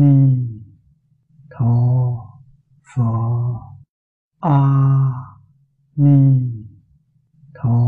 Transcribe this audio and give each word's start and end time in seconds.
ni 0.00 0.14
tho 1.50 1.74
phở 2.94 3.04
a 4.40 4.60
ni 5.96 6.18
tho 7.54 7.78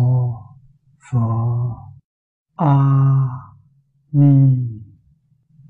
phở 1.10 1.18
a 2.56 2.74
ni 4.12 4.34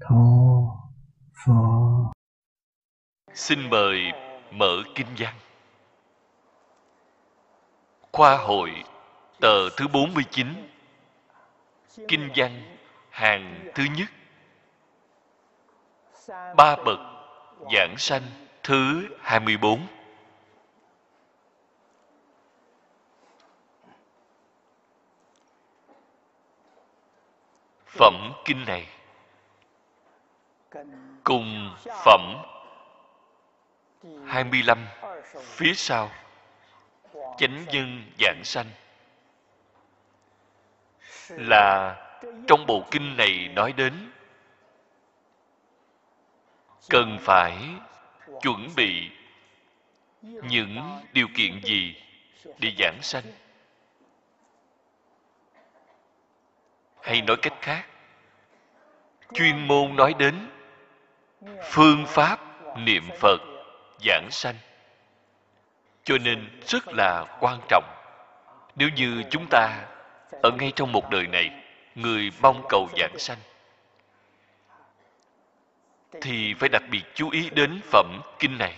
tho 0.00 0.24
phở 1.44 2.10
xin 3.34 3.70
mời 3.70 4.12
mở 4.52 4.82
kinh 4.94 5.06
văn. 5.18 5.34
Khoa 8.12 8.36
hội, 8.36 8.70
tờ 9.40 9.68
thứ 9.76 9.88
49 9.88 10.46
kinh 12.08 12.30
văn 12.36 12.62
hàng 13.10 13.70
thứ 13.74 13.84
nhất 13.96 14.08
ba 16.56 16.76
bậc 16.76 16.98
giảng 17.72 17.94
sanh 17.98 18.22
thứ 18.62 19.08
24 19.20 19.86
phẩm 27.86 28.32
kinh 28.44 28.64
này 28.66 28.86
cùng 31.24 31.74
phẩm 32.04 32.36
25 34.26 34.86
phía 35.40 35.74
sau 35.74 36.10
chánh 37.38 37.64
nhân 37.72 38.02
giảng 38.18 38.40
sanh 38.44 38.66
là 41.28 41.96
trong 42.46 42.66
bộ 42.66 42.82
kinh 42.90 43.16
này 43.16 43.48
nói 43.54 43.72
đến 43.72 44.10
cần 46.90 47.18
phải 47.20 47.56
chuẩn 48.42 48.68
bị 48.76 49.10
những 50.22 51.00
điều 51.12 51.26
kiện 51.34 51.60
gì 51.62 51.94
để 52.58 52.72
giảng 52.78 52.98
sanh? 53.02 53.24
Hay 57.02 57.22
nói 57.22 57.36
cách 57.42 57.54
khác, 57.60 57.86
chuyên 59.34 59.66
môn 59.66 59.96
nói 59.96 60.14
đến 60.18 60.48
phương 61.70 62.04
pháp 62.06 62.40
niệm 62.78 63.08
phật 63.20 63.40
giảng 64.04 64.28
sanh. 64.30 64.56
Cho 66.04 66.18
nên 66.18 66.60
rất 66.66 66.88
là 66.88 67.38
quan 67.40 67.60
trọng, 67.68 67.84
nếu 68.76 68.88
như 68.96 69.22
chúng 69.30 69.46
ta 69.50 69.84
ở 70.42 70.50
ngay 70.50 70.72
trong 70.76 70.92
một 70.92 71.10
đời 71.10 71.26
này, 71.26 71.50
người 71.94 72.30
mong 72.42 72.62
cầu 72.68 72.88
giảng 72.98 73.18
sanh 73.18 73.38
thì 76.20 76.54
phải 76.54 76.68
đặc 76.68 76.82
biệt 76.90 77.02
chú 77.14 77.30
ý 77.30 77.50
đến 77.50 77.80
phẩm 77.84 78.20
kinh 78.38 78.58
này. 78.58 78.76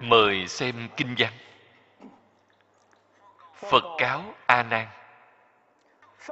Mời 0.00 0.46
xem 0.48 0.88
kinh 0.96 1.14
văn. 1.18 1.32
Phật 3.54 3.84
cáo 3.98 4.34
a 4.46 4.62
nan. 4.62 4.88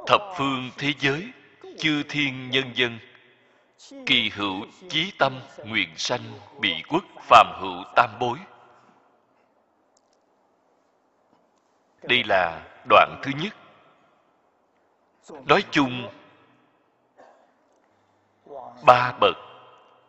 Thập 0.07 0.21
phương 0.37 0.71
thế 0.79 0.93
giới, 0.99 1.33
chư 1.79 2.03
thiên 2.09 2.51
nhân 2.51 2.71
dân, 2.75 2.99
kỳ 4.07 4.31
hữu 4.31 4.67
chí 4.89 5.13
tâm 5.19 5.41
nguyện 5.65 5.89
sanh 5.97 6.41
bị 6.61 6.83
quốc, 6.89 7.05
phàm 7.23 7.47
hữu 7.61 7.85
tam 7.97 8.11
bối. 8.21 8.39
Đây 12.03 12.25
là 12.25 12.63
đoạn 12.89 13.21
thứ 13.23 13.31
nhất 13.43 13.66
nói 15.31 15.65
chung, 15.71 16.11
ba 18.87 19.13
bậc 19.21 19.37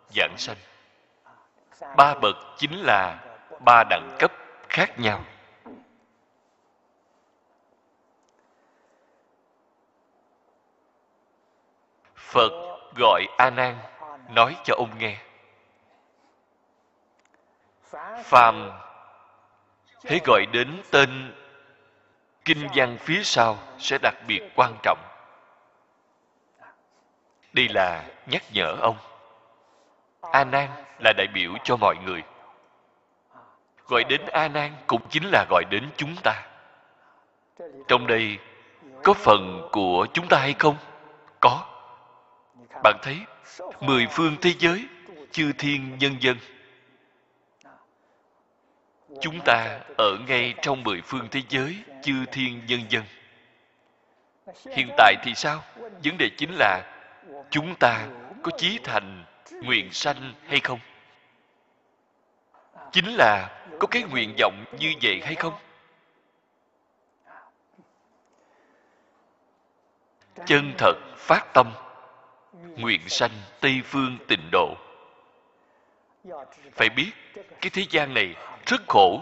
giảng 0.10 0.38
sanh. 0.38 0.58
Ba 1.98 2.16
bậc 2.22 2.36
chính 2.58 2.82
là 2.82 3.24
ba 3.66 3.84
đẳng 3.90 4.16
cấp 4.20 4.32
khác 4.70 5.00
nhau. 5.00 5.24
Phật 12.16 12.52
gọi 12.96 13.26
a 13.38 13.50
nan, 13.50 13.78
nói 14.30 14.56
cho 14.64 14.76
ông 14.78 14.98
nghe. 15.00 15.18
Phàm 18.24 18.72
thế 20.02 20.20
gọi 20.26 20.46
đến 20.54 20.82
tên 20.92 21.34
kinh 22.48 22.68
văn 22.76 22.98
phía 22.98 23.24
sau 23.24 23.58
sẽ 23.80 23.98
đặc 24.02 24.16
biệt 24.28 24.42
quan 24.56 24.78
trọng. 24.84 25.00
Đây 27.54 27.68
là 27.70 28.04
nhắc 28.26 28.44
nhở 28.54 28.78
ông. 28.82 28.98
A 30.32 30.44
nan 30.44 30.70
là 31.00 31.14
đại 31.18 31.28
biểu 31.34 31.52
cho 31.64 31.78
mọi 31.78 31.96
người. 32.06 32.24
Gọi 33.88 34.04
đến 34.04 34.22
a 34.32 34.48
nan 34.48 34.72
cũng 34.88 35.02
chính 35.10 35.24
là 35.32 35.46
gọi 35.50 35.64
đến 35.70 35.90
chúng 35.98 36.16
ta. 36.24 36.44
Trong 37.88 38.08
đây 38.08 38.38
có 39.04 39.14
phần 39.14 39.70
của 39.72 40.08
chúng 40.14 40.28
ta 40.28 40.38
hay 40.40 40.56
không? 40.60 40.76
Có. 41.40 41.66
Bạn 42.84 42.96
thấy, 43.02 43.18
mười 43.80 44.08
phương 44.12 44.36
thế 44.42 44.54
giới, 44.60 44.86
chư 45.32 45.52
thiên 45.58 45.98
nhân 45.98 46.16
dân 46.20 46.38
chúng 49.22 49.40
ta 49.46 49.80
ở 49.98 50.18
ngay 50.28 50.54
trong 50.62 50.84
mười 50.84 51.02
phương 51.02 51.28
thế 51.32 51.42
giới 51.50 51.78
chư 52.04 52.26
thiên 52.32 52.62
nhân 52.68 52.82
dân. 52.90 53.04
Hiện 54.76 54.90
tại 54.98 55.16
thì 55.24 55.34
sao? 55.36 55.64
Vấn 56.04 56.18
đề 56.18 56.30
chính 56.38 56.52
là 56.54 56.84
chúng 57.50 57.76
ta 57.76 58.08
có 58.44 58.52
chí 58.58 58.80
thành 58.84 59.26
nguyện 59.64 59.92
sanh 59.92 60.34
hay 60.48 60.60
không? 60.60 60.80
Chính 62.92 63.06
là 63.06 63.64
có 63.80 63.88
cái 63.88 64.04
nguyện 64.04 64.36
vọng 64.40 64.66
như 64.80 64.94
vậy 65.02 65.22
hay 65.24 65.36
không? 65.36 65.54
Chân 70.46 70.74
thật 70.78 70.96
phát 71.18 71.54
tâm, 71.54 71.74
nguyện 72.54 73.02
sanh 73.10 73.32
tây 73.60 73.82
phương 73.86 74.18
tịnh 74.28 74.50
độ. 74.52 74.76
Phải 76.72 76.90
biết, 76.90 77.12
cái 77.36 77.70
thế 77.74 77.86
gian 77.90 78.14
này 78.14 78.36
rất 78.68 78.82
khổ. 78.88 79.22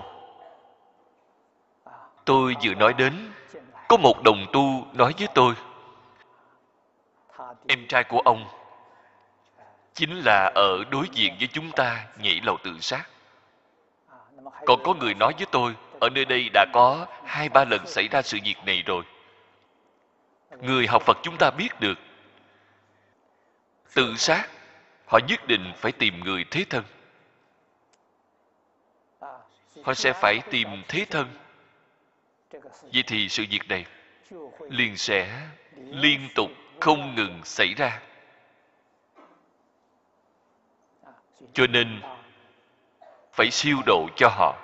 Tôi 2.26 2.56
vừa 2.64 2.74
nói 2.74 2.94
đến, 2.94 3.32
có 3.88 3.98
một 3.98 4.24
đồng 4.24 4.46
tu 4.54 4.88
nói 4.94 5.14
với 5.18 5.28
tôi, 5.36 5.54
em 7.68 7.88
trai 7.88 8.04
của 8.04 8.20
ông 8.20 8.46
chính 9.94 10.22
là 10.26 10.52
ở 10.56 10.84
đối 10.90 11.08
diện 11.12 11.36
với 11.40 11.48
chúng 11.54 11.72
ta 11.72 12.06
nhảy 12.18 12.42
lầu 12.44 12.58
tự 12.64 12.80
sát. 12.80 13.10
Còn 14.66 14.84
có 14.84 14.94
người 14.94 15.14
nói 15.14 15.34
với 15.38 15.48
tôi, 15.52 15.76
ở 16.02 16.10
nơi 16.10 16.26
đây 16.26 16.50
đã 16.54 16.66
có 16.74 17.08
hai 17.26 17.50
ba 17.50 17.66
lần 17.66 17.88
xảy 17.88 18.08
ra 18.08 18.22
sự 18.22 18.38
việc 18.44 18.56
này 18.66 18.84
rồi. 18.86 19.04
Người 20.62 20.88
học 20.88 21.04
phật 21.06 21.18
chúng 21.24 21.36
ta 21.40 21.52
biết 21.52 21.80
được. 21.80 22.00
Tự 23.94 24.16
sát, 24.18 24.50
họ 25.08 25.20
nhất 25.28 25.48
định 25.48 25.74
phải 25.78 25.92
tìm 25.92 26.20
người 26.20 26.46
thế 26.52 26.66
thân 26.70 26.84
họ 29.86 29.94
sẽ 29.94 30.14
phải 30.14 30.40
tìm 30.52 30.68
thế 30.88 31.06
thân. 31.10 31.28
Vậy 32.94 33.04
thì 33.08 33.30
sự 33.30 33.46
việc 33.50 33.68
này 33.70 33.86
liền 34.70 34.98
sẽ 34.98 35.48
liên 35.76 36.30
tục 36.36 36.52
không 36.80 37.16
ngừng 37.16 37.42
xảy 37.44 37.74
ra. 37.78 38.02
Cho 41.54 41.68
nên 41.68 42.02
phải 43.34 43.52
siêu 43.52 43.78
độ 43.86 44.08
cho 44.16 44.30
họ. 44.32 44.58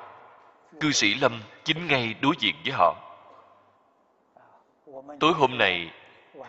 Cư 0.80 0.92
sĩ 0.92 1.14
lâm 1.14 1.42
chính 1.64 1.88
ngay 1.88 2.16
đối 2.22 2.36
diện 2.40 2.56
với 2.64 2.74
họ. 2.74 2.96
Tối 5.20 5.34
hôm 5.34 5.58
nay, 5.58 5.92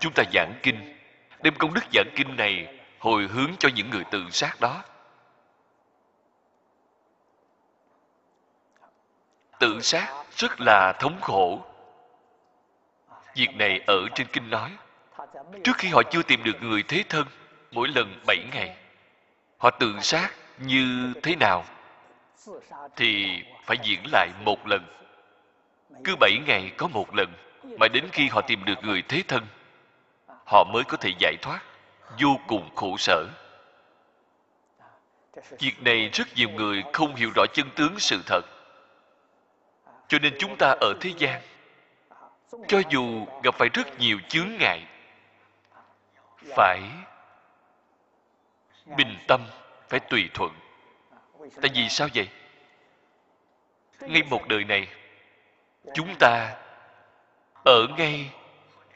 chúng 0.01 0.13
ta 0.13 0.23
giảng 0.33 0.55
kinh. 0.63 0.97
Đem 1.43 1.55
công 1.59 1.75
đức 1.75 1.85
giảng 1.93 2.11
kinh 2.17 2.37
này 2.37 2.79
hồi 2.99 3.27
hướng 3.27 3.51
cho 3.59 3.69
những 3.75 3.91
người 3.91 4.05
tự 4.11 4.31
sát 4.31 4.61
đó. 4.61 4.83
Tự 9.63 9.81
sát 9.81 10.09
rất 10.37 10.61
là 10.61 10.93
thống 11.01 11.21
khổ. 11.21 11.65
Việc 13.35 13.57
này 13.57 13.81
ở 13.87 14.09
trên 14.15 14.27
kinh 14.33 14.51
nói, 14.51 14.71
trước 15.65 15.73
khi 15.79 15.89
họ 15.89 16.03
chưa 16.11 16.23
tìm 16.23 16.43
được 16.45 16.63
người 16.63 16.83
thế 16.83 17.05
thân, 17.09 17.27
mỗi 17.71 17.89
lần 17.89 18.21
bảy 18.27 18.39
ngày, 18.53 18.77
họ 19.59 19.71
tự 19.71 19.95
sát 20.01 20.31
như 20.59 21.13
thế 21.23 21.37
nào 21.37 21.65
thì 22.97 23.43
phải 23.65 23.77
diễn 23.83 24.01
lại 24.13 24.29
một 24.45 24.67
lần. 24.67 24.83
Cứ 26.05 26.17
bảy 26.21 26.39
ngày 26.47 26.73
có 26.77 26.89
một 26.89 27.15
lần 27.15 27.33
mà 27.79 27.89
đến 27.89 28.05
khi 28.13 28.29
họ 28.29 28.41
tìm 28.41 28.65
được 28.65 28.79
người 28.83 29.03
thế 29.09 29.23
thân, 29.29 29.47
họ 30.47 30.65
mới 30.73 30.85
có 30.85 30.97
thể 30.97 31.11
giải 31.19 31.35
thoát, 31.43 31.61
vô 32.21 32.41
cùng 32.47 32.75
khổ 32.75 32.97
sở. 32.99 33.27
Việc 35.59 35.83
này 35.83 36.11
rất 36.13 36.29
nhiều 36.35 36.51
người 36.51 36.85
không 36.93 37.15
hiểu 37.15 37.31
rõ 37.35 37.45
chân 37.55 37.71
tướng 37.77 37.99
sự 37.99 38.23
thật 38.27 38.43
cho 40.13 40.19
nên 40.19 40.35
chúng 40.39 40.57
ta 40.57 40.77
ở 40.81 40.95
thế 41.01 41.13
gian, 41.19 41.41
cho 42.69 42.83
dù 42.91 43.27
gặp 43.43 43.55
phải 43.55 43.69
rất 43.69 43.99
nhiều 43.99 44.19
chướng 44.29 44.49
ngại, 44.59 44.85
phải 46.57 46.81
bình 48.97 49.19
tâm, 49.29 49.47
phải 49.89 50.01
tùy 50.01 50.31
thuận. 50.35 50.53
Tại 51.63 51.71
vì 51.75 51.89
sao 51.89 52.09
vậy? 52.15 52.29
Ngay 54.01 54.23
một 54.23 54.49
đời 54.49 54.65
này, 54.65 54.89
chúng 55.95 56.15
ta 56.19 56.57
ở 57.65 57.87
ngay 57.97 58.31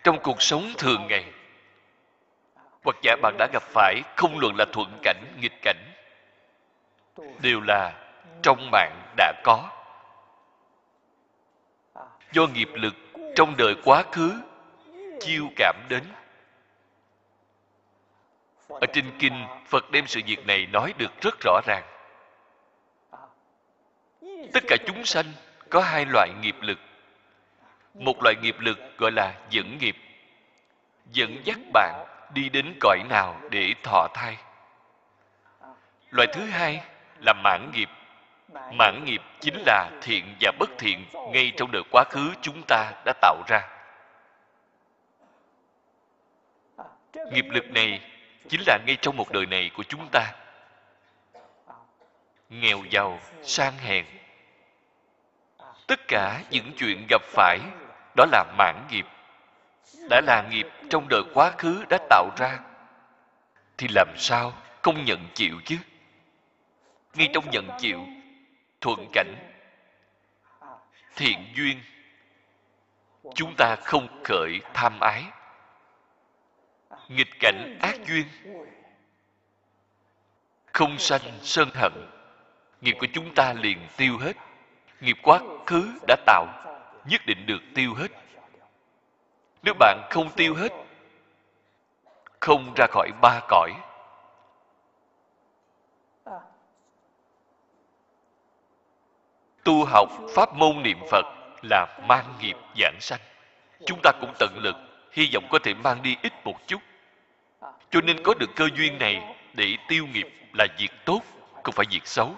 trong 0.04 0.18
cuộc 0.22 0.42
sống 0.42 0.72
thường 0.78 1.06
ngày. 1.08 1.24
Hoặc 2.84 2.96
giả 3.02 3.16
bạn 3.22 3.34
đã 3.38 3.48
gặp 3.52 3.62
phải, 3.62 4.02
không 4.16 4.38
luận 4.38 4.54
là 4.58 4.64
thuận 4.72 4.98
cảnh, 5.02 5.22
nghịch 5.40 5.62
cảnh, 5.62 5.92
đều 7.42 7.60
là 7.60 7.92
trong 8.42 8.70
bạn 8.70 9.12
đã 9.16 9.32
có 9.44 9.75
do 12.32 12.46
nghiệp 12.46 12.68
lực 12.74 12.94
trong 13.36 13.56
đời 13.56 13.74
quá 13.84 14.04
khứ 14.12 14.40
chiêu 15.20 15.48
cảm 15.56 15.76
đến. 15.88 16.02
Ở 18.68 18.86
trên 18.92 19.04
kinh, 19.18 19.46
phật 19.66 19.90
đem 19.90 20.06
sự 20.06 20.20
việc 20.26 20.46
này 20.46 20.66
nói 20.66 20.94
được 20.98 21.20
rất 21.20 21.34
rõ 21.40 21.60
ràng. 21.66 21.84
Tất 24.52 24.64
cả 24.68 24.76
chúng 24.86 25.04
sanh 25.04 25.26
có 25.70 25.80
hai 25.80 26.04
loại 26.06 26.28
nghiệp 26.40 26.56
lực. 26.60 26.78
Một 27.94 28.22
loại 28.22 28.34
nghiệp 28.42 28.56
lực 28.58 28.78
gọi 28.98 29.12
là 29.12 29.34
dẫn 29.50 29.78
nghiệp. 29.78 29.96
Dẫn 31.12 31.42
dắt 31.44 31.58
bạn 31.72 32.06
đi 32.34 32.48
đến 32.48 32.78
cõi 32.80 32.98
nào 33.08 33.40
để 33.50 33.74
thọ 33.82 34.08
thai. 34.14 34.36
Loại 36.10 36.28
thứ 36.32 36.44
hai 36.44 36.80
là 37.24 37.32
mãn 37.32 37.70
nghiệp 37.74 37.88
mãn 38.48 39.04
nghiệp 39.04 39.22
chính 39.40 39.62
là 39.66 39.90
thiện 40.02 40.34
và 40.40 40.52
bất 40.58 40.70
thiện 40.78 41.04
ngay 41.32 41.52
trong 41.56 41.72
đời 41.72 41.82
quá 41.90 42.04
khứ 42.10 42.34
chúng 42.42 42.62
ta 42.68 42.92
đã 43.04 43.12
tạo 43.20 43.42
ra. 43.48 43.68
Nghiệp 47.32 47.44
lực 47.50 47.64
này 47.70 48.00
chính 48.48 48.60
là 48.66 48.78
ngay 48.86 48.96
trong 49.02 49.16
một 49.16 49.32
đời 49.32 49.46
này 49.46 49.70
của 49.74 49.82
chúng 49.82 50.08
ta. 50.12 50.32
nghèo 52.50 52.82
giàu 52.90 53.20
sang 53.42 53.78
hèn. 53.78 54.04
tất 55.86 56.00
cả 56.08 56.42
những 56.50 56.72
chuyện 56.78 57.06
gặp 57.08 57.22
phải 57.22 57.58
đó 58.16 58.26
là 58.32 58.44
mãn 58.58 58.86
nghiệp. 58.90 59.06
Đã 60.10 60.20
là 60.26 60.42
nghiệp 60.50 60.66
trong 60.90 61.06
đời 61.08 61.22
quá 61.34 61.50
khứ 61.58 61.84
đã 61.88 61.98
tạo 62.10 62.30
ra. 62.36 62.58
Thì 63.78 63.88
làm 63.94 64.08
sao 64.16 64.52
không 64.82 65.04
nhận 65.04 65.28
chịu 65.34 65.60
chứ? 65.64 65.76
Ngay 67.14 67.28
trong 67.34 67.50
nhận 67.50 67.68
chịu 67.78 68.06
thuận 68.80 69.08
cảnh, 69.12 69.34
thiện 71.16 71.52
duyên, 71.54 71.80
chúng 73.34 73.54
ta 73.56 73.76
không 73.76 74.22
khởi 74.24 74.60
tham 74.74 75.00
ái. 75.00 75.24
Nghịch 77.08 77.40
cảnh 77.40 77.78
ác 77.82 77.96
duyên, 78.06 78.26
không 80.72 80.98
sanh 80.98 81.38
sân 81.42 81.70
hận, 81.74 81.92
nghiệp 82.80 82.96
của 83.00 83.06
chúng 83.12 83.34
ta 83.34 83.52
liền 83.52 83.78
tiêu 83.96 84.18
hết. 84.18 84.36
Nghiệp 85.00 85.16
quá 85.22 85.40
khứ 85.66 85.98
đã 86.08 86.16
tạo, 86.26 86.46
nhất 87.04 87.20
định 87.26 87.46
được 87.46 87.62
tiêu 87.74 87.94
hết. 87.94 88.08
Nếu 89.62 89.74
bạn 89.78 90.08
không 90.10 90.30
tiêu 90.36 90.54
hết, 90.54 90.72
không 92.40 92.74
ra 92.76 92.86
khỏi 92.90 93.10
ba 93.22 93.40
cõi 93.48 93.72
tu 99.66 99.84
học 99.84 100.08
pháp 100.34 100.54
môn 100.54 100.82
niệm 100.82 100.98
phật 101.10 101.26
là 101.62 101.98
mang 102.08 102.34
nghiệp 102.40 102.56
giảng 102.80 103.00
sanh. 103.00 103.20
Chúng 103.86 104.00
ta 104.02 104.12
cũng 104.20 104.32
tận 104.38 104.58
lực, 104.62 104.76
hy 105.12 105.30
vọng 105.34 105.44
có 105.50 105.58
thể 105.58 105.74
mang 105.74 106.02
đi 106.02 106.16
ít 106.22 106.32
một 106.44 106.56
chút. 106.66 106.82
Cho 107.90 108.00
nên 108.00 108.22
có 108.22 108.34
được 108.34 108.50
cơ 108.56 108.68
duyên 108.76 108.98
này 108.98 109.36
để 109.54 109.76
tiêu 109.88 110.06
nghiệp 110.06 110.28
là 110.54 110.66
việc 110.78 110.90
tốt, 111.04 111.20
không 111.64 111.74
phải 111.74 111.86
việc 111.90 112.06
xấu. 112.06 112.34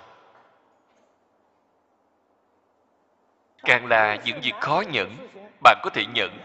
Càng 3.64 3.86
là 3.86 4.16
những 4.24 4.40
việc 4.40 4.54
khó 4.60 4.82
nhận 4.92 5.16
bạn 5.62 5.78
có 5.82 5.90
thể 5.94 6.04
nhận 6.14 6.38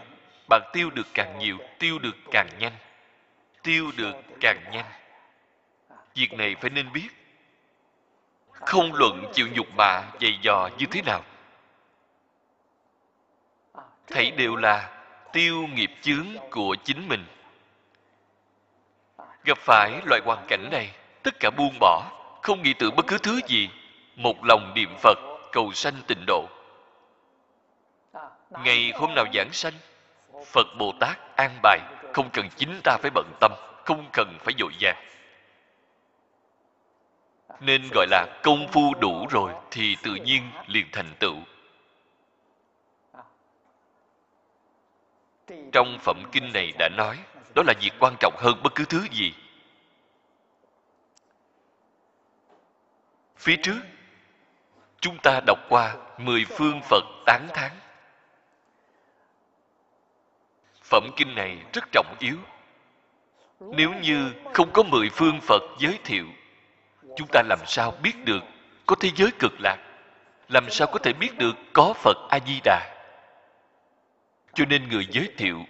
bạn 0.48 0.62
tiêu 0.72 0.90
được 0.90 1.06
càng 1.14 1.38
nhiều, 1.38 1.58
tiêu 1.78 1.98
được 1.98 2.16
càng 2.30 2.48
nhanh. 2.58 2.72
Tiêu 3.62 3.90
được 3.96 4.14
càng 4.40 4.64
nhanh. 4.72 4.86
Việc 6.14 6.32
này 6.32 6.56
phải 6.60 6.70
nên 6.70 6.92
biết 6.92 7.08
không 8.54 8.94
luận 8.94 9.24
chịu 9.32 9.48
nhục 9.52 9.66
mạ 9.76 10.02
dày 10.20 10.38
dò 10.42 10.68
như 10.78 10.86
thế 10.90 11.02
nào. 11.02 11.22
Thấy 14.06 14.30
đều 14.30 14.56
là 14.56 15.04
tiêu 15.32 15.66
nghiệp 15.74 15.90
chướng 16.02 16.26
của 16.50 16.76
chính 16.84 17.08
mình. 17.08 17.24
Gặp 19.44 19.58
phải 19.58 20.00
loại 20.04 20.20
hoàn 20.24 20.46
cảnh 20.48 20.68
này, 20.70 20.90
tất 21.22 21.34
cả 21.40 21.50
buông 21.50 21.74
bỏ, 21.80 22.10
không 22.42 22.62
nghĩ 22.62 22.74
tưởng 22.78 22.96
bất 22.96 23.06
cứ 23.06 23.18
thứ 23.18 23.40
gì. 23.46 23.70
Một 24.16 24.44
lòng 24.44 24.72
niệm 24.74 24.96
phật, 24.98 25.18
cầu 25.52 25.72
sanh 25.72 25.94
tịnh 26.06 26.24
độ. 26.26 26.48
Ngày 28.50 28.92
hôm 28.94 29.14
nào 29.14 29.24
giảng 29.34 29.52
sanh, 29.52 29.74
phật 30.46 30.66
bồ 30.78 30.92
tát 31.00 31.36
an 31.36 31.58
bài, 31.62 31.78
không 32.12 32.30
cần 32.32 32.48
chính 32.56 32.80
ta 32.84 32.96
phải 33.02 33.10
bận 33.14 33.26
tâm, 33.40 33.52
không 33.84 34.04
cần 34.12 34.38
phải 34.44 34.54
dội 34.58 34.72
vàng 34.80 34.96
nên 37.60 37.88
gọi 37.94 38.06
là 38.10 38.40
công 38.42 38.68
phu 38.72 38.94
đủ 38.94 39.26
rồi 39.30 39.52
thì 39.70 39.96
tự 40.02 40.14
nhiên 40.14 40.50
liền 40.66 40.86
thành 40.92 41.14
tựu. 41.18 41.36
Trong 45.72 45.98
phẩm 46.00 46.22
kinh 46.32 46.52
này 46.52 46.72
đã 46.78 46.88
nói, 46.96 47.18
đó 47.54 47.62
là 47.66 47.74
việc 47.80 47.90
quan 48.00 48.14
trọng 48.20 48.34
hơn 48.36 48.62
bất 48.62 48.74
cứ 48.74 48.84
thứ 48.84 49.06
gì. 49.10 49.34
Phía 53.36 53.56
trước, 53.62 53.80
chúng 55.00 55.18
ta 55.22 55.40
đọc 55.46 55.58
qua 55.68 55.96
mười 56.18 56.44
phương 56.44 56.80
phật 56.90 57.04
tán 57.26 57.48
thán. 57.54 57.72
Phẩm 60.82 61.10
kinh 61.16 61.34
này 61.34 61.58
rất 61.72 61.84
trọng 61.92 62.16
yếu. 62.18 62.36
Nếu 63.60 63.92
như 64.02 64.32
không 64.54 64.70
có 64.72 64.82
mười 64.82 65.10
phương 65.10 65.40
phật 65.40 65.62
giới 65.78 65.98
thiệu 66.04 66.26
chúng 67.16 67.28
ta 67.32 67.42
làm 67.48 67.58
sao 67.66 67.90
biết 68.02 68.24
được 68.24 68.40
có 68.86 68.96
thế 69.00 69.10
giới 69.16 69.30
cực 69.38 69.52
lạc? 69.60 69.76
Làm 70.48 70.70
sao 70.70 70.88
có 70.92 70.98
thể 70.98 71.12
biết 71.12 71.38
được 71.38 71.56
có 71.72 71.92
phật 71.92 72.16
a 72.30 72.38
di 72.46 72.60
đà 72.64 72.94
cho 74.54 74.64
nên 74.64 74.88
người 74.88 75.06
giới 75.10 75.32
thiệu 75.36 75.64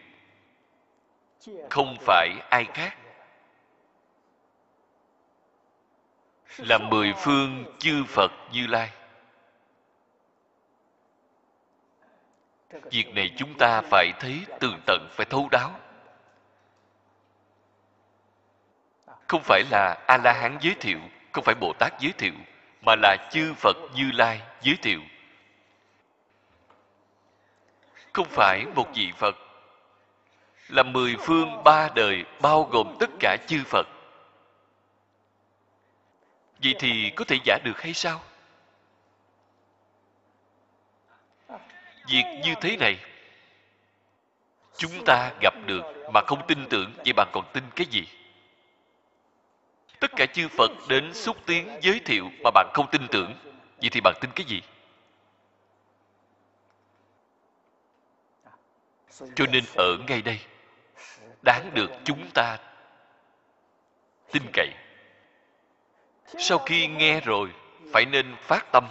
không 1.71 1.97
phải 2.01 2.29
ai 2.51 2.65
khác 2.75 2.97
là 6.59 6.79
mười 6.79 7.13
phương 7.17 7.65
chư 7.79 8.05
phật 8.09 8.33
như 8.53 8.67
lai. 8.67 8.91
Việc 12.71 13.15
này 13.15 13.35
chúng 13.37 13.59
ta 13.59 13.81
phải 13.91 14.13
thấy 14.21 14.47
tường 14.61 14.81
tận, 14.87 15.09
phải 15.11 15.27
thấu 15.27 15.49
đáo. 15.51 15.71
Không 19.29 19.43
phải 19.45 19.63
là 19.71 20.05
a 20.07 20.17
la 20.17 20.33
hán 20.33 20.59
giới 20.61 20.75
thiệu 20.81 20.99
không 21.35 21.45
phải 21.45 21.55
bồ 21.55 21.73
tát 21.79 21.93
giới 22.01 22.13
thiệu, 22.13 22.33
mà 22.83 22.95
là 23.03 23.17
chư 23.33 23.55
phật 23.55 23.77
như 23.95 24.11
lai 24.13 24.41
giới 24.63 24.77
thiệu. 24.83 25.01
Không 28.13 28.29
phải 28.31 28.65
một 28.75 28.89
vị 28.95 29.13
phật, 29.17 29.37
là 30.69 30.83
mười 30.83 31.17
phương 31.21 31.65
ba 31.65 31.89
đời 31.95 32.25
bao 32.41 32.69
gồm 32.73 32.97
tất 33.01 33.11
cả 33.21 33.37
chư 33.49 33.63
phật. 33.67 33.87
Vậy 36.63 36.75
thì 36.79 37.11
có 37.17 37.25
thể 37.25 37.37
giả 37.45 37.59
được 37.65 37.81
hay 37.81 37.95
sao? 37.95 38.23
Việc 42.09 42.25
như 42.45 42.55
thế 42.61 42.77
này, 42.77 42.99
chúng 44.77 45.05
ta 45.07 45.33
gặp 45.41 45.55
được 45.67 45.83
mà 46.13 46.21
không 46.27 46.47
tin 46.47 46.67
tưởng, 46.71 46.93
vậy 46.97 47.13
bạn 47.17 47.29
còn 47.33 47.45
tin 47.53 47.65
cái 47.77 47.87
gì? 47.87 48.09
Tất 50.05 50.17
cả 50.17 50.27
chư 50.27 50.49
phật 50.49 50.71
đến 50.89 51.15
xúc 51.15 51.37
tiến 51.47 51.79
giới 51.83 52.01
thiệu 52.05 52.31
mà 52.43 52.51
bạn 52.51 52.71
không 52.75 52.87
tin 52.91 53.09
tưởng. 53.11 53.35
Vậy 53.81 53.91
thì 53.91 54.01
bạn 54.01 54.15
tin 54.21 54.31
cái 54.35 54.47
gì? 54.47 54.63
Cho 59.35 59.47
nên 59.53 59.65
ở 59.77 59.97
ngay 60.09 60.23
đây, 60.23 60.41
đáng 61.45 61.71
được 61.75 61.91
chúng 62.05 62.31
ta 62.35 62.59
tin 64.33 64.43
cậy. 64.53 64.69
Sau 66.39 66.59
khi 66.59 66.87
nghe 66.87 67.21
rồi, 67.21 67.51
phải 67.93 68.05
nên 68.05 68.37
phát 68.41 68.73
tâm. 68.73 68.89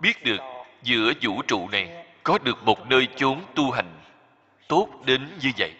Biết 0.00 0.24
được 0.24 0.40
giữa 0.82 1.12
vũ 1.22 1.42
trụ 1.42 1.68
này 1.68 2.06
có 2.22 2.38
được 2.38 2.62
một 2.62 2.86
nơi 2.86 3.08
chốn 3.16 3.40
tu 3.54 3.70
hành 3.70 4.00
tốt 4.68 4.88
đến 5.04 5.38
như 5.42 5.50
vậy. 5.58 5.74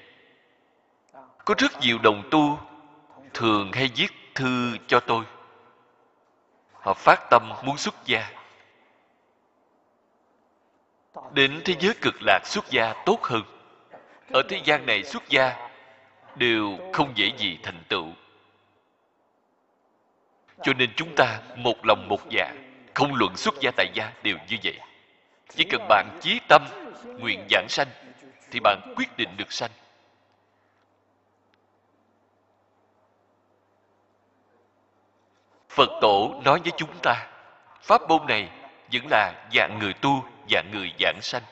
Có 1.45 1.55
rất 1.59 1.73
nhiều 1.81 1.99
đồng 2.03 2.29
tu 2.31 2.59
thường 3.35 3.73
hay 3.73 3.91
viết 3.97 4.12
thư 4.35 4.76
cho 4.87 5.00
tôi. 5.00 5.25
Họ 6.73 6.95
phát 6.95 7.21
tâm 7.31 7.53
muốn 7.64 7.76
xuất 7.76 7.95
gia. 8.05 8.31
Đến 11.33 11.62
thế 11.64 11.75
giới 11.81 11.95
cực 12.03 12.14
lạc 12.21 12.41
xuất 12.45 12.71
gia 12.71 12.93
tốt 13.07 13.19
hơn. 13.23 13.43
Ở 14.33 14.43
thế 14.49 14.61
gian 14.64 14.87
này 14.87 15.05
xuất 15.05 15.29
gia 15.29 15.69
đều 16.37 16.79
không 16.93 17.12
dễ 17.14 17.31
gì 17.38 17.59
thành 17.62 17.83
tựu. 17.88 18.07
Cho 20.62 20.73
nên 20.73 20.91
chúng 20.97 21.14
ta 21.17 21.41
một 21.57 21.87
lòng 21.87 22.09
một 22.09 22.21
dạ 22.31 22.53
không 22.95 23.14
luận 23.14 23.37
xuất 23.37 23.55
gia 23.61 23.71
tại 23.76 23.87
gia 23.95 24.12
đều 24.23 24.37
như 24.49 24.57
vậy. 24.64 24.79
Chỉ 25.49 25.64
cần 25.71 25.87
bạn 25.88 26.19
chí 26.21 26.41
tâm 26.49 26.64
nguyện 27.19 27.47
giảng 27.50 27.67
sanh, 27.69 27.88
thì 28.50 28.61
bạn 28.61 28.95
quyết 28.97 29.17
định 29.17 29.29
được 29.37 29.53
sanh. 29.53 29.71
Phật 35.75 35.90
tổ 36.00 36.40
nói 36.45 36.61
với 36.64 36.73
chúng 36.76 36.99
ta, 37.02 37.26
pháp 37.83 38.02
môn 38.09 38.26
này 38.26 38.50
vẫn 38.93 39.02
là 39.11 39.49
dạng 39.54 39.78
người 39.78 39.93
tu, 39.93 40.25
dạng 40.50 40.71
người 40.73 40.93
giảng 41.00 41.19
sanh. 41.23 41.43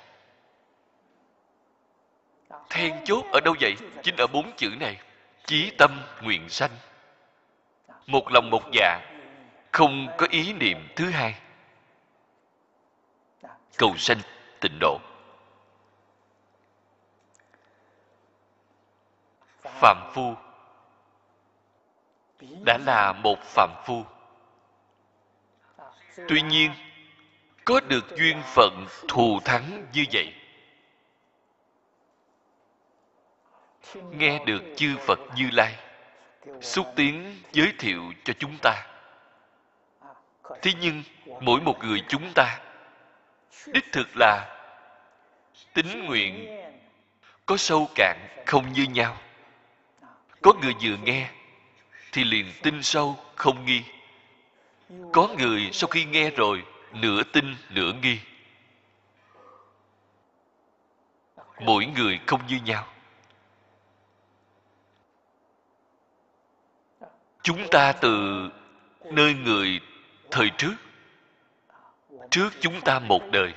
Then 2.71 3.05
chốt 3.05 3.25
ở 3.33 3.41
đâu 3.41 3.55
vậy? 3.61 3.76
Chính 4.02 4.17
ở 4.17 4.26
bốn 4.26 4.52
chữ 4.57 4.71
này, 4.81 5.00
chí 5.47 5.73
tâm 5.79 6.00
nguyện 6.23 6.49
sanh. 6.49 6.71
Một 8.07 8.33
lòng 8.33 8.50
một 8.50 8.62
dạ 8.73 9.00
không 9.73 10.09
có 10.19 10.26
ý 10.31 10.52
niệm 10.52 10.88
thứ 10.97 11.11
hai. 11.11 11.35
Cầu 13.76 13.97
sanh 13.97 14.19
tịnh 14.61 14.79
độ. 14.81 14.99
Phạm 19.62 20.11
phu. 20.14 20.35
Đã 22.64 22.79
là 22.87 23.12
một 23.12 23.38
phạm 23.43 23.71
phu 23.85 24.05
tuy 26.28 26.42
nhiên, 26.42 26.73
có 27.64 27.81
được 27.81 28.16
duyên 28.16 28.42
phận 28.54 28.87
thù 29.09 29.40
thắng 29.45 29.87
như 29.92 30.04
vậy? 30.12 30.35
Nghe 33.95 34.45
được 34.47 34.62
chư 34.76 34.97
phật 35.07 35.19
như 35.37 35.49
lai 35.52 35.76
xúc 36.61 36.87
tiến 36.97 37.37
giới 37.52 37.73
thiệu 37.78 38.12
cho 38.25 38.33
chúng 38.38 38.59
ta. 38.62 38.87
Thế 40.62 40.73
nhưng, 40.81 41.02
mỗi 41.40 41.61
một 41.61 41.78
người 41.85 42.02
chúng 42.09 42.33
ta, 42.35 42.61
đích 43.66 43.92
thực 43.92 44.09
là 44.16 44.59
tính 45.75 46.04
nguyện 46.07 46.61
có 47.47 47.57
sâu 47.57 47.88
cạn 47.95 48.16
không 48.47 48.73
như 48.73 48.83
nhau. 48.83 49.16
Có 50.42 50.52
người 50.62 50.75
vừa 50.83 50.97
nghe 51.04 51.31
thì 52.12 52.25
liền 52.25 52.52
tin 52.62 52.83
sâu 52.83 53.16
không 53.37 53.64
nghi 53.64 53.83
có 55.13 55.29
người 55.39 55.71
sau 55.73 55.89
khi 55.89 56.05
nghe 56.05 56.31
rồi, 56.31 56.65
nửa 56.93 57.23
tin, 57.23 57.57
nửa 57.71 57.93
nghi. 57.93 58.19
Mỗi 61.61 61.87
người 61.87 62.21
không 62.27 62.47
như 62.47 62.59
nhau. 62.65 62.87
Chúng 67.43 67.69
ta 67.71 67.93
từ 67.93 68.49
nơi 69.05 69.35
người 69.35 69.81
thời 70.31 70.51
trước 70.59 70.75
trước 72.31 72.51
chúng 72.61 72.81
ta 72.81 72.99
một 72.99 73.23
đời. 73.33 73.55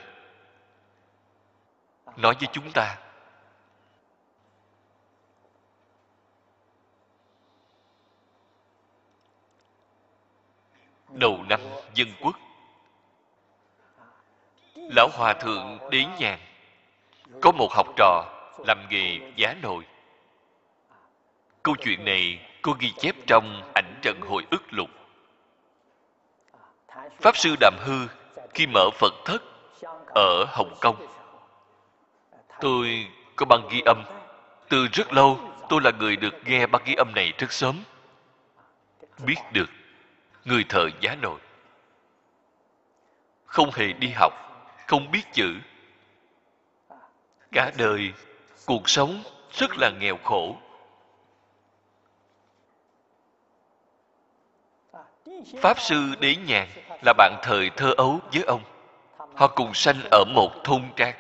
Nói 2.18 2.36
với 2.40 2.50
chúng 2.52 2.72
ta 2.72 2.98
đầu 11.16 11.40
năm 11.50 11.60
dân 11.94 12.08
quốc. 12.22 12.36
Lão 14.76 15.10
hòa 15.14 15.34
thượng 15.34 15.80
đến 15.92 16.10
nhàn, 16.20 16.40
có 17.42 17.52
một 17.52 17.72
học 17.72 17.88
trò 17.96 18.24
làm 18.68 18.78
nghề 18.90 19.20
giá 19.36 19.56
nồi. 19.62 19.84
Câu 21.64 21.76
chuyện 21.76 22.06
này 22.06 22.40
cô 22.62 22.76
ghi 22.80 22.92
chép 22.98 23.16
trong 23.28 23.72
ảnh 23.76 24.00
trận 24.02 24.22
hồi 24.22 24.46
ức 24.52 24.64
lục. 24.70 24.90
Pháp 27.22 27.38
sư 27.38 27.56
đàm 27.60 27.74
hư 27.80 28.08
khi 28.54 28.68
mở 28.68 28.90
phật 29.00 29.14
thất 29.26 29.44
ở 30.16 30.46
hồng 30.48 30.76
kông. 30.82 31.08
Tôi 32.60 33.08
có 33.36 33.46
băng 33.46 33.68
ghi 33.72 33.82
âm. 33.86 34.04
Từ 34.70 34.88
rất 34.88 35.14
lâu, 35.14 35.40
tôi 35.70 35.82
là 35.84 35.92
người 35.92 36.16
được 36.16 36.34
nghe 36.46 36.68
băng 36.68 36.82
ghi 36.86 36.94
âm 36.94 37.12
này 37.16 37.34
rất 37.38 37.52
sớm. 37.52 37.84
Biết 39.26 39.38
được 39.54 39.70
người 40.46 40.66
thợ 40.70 40.90
giá 41.02 41.16
nồi. 41.16 41.40
Không 43.46 43.72
hề 43.74 43.94
đi 43.94 44.10
học, 44.16 44.34
không 44.88 45.12
biết 45.12 45.24
chữ. 45.34 45.56
Cả 47.52 47.72
đời, 47.78 48.14
cuộc 48.66 48.90
sống 48.90 49.24
rất 49.52 49.78
là 49.78 49.92
nghèo 50.00 50.18
khổ. 50.24 50.58
Pháp 55.62 55.80
sư 55.80 56.16
đế 56.20 56.36
nhàn 56.36 56.68
là 57.06 57.14
bạn 57.18 57.40
thời 57.44 57.70
thơ 57.70 57.94
ấu 57.98 58.20
với 58.34 58.44
ông. 58.44 58.64
Họ 59.36 59.48
cùng 59.48 59.74
sanh 59.74 60.02
ở 60.12 60.24
một 60.36 60.52
thôn 60.64 60.84
trang. 60.96 61.16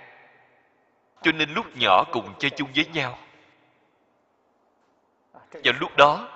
Cho 1.22 1.32
nên 1.32 1.53
lúc 1.53 1.65
nhỏ 1.75 2.03
cùng 2.12 2.34
chơi 2.39 2.51
chung 2.51 2.70
với 2.75 2.86
nhau. 2.86 3.17
Và 5.34 5.72
lúc 5.79 5.91
đó 5.98 6.34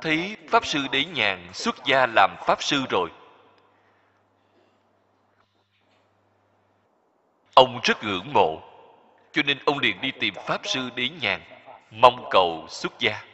thấy 0.00 0.36
pháp 0.48 0.66
sư 0.66 0.78
đế 0.92 1.04
nhàn 1.04 1.48
xuất 1.52 1.76
gia 1.84 2.06
làm 2.06 2.36
pháp 2.46 2.62
sư 2.62 2.84
rồi. 2.90 3.10
Ông 7.54 7.80
rất 7.82 8.04
ngưỡng 8.04 8.32
mộ, 8.32 8.60
cho 9.32 9.42
nên 9.42 9.58
ông 9.64 9.78
liền 9.78 10.00
đi 10.00 10.10
tìm 10.20 10.34
pháp 10.46 10.60
sư 10.64 10.90
đế 10.94 11.08
nhàn, 11.08 11.40
mong 11.90 12.28
cầu 12.30 12.66
xuất 12.68 12.98
gia. 12.98 13.24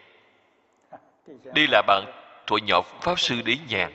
Đây 1.45 1.67
là 1.71 1.83
bạn 1.87 2.05
thuở 2.47 2.57
nhỏ 2.57 2.83
pháp 3.01 3.21
sư 3.21 3.43
đế 3.45 3.57
nhàn. 3.69 3.93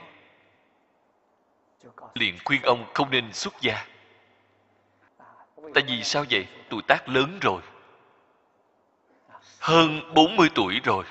Liền 2.13 2.37
khuyên 2.45 2.61
ông 2.61 2.85
không 2.93 3.11
nên 3.11 3.33
xuất 3.33 3.53
gia. 3.61 3.85
Tại 5.73 5.83
vì 5.87 6.03
sao 6.03 6.25
vậy? 6.29 6.47
Tuổi 6.69 6.81
tác 6.87 7.09
lớn 7.09 7.39
rồi. 7.41 7.61
Hơn 9.59 10.13
40 10.13 10.49
tuổi 10.55 10.79
rồi 10.83 11.05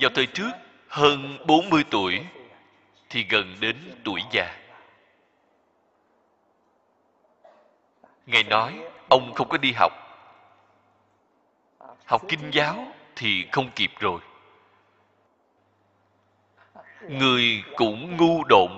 vào 0.00 0.10
thời 0.14 0.26
trước, 0.26 0.50
hơn 0.88 1.38
40 1.46 1.84
tuổi, 1.90 2.20
thì 3.10 3.26
gần 3.28 3.56
đến 3.60 3.76
tuổi 4.04 4.20
già. 4.32 4.56
Ngài 8.26 8.42
nói, 8.42 8.78
ông 9.08 9.34
không 9.34 9.48
có 9.48 9.58
đi 9.58 9.72
học. 9.72 9.92
Học 12.04 12.22
kinh 12.28 12.50
giáo 12.52 12.86
thì 13.16 13.46
không 13.52 13.70
kịp 13.76 13.90
rồi. 13.98 14.20
Người 17.08 17.62
cũng 17.76 18.16
ngu 18.16 18.44
độn. 18.44 18.70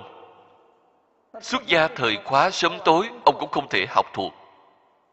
Xuất 1.42 1.66
gia 1.66 1.88
thời 1.88 2.18
khóa 2.24 2.50
sớm 2.50 2.78
tối, 2.84 3.10
ông 3.24 3.36
cũng 3.40 3.50
không 3.50 3.68
thể 3.68 3.86
học 3.88 4.06
thuộc. 4.14 4.32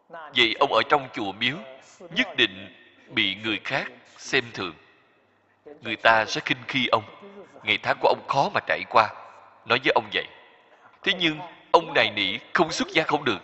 Vậy 0.10 0.56
ông 0.60 0.74
ở 0.74 0.82
trong 0.90 1.08
chùa 1.14 1.32
miếu, 1.32 1.58
nhất 2.00 2.28
định 2.38 2.76
bị 3.10 3.36
người 3.36 3.60
khác 3.64 3.92
xem 4.18 4.44
thường 4.54 4.74
người 5.81 5.96
ta 5.96 6.25
sẽ 6.25 6.41
khinh 6.46 6.57
khi 6.67 6.88
ông. 6.88 7.03
Ngày 7.63 7.77
tháng 7.84 7.98
của 8.01 8.07
ông 8.07 8.27
khó 8.27 8.50
mà 8.53 8.60
trải 8.67 8.84
qua. 8.89 9.10
Nói 9.65 9.79
với 9.84 9.91
ông 9.96 10.10
vậy. 10.13 10.25
Thế 11.03 11.13
nhưng, 11.19 11.39
ông 11.72 11.93
này 11.93 12.12
nỉ 12.12 12.38
không 12.53 12.72
xuất 12.72 12.88
gia 12.88 13.03
không 13.03 13.24
được. 13.24 13.39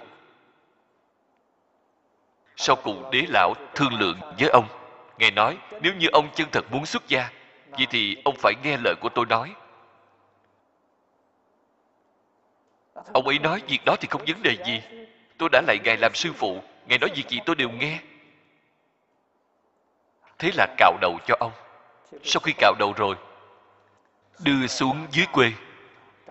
Sau 2.56 2.76
cùng 2.76 3.10
đế 3.12 3.26
lão 3.30 3.54
thương 3.76 3.94
lượng 3.94 4.20
với 4.40 4.50
ông, 4.50 4.68
ngài 5.18 5.32
nói, 5.32 5.58
nếu 5.82 5.94
như 5.94 6.08
ông 6.12 6.30
chân 6.36 6.48
thật 6.52 6.72
muốn 6.72 6.86
xuất 6.86 7.08
gia, 7.08 7.30
vậy 7.72 7.88
thì 7.90 8.18
ông 8.26 8.36
phải 8.40 8.54
nghe 8.64 8.78
lời 8.84 8.96
của 9.02 9.10
tôi 9.10 9.26
nói. 9.26 9.56
Ông 13.14 13.28
ấy 13.28 13.40
nói 13.40 13.62
việc 13.68 13.86
đó 13.86 13.96
thì 14.00 14.08
không 14.12 14.26
vấn 14.28 14.44
đề 14.44 14.58
gì. 14.66 14.82
Tôi 15.38 15.50
đã 15.52 15.62
lại 15.68 15.78
ngài 15.84 15.98
làm 15.98 16.14
sư 16.14 16.34
phụ, 16.34 16.64
ngài 16.88 17.00
nói 17.00 17.10
việc 17.16 17.30
gì 17.30 17.40
tôi 17.46 17.56
đều 17.56 17.70
nghe. 17.70 18.00
Thế 20.40 20.52
là 20.54 20.68
cạo 20.78 20.98
đầu 21.02 21.18
cho 21.28 21.36
ông 21.40 21.52
sau 22.24 22.40
khi 22.40 22.54
cạo 22.58 22.74
đầu 22.80 22.94
rồi, 22.98 23.16
đưa 24.40 24.68
xuống 24.68 25.08
dưới 25.12 25.26
quê, 25.32 25.52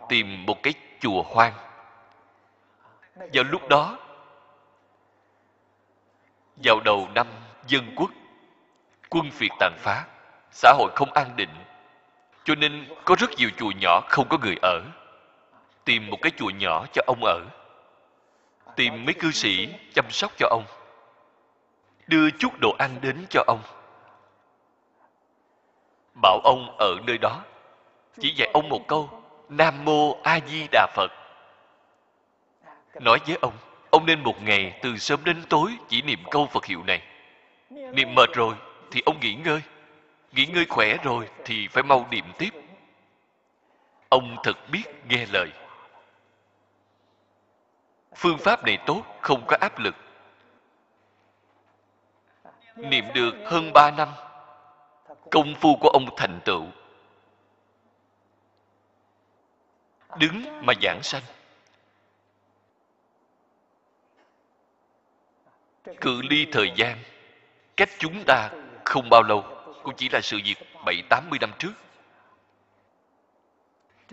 tìm 0.08 0.46
một 0.46 0.62
cái 0.62 0.74
chùa 1.00 1.22
hoang. 1.22 1.52
Vào 3.16 3.44
lúc 3.44 3.68
đó, 3.68 3.98
vào 6.64 6.80
đầu 6.80 7.08
năm 7.14 7.26
dân 7.66 7.92
quốc, 7.96 8.10
quân 9.10 9.30
phiệt 9.30 9.50
tàn 9.58 9.72
phá, 9.78 10.04
xã 10.50 10.72
hội 10.72 10.90
không 10.94 11.12
an 11.12 11.36
định, 11.36 11.54
cho 12.44 12.54
nên 12.54 12.86
có 13.04 13.16
rất 13.18 13.30
nhiều 13.36 13.50
chùa 13.56 13.70
nhỏ 13.80 14.00
không 14.08 14.28
có 14.28 14.38
người 14.38 14.56
ở. 14.62 14.80
Tìm 15.84 16.10
một 16.10 16.18
cái 16.22 16.32
chùa 16.36 16.50
nhỏ 16.50 16.86
cho 16.92 17.02
ông 17.06 17.24
ở, 17.24 17.40
tìm 18.76 19.04
mấy 19.04 19.14
cư 19.14 19.30
sĩ 19.30 19.68
chăm 19.94 20.10
sóc 20.10 20.32
cho 20.38 20.48
ông, 20.50 20.64
đưa 22.06 22.30
chút 22.30 22.52
đồ 22.60 22.74
ăn 22.78 22.90
đến 23.02 23.26
cho 23.30 23.44
ông 23.46 23.60
bảo 26.14 26.40
ông 26.44 26.76
ở 26.78 26.96
nơi 27.06 27.18
đó. 27.18 27.42
Chỉ 28.20 28.34
dạy 28.34 28.50
ông 28.54 28.68
một 28.68 28.88
câu, 28.88 29.22
nam 29.48 29.84
mô 29.84 30.20
a 30.22 30.40
di 30.46 30.66
đà 30.72 30.86
phật. 30.94 31.12
Nói 33.00 33.18
với 33.26 33.38
ông 33.40 33.54
ông 33.90 34.06
nên 34.06 34.22
một 34.22 34.42
ngày 34.42 34.78
từ 34.82 34.96
sớm 34.98 35.24
đến 35.24 35.42
tối 35.48 35.76
chỉ 35.88 36.02
niệm 36.02 36.18
câu 36.30 36.46
phật 36.46 36.64
hiệu 36.64 36.82
này. 36.82 37.02
Niệm 37.70 38.14
mệt 38.14 38.28
rồi 38.34 38.54
thì 38.90 39.02
ông 39.06 39.20
nghỉ 39.20 39.34
ngơi. 39.34 39.60
Nghỉ 40.32 40.46
ngơi 40.46 40.66
khỏe 40.68 40.96
rồi 41.04 41.28
thì 41.44 41.68
phải 41.68 41.82
mau 41.82 42.06
niệm 42.10 42.24
tiếp. 42.38 42.50
Ông 44.08 44.36
thật 44.42 44.70
biết 44.70 44.84
nghe 45.08 45.26
lời. 45.32 45.48
Phương 48.16 48.38
pháp 48.38 48.64
này 48.64 48.78
tốt, 48.86 49.02
không 49.20 49.44
có 49.46 49.56
áp 49.60 49.78
lực. 49.78 49.94
Niệm 52.76 53.04
được 53.14 53.34
hơn 53.46 53.72
ba 53.72 53.90
năm 53.90 54.08
công 55.32 55.54
phu 55.54 55.76
của 55.76 55.88
ông 55.88 56.16
thành 56.16 56.40
tựu. 56.44 56.66
Đứng 60.18 60.66
mà 60.66 60.72
giảng 60.82 61.02
sanh. 61.02 61.22
Cự 66.00 66.22
ly 66.22 66.46
thời 66.52 66.72
gian, 66.76 66.98
cách 67.76 67.88
chúng 67.98 68.24
ta 68.26 68.50
không 68.84 69.08
bao 69.10 69.22
lâu, 69.22 69.44
cũng 69.82 69.94
chỉ 69.96 70.08
là 70.08 70.20
sự 70.20 70.38
việc 70.44 70.56
bảy, 70.84 71.02
tám 71.10 71.30
mươi 71.30 71.38
năm 71.40 71.52
trước. 71.58 71.72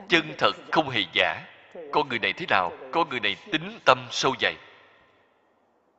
Chân 0.07 0.33
thật 0.37 0.51
không 0.71 0.89
hề 0.89 1.01
giả. 1.13 1.45
Con 1.91 2.09
người 2.09 2.19
này 2.19 2.33
thế 2.33 2.45
nào, 2.49 2.71
con 2.91 3.09
người 3.09 3.19
này 3.19 3.35
tính 3.51 3.79
tâm 3.85 4.07
sâu 4.11 4.35
dày. 4.41 4.55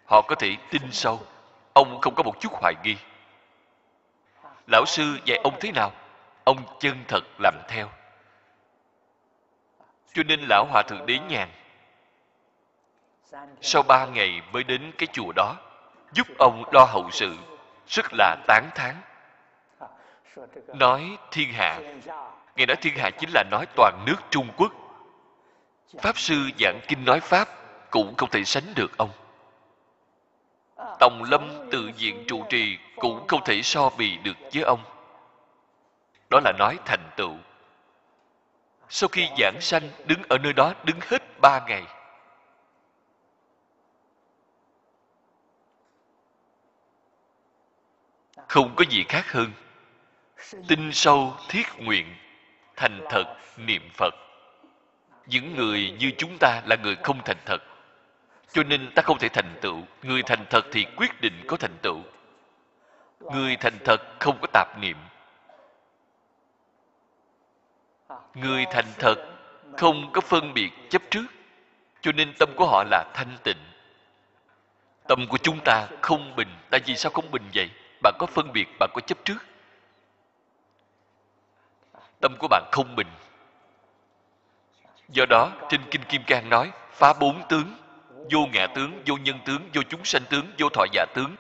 Họ 0.05 0.23
có 0.23 0.35
thể 0.35 0.57
tin 0.71 0.83
sâu, 0.93 1.21
ông 1.73 2.01
không 2.01 2.15
có 2.15 2.23
một 2.23 2.41
chút 2.41 2.53
hoài 2.53 2.75
nghi 2.85 2.97
lão 4.73 4.85
sư 4.87 5.19
dạy 5.25 5.39
ông 5.45 5.55
thế 5.61 5.73
nào? 5.73 5.93
Ông 6.45 6.79
chân 6.81 7.05
thật 7.09 7.25
làm 7.39 7.55
theo. 7.69 7.89
Cho 10.15 10.23
nên 10.23 10.41
lão 10.49 10.65
hòa 10.71 10.83
thượng 10.83 11.07
đến 11.07 11.29
nhàn. 11.29 11.49
Sau 13.61 13.83
ba 13.83 14.07
ngày 14.07 14.43
mới 14.53 14.65
đến 14.65 14.93
cái 14.99 15.07
chùa 15.13 15.33
đó, 15.37 15.57
giúp 16.13 16.27
ông 16.39 16.65
đo 16.73 16.85
hậu 16.85 17.11
sự, 17.11 17.37
rất 17.87 18.07
là 18.13 18.37
tán 18.47 18.71
thán. 18.75 18.97
Nói 20.75 21.19
thiên 21.31 21.53
hạ 21.53 21.81
nghe 22.57 22.67
nói 22.67 22.77
thiên 22.77 22.97
hạ 22.97 23.11
chính 23.19 23.31
là 23.35 23.45
nói 23.51 23.67
toàn 23.77 24.05
nước 24.07 24.17
trung 24.31 24.49
quốc. 24.57 24.73
Pháp 25.99 26.19
sư 26.19 26.51
giảng 26.59 26.81
kinh 26.89 27.05
nói 27.05 27.21
pháp 27.21 27.49
cũng 27.91 28.15
không 28.17 28.31
thể 28.31 28.45
sánh 28.45 28.75
được 28.75 28.97
ông. 28.97 29.11
Tòng 30.99 31.23
lâm 31.31 31.60
tự 31.71 31.91
diện 31.97 32.25
trụ 32.29 32.45
trì 32.49 32.79
cũng 32.97 33.27
không 33.29 33.45
thể 33.45 33.63
so 33.63 33.91
bì 33.91 34.17
được 34.17 34.37
với 34.55 34.63
ông. 34.63 34.85
Đó 36.31 36.41
là 36.45 36.53
nói 36.59 36.79
thành 36.87 37.11
tựu. 37.17 37.37
Sau 38.89 39.09
khi 39.09 39.29
giảng 39.39 39.61
sanh, 39.61 39.89
đứng 40.07 40.23
ở 40.29 40.39
nơi 40.39 40.53
đó 40.53 40.75
đứng 40.85 40.97
hết 41.01 41.41
ba 41.41 41.65
ngày. 41.67 41.85
Không 48.49 48.75
có 48.77 48.85
gì 48.91 49.05
khác 49.09 49.33
hơn. 49.33 49.53
Tinh 50.69 50.93
sâu, 50.93 51.35
thiết 51.49 51.67
nguyện, 51.79 52.15
thành 52.77 53.01
thật, 53.11 53.37
niệm 53.57 53.89
phật. 53.95 54.15
Những 55.27 55.57
người 55.57 55.97
như 55.99 56.13
chúng 56.19 56.37
ta 56.41 56.63
là 56.67 56.77
người 56.77 56.97
không 57.03 57.21
thành 57.25 57.37
thật 57.47 57.63
cho 58.53 58.63
nên 58.63 58.93
ta 58.95 59.03
không 59.03 59.19
thể 59.19 59.29
thành 59.29 59.59
tựu. 59.61 59.83
Người 60.03 60.23
thành 60.23 60.47
thật 60.51 60.65
thì 60.73 60.87
quyết 60.97 61.21
định 61.21 61.45
có 61.47 61.57
thành 61.57 61.77
tựu. 61.83 62.03
Người 63.21 63.57
thành 63.57 63.79
thật 63.85 64.01
không 64.19 64.39
có 64.41 64.47
tạp 64.53 64.79
niệm. 64.79 64.97
Người 68.35 68.67
thành 68.71 68.93
thật 68.99 69.17
không 69.77 70.13
có 70.13 70.21
phân 70.21 70.55
biệt 70.55 70.71
chấp 70.91 71.03
trước. 71.11 71.27
Cho 72.01 72.13
nên 72.13 72.35
tâm 72.39 72.49
của 72.57 72.67
họ 72.67 72.85
là 72.91 73.05
thanh 73.15 73.39
tịnh. 73.43 73.59
Tâm 75.09 75.27
của 75.29 75.39
chúng 75.39 75.61
ta 75.65 75.89
không 76.03 76.37
bình. 76.37 76.49
Tại 76.71 76.81
vì 76.87 76.97
sao 76.97 77.13
không 77.13 77.31
bình 77.31 77.51
vậy? 77.55 77.71
Bạn 78.03 78.15
có 78.19 78.27
phân 78.27 78.53
biệt, 78.53 78.69
bạn 78.79 78.91
có 78.95 79.01
chấp 79.01 79.19
trước. 79.25 79.39
Tâm 82.21 82.37
của 82.39 82.49
bạn 82.49 82.65
không 82.73 82.97
bình. 82.97 83.09
Do 85.09 85.27
đó, 85.27 85.53
trên 85.69 85.81
kinh 85.91 86.03
kim 86.09 86.23
cang 86.27 86.49
nói, 86.49 86.71
phá 86.93 87.13
bốn 87.13 87.49
tướng 87.49 87.75
vô 88.31 88.47
ngã 88.53 88.67
tướng, 88.75 89.03
vô 89.07 89.17
nhân 89.17 89.39
tướng, 89.45 89.71
vô 89.75 89.83
chúng 89.89 90.05
sanh 90.05 90.23
tướng, 90.31 90.53
vô 90.59 90.69
thọ 90.69 90.85
giả 90.93 91.07
tướng. 91.15 91.37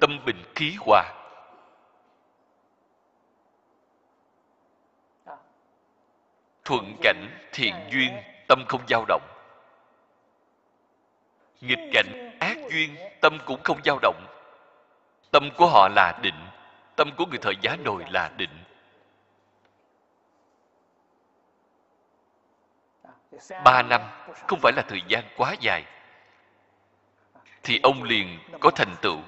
Tâm 0.00 0.24
bình 0.24 0.42
khí 0.54 0.76
hòa. 0.78 1.14
Thuận 6.64 6.96
cảnh, 7.02 7.48
thiện 7.52 7.74
duyên, 7.90 8.22
tâm 8.48 8.64
không 8.68 8.80
dao 8.88 9.04
động. 9.08 9.22
Nghịch 11.60 11.90
cảnh, 11.92 12.36
ác 12.40 12.56
duyên, 12.70 12.96
tâm 13.20 13.38
cũng 13.46 13.62
không 13.62 13.80
dao 13.84 13.98
động. 14.02 14.26
Tâm 15.30 15.48
của 15.56 15.66
họ 15.66 15.88
là 15.88 16.18
định, 16.22 16.46
tâm 16.96 17.10
của 17.16 17.26
người 17.26 17.38
thời 17.42 17.54
giá 17.62 17.76
nồi 17.76 18.04
là 18.10 18.30
định. 18.36 18.64
Ba 23.64 23.82
năm, 23.82 24.00
không 24.48 24.58
phải 24.62 24.72
là 24.76 24.82
thời 24.88 25.02
gian 25.08 25.24
quá 25.36 25.54
dài 25.60 25.84
thì 27.62 27.80
ông 27.82 28.02
liền 28.02 28.38
có 28.60 28.70
thành 28.70 28.96
tựu. 29.02 29.18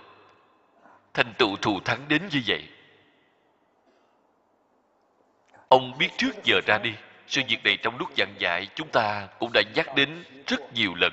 Thành 1.14 1.32
tựu 1.38 1.56
thù 1.56 1.80
thắng 1.80 2.08
đến 2.08 2.22
như 2.30 2.42
vậy. 2.46 2.68
Ông 5.68 5.98
biết 5.98 6.08
trước 6.16 6.44
giờ 6.44 6.60
ra 6.66 6.78
đi, 6.78 6.94
sự 7.26 7.42
việc 7.48 7.64
này 7.64 7.76
trong 7.82 7.98
lúc 7.98 8.08
giảng 8.16 8.34
dạy 8.38 8.68
chúng 8.74 8.88
ta 8.88 9.28
cũng 9.38 9.50
đã 9.52 9.62
nhắc 9.74 9.86
đến 9.96 10.24
rất 10.46 10.72
nhiều 10.74 10.94
lần. 10.94 11.12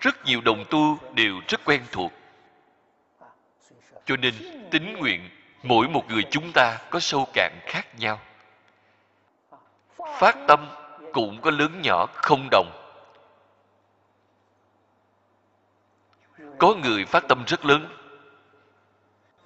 Rất 0.00 0.24
nhiều 0.24 0.40
đồng 0.40 0.64
tu 0.70 0.98
đều 1.14 1.40
rất 1.48 1.60
quen 1.64 1.82
thuộc. 1.92 2.12
Cho 4.04 4.16
nên 4.16 4.34
tính 4.70 4.92
nguyện 4.92 5.30
mỗi 5.62 5.88
một 5.88 6.04
người 6.08 6.22
chúng 6.30 6.52
ta 6.54 6.78
có 6.90 7.00
sâu 7.00 7.28
cạn 7.32 7.52
khác 7.66 7.86
nhau. 7.98 8.20
Phát 10.18 10.36
tâm 10.48 10.68
cũng 11.12 11.40
có 11.40 11.50
lớn 11.50 11.82
nhỏ 11.82 12.06
không 12.14 12.48
đồng. 12.50 12.85
Có 16.58 16.74
người 16.74 17.04
phát 17.04 17.24
tâm 17.28 17.44
rất 17.46 17.64
lớn. 17.64 17.88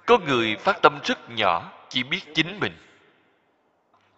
Có 0.05 0.17
người 0.17 0.55
phát 0.55 0.81
tâm 0.81 0.99
rất 1.03 1.29
nhỏ, 1.29 1.71
chỉ 1.89 2.03
biết 2.03 2.21
chính 2.35 2.59
mình. 2.59 2.77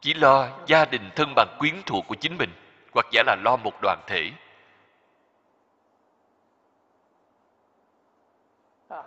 Chỉ 0.01 0.13
lo 0.13 0.49
gia 0.67 0.85
đình 0.85 1.09
thân 1.15 1.33
bằng 1.35 1.55
quyến 1.59 1.81
thuộc 1.85 2.05
của 2.07 2.15
chính 2.15 2.37
mình, 2.37 2.49
hoặc 2.93 3.05
giả 3.11 3.23
là 3.25 3.35
lo 3.35 3.55
một 3.55 3.81
đoàn 3.81 3.99
thể. 4.07 4.31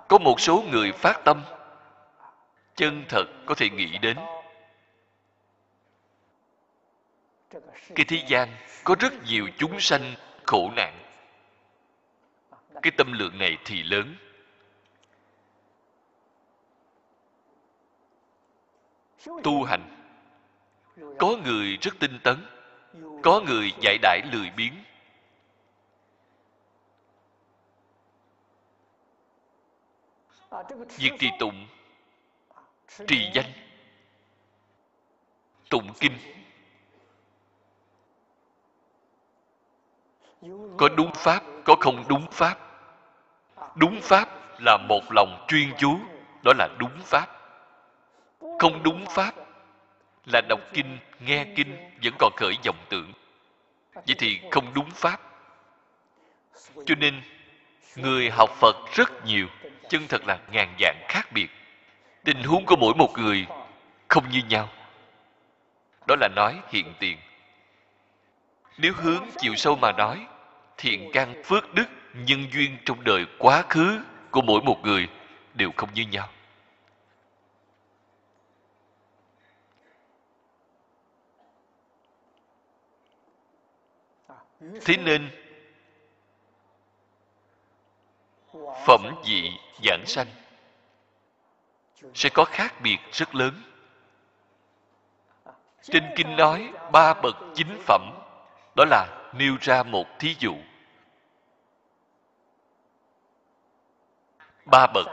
Có 0.09 0.18
một 0.18 0.40
số 0.40 0.64
người 0.70 0.92
phát 0.92 1.20
tâm. 1.25 1.42
Chân 2.75 3.05
thật 3.09 3.25
có 3.46 3.55
thể 3.55 3.70
nghĩ 3.70 3.99
đến. 3.99 4.16
Cái 7.94 8.05
thế 8.09 8.25
gian 8.27 8.49
có 8.85 8.94
rất 9.01 9.12
nhiều 9.25 9.49
chúng 9.59 9.81
sanh 9.81 10.14
khổ 10.46 10.70
nạn 10.77 10.95
cái 12.87 12.92
tâm 12.96 13.12
lượng 13.12 13.38
này 13.38 13.59
thì 13.64 13.83
lớn. 13.83 14.16
Tu 19.42 19.64
hành. 19.64 20.12
Có 21.18 21.37
người 21.44 21.79
rất 21.81 21.94
tinh 22.01 22.18
tấn, 22.25 22.46
có 23.22 23.40
người 23.40 23.72
giải 23.83 23.99
đãi 24.03 24.20
lười 24.33 24.51
biếng. 24.57 24.75
Việc 30.96 31.12
trì 31.18 31.29
tụng, 31.38 31.66
trì 33.07 33.31
danh, 33.35 33.53
tụng 35.70 35.92
kinh. 36.01 36.18
Có 40.79 40.88
đúng 40.96 41.12
pháp, 41.14 41.42
có 41.64 41.77
không 41.81 42.05
đúng 42.09 42.27
pháp 42.31 42.65
đúng 43.76 44.00
pháp 44.00 44.28
là 44.60 44.76
một 44.88 45.02
lòng 45.10 45.44
chuyên 45.48 45.72
chú, 45.78 45.98
đó 46.44 46.52
là 46.58 46.68
đúng 46.78 47.02
pháp. 47.04 47.26
Không 48.58 48.82
đúng 48.82 49.06
pháp 49.06 49.34
là 50.26 50.40
đọc 50.48 50.60
kinh, 50.72 50.98
nghe 51.20 51.46
kinh 51.56 51.76
vẫn 52.02 52.14
còn 52.18 52.32
khởi 52.36 52.54
vọng 52.64 52.76
tưởng. 52.88 53.12
Vậy 53.94 54.16
thì 54.18 54.40
không 54.50 54.74
đúng 54.74 54.90
pháp. 54.90 55.20
Cho 56.86 56.94
nên, 56.98 57.22
người 57.96 58.30
học 58.30 58.50
phật 58.50 58.76
rất 58.94 59.24
nhiều, 59.24 59.46
chân 59.88 60.06
thật 60.08 60.22
là 60.26 60.38
ngàn 60.50 60.74
dạng 60.80 61.04
khác 61.08 61.32
biệt. 61.32 61.48
Tình 62.24 62.42
huống 62.42 62.66
của 62.66 62.76
mỗi 62.76 62.94
một 62.94 63.18
người 63.18 63.46
không 64.08 64.30
như 64.30 64.42
nhau. 64.48 64.68
Đó 66.06 66.16
là 66.20 66.28
nói 66.36 66.58
hiện 66.68 66.92
tiền. 66.98 67.18
Nếu 68.78 68.92
hướng 68.96 69.24
chiều 69.38 69.54
sâu 69.54 69.76
mà 69.76 69.92
nói, 69.92 70.26
thiện 70.76 71.10
căn 71.12 71.42
phước 71.44 71.74
đức 71.74 71.86
nhân 72.24 72.46
duyên 72.52 72.79
trong 72.85 73.05
đời 73.05 73.26
quá 73.38 73.62
khứ 73.68 74.02
của 74.31 74.42
mỗi 74.42 74.62
một 74.62 74.81
người 74.83 75.09
đều 75.55 75.70
không 75.76 75.94
như 75.94 76.02
nhau. 76.02 76.29
Thế 84.85 84.96
nên, 84.96 85.31
phẩm 88.87 89.14
vị 89.24 89.50
giảng 89.85 90.07
sanh 90.07 90.26
sẽ 92.14 92.29
có 92.35 92.44
khác 92.44 92.74
biệt 92.83 92.98
rất 93.12 93.35
lớn. 93.35 93.62
Trên 95.83 96.05
kinh 96.16 96.37
nói 96.37 96.72
ba 96.92 97.14
bậc 97.14 97.37
chính 97.55 97.83
phẩm, 97.87 98.02
đó 98.76 98.85
là 98.85 99.31
nêu 99.38 99.57
ra 99.61 99.83
một 99.83 100.07
thí 100.18 100.37
dụ. 100.38 100.55
Ba 104.66 104.87
bậc. 104.87 105.07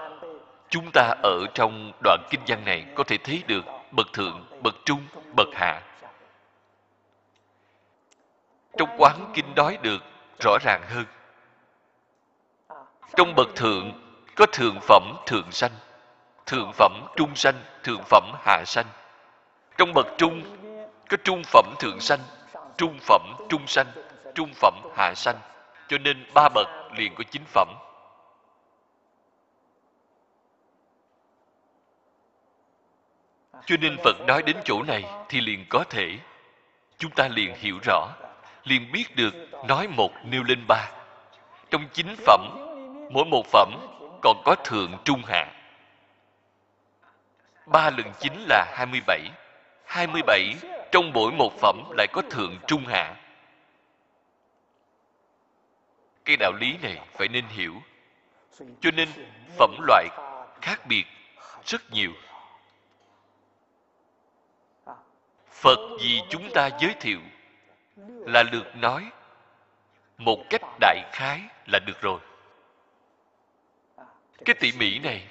Chúng 0.69 0.91
ta 0.93 1.13
ở 1.23 1.45
trong 1.53 1.91
đoạn 2.03 2.19
kinh 2.29 2.41
văn 2.47 2.65
này 2.65 2.85
có 2.95 3.03
thể 3.03 3.17
thấy 3.17 3.43
được 3.47 3.65
bậc 3.91 4.13
thượng, 4.13 4.45
bậc 4.63 4.75
trung, 4.85 5.05
bậc 5.35 5.47
hạ. 5.53 5.81
Trong 8.77 8.89
quán 8.97 9.31
kinh 9.33 9.55
nói 9.55 9.77
được 9.81 10.03
rõ 10.43 10.57
ràng 10.61 10.81
hơn. 10.89 11.05
Trong 13.17 13.35
bậc 13.35 13.55
thượng 13.55 13.91
có 14.35 14.45
thượng 14.45 14.79
phẩm, 14.81 15.03
thượng 15.25 15.51
sanh, 15.51 15.71
thượng 16.45 16.71
phẩm, 16.73 16.91
trung 17.15 17.35
sanh, 17.35 17.63
thượng 17.83 18.03
phẩm, 18.09 18.23
hạ 18.45 18.63
sanh. 18.65 18.85
Trong 19.77 19.93
bậc 19.93 20.07
trung 20.17 20.41
có 21.09 21.17
trung 21.23 21.41
phẩm, 21.45 21.65
thượng 21.79 21.99
sanh, 21.99 22.19
trung 22.77 22.97
phẩm, 23.01 23.21
trung 23.49 23.67
sanh, 23.67 23.87
trung 24.35 24.51
phẩm, 24.53 24.73
hạ 24.95 25.13
sanh. 25.15 25.39
Cho 25.87 25.97
nên 25.97 26.25
ba 26.33 26.49
bậc 26.49 26.67
liền 26.97 27.15
có 27.15 27.23
chính 27.31 27.43
phẩm. 27.45 27.67
Cho 33.65 33.75
nên 33.81 33.97
phật 34.03 34.15
nói 34.27 34.43
đến 34.43 34.57
chỗ 34.65 34.83
này 34.83 35.03
thì 35.29 35.41
liền 35.41 35.65
có 35.69 35.83
thể. 35.89 36.17
Chúng 36.97 37.11
ta 37.11 37.27
liền 37.27 37.55
hiểu 37.55 37.79
rõ, 37.83 38.07
liền 38.63 38.91
biết 38.91 39.15
được 39.15 39.33
nói 39.67 39.87
một 39.87 40.11
nêu 40.23 40.43
lên 40.43 40.67
ba. 40.67 40.89
Trong 41.69 41.87
chín 41.93 42.15
phẩm, 42.25 42.41
mỗi 43.11 43.25
một 43.25 43.45
phẩm 43.51 43.73
còn 44.21 44.41
có 44.45 44.55
thượng 44.55 44.97
trung 45.05 45.21
hạ 45.27 45.51
ba 47.65 47.89
lần 47.89 48.11
chính 48.19 48.45
là 48.47 48.65
27 48.77 49.19
27 49.85 50.55
trong 50.91 51.11
mỗi 51.13 51.31
một 51.31 51.53
phẩm 51.61 51.83
lại 51.97 52.07
có 52.13 52.21
thượng 52.31 52.57
trung 52.67 52.85
hạ 52.87 53.15
cái 56.25 56.37
đạo 56.37 56.53
lý 56.53 56.77
này 56.81 56.99
phải 57.13 57.27
nên 57.27 57.45
hiểu. 57.45 57.81
Cho 58.81 58.91
nên 58.91 59.09
phẩm 59.57 59.77
loại 59.87 60.07
khác 60.61 60.87
biệt 60.87 61.05
rất 61.65 61.91
nhiều. 61.91 62.11
Phật 65.63 65.79
vì 65.99 66.21
chúng 66.29 66.49
ta 66.53 66.69
giới 66.79 66.95
thiệu 66.99 67.19
là 68.07 68.43
được 68.43 68.75
nói. 68.75 69.11
Một 70.17 70.43
cách 70.49 70.61
đại 70.79 71.09
khái 71.11 71.41
là 71.67 71.79
được 71.79 72.01
rồi. 72.01 72.19
Cái 74.45 74.55
tỉ 74.59 74.71
mỉ 74.71 74.99
này 74.99 75.27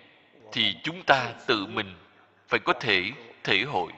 thì 0.53 0.77
chúng 0.83 1.03
ta 1.03 1.33
tự 1.47 1.67
mình 1.67 1.97
phải 2.49 2.61
có 2.65 2.73
thể 2.73 3.11
thể 3.45 3.63
hội. 3.67 3.93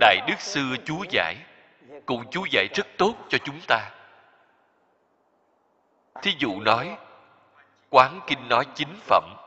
Đại 0.00 0.16
đức 0.28 0.40
sư 0.40 0.62
chú 0.84 1.04
giải, 1.10 1.36
cũng 2.06 2.24
chú 2.30 2.44
giải 2.50 2.68
rất 2.74 2.86
tốt 2.98 3.14
cho 3.28 3.38
chúng 3.38 3.60
ta. 3.68 3.90
Thí 6.22 6.34
dụ 6.38 6.60
nói, 6.60 6.96
quán 7.90 8.20
kinh 8.26 8.48
nói 8.48 8.66
chính 8.74 8.96
phẩm 9.06 9.43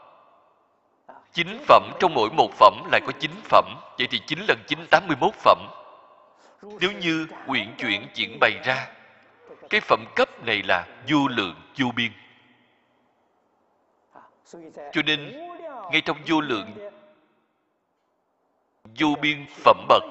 chín 1.37 1.63
phẩm, 1.67 1.91
trong 1.99 2.13
mỗi 2.13 2.29
một 2.29 2.49
phẩm 2.59 2.83
lại 2.91 3.01
có 3.05 3.11
chín 3.19 3.31
phẩm. 3.43 3.65
Vậy 3.97 4.07
thì 4.11 4.19
chín 4.27 4.39
lần 4.47 4.57
chín, 4.67 4.79
tám 4.91 5.07
mươi 5.07 5.17
phẩm. 5.33 5.57
Nếu 6.61 6.91
như 6.91 7.27
quyển 7.47 7.75
chuyển 7.77 8.07
chuyển 8.15 8.37
bày 8.39 8.51
ra, 8.63 8.87
cái 9.69 9.81
phẩm 9.81 10.05
cấp 10.15 10.29
này 10.45 10.63
là 10.67 10.87
vô 11.07 11.27
lượng 11.27 11.55
vô 11.77 11.87
biên. 11.95 12.11
Cho 14.91 15.01
nên, 15.05 15.47
ngay 15.91 16.01
trong 16.01 16.17
vô 16.27 16.41
lượng, 16.41 16.91
vô 18.99 19.07
biên 19.21 19.45
phẩm 19.63 19.85
bậc, 19.89 20.03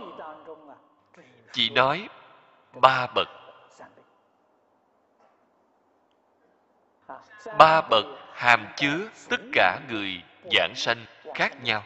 chỉ 1.53 1.71
nói 1.71 2.09
ba 2.75 3.07
bậc. 3.15 3.29
Ba 7.59 7.81
bậc 7.81 8.05
hàm 8.33 8.67
chứa 8.77 8.99
tất 9.29 9.41
cả 9.53 9.79
người 9.89 10.23
giảng 10.53 10.75
sanh 10.75 11.05
khác 11.37 11.63
nhau. 11.63 11.85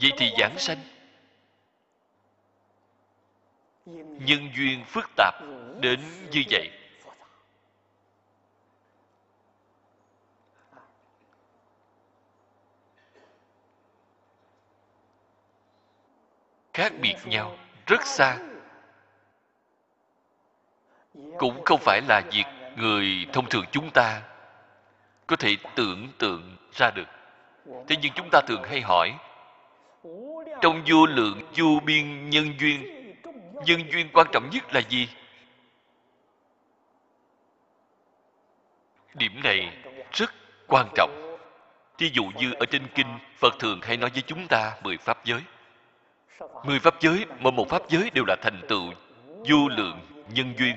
Vậy 0.00 0.10
thì 0.16 0.32
giảng 0.38 0.58
sanh, 0.58 0.78
nhân 4.26 4.48
duyên 4.56 4.84
phức 4.84 5.10
tạp 5.16 5.34
đến 5.80 6.00
như 6.30 6.42
vậy. 6.50 6.70
Khác 16.72 16.92
biệt 17.00 17.16
nhau 17.24 17.56
rất 17.86 18.06
xa. 18.06 18.38
Cũng 21.38 21.64
không 21.64 21.80
phải 21.80 22.00
là 22.08 22.22
việc 22.32 22.44
người 22.76 23.26
thông 23.32 23.48
thường 23.48 23.64
chúng 23.72 23.90
ta 23.90 24.31
có 25.32 25.36
thể 25.36 25.56
tưởng 25.74 26.08
tượng 26.18 26.56
ra 26.72 26.90
được. 26.90 27.08
Thế 27.88 27.96
nhưng 28.02 28.12
chúng 28.14 28.28
ta 28.32 28.40
thường 28.46 28.62
hay 28.62 28.80
hỏi, 28.80 29.14
trong 30.60 30.82
vô 30.86 31.06
lượng, 31.06 31.42
vô 31.56 31.80
biên 31.84 32.30
nhân 32.30 32.54
duyên 32.60 33.02
nhân 33.66 33.92
duyên 33.92 34.08
quan 34.12 34.26
trọng 34.32 34.50
nhất 34.52 34.74
là 34.74 34.80
gì? 34.88 35.08
Điểm 39.14 39.42
này 39.42 39.76
rất 40.12 40.34
quan 40.68 40.86
trọng. 40.94 41.36
Thí 41.98 42.10
dụ 42.12 42.24
như 42.24 42.52
ở 42.52 42.66
trên 42.66 42.82
kinh 42.94 43.18
phật 43.38 43.54
thường 43.58 43.80
hay 43.82 43.96
nói 43.96 44.10
với 44.10 44.22
chúng 44.22 44.46
ta 44.48 44.76
mười 44.82 44.96
pháp 44.96 45.24
giới. 45.24 45.40
Mười 46.64 46.78
pháp 46.78 47.00
giới 47.00 47.26
mỗi 47.38 47.52
một 47.52 47.68
pháp 47.68 47.82
giới 47.88 48.10
đều 48.14 48.24
là 48.28 48.36
thành 48.42 48.60
tựu 48.68 48.92
vô 49.26 49.68
lượng 49.68 50.00
nhân 50.28 50.54
duyên. 50.58 50.76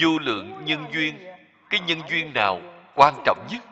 Vô 0.00 0.18
lượng 0.20 0.64
nhân 0.64 0.84
duyên 0.92 1.37
cái 1.70 1.80
nhân 1.80 2.00
duyên 2.08 2.32
nào 2.34 2.60
quan 2.94 3.14
trọng 3.24 3.46
nhất? 3.50 3.62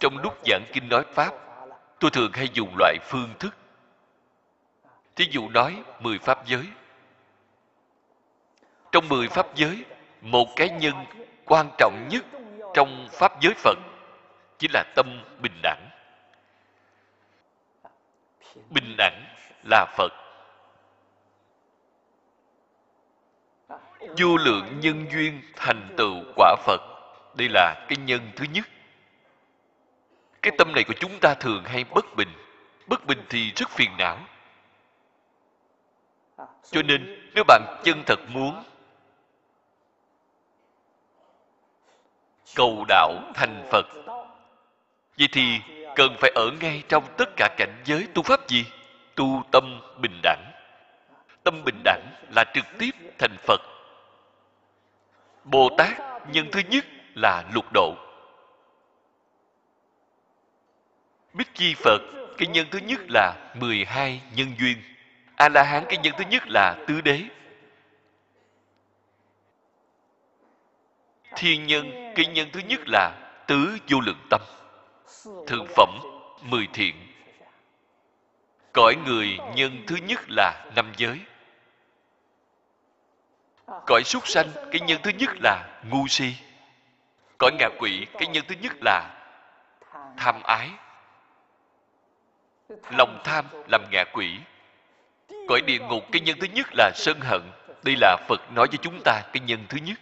Trong 0.00 0.18
lúc 0.18 0.38
giảng 0.46 0.64
kinh 0.72 0.88
nói 0.88 1.04
pháp, 1.12 1.34
tôi 2.00 2.10
thường 2.10 2.32
hay 2.32 2.48
dùng 2.52 2.74
loại 2.78 2.98
phương 3.02 3.34
thức. 3.38 3.56
Thí 5.16 5.28
dụ 5.30 5.48
nói 5.48 5.82
mười 6.00 6.18
pháp 6.18 6.46
giới. 6.46 6.66
Trong 8.92 9.08
mười 9.08 9.28
pháp 9.28 9.46
giới, 9.54 9.84
một 10.20 10.48
cái 10.56 10.70
nhân 10.70 10.94
quan 11.44 11.70
trọng 11.78 12.08
nhất 12.10 12.24
trong 12.74 13.08
pháp 13.12 13.40
giới 13.40 13.54
phật 13.56 13.78
chính 14.58 14.70
là 14.74 14.84
tâm 14.96 15.22
bình 15.42 15.60
đẳng. 15.62 15.88
Bình 18.70 18.94
đẳng 18.98 19.24
là 19.62 19.86
phật. 19.96 20.23
Vô 24.18 24.36
lượng 24.36 24.80
nhân 24.80 25.06
duyên 25.12 25.42
thành 25.56 25.94
tựu 25.96 26.22
quả 26.36 26.56
phật. 26.64 26.80
Đây 27.34 27.48
là 27.48 27.86
cái 27.88 27.96
nhân 27.96 28.30
thứ 28.36 28.44
nhất. 28.52 28.68
Cái 30.42 30.52
tâm 30.58 30.72
này 30.74 30.84
của 30.84 30.94
chúng 31.00 31.18
ta 31.20 31.34
thường 31.34 31.64
hay 31.64 31.84
bất 31.84 32.16
bình. 32.16 32.28
Bất 32.86 33.06
bình 33.06 33.24
thì 33.28 33.52
rất 33.56 33.70
phiền 33.70 33.90
não. 33.98 34.18
Cho 36.70 36.82
nên, 36.82 37.30
nếu 37.34 37.44
bạn 37.44 37.80
chân 37.84 38.02
thật 38.06 38.18
muốn 38.28 38.62
cầu 42.54 42.84
đạo 42.88 43.12
thành 43.34 43.68
phật, 43.70 43.86
vậy 45.18 45.28
thì 45.32 45.60
cần 45.96 46.16
phải 46.20 46.30
ở 46.34 46.50
ngay 46.60 46.82
trong 46.88 47.04
tất 47.16 47.28
cả 47.36 47.54
cảnh 47.56 47.82
giới 47.84 48.08
tu 48.14 48.22
pháp 48.22 48.48
gì? 48.48 48.64
Tu 49.14 49.42
tâm 49.52 49.80
bình 50.00 50.20
đẳng. 50.22 50.52
Tâm 51.44 51.64
bình 51.64 51.80
đẳng 51.84 52.02
là 52.36 52.44
trực 52.54 52.64
tiếp 52.78 52.90
thành 53.18 53.36
phật 53.46 53.60
bồ 55.44 55.68
tát 55.78 55.92
nhân 56.32 56.48
thứ 56.52 56.60
nhất 56.70 56.84
là 57.14 57.44
lục 57.54 57.64
độ. 57.72 57.94
Bích 61.32 61.54
chi 61.54 61.74
phật, 61.74 61.98
cái 62.38 62.48
nhân 62.48 62.66
thứ 62.70 62.78
nhất 62.78 63.00
là 63.08 63.52
12 63.60 64.22
nhân 64.36 64.54
duyên. 64.58 64.76
A 65.36 65.48
la 65.48 65.62
hán, 65.62 65.84
cái 65.88 65.98
nhân 65.98 66.14
thứ 66.18 66.24
nhất 66.30 66.42
là 66.46 66.84
tứ 66.86 67.00
đế. 67.00 67.22
Thiên 71.36 71.66
nhân, 71.66 72.12
cái 72.14 72.26
nhân 72.26 72.48
thứ 72.52 72.60
nhất 72.60 72.80
là 72.86 73.32
tứ 73.46 73.78
vô 73.88 74.00
lượng 74.00 74.26
tâm. 74.30 74.40
Thượng 75.46 75.66
phẩm, 75.76 76.00
mười 76.42 76.68
thiện. 76.72 76.94
Cõi 78.72 78.96
người, 79.06 79.38
nhân 79.54 79.84
thứ 79.86 79.96
nhất 79.96 80.20
là 80.28 80.70
năm 80.76 80.92
giới 80.96 81.20
cõi 83.66 84.04
súc 84.04 84.28
sanh, 84.28 84.48
cái 84.70 84.80
nhân 84.80 85.00
thứ 85.02 85.10
nhất 85.10 85.30
là 85.40 85.80
ngu 85.90 86.06
si. 86.06 86.34
Cõi 87.38 87.50
ngạ 87.58 87.68
quỷ, 87.78 88.06
cái 88.12 88.28
nhân 88.28 88.44
thứ 88.48 88.54
nhất 88.60 88.72
là 88.80 89.10
tham 90.16 90.42
ái. 90.42 90.70
Lòng 92.90 93.20
tham 93.24 93.44
làm 93.70 93.84
ngạ 93.90 94.04
quỷ. 94.12 94.38
Cõi 95.48 95.60
địa 95.66 95.78
ngục, 95.78 96.04
cái 96.12 96.20
nhân 96.20 96.38
thứ 96.40 96.46
nhất 96.46 96.66
là 96.72 96.90
sân 96.94 97.20
hận. 97.20 97.42
Đây 97.82 97.96
là 98.00 98.16
phật 98.28 98.52
nói 98.52 98.66
với 98.66 98.78
chúng 98.82 99.00
ta 99.04 99.22
cái 99.32 99.42
nhân 99.46 99.64
thứ 99.68 99.78
nhất. 99.78 99.98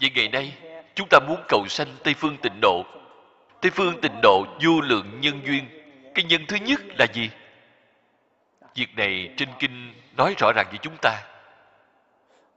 Vậy 0.00 0.10
ngày 0.14 0.28
nay, 0.28 0.52
chúng 0.94 1.08
ta 1.10 1.18
muốn 1.28 1.44
cầu 1.48 1.66
sanh 1.68 1.88
tây 2.04 2.14
phương 2.14 2.36
tịnh 2.42 2.60
độ. 2.60 2.84
Tây 3.60 3.70
phương 3.70 4.00
tịnh 4.00 4.20
độ 4.22 4.44
vô 4.64 4.80
lượng 4.80 5.20
nhân 5.20 5.40
duyên. 5.46 5.66
Cái 6.14 6.24
nhân 6.24 6.46
thứ 6.48 6.56
nhất 6.56 6.80
là 6.98 7.06
gì? 7.12 7.30
Việc 8.74 8.96
này 8.96 9.34
trên 9.36 9.48
kinh 9.58 9.94
nói 10.16 10.34
rõ 10.38 10.52
ràng 10.52 10.66
với 10.70 10.78
chúng 10.82 10.96
ta 11.02 11.22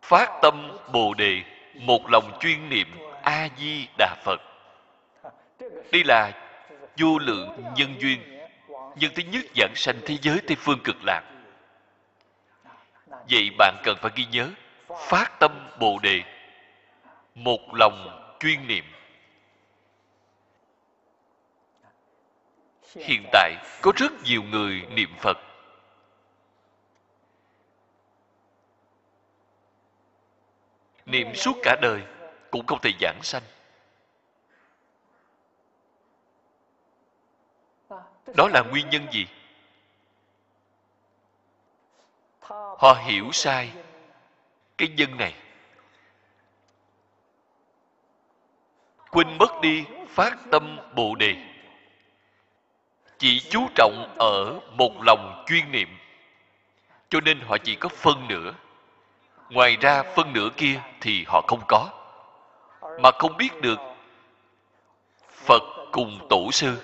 phát 0.03 0.31
tâm 0.41 0.77
bồ 0.91 1.13
đề, 1.13 1.41
một 1.75 2.09
lòng 2.09 2.37
chuyên 2.39 2.69
niệm 2.69 2.87
a 3.21 3.49
di 3.57 3.87
đà 3.97 4.15
phật. 4.23 4.41
Đây 5.91 6.03
là 6.05 6.31
vô 6.97 7.17
lượng 7.19 7.63
nhân 7.75 7.95
duyên, 7.99 8.39
nhân 8.95 9.11
thứ 9.15 9.23
nhất 9.31 9.45
giảng 9.55 9.73
sanh 9.75 9.95
thế 10.05 10.17
giới 10.21 10.41
tây 10.47 10.57
phương 10.59 10.79
cực 10.83 10.95
lạc. 11.03 11.21
Vậy 13.29 13.49
bạn 13.57 13.75
cần 13.83 13.97
phải 14.01 14.11
ghi 14.15 14.25
nhớ, 14.31 14.49
phát 15.07 15.39
tâm 15.39 15.69
bồ 15.79 15.99
đề, 15.99 16.21
một 17.35 17.59
lòng 17.73 18.35
chuyên 18.39 18.67
niệm. 18.67 18.85
Hiện 22.95 23.25
tại 23.31 23.55
có 23.81 23.91
rất 23.95 24.11
nhiều 24.23 24.43
người 24.43 24.81
niệm 24.89 25.09
phật. 25.19 25.37
Niệm 31.05 31.35
suốt 31.35 31.57
cả 31.63 31.75
đời 31.81 32.01
cũng 32.51 32.65
không 32.65 32.79
thể 32.81 32.91
giảng 33.01 33.19
sanh. 33.23 33.43
Đó 38.35 38.47
là 38.47 38.61
nguyên 38.61 38.89
nhân 38.89 39.07
gì? 39.11 39.27
Họ 42.77 43.03
hiểu 43.05 43.31
sai 43.31 43.71
cái 44.77 44.87
nhân 44.87 45.17
này. 45.17 45.33
Quên 49.11 49.37
mất 49.37 49.61
đi 49.61 49.85
phát 50.09 50.37
tâm 50.51 50.77
bồ 50.95 51.15
đề. 51.15 51.35
Chỉ 53.17 53.39
chú 53.39 53.67
trọng 53.75 54.15
ở 54.19 54.59
một 54.71 54.93
lòng 55.01 55.43
chuyên 55.47 55.71
niệm. 55.71 55.97
Cho 57.09 57.19
nên 57.21 57.39
họ 57.39 57.57
chỉ 57.63 57.75
có 57.75 57.89
phân 57.89 58.27
nửa 58.27 58.53
ngoài 59.53 59.77
ra 59.81 60.03
phân 60.03 60.33
nửa 60.33 60.49
kia 60.57 60.81
thì 61.01 61.23
họ 61.27 61.41
không 61.47 61.61
có, 61.67 61.89
mà 62.99 63.11
không 63.19 63.37
biết 63.37 63.61
được 63.61 63.79
phật 65.29 65.63
cùng 65.91 66.27
tổ 66.29 66.51
sư. 66.51 66.83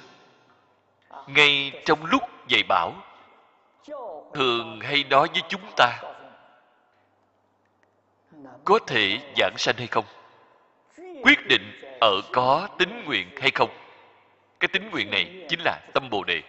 Ngay 1.27 1.71
trong 1.85 2.05
lúc 2.05 2.23
dạy 2.47 2.63
bảo, 2.69 2.93
thường 4.33 4.79
hay 4.81 5.03
nói 5.03 5.27
với 5.33 5.41
chúng 5.49 5.71
ta, 5.77 6.01
có 8.65 8.79
thể 8.87 9.19
giảng 9.37 9.57
sanh 9.57 9.75
hay 9.77 9.87
không? 9.87 10.05
Quyết 11.23 11.47
định 11.47 11.81
ở 12.01 12.21
có 12.33 12.67
tính 12.77 13.03
nguyện 13.05 13.29
hay 13.41 13.51
không? 13.51 13.69
Cái 14.59 14.67
tính 14.67 14.89
nguyện 14.89 15.11
này 15.11 15.45
chính 15.49 15.59
là 15.65 15.79
tâm 15.93 16.09
bồ 16.09 16.23
đề. 16.23 16.41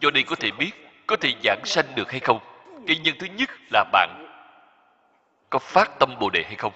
Do 0.00 0.10
đây 0.10 0.22
có 0.22 0.36
thể 0.36 0.50
biết, 0.50 0.70
có 1.06 1.16
thể 1.20 1.34
giảng 1.44 1.60
sanh 1.64 1.94
được 1.94 2.10
hay 2.10 2.20
không? 2.20 2.51
Nguyên 2.86 3.02
nhân 3.02 3.14
thứ 3.18 3.26
nhất 3.26 3.50
là 3.72 3.84
bạn 3.92 4.26
có 5.50 5.58
phát 5.58 5.90
tâm 5.98 6.16
bồ 6.20 6.30
đề 6.30 6.44
hay 6.46 6.56
không? 6.56 6.72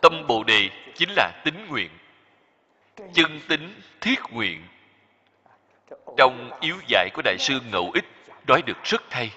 Tâm 0.00 0.26
bồ 0.26 0.44
đề 0.44 0.70
chính 0.94 1.08
là 1.16 1.32
tính 1.44 1.66
nguyện, 1.68 1.90
chân 3.12 3.40
tính 3.48 3.80
thiết 4.00 4.18
nguyện. 4.30 4.64
Trong 6.16 6.50
yếu 6.60 6.76
giải 6.86 7.10
của 7.14 7.22
đại 7.22 7.36
sư 7.38 7.60
ngẫu 7.72 7.90
ích, 7.94 8.04
nói 8.46 8.62
được 8.62 8.84
rất 8.84 9.02
hay. 9.10 9.30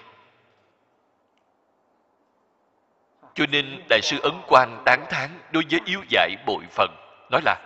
Cho 3.34 3.46
nên 3.46 3.82
đại 3.88 4.00
sư 4.02 4.20
ấn 4.22 4.32
quang 4.46 4.82
tán 4.84 5.06
thán 5.10 5.30
đối 5.52 5.64
với 5.70 5.80
yếu 5.84 6.00
giải 6.08 6.36
bội 6.46 6.64
phần, 6.70 6.90
nói 7.30 7.40
là, 7.44 7.56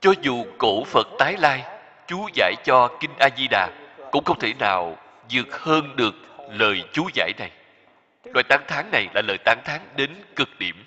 cho 0.00 0.14
dù 0.22 0.46
cổ 0.58 0.84
phật 0.84 1.06
tái 1.18 1.36
lai, 1.38 1.64
chú 2.06 2.28
giải 2.34 2.54
cho 2.64 2.96
kinh 3.00 3.10
a 3.18 3.28
di 3.36 3.48
đà 3.50 3.68
cũng 4.12 4.24
không 4.24 4.38
thể 4.38 4.54
nào 4.58 4.98
vượt 5.30 5.58
hơn 5.60 5.96
được 5.96 6.14
lời 6.52 6.84
chú 6.92 7.08
giải 7.14 7.32
này. 7.38 7.50
Loại 8.24 8.44
tán 8.48 8.64
thán 8.68 8.90
này 8.92 9.08
là 9.14 9.22
lời 9.22 9.38
tán 9.44 9.58
thán 9.64 9.80
đến 9.96 10.24
cực 10.36 10.48
điểm. 10.58 10.84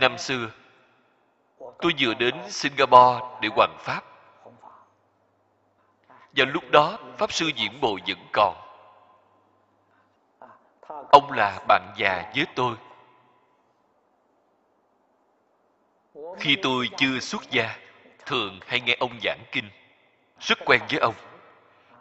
Năm 0.00 0.18
xưa, 0.18 0.50
tôi 1.58 1.92
vừa 1.98 2.14
đến 2.14 2.34
singapore 2.50 3.20
để 3.40 3.48
hoàn 3.56 3.76
pháp. 3.78 4.04
Vào 6.36 6.46
lúc 6.46 6.70
đó, 6.70 6.98
pháp 7.18 7.32
sư 7.32 7.50
diễn 7.56 7.80
bồ 7.80 7.98
vẫn 8.06 8.18
còn. 8.32 8.56
Ông 11.12 11.32
là 11.32 11.60
bạn 11.68 11.94
già 11.96 12.32
với 12.36 12.46
tôi. 12.54 12.76
Khi 16.38 16.56
tôi 16.62 16.88
chưa 16.96 17.18
xuất 17.18 17.50
gia, 17.50 17.76
thường 18.26 18.60
hay 18.66 18.80
nghe 18.80 18.96
ông 19.00 19.20
giảng 19.22 19.44
kinh, 19.52 19.70
rất 20.40 20.58
quen 20.66 20.80
với 20.90 20.98
ông 20.98 21.14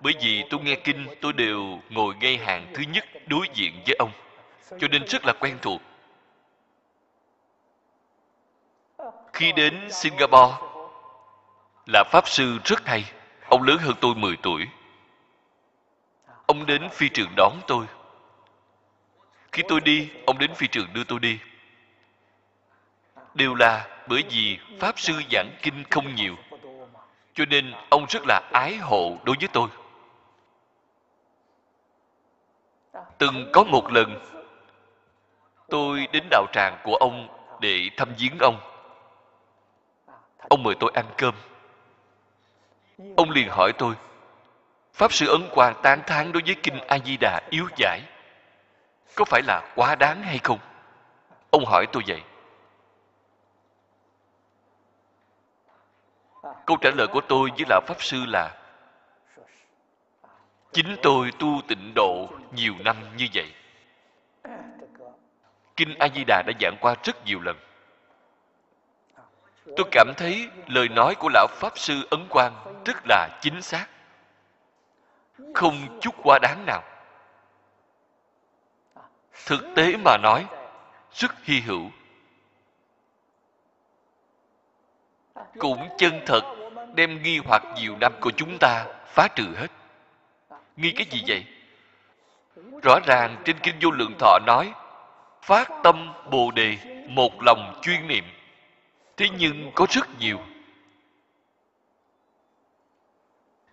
bởi 0.02 0.14
vì 0.22 0.44
tôi 0.50 0.60
nghe 0.64 0.76
kinh, 0.76 1.08
tôi 1.22 1.34
đều 1.34 1.80
ngồi 1.90 2.16
ngay 2.16 2.38
hàng 2.38 2.72
thứ 2.74 2.84
nhất 2.84 3.06
đối 3.28 3.48
diện 3.54 3.82
với 3.86 3.96
ông. 4.00 4.12
Cho 4.80 4.88
nên 4.88 5.06
rất 5.08 5.26
là 5.26 5.34
quen 5.40 5.58
thuộc. 5.62 5.82
Khi 9.34 9.52
đến 9.52 9.92
singapore, 9.92 10.54
là 11.86 12.04
pháp 12.12 12.28
sư 12.28 12.60
rất 12.66 12.88
hay. 12.88 13.06
Ông 13.50 13.64
lớn 13.64 13.78
hơn 13.78 13.94
tôi 14.02 14.16
10 14.16 14.38
tuổi. 14.38 14.68
Ông 16.46 16.66
đến 16.66 16.90
phi 16.90 17.10
trường 17.10 17.34
đón 17.38 17.60
tôi. 17.68 17.86
Khi 19.52 19.64
tôi 19.68 19.82
đi, 19.82 20.10
ông 20.26 20.38
đến 20.38 20.54
phi 20.56 20.68
trường 20.68 20.94
đưa 20.94 21.04
tôi 21.04 21.20
đi. 21.20 21.40
Đều 23.34 23.56
là 23.56 23.88
bởi 24.08 24.24
vì 24.30 24.60
pháp 24.80 25.00
sư 25.00 25.14
giảng 25.32 25.52
kinh 25.62 25.84
không 25.90 26.16
nhiều. 26.16 26.36
Cho 27.34 27.46
nên 27.46 27.74
ông 27.90 28.06
rất 28.10 28.22
là 28.28 28.50
ái 28.54 28.78
hộ 28.78 29.18
đối 29.24 29.36
với 29.40 29.48
tôi. 29.54 29.70
Từng 33.22 33.50
có 33.54 33.64
một 33.64 33.92
lần. 33.92 34.20
Tôi 35.70 36.08
đến 36.12 36.24
đạo 36.30 36.46
tràng 36.54 36.78
của 36.84 36.96
ông 36.96 37.28
để 37.60 37.90
thăm 37.98 38.14
viếng 38.18 38.38
ông. 38.40 38.60
Ông 40.50 40.64
mời 40.64 40.76
tôi 40.80 40.92
ăn 40.94 41.06
cơm. 41.18 41.36
Ông 43.18 43.30
liền 43.30 43.50
hỏi 43.50 43.74
tôi, 43.78 43.96
pháp 44.94 45.14
sư 45.14 45.28
ấn 45.28 45.50
quang 45.52 45.74
tán 45.84 46.02
thán 46.08 46.32
đối 46.32 46.44
với 46.46 46.56
kinh 46.64 46.80
a 46.88 47.00
di 47.00 47.18
đà 47.18 47.42
yếu 47.50 47.68
giải, 47.78 48.02
có 49.16 49.26
phải 49.26 49.42
là 49.48 49.74
quá 49.76 49.96
đáng 49.96 50.24
hay 50.24 50.40
không? 50.44 50.60
Ông 51.52 51.66
hỏi 51.66 51.86
tôi 51.92 52.04
vậy. 52.08 52.22
Câu 56.66 56.78
trả 56.82 56.90
lời 56.90 57.08
của 57.08 57.22
tôi 57.22 57.50
với 57.50 57.66
lão 57.70 57.82
pháp 57.88 58.02
sư 58.04 58.26
là 58.28 58.61
chính 60.74 60.96
tôi 61.04 61.32
tu 61.40 61.62
tịnh 61.68 61.94
độ 61.96 62.30
nhiều 62.52 62.74
năm 62.80 62.96
như 63.18 63.28
vậy. 63.34 63.54
Kinh 65.76 65.96
a 66.00 66.08
di 66.16 66.24
đà 66.28 66.44
đã 66.48 66.54
giảng 66.62 66.76
qua 66.82 66.96
rất 67.04 67.26
nhiều 67.26 67.40
lần. 67.42 67.58
Tôi 69.66 69.88
cảm 69.92 70.14
thấy 70.18 70.50
lời 70.68 70.90
nói 70.90 71.16
của 71.16 71.30
lão 71.34 71.48
pháp 71.50 71.78
sư 71.78 72.08
ấn 72.10 72.28
quang 72.30 72.82
rất 72.86 72.98
là 73.06 73.40
chính 73.42 73.62
xác. 73.62 73.88
Không 75.54 76.00
chút 76.02 76.16
quá 76.24 76.40
đáng 76.42 76.66
nào. 76.66 76.84
Thực 79.46 79.66
tế 79.76 79.98
mà 79.98 80.18
nói, 80.18 80.46
rất 81.14 81.44
hy 81.44 81.60
hữu. 81.60 81.92
Cũng 85.60 85.90
chân 85.98 86.22
thật, 86.26 86.42
đem 86.96 87.24
nghi 87.24 87.40
hoặc 87.46 87.64
nhiều 87.76 87.98
năm 88.02 88.14
của 88.22 88.32
chúng 88.38 88.58
ta 88.60 88.86
phá 89.06 89.28
trừ 89.36 89.56
hết 89.58 89.68
nghi 90.76 90.92
cái 90.92 91.06
gì 91.10 91.24
vậy? 91.28 91.46
Rõ 92.84 93.00
ràng 93.06 93.42
trên 93.46 93.60
kinh 93.64 93.76
vô 93.82 93.92
lượng 93.92 94.14
thọ 94.20 94.40
nói, 94.46 94.74
phát 95.42 95.70
tâm 95.84 96.14
bồ 96.32 96.52
đề 96.52 96.78
một 97.08 97.42
lòng 97.42 97.80
chuyên 97.82 98.08
niệm. 98.08 98.24
Thế 99.18 99.30
nhưng 99.38 99.72
có 99.76 99.86
rất 99.90 100.20
nhiều. 100.20 100.40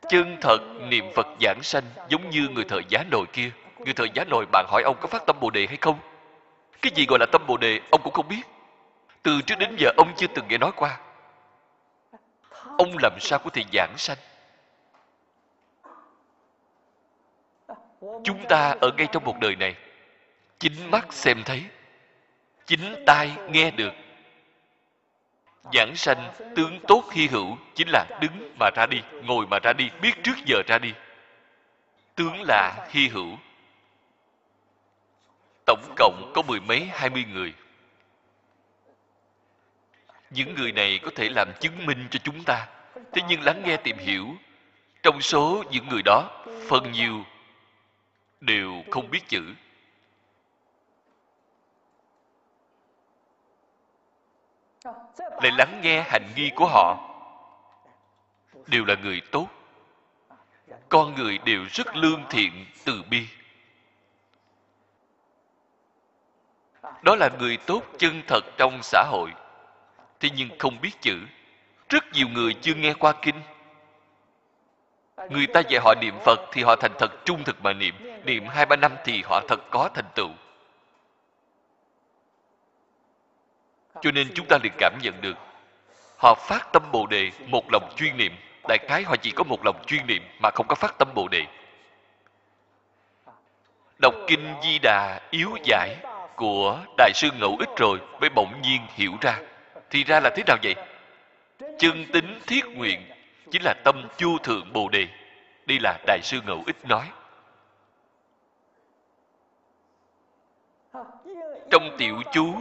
Chân 0.09 0.37
thật 0.41 0.59
niệm 0.89 1.05
phật 1.15 1.27
giảng 1.41 1.63
sanh 1.63 1.85
giống 2.09 2.31
như 2.31 2.49
người 2.49 2.65
thợ 2.65 2.81
giá 2.89 3.05
nồi 3.11 3.27
kia. 3.33 3.51
Người 3.79 3.95
thợ 3.95 4.07
giá 4.15 4.25
nồi 4.25 4.47
bạn 4.53 4.67
hỏi 4.69 4.83
ông 4.83 4.97
có 5.01 5.07
phát 5.07 5.27
tâm 5.27 5.37
bồ 5.41 5.51
đề 5.51 5.67
hay 5.67 5.77
không? 5.81 5.99
Cái 6.83 6.93
gì 6.95 7.07
gọi 7.09 7.19
là 7.19 7.27
tâm 7.33 7.47
bồ 7.47 7.57
đề, 7.57 7.81
ông 7.91 8.01
cũng 8.03 8.13
không 8.13 8.29
biết. 8.29 8.43
Từ 9.23 9.41
trước 9.47 9.59
đến 9.59 9.77
giờ 9.79 9.91
ông 9.97 10.13
chưa 10.17 10.27
từng 10.35 10.49
nghe 10.49 10.59
nói 10.59 10.73
qua. 10.77 11.01
Ông 12.79 12.97
làm 13.03 13.13
sao 13.21 13.39
có 13.39 13.51
thể 13.51 13.65
giảng 13.73 13.95
sanh? 13.97 14.19
Chúng 18.01 18.47
ta 18.49 18.75
ở 18.81 18.93
ngay 18.97 19.09
trong 19.13 19.25
một 19.25 19.37
đời 19.41 19.57
này, 19.57 19.77
chính 20.59 20.91
mắt 20.91 21.13
xem 21.13 21.43
thấy, 21.45 21.65
chính 22.67 23.05
tai 23.07 23.31
nghe 23.49 23.71
được. 23.71 23.93
Giảng 25.73 25.97
sanh, 25.97 26.33
tướng 26.57 26.81
tốt 26.89 27.05
hy 27.13 27.27
hữu 27.27 27.59
chính 27.75 27.89
là 27.89 28.07
đứng 28.21 28.57
mà 28.61 28.71
ra 28.77 28.87
đi, 28.87 29.03
ngồi 29.23 29.47
mà 29.47 29.59
ra 29.63 29.73
đi, 29.73 29.91
biết 30.03 30.13
trước 30.23 30.37
giờ 30.47 30.63
ra 30.67 30.79
đi. 30.79 30.93
Tướng 32.15 32.43
là 32.49 32.89
hy 32.91 33.09
hữu. 33.09 33.39
Tổng 35.67 35.95
cộng 35.97 36.33
có 36.35 36.43
mười 36.43 36.61
mấy, 36.61 36.85
hai 36.93 37.11
mươi 37.11 37.25
người. 37.33 37.55
Những 40.31 40.55
người 40.55 40.73
này 40.73 41.01
có 41.03 41.11
thể 41.15 41.29
làm 41.29 41.49
chứng 41.61 41.87
minh 41.87 42.07
cho 42.11 42.19
chúng 42.25 42.45
ta. 42.45 42.67
Thế 43.13 43.23
nhưng 43.29 43.41
lắng 43.41 43.63
nghe 43.65 43.77
tìm 43.77 43.99
hiểu, 43.99 44.27
trong 45.03 45.21
số 45.21 45.65
những 45.71 45.89
người 45.89 46.03
đó, 46.05 46.45
phần 46.69 46.93
nhiều 46.93 47.25
đều 48.41 48.83
không 48.91 49.11
biết 49.11 49.29
chữ. 49.29 49.43
Lại 55.19 55.53
lắng 55.59 55.81
nghe 55.83 56.03
hành 56.03 56.33
nghi 56.37 56.51
của 56.57 56.67
họ. 56.67 57.05
Đều 58.67 58.85
là 58.85 58.95
người 58.95 59.23
tốt. 59.31 59.49
Con 60.89 61.15
người 61.15 61.39
đều 61.39 61.65
rất 61.71 61.97
lương 61.97 62.25
thiện 62.31 62.67
từ 62.85 63.03
bi. 63.11 63.27
Đó 67.03 67.17
là 67.17 67.29
người 67.39 67.57
tốt 67.57 67.83
chân 67.99 68.23
thật 68.27 68.41
trong 68.57 68.81
xã 68.83 69.05
hội. 69.07 69.31
Thế 70.21 70.29
nhưng 70.37 70.49
không 70.59 70.81
biết 70.81 71.01
chữ. 71.01 71.19
Rất 71.89 72.05
nhiều 72.13 72.29
người 72.29 72.55
chưa 72.55 72.75
nghe 72.75 72.95
qua 72.95 73.15
kinh 73.23 73.43
người 75.31 75.47
ta 75.47 75.61
dạy 75.61 75.81
họ 75.85 75.95
niệm 76.01 76.15
phật 76.25 76.41
thì 76.53 76.63
họ 76.63 76.77
thành 76.77 76.93
thật 76.99 77.11
trung 77.25 77.45
thực 77.45 77.63
mà 77.63 77.73
niệm. 77.73 77.95
Niệm 78.25 78.47
hai, 78.47 78.67
ba 78.67 78.77
năm 78.77 78.93
thì 79.05 79.23
họ 79.23 79.41
thật 79.49 79.61
có 79.71 79.91
thành 79.95 80.09
tựu. 80.15 80.31
Cho 84.01 84.11
nên 84.11 84.29
chúng 84.35 84.47
ta 84.47 84.59
liền 84.63 84.73
cảm 84.79 84.99
nhận 85.03 85.21
được, 85.21 85.37
họ 86.19 86.35
phát 86.35 86.73
tâm 86.73 86.83
bồ 86.93 87.07
đề 87.07 87.31
một 87.47 87.65
lòng 87.73 87.93
chuyên 87.97 88.17
niệm. 88.17 88.33
Đại 88.69 88.79
khái 88.89 89.03
họ 89.03 89.17
chỉ 89.17 89.31
có 89.31 89.45
một 89.45 89.65
lòng 89.65 89.85
chuyên 89.87 90.07
niệm 90.07 90.23
mà 90.43 90.51
không 90.55 90.67
có 90.69 90.75
phát 90.75 90.99
tâm 90.99 91.09
bồ 91.15 91.29
đề. 91.29 91.45
Đọc 93.99 94.15
kinh 94.27 94.55
di 94.63 94.79
đà 94.79 95.21
yếu 95.31 95.51
giải 95.65 95.97
của 96.37 96.79
đại 96.97 97.11
sư 97.15 97.29
ngẫu 97.39 97.57
ích 97.59 97.69
rồi, 97.77 97.99
mới 98.21 98.31
bỗng 98.31 98.63
nhiên 98.63 98.81
hiểu 98.95 99.13
ra. 99.21 99.39
Thì 99.91 100.05
ra 100.05 100.21
là 100.21 100.31
thế 100.37 100.43
nào 100.47 100.57
vậy? 100.63 100.75
Chân 101.79 102.07
tính 102.13 102.41
thiết 102.47 102.65
nguyện 102.67 103.01
chính 103.51 103.63
là 103.63 103.75
tâm 103.85 104.09
chu 104.17 104.39
thượng 104.39 104.73
bồ 104.73 104.89
đề. 104.89 105.09
Đây 105.67 105.79
là 105.81 105.99
đại 106.07 106.21
sư 106.23 106.41
ngẫu 106.47 106.63
ích 106.67 106.77
nói. 106.85 107.11
Trong 111.71 111.97
tiểu 111.99 112.23
chú 112.33 112.55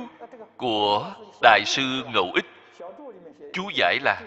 của 0.57 1.13
đại 1.41 1.63
sư 1.65 2.03
ngẫu 2.13 2.31
ích 2.35 2.45
chú 3.53 3.69
giải 3.73 3.99
là 4.01 4.21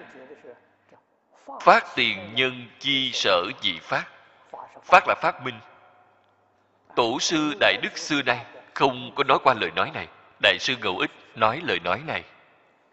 phát 1.60 1.86
tiền 1.94 2.34
nhân 2.34 2.66
chi 2.78 3.10
sở 3.12 3.44
dị 3.62 3.78
phát. 3.82 4.04
Phát 4.84 5.04
là 5.08 5.14
phát 5.22 5.42
minh. 5.44 5.54
Tổ 6.96 7.18
sư 7.20 7.54
đại 7.60 7.76
đức 7.82 7.98
xưa 7.98 8.22
nay 8.22 8.44
không 8.74 9.12
có 9.14 9.24
nói 9.24 9.38
qua 9.42 9.54
lời 9.54 9.70
nói 9.76 9.90
này. 9.94 10.08
Đại 10.42 10.58
sư 10.58 10.74
ngẫu 10.82 10.98
ích 10.98 11.10
nói 11.34 11.60
lời 11.64 11.78
nói 11.84 12.00
này 12.06 12.24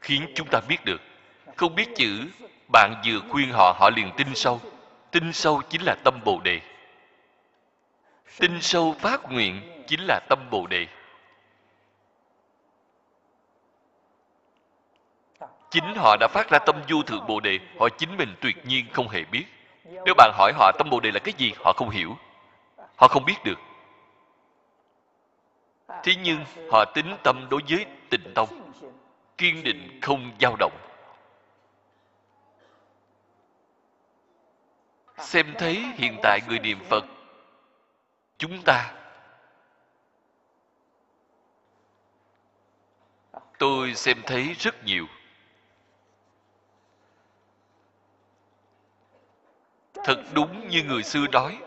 khiến 0.01 0.32
chúng 0.36 0.47
ta 0.51 0.62
biết 0.67 0.86
được. 0.86 1.01
Không 1.56 1.75
biết 1.75 1.88
chữ 1.95 2.27
bạn 2.71 3.01
vừa 3.06 3.19
khuyên 3.30 3.51
họ 3.51 3.75
họ 3.80 3.89
liền 3.89 4.12
tin 4.17 4.36
sâu. 4.36 4.62
Tin 5.12 5.34
sâu 5.34 5.62
chính 5.69 5.82
là 5.82 5.95
tâm 6.03 6.19
bồ 6.23 6.39
đề. 6.43 6.62
Tin 8.39 8.62
sâu 8.62 8.95
phát 8.99 9.32
nguyện 9.32 9.84
chính 9.88 9.99
là 10.08 10.19
tâm 10.30 10.39
bồ 10.51 10.67
đề. 10.67 10.88
Chính 15.71 15.95
họ 15.95 16.15
đã 16.19 16.27
phát 16.27 16.49
ra 16.49 16.60
tâm 16.60 16.75
vô 16.88 17.03
thượng 17.03 17.27
bồ 17.27 17.39
đề, 17.39 17.60
họ 17.80 17.89
chính 17.89 18.17
mình 18.17 18.36
tuyệt 18.41 18.65
nhiên 18.65 18.86
không 18.93 19.10
hề 19.10 19.23
biết. 19.23 19.45
Nếu 20.06 20.13
bạn 20.17 20.32
hỏi 20.34 20.53
họ 20.56 20.71
tâm 20.77 20.89
bồ 20.89 20.99
đề 20.99 21.12
là 21.12 21.19
cái 21.19 21.34
gì, 21.38 21.53
họ 21.65 21.73
không 21.73 21.89
hiểu. 21.89 22.17
Họ 22.95 23.08
không 23.08 23.25
biết 23.25 23.43
được. 23.43 23.60
Thế 26.03 26.15
nhưng 26.23 26.45
họ 26.71 26.86
tính 26.86 27.15
tâm 27.23 27.47
đối 27.49 27.62
với 27.69 27.86
tịnh 28.10 28.34
tông, 28.36 28.71
kiên 29.38 29.63
định 29.63 29.99
không 30.01 30.32
dao 30.39 30.56
động. 30.60 30.87
Xem 35.17 35.53
thấy 35.58 35.75
hiện 35.95 36.19
tại 36.23 36.39
người 36.47 36.60
niệm 36.60 36.80
phật, 36.89 37.06
chúng 38.38 38.62
ta. 38.65 38.93
Tôi 43.60 43.93
xem 43.95 44.21
thấy 44.25 44.56
rất 44.60 44.84
nhiều. 44.84 45.06
Thật 49.93 50.23
đúng 50.34 50.69
như 50.69 50.84
người 50.84 51.03
xưa 51.03 51.27
nói, 51.32 51.58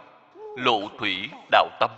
lộ 0.57 0.81
thủy 0.99 1.31
đạo 1.51 1.69
tâm. 1.81 1.91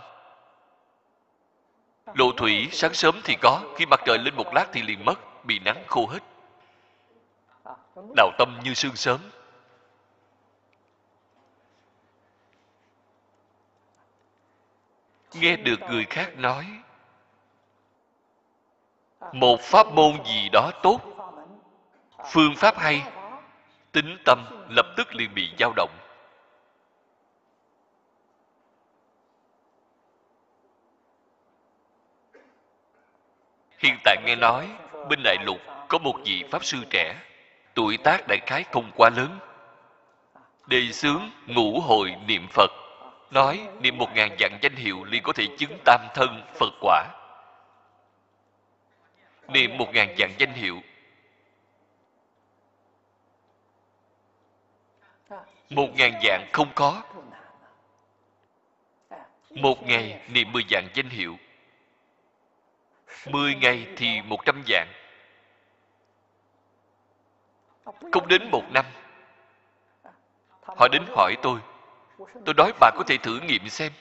Lộ 2.13 2.31
thủy 2.37 2.69
sáng 2.71 2.93
sớm 2.93 3.21
thì 3.23 3.35
có, 3.41 3.61
khi 3.77 3.85
mặt 3.85 3.99
trời 4.05 4.17
lên 4.17 4.35
một 4.35 4.53
lát 4.53 4.65
thì 4.73 4.81
liền 4.81 5.05
mất, 5.05 5.45
bị 5.45 5.59
nắng 5.59 5.83
khô 5.87 6.07
hết. 6.07 6.19
Đạo 8.15 8.31
tâm 8.37 8.59
như 8.63 8.73
sương 8.73 8.95
sớm. 8.95 9.19
Nghe 15.33 15.55
được 15.55 15.79
người 15.89 16.05
khác 16.09 16.37
nói, 16.37 16.65
một 19.33 19.61
pháp 19.61 19.87
môn 19.87 20.23
gì 20.25 20.49
đó 20.49 20.71
tốt, 20.83 20.99
phương 22.31 22.55
pháp 22.55 22.77
hay, 22.77 23.03
tính 23.91 24.17
tâm 24.25 24.65
lập 24.69 24.85
tức 24.97 25.15
liền 25.15 25.33
bị 25.33 25.49
dao 25.59 25.73
động. 25.75 25.97
Hiện 33.79 33.97
tại 34.03 34.17
nghe 34.25 34.35
nói, 34.35 34.69
bên 35.09 35.19
đại 35.23 35.37
lục 35.45 35.57
có 35.87 35.97
một 35.97 36.15
vị 36.25 36.43
pháp 36.51 36.65
sư 36.65 36.77
trẻ, 36.89 37.15
tuổi 37.73 37.97
tác 37.97 38.27
đại 38.27 38.39
khái 38.45 38.63
không 38.63 38.91
quá 38.95 39.09
lớn. 39.09 39.39
Đề 40.67 40.91
xướng 40.91 41.29
ngũ 41.47 41.79
hội 41.79 42.15
niệm 42.27 42.47
phật 42.47 42.82
nói, 43.33 43.67
niệm 43.79 43.97
một 43.97 44.09
ngàn 44.13 44.35
dạng 44.39 44.59
danh 44.61 44.75
hiệu 44.75 45.03
liền 45.03 45.23
có 45.23 45.33
thể 45.33 45.47
chứng 45.57 45.79
tam 45.85 46.07
thân 46.13 46.43
phật 46.59 46.73
quả. 46.81 47.07
Niệm 49.47 49.77
một 49.77 49.87
ngàn 49.93 50.15
dạng 50.17 50.33
danh 50.37 50.53
hiệu. 50.53 50.81
Một 55.69 55.87
ngàn 55.95 56.13
dạng 56.23 56.49
không 56.53 56.71
có. 56.75 57.01
Một 59.49 59.83
ngày 59.83 60.21
niệm 60.29 60.51
mười 60.51 60.63
dạng 60.69 60.87
danh 60.93 61.09
hiệu. 61.09 61.37
Mười 63.27 63.55
ngày 63.55 63.87
thì 63.97 64.21
một 64.21 64.45
trăm 64.45 64.63
dạng. 64.67 64.87
Không 67.85 68.27
đến 68.27 68.49
một 68.51 68.63
năm. 68.73 68.85
Họ 70.61 70.87
đến 70.87 71.03
hỏi 71.15 71.35
tôi 71.41 71.59
tôi 72.45 72.53
nói 72.57 72.71
bà 72.79 72.91
có 72.95 73.03
thể 73.07 73.17
thử 73.17 73.39
nghiệm 73.39 73.69
xem. 73.69 73.91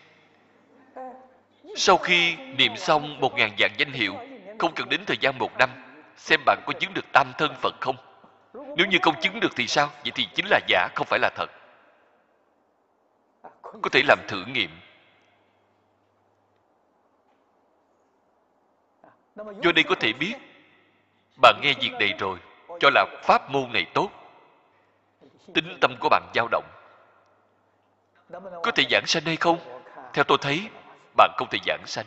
Sau 1.76 1.96
khi 1.96 2.36
niệm 2.36 2.76
xong 2.76 3.20
một 3.20 3.34
ngàn 3.34 3.50
dạng 3.58 3.74
danh 3.78 3.92
hiệu, 3.92 4.14
không 4.58 4.72
cần 4.74 4.88
đến 4.88 5.04
thời 5.06 5.16
gian 5.20 5.38
một 5.38 5.50
năm, 5.58 5.70
xem 6.16 6.40
bạn 6.46 6.58
có 6.66 6.72
chứng 6.72 6.94
được 6.94 7.04
tam 7.12 7.32
thân 7.38 7.54
phật 7.60 7.74
không. 7.80 7.96
Nếu 8.76 8.86
như 8.86 8.98
không 9.02 9.20
chứng 9.20 9.40
được 9.40 9.52
thì 9.56 9.66
sao? 9.66 9.90
Vậy 10.02 10.12
thì 10.14 10.28
chính 10.34 10.46
là 10.50 10.60
giả, 10.68 10.88
không 10.94 11.06
phải 11.06 11.18
là 11.18 11.30
thật. 11.36 11.50
Có 13.62 13.88
thể 13.92 14.02
làm 14.08 14.18
thử 14.28 14.44
nghiệm. 14.44 14.70
Do 19.36 19.72
đây 19.74 19.84
có 19.88 19.94
thể 20.00 20.12
biết 20.12 20.34
bạn 21.42 21.60
nghe 21.62 21.74
việc 21.80 21.92
này 22.00 22.14
rồi, 22.18 22.38
cho 22.80 22.90
là 22.94 23.06
pháp 23.22 23.50
môn 23.50 23.72
này 23.72 23.86
tốt. 23.94 24.10
Tính 25.54 25.78
tâm 25.80 25.96
của 26.00 26.08
bạn 26.08 26.22
dao 26.34 26.48
động 26.50 26.64
có 28.40 28.70
thể 28.74 28.84
giảng 28.90 29.06
sanh 29.06 29.24
hay 29.24 29.36
không? 29.36 29.58
Theo 30.12 30.24
tôi 30.24 30.38
thấy, 30.40 30.68
bạn 31.16 31.30
không 31.36 31.48
thể 31.50 31.58
giảng 31.66 31.86
sanh. 31.86 32.06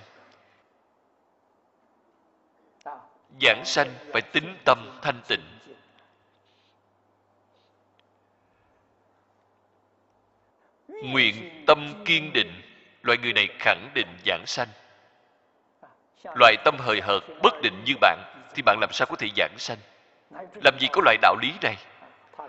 Giảng 3.41 3.65
sanh 3.65 3.93
phải 4.13 4.21
tính 4.21 4.57
tâm 4.65 4.99
thanh 5.01 5.21
tịnh. 5.27 5.41
Nguyện 10.87 11.63
tâm 11.67 12.03
kiên 12.05 12.33
định, 12.33 12.61
loại 13.01 13.17
người 13.17 13.33
này 13.33 13.47
khẳng 13.59 13.89
định 13.93 14.07
giảng 14.25 14.43
sanh. 14.45 14.67
Loại 16.35 16.55
tâm 16.65 16.77
hời 16.79 17.01
hợt, 17.01 17.23
bất 17.41 17.53
định 17.61 17.83
như 17.85 17.93
bạn, 18.01 18.17
thì 18.53 18.61
bạn 18.61 18.77
làm 18.81 18.89
sao 18.93 19.05
có 19.05 19.15
thể 19.15 19.27
giảng 19.37 19.57
sanh? 19.57 19.77
Làm 20.63 20.79
gì 20.79 20.87
có 20.91 21.01
loại 21.05 21.17
đạo 21.21 21.35
lý 21.41 21.53
này? 21.61 21.77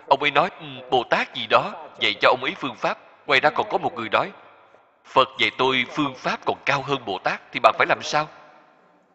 Ông 0.07 0.21
ấy 0.21 0.31
nói 0.31 0.49
ừ, 0.59 0.65
bồ 0.91 1.03
tát 1.03 1.35
gì 1.35 1.47
đó, 1.49 1.89
dạy 1.99 2.13
cho 2.21 2.29
ông 2.29 2.43
ấy 2.43 2.53
phương 2.57 2.75
pháp 2.75 3.06
ngoài 3.27 3.39
ra 3.39 3.49
còn 3.49 3.67
có 3.69 3.77
một 3.77 3.93
người 3.95 4.09
nói, 4.09 4.31
phật 5.05 5.27
dạy 5.39 5.51
tôi 5.57 5.85
phương 5.89 6.15
pháp 6.15 6.39
còn 6.45 6.57
cao 6.65 6.81
hơn 6.81 7.05
bồ 7.05 7.19
tát, 7.23 7.41
thì 7.51 7.59
bạn 7.63 7.75
phải 7.77 7.87
làm 7.87 7.99
sao? 8.03 8.27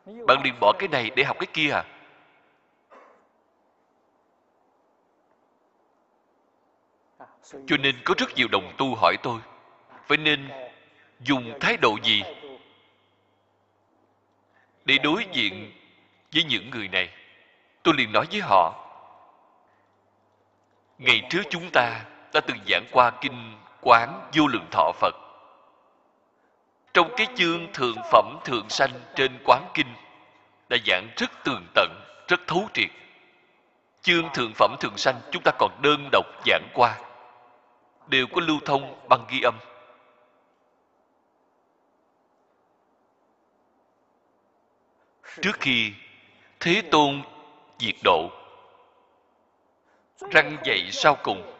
Bạn 0.07 0.43
liền 0.45 0.55
bỏ 0.61 0.73
cái 0.79 0.89
này 0.89 1.11
để 1.17 1.25
học 1.25 1.37
cái 1.41 1.47
kia 1.53 1.71
à? 1.71 1.85
Cho 7.67 7.77
nên 7.77 7.97
có 8.05 8.15
rất 8.19 8.35
nhiều 8.35 8.49
đồng 8.49 8.75
tu 8.79 8.95
hỏi 8.95 9.17
tôi 9.23 9.41
phải 10.07 10.19
nên 10.19 10.49
dùng 11.21 11.59
thái 11.61 11.77
độ 11.77 11.97
gì 12.03 12.23
để 14.85 14.99
đối 14.99 15.27
diện 15.33 15.73
với 16.35 16.45
những 16.45 16.71
người 16.71 16.89
này? 16.89 17.11
Tôi 17.83 17.95
liền 17.99 18.13
nói 18.13 18.27
với 18.31 18.41
họ, 18.41 18.89
ngày 20.99 21.23
trước 21.31 21.43
chúng 21.51 21.71
ta 21.73 22.05
đã 22.33 22.41
từng 22.41 22.59
giảng 22.69 22.85
qua 22.93 23.11
kinh 23.21 23.57
quán 23.83 24.31
vô 24.33 24.47
lượng 24.47 24.67
thọ 24.71 24.93
phật. 24.93 25.15
Trong 26.95 27.15
cái 27.17 27.27
chương 27.35 27.73
thượng 27.73 27.97
phẩm 28.11 28.39
thượng 28.45 28.69
sanh 28.69 29.01
trên 29.15 29.39
quán 29.45 29.71
kinh, 29.75 29.95
đã 30.69 30.77
giảng 30.87 31.09
rất 31.17 31.31
tường 31.45 31.67
tận, 31.75 31.91
rất 32.29 32.41
thấu 32.47 32.69
triệt. 32.75 32.91
Chương 34.03 34.29
thượng 34.35 34.53
phẩm 34.55 34.77
thượng 34.81 34.97
sanh 34.97 35.21
chúng 35.31 35.43
ta 35.43 35.53
còn 35.59 35.81
đơn 35.83 36.09
độc 36.13 36.27
giảng 36.47 36.69
qua, 36.75 36.99
đều 38.07 38.27
có 38.27 38.41
lưu 38.41 38.59
thông 38.65 39.09
bằng 39.09 39.25
ghi 39.29 39.41
âm. 39.41 39.55
Trước 45.43 45.61
khi 45.61 45.93
thế 46.61 46.83
tôn 46.91 47.23
diệt 47.79 47.95
độ, 48.05 48.31
răng 50.31 50.57
dạy 50.65 50.89
sau 50.93 51.17
cùng 51.23 51.53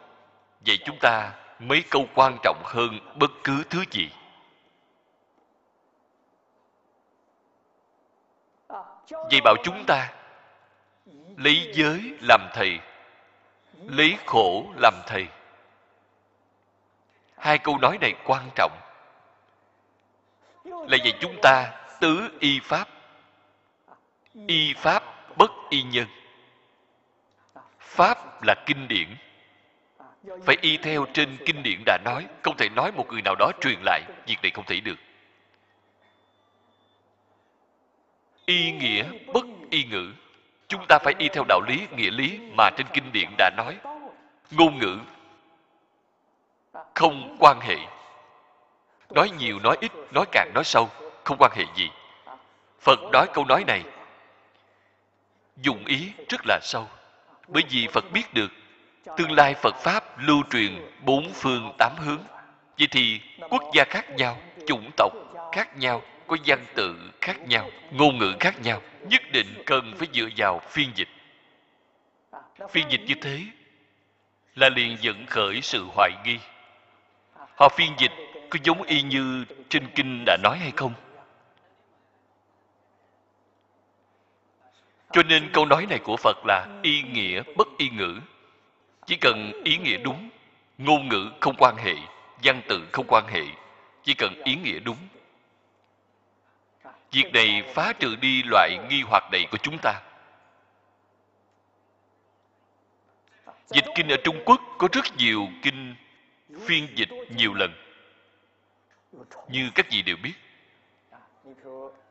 vậy 0.65 0.77
chúng 0.85 0.97
ta 1.01 1.31
mấy 1.59 1.83
câu 1.89 2.07
quan 2.15 2.37
trọng 2.43 2.61
hơn 2.65 2.99
bất 3.15 3.31
cứ 3.43 3.63
thứ 3.69 3.83
gì. 3.91 4.09
Vậy 9.09 9.41
bảo 9.43 9.55
chúng 9.63 9.83
ta, 9.87 10.13
lấy 11.37 11.71
giới 11.73 12.17
làm 12.21 12.49
thầy, 12.53 12.79
lấy 13.73 14.17
khổ 14.25 14.73
làm 14.77 14.93
thầy. 15.07 15.27
Hai 17.37 17.57
câu 17.57 17.77
nói 17.77 17.97
này 18.01 18.13
quan 18.25 18.49
trọng. 18.55 18.71
Là 20.65 20.97
vậy 21.03 21.13
chúng 21.19 21.35
ta 21.41 21.71
tứ 21.99 22.29
y 22.39 22.59
pháp. 22.63 22.87
Y 24.47 24.73
pháp 24.73 25.03
bất 25.37 25.51
y 25.69 25.83
nhân. 25.83 26.07
Pháp 27.79 28.43
là 28.43 28.55
kinh 28.65 28.87
điển 28.87 29.17
phải 30.45 30.57
y 30.61 30.77
theo 30.77 31.05
trên 31.13 31.37
kinh 31.45 31.63
điển 31.63 31.83
đã 31.85 31.97
nói, 32.05 32.25
không 32.41 32.57
thể 32.57 32.69
nói 32.69 32.91
một 32.91 33.07
người 33.09 33.21
nào 33.21 33.35
đó 33.39 33.51
truyền 33.61 33.79
lại, 33.81 34.01
việc 34.27 34.37
này 34.41 34.51
không 34.51 34.65
thể 34.65 34.79
được. 34.79 34.95
Y 38.45 38.71
nghĩa 38.71 39.03
bất 39.33 39.45
y 39.69 39.83
ngữ. 39.83 40.11
Chúng 40.67 40.85
ta 40.89 40.99
phải 41.03 41.13
y 41.17 41.27
theo 41.29 41.43
đạo 41.47 41.61
lý, 41.67 41.87
nghĩa 41.91 42.11
lý 42.11 42.39
mà 42.57 42.69
trên 42.77 42.87
kinh 42.93 43.11
điển 43.11 43.29
đã 43.37 43.51
nói. 43.57 43.77
Ngôn 44.51 44.79
ngữ 44.79 44.97
không 46.93 47.37
quan 47.39 47.59
hệ. 47.61 47.77
Nói 49.09 49.29
nhiều, 49.39 49.59
nói 49.59 49.77
ít, 49.81 49.91
nói 50.11 50.25
càng, 50.31 50.51
nói 50.53 50.63
sâu, 50.63 50.89
không 51.23 51.37
quan 51.39 51.51
hệ 51.55 51.63
gì. 51.75 51.89
Phật 52.79 52.99
nói 53.11 53.27
câu 53.33 53.45
nói 53.45 53.63
này, 53.67 53.83
dùng 55.57 55.85
ý 55.85 56.11
rất 56.29 56.41
là 56.45 56.59
sâu. 56.61 56.87
Bởi 57.47 57.63
vì 57.69 57.87
phật 57.87 58.05
biết 58.13 58.33
được 58.33 58.51
tương 59.17 59.31
lai 59.31 59.53
phật 59.53 59.75
pháp 59.75 60.19
lưu 60.19 60.43
truyền 60.49 60.81
bốn 61.05 61.33
phương 61.33 61.75
tám 61.77 61.91
hướng. 61.97 62.23
Vậy 62.77 62.87
thì 62.91 63.21
quốc 63.49 63.63
gia 63.73 63.83
khác 63.83 64.09
nhau, 64.09 64.37
chủng 64.67 64.89
tộc 64.97 65.13
khác 65.51 65.77
nhau, 65.77 66.01
có 66.27 66.37
văn 66.45 66.65
tự 66.75 67.11
khác 67.21 67.47
nhau, 67.47 67.69
ngôn 67.91 68.17
ngữ 68.17 68.33
khác 68.39 68.61
nhau, 68.61 68.81
nhất 69.01 69.21
định 69.31 69.63
cần 69.65 69.93
phải 69.97 70.07
dựa 70.13 70.27
vào 70.37 70.61
phiên 70.69 70.91
dịch. 70.95 71.09
Phiên 72.69 72.91
dịch 72.91 73.01
như 73.07 73.15
thế 73.21 73.41
là 74.55 74.69
liền 74.69 74.97
dẫn 75.01 75.25
khởi 75.25 75.61
sự 75.61 75.85
hoài 75.95 76.11
nghi. 76.25 76.39
Họ 77.55 77.69
phiên 77.69 77.91
dịch 77.97 78.11
có 78.49 78.59
giống 78.63 78.83
y 78.83 79.01
như 79.01 79.45
trên 79.69 79.87
kinh 79.95 80.23
đã 80.25 80.37
nói 80.43 80.57
hay 80.57 80.71
không? 80.75 80.93
Cho 85.11 85.23
nên 85.23 85.49
câu 85.53 85.65
nói 85.65 85.85
này 85.89 85.99
của 85.99 86.17
phật 86.17 86.37
là 86.45 86.67
y 86.81 87.01
nghĩa 87.01 87.41
bất 87.57 87.67
y 87.77 87.89
ngữ 87.89 88.19
chỉ 89.05 89.15
cần 89.15 89.61
ý 89.63 89.77
nghĩa 89.77 89.97
đúng, 89.97 90.29
ngôn 90.77 91.07
ngữ 91.09 91.31
không 91.41 91.55
quan 91.57 91.75
hệ, 91.77 91.93
văn 92.43 92.61
tự 92.67 92.87
không 92.91 93.05
quan 93.07 93.27
hệ, 93.27 93.43
chỉ 94.03 94.13
cần 94.13 94.41
ý 94.43 94.55
nghĩa 94.55 94.79
đúng. 94.79 94.97
Việc 97.11 97.31
này 97.33 97.63
phá 97.75 97.93
trừ 97.93 98.15
đi 98.15 98.43
loại 98.43 98.77
nghi 98.89 99.01
hoặc 99.01 99.23
này 99.31 99.47
của 99.51 99.57
chúng 99.57 99.77
ta. 99.81 100.01
Dịch 103.69 103.85
kinh 103.95 104.07
ở 104.07 104.17
trung 104.23 104.41
quốc 104.45 104.61
có 104.77 104.87
rất 104.91 105.05
nhiều 105.17 105.47
kinh 105.61 105.95
phiên 106.61 106.87
dịch 106.95 107.09
nhiều 107.29 107.53
lần. 107.53 107.73
Như 109.49 109.69
các 109.75 109.85
vị 109.91 110.01
đều 110.01 110.15
biết, 110.23 110.33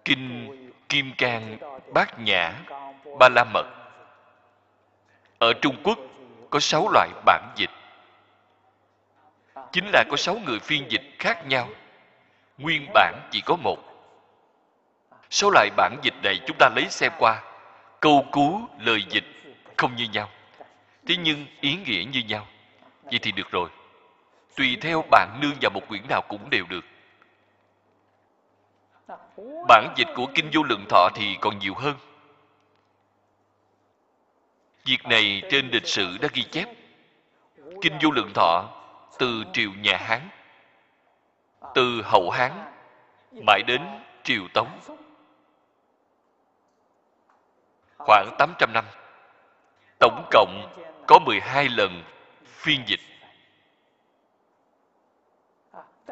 kinh 0.04 0.56
kim 0.88 1.12
cang, 1.18 1.58
bát 1.94 2.18
nhã, 2.18 2.52
ba 3.18 3.28
la 3.28 3.44
mật. 3.44 3.66
Ở 5.38 5.52
trung 5.62 5.76
quốc 5.84 5.98
có 6.52 6.60
sáu 6.60 6.88
loại 6.92 7.08
bản 7.24 7.52
dịch. 7.56 7.70
Chính 9.72 9.90
là 9.92 10.04
có 10.10 10.16
sáu 10.16 10.38
người 10.46 10.58
phiên 10.58 10.90
dịch 10.90 11.02
khác 11.18 11.46
nhau. 11.46 11.68
Nguyên 12.58 12.86
bản 12.94 13.28
chỉ 13.30 13.40
có 13.40 13.56
một. 13.56 13.78
Số 15.30 15.50
loại 15.50 15.70
bản 15.76 15.96
dịch 16.02 16.14
này 16.22 16.40
chúng 16.46 16.56
ta 16.58 16.68
lấy 16.76 16.86
xem 16.90 17.12
qua. 17.18 17.42
Câu 18.00 18.26
cú 18.32 18.60
lời 18.78 19.04
dịch, 19.08 19.24
không 19.76 19.96
như 19.96 20.08
nhau. 20.12 20.28
Thế 21.06 21.16
nhưng 21.16 21.46
ý 21.60 21.76
nghĩa 21.76 22.04
như 22.12 22.20
nhau. 22.28 22.46
Vậy 23.04 23.18
thì 23.22 23.32
được 23.32 23.50
rồi. 23.50 23.68
Tùy 24.56 24.76
theo 24.80 25.04
bạn 25.10 25.38
nương 25.42 25.54
vào 25.60 25.70
một 25.70 25.88
quyển 25.88 26.02
nào 26.08 26.22
cũng 26.28 26.50
đều 26.50 26.64
được. 26.68 26.84
Bản 29.68 29.94
dịch 29.96 30.08
của 30.14 30.26
kinh 30.34 30.50
vô 30.52 30.62
lượng 30.62 30.84
thọ 30.88 31.08
thì 31.14 31.36
còn 31.40 31.58
nhiều 31.58 31.74
hơn 31.74 31.94
việc 34.84 35.06
này 35.06 35.42
trên 35.50 35.68
lịch 35.70 35.86
sử 35.86 36.18
đã 36.18 36.28
ghi 36.32 36.42
chép. 36.42 36.68
Kinh 37.80 37.98
vô 38.02 38.10
lượng 38.10 38.30
thọ, 38.34 38.68
từ 39.18 39.44
triều 39.52 39.70
nhà 39.70 39.96
hán, 39.96 40.28
từ 41.74 42.02
hậu 42.04 42.30
hán, 42.30 42.52
mãi 43.46 43.62
đến 43.66 43.82
triều 44.22 44.42
tống. 44.54 44.80
Khoảng 47.98 48.36
800 48.38 48.72
năm, 48.72 48.84
tổng 49.98 50.28
cộng 50.30 50.74
có 51.06 51.18
12 51.18 51.68
lần 51.68 52.02
phiên 52.46 52.82
dịch. 52.86 53.00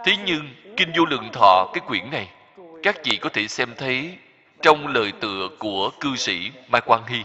Thế 0.05 0.16
nhưng 0.25 0.55
kinh 0.77 0.93
vô 0.97 1.05
lượng 1.05 1.31
thọ, 1.33 1.71
cái 1.75 1.81
quyển 1.87 2.11
này, 2.11 2.31
các 2.83 2.97
vị 3.05 3.18
có 3.21 3.31
thể 3.33 3.49
xem 3.49 3.75
thấy 3.79 4.18
trong 4.62 4.87
lời 4.87 5.12
tựa 5.21 5.49
của 5.59 5.91
cư 6.01 6.16
sĩ 6.16 6.53
mai 6.68 6.81
quang 6.81 7.07
hy. 7.07 7.25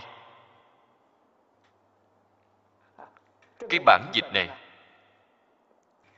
Cái 3.69 3.79
bản 3.85 4.01
dịch 4.13 4.33
này. 4.33 4.49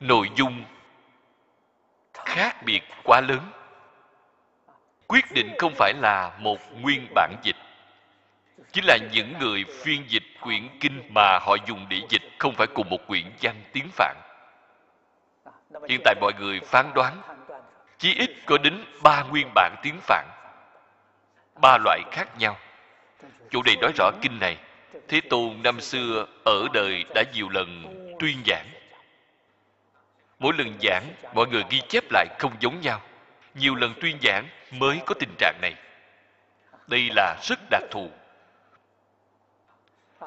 Nội 0.00 0.30
dung 0.34 0.64
khác 2.24 2.62
biệt 2.64 2.80
quá 3.04 3.20
lớn. 3.20 3.40
Quyết 5.06 5.24
định 5.34 5.54
không 5.58 5.74
phải 5.74 5.92
là 5.94 6.32
một 6.38 6.58
nguyên 6.80 7.06
bản 7.14 7.34
dịch. 7.42 7.56
Chính 8.72 8.84
là 8.84 8.98
những 9.12 9.38
người 9.38 9.64
phiên 9.84 10.04
dịch 10.08 10.22
quyển 10.40 10.68
kinh 10.80 11.02
mà 11.14 11.38
họ 11.38 11.56
dùng 11.66 11.86
để 11.88 12.00
dịch, 12.08 12.22
không 12.38 12.54
phải 12.54 12.66
cùng 12.66 12.88
một 12.88 13.06
quyển 13.06 13.24
văn 13.42 13.62
tiếng 13.72 13.88
phạn. 13.92 14.16
Hiện 15.88 16.00
tại 16.04 16.14
mọi 16.20 16.32
người 16.38 16.60
phán 16.60 16.94
đoán, 16.94 17.22
chí 17.98 18.14
ít 18.14 18.30
có 18.46 18.58
đến 18.58 18.84
ba 19.02 19.22
nguyên 19.22 19.50
bản 19.54 19.74
tiếng 19.82 20.00
phạn. 20.00 20.26
Ba 21.60 21.78
loại 21.84 22.00
khác 22.12 22.38
nhau. 22.38 22.56
Chủ 23.50 23.62
đề 23.62 23.76
nói 23.80 23.92
rõ 23.96 24.10
kinh 24.22 24.38
này 24.40 24.56
thế 25.08 25.20
tôn 25.20 25.62
năm 25.62 25.80
xưa 25.80 26.26
ở 26.44 26.66
đời 26.72 27.04
đã 27.14 27.24
nhiều 27.34 27.48
lần 27.48 27.94
tuyên 28.18 28.36
giảng. 28.46 28.66
Mỗi 30.38 30.52
lần 30.58 30.78
giảng, 30.82 31.04
mọi 31.34 31.46
người 31.46 31.62
ghi 31.70 31.80
chép 31.88 32.04
lại 32.10 32.26
không 32.38 32.52
giống 32.60 32.80
nhau. 32.80 33.00
Nhiều 33.54 33.74
lần 33.74 33.94
tuyên 34.00 34.18
giảng 34.22 34.48
mới 34.70 34.98
có 35.06 35.14
tình 35.14 35.34
trạng 35.38 35.58
này. 35.60 35.74
Đây 36.86 37.10
là 37.16 37.36
rất 37.42 37.58
đặc 37.70 37.82
thù. 37.90 38.10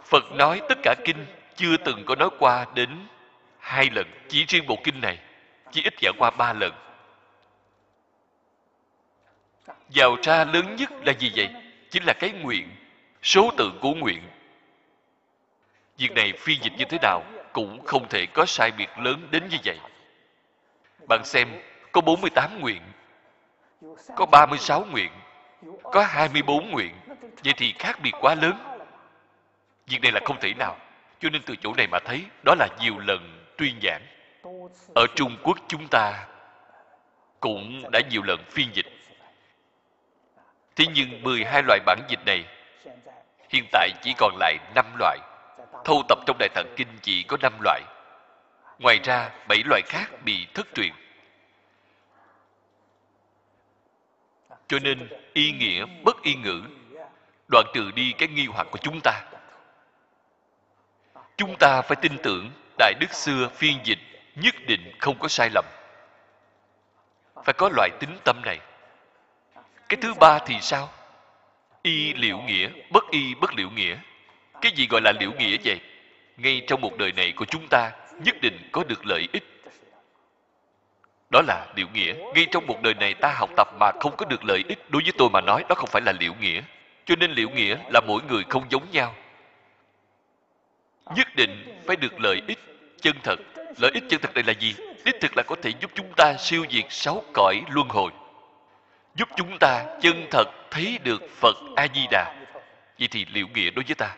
Phật 0.04 0.24
nói 0.32 0.62
tất 0.70 0.78
cả 0.84 0.96
kinh 1.06 1.26
chưa 1.56 1.78
từng 1.78 2.06
có 2.06 2.16
nói 2.16 2.30
qua 2.40 2.66
đến 2.76 3.08
hai 3.60 3.90
lần. 3.90 4.08
Chỉ 4.28 4.46
riêng 4.46 4.68
bộ 4.68 4.78
kinh 4.84 5.02
này, 5.02 5.20
chỉ 5.72 5.84
ít 5.84 5.94
giảng 6.02 6.16
qua 6.18 6.32
ba 6.32 6.54
lần. 6.54 6.72
Giàu 9.90 10.16
ra 10.24 10.46
lớn 10.46 10.76
nhất 10.76 10.90
là 11.06 11.14
gì 11.14 11.32
vậy? 11.36 11.50
Chính 11.90 12.04
là 12.04 12.14
cái 12.20 12.32
nguyện, 12.32 12.76
số 13.24 13.52
tự 13.58 13.72
của 13.82 13.94
nguyện 13.94 14.22
việc 16.02 16.12
này 16.16 16.34
phi 16.38 16.56
dịch 16.56 16.74
như 16.78 16.86
thế 16.86 16.98
nào 17.02 17.24
cũng 17.54 17.86
không 17.86 18.10
thể 18.10 18.26
có 18.26 18.46
sai 18.46 18.72
biệt 18.72 18.90
lớn 18.98 19.28
đến 19.32 19.48
như 19.50 19.58
vậy. 19.66 19.80
Bạn 21.10 21.26
xem, 21.26 21.48
có 21.92 22.02
48 22.02 22.60
nguyện, 22.60 22.82
có 24.16 24.26
36 24.26 24.86
nguyện, 24.92 25.12
có 25.84 26.04
24 26.04 26.72
nguyện. 26.72 26.96
Vậy 27.44 27.54
thì 27.58 27.74
khác 27.80 28.00
biệt 28.04 28.12
quá 28.22 28.36
lớn. 28.36 28.54
Việc 29.88 30.02
này 30.02 30.12
là 30.12 30.20
không 30.26 30.40
thể 30.40 30.54
nào. 30.54 30.78
Cho 31.20 31.30
nên 31.30 31.42
từ 31.42 31.56
chỗ 31.56 31.74
này 31.78 31.88
mà 31.88 32.00
thấy, 32.06 32.26
đó 32.46 32.56
là 32.60 32.68
nhiều 32.80 33.00
lần 33.00 33.46
tuyên 33.58 33.80
giảng. 33.84 34.02
Ở 34.96 35.06
trung 35.16 35.38
quốc 35.44 35.58
chúng 35.68 35.88
ta 35.88 36.28
cũng 37.40 37.92
đã 37.92 38.00
nhiều 38.10 38.24
lần 38.24 38.44
phiên 38.50 38.70
dịch. 38.74 38.88
Thế 40.76 40.86
nhưng 40.94 41.24
12 41.24 41.64
loại 41.68 41.80
bản 41.86 42.00
dịch 42.08 42.26
này, 42.26 42.46
hiện 43.50 43.66
tại 43.72 43.90
chỉ 44.02 44.14
còn 44.18 44.38
lại 44.40 44.58
5 44.76 44.86
loại. 45.00 45.18
Thâu 45.86 46.04
tập 46.10 46.20
trong 46.26 46.38
Đại 46.40 46.50
Tạng 46.50 46.74
Kinh 46.76 46.88
chỉ 47.02 47.24
có 47.24 47.38
5 47.42 47.54
loại. 47.62 47.82
Ngoài 48.80 49.00
ra, 49.04 49.30
7 49.48 49.64
loại 49.66 49.82
khác 49.86 50.10
bị 50.26 50.48
thất 50.54 50.68
truyền. 50.76 50.92
Cho 54.68 54.80
nên, 54.80 55.10
y 55.34 55.52
nghĩa 55.52 55.86
bất 56.04 56.22
y 56.24 56.36
ngữ, 56.36 56.62
đoạn 57.52 57.66
trừ 57.74 57.92
đi 57.96 58.14
cái 58.18 58.28
nghi 58.28 58.46
hoặc 58.46 58.68
của 58.72 58.78
chúng 58.78 59.00
ta. 59.04 59.24
Chúng 61.38 61.56
ta 61.60 61.82
phải 61.82 61.96
tin 62.02 62.18
tưởng 62.24 62.52
Đại 62.78 62.94
Đức 63.00 63.14
xưa 63.14 63.50
phiên 63.56 63.80
dịch 63.84 64.00
nhất 64.36 64.56
định 64.68 64.92
không 65.00 65.20
có 65.20 65.28
sai 65.28 65.50
lầm. 65.54 65.66
Phải 67.44 67.54
có 67.58 67.70
loại 67.76 67.90
tính 68.00 68.18
tâm 68.24 68.42
này. 68.46 68.60
Cái 69.90 69.98
thứ 70.02 70.14
ba 70.14 70.40
thì 70.40 70.62
sao? 70.62 70.90
Y 71.82 72.14
liễu 72.14 72.38
nghĩa, 72.38 72.70
bất 72.90 73.04
y 73.12 73.36
bất 73.36 73.54
liễu 73.54 73.70
nghĩa. 73.70 73.98
Cái 74.62 74.72
gì 74.76 74.88
gọi 74.88 75.02
là 75.02 75.14
liễu 75.20 75.32
nghĩa 75.32 75.58
vậy? 75.64 75.80
Ngay 76.38 76.62
trong 76.68 76.82
một 76.82 76.98
đời 76.98 77.12
này 77.12 77.32
của 77.32 77.46
chúng 77.46 77.68
ta 77.70 77.92
nhất 78.24 78.36
định 78.42 78.70
có 78.72 78.84
được 78.84 79.06
lợi 79.06 79.28
ích. 79.34 79.44
Đó 81.30 81.42
là 81.48 81.68
liễu 81.76 81.88
nghĩa. 81.94 82.14
Ngay 82.36 82.46
trong 82.52 82.68
một 82.68 82.82
đời 82.82 82.94
này 82.94 83.14
ta 83.14 83.34
học 83.36 83.50
tập 83.58 83.68
mà 83.80 83.92
không 84.00 84.16
có 84.18 84.26
được 84.26 84.44
lợi 84.44 84.64
ích, 84.68 84.80
đối 84.90 85.04
với 85.04 85.12
tôi 85.18 85.30
mà 85.30 85.42
nói 85.42 85.64
đó 85.70 85.76
không 85.76 85.90
phải 85.92 86.02
là 86.06 86.14
liễu 86.20 86.34
nghĩa. 86.34 86.62
Cho 87.06 87.16
nên 87.16 87.32
liễu 87.32 87.50
nghĩa 87.50 87.78
là 87.94 88.02
mỗi 88.08 88.22
người 88.30 88.44
không 88.50 88.64
giống 88.70 88.92
nhau. 88.92 89.16
Nhất 91.16 91.28
định 91.36 91.82
phải 91.88 91.96
được 91.96 92.20
lợi 92.20 92.42
ích 92.48 92.60
chân 93.02 93.16
thật. 93.24 93.36
Lợi 93.78 93.92
ích 93.94 94.04
chân 94.10 94.22
thật 94.22 94.34
đây 94.34 94.44
là 94.44 94.54
gì? 94.54 94.76
Đích 95.06 95.16
thực 95.22 95.38
là 95.38 95.44
có 95.44 95.56
thể 95.62 95.72
giúp 95.80 95.92
chúng 95.94 96.14
ta 96.18 96.34
siêu 96.40 96.66
diệt 96.70 96.86
sáu 96.90 97.24
cõi 97.34 97.62
luân 97.70 97.88
hồi 97.90 98.12
giúp 99.16 99.30
chúng 99.36 99.58
ta 99.60 99.86
chân 100.02 100.28
thật 100.32 100.46
thấy 100.72 101.00
được 101.04 101.22
Phật 101.36 101.56
A-di-đà. 101.76 102.34
Vậy 103.00 103.08
thì 103.12 103.26
liệu 103.34 103.48
nghĩa 103.48 103.70
đối 103.70 103.86
với 103.86 103.96
ta? 103.96 104.16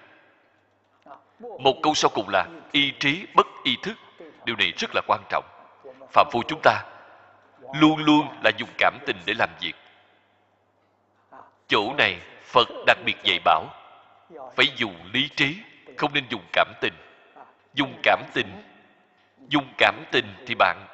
Một 1.59 1.75
câu 1.83 1.93
sau 1.93 2.11
cùng 2.13 2.29
là 2.29 2.47
ý 2.71 2.93
trí 2.99 3.25
bất 3.35 3.47
ý 3.63 3.77
thức. 3.83 3.93
Điều 4.45 4.55
này 4.55 4.73
rất 4.77 4.91
là 4.95 5.01
quan 5.07 5.21
trọng. 5.29 5.45
Phạm 6.11 6.27
phu 6.31 6.43
chúng 6.47 6.59
ta 6.63 6.83
luôn 7.73 7.99
luôn 7.99 8.27
là 8.43 8.51
dùng 8.57 8.69
cảm 8.77 8.97
tình 9.05 9.17
để 9.25 9.33
làm 9.33 9.49
việc. 9.61 9.73
Chỗ 11.67 11.93
này 11.97 12.19
Phật 12.43 12.67
đặc 12.87 12.97
biệt 13.05 13.15
dạy 13.23 13.39
bảo 13.45 13.65
phải 14.55 14.65
dùng 14.75 14.95
lý 15.13 15.29
trí, 15.35 15.57
không 15.97 16.13
nên 16.13 16.23
dùng 16.29 16.43
cảm 16.53 16.73
tình. 16.81 16.93
Dùng 17.73 17.99
cảm 18.03 18.23
tình, 18.33 18.47
dùng 19.49 19.73
cảm 19.77 20.03
tình 20.11 20.25
thì 20.47 20.55
bạn 20.55 20.87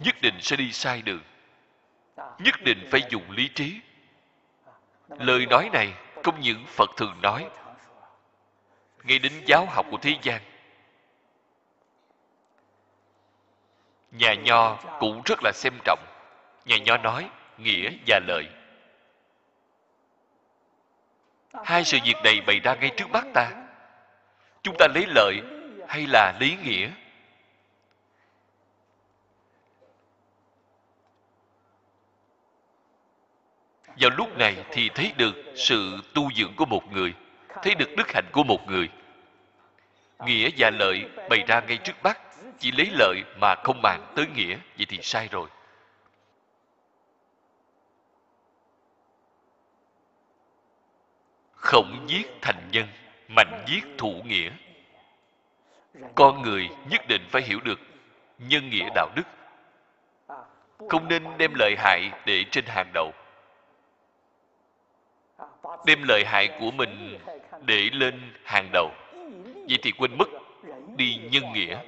nhất 0.00 0.14
định 0.22 0.34
sẽ 0.40 0.56
đi 0.56 0.72
sai 0.72 1.02
đường 1.02 1.22
nhất 2.38 2.54
định 2.64 2.88
phải 2.90 3.02
dùng 3.10 3.30
lý 3.30 3.48
trí 3.48 3.80
lời 5.08 5.46
nói 5.46 5.70
này 5.72 5.94
không 6.24 6.40
những 6.40 6.66
phật 6.66 6.90
thường 6.96 7.20
nói, 7.22 7.48
ngay 9.02 9.18
đến 9.18 9.32
giáo 9.46 9.66
học 9.66 9.86
của 9.90 9.98
thế 10.02 10.18
gian, 10.22 10.42
nhà 14.10 14.34
nho 14.34 14.76
cũng 15.00 15.22
rất 15.24 15.38
là 15.42 15.52
xem 15.54 15.72
trọng. 15.84 16.04
Nhà 16.64 16.76
nho 16.78 16.96
nói, 16.96 17.30
nghĩa 17.58 17.90
và 18.06 18.20
lợi. 18.26 18.44
Hai 21.64 21.84
sự 21.84 21.98
việc 22.04 22.16
này 22.24 22.40
bày 22.46 22.60
ra 22.60 22.74
ngay 22.74 22.90
trước 22.96 23.10
mắt 23.10 23.24
ta. 23.34 23.50
Chúng 24.62 24.76
ta 24.78 24.86
lấy 24.94 25.04
lợi 25.06 25.40
hay 25.88 26.06
là 26.06 26.32
lấy 26.40 26.56
nghĩa? 26.64 26.90
Vào 34.00 34.10
lúc 34.16 34.38
này 34.38 34.64
thì 34.72 34.90
thấy 34.94 35.12
được 35.16 35.34
sự 35.56 35.98
tu 36.14 36.32
dưỡng 36.32 36.52
của 36.56 36.64
một 36.64 36.92
người, 36.92 37.14
thấy 37.62 37.74
được 37.74 37.88
đức 37.96 38.12
hạnh 38.12 38.28
của 38.32 38.44
một 38.44 38.66
người. 38.66 38.88
Nghĩa 40.26 40.50
và 40.58 40.70
lợi 40.70 41.04
bày 41.30 41.44
ra 41.46 41.60
ngay 41.60 41.76
trước 41.76 42.02
mắt, 42.02 42.20
chỉ 42.58 42.72
lấy 42.72 42.90
lợi 42.92 43.22
mà 43.40 43.54
không 43.64 43.82
màng 43.82 44.12
tới 44.16 44.26
nghĩa, 44.34 44.56
vậy 44.76 44.86
thì 44.88 44.98
sai 45.02 45.28
rồi. 45.30 45.48
Khổng 51.54 52.04
giết 52.06 52.26
thành 52.42 52.68
nhân, 52.72 52.86
mạnh 53.28 53.64
giết 53.66 53.84
thủ 53.98 54.22
nghĩa. 54.26 54.50
Con 56.14 56.42
người 56.42 56.68
nhất 56.90 57.08
định 57.08 57.22
phải 57.30 57.42
hiểu 57.42 57.60
được 57.60 57.80
nhân 58.38 58.70
nghĩa 58.70 58.88
đạo 58.94 59.08
đức. 59.16 59.22
Không 60.88 61.08
nên 61.08 61.24
đem 61.38 61.54
lợi 61.54 61.74
hại 61.78 62.10
để 62.26 62.44
trên 62.50 62.64
hàng 62.66 62.90
đầu 62.94 63.12
đem 65.84 66.02
lợi 66.02 66.24
hại 66.26 66.48
của 66.60 66.70
mình 66.70 67.18
để 67.60 67.90
lên 67.92 68.32
hàng 68.44 68.68
đầu. 68.72 68.90
Vậy 69.68 69.78
thì 69.82 69.92
quên 69.92 70.18
mất 70.18 70.28
đi 70.96 71.20
nhân 71.30 71.52
nghĩa. 71.52 71.78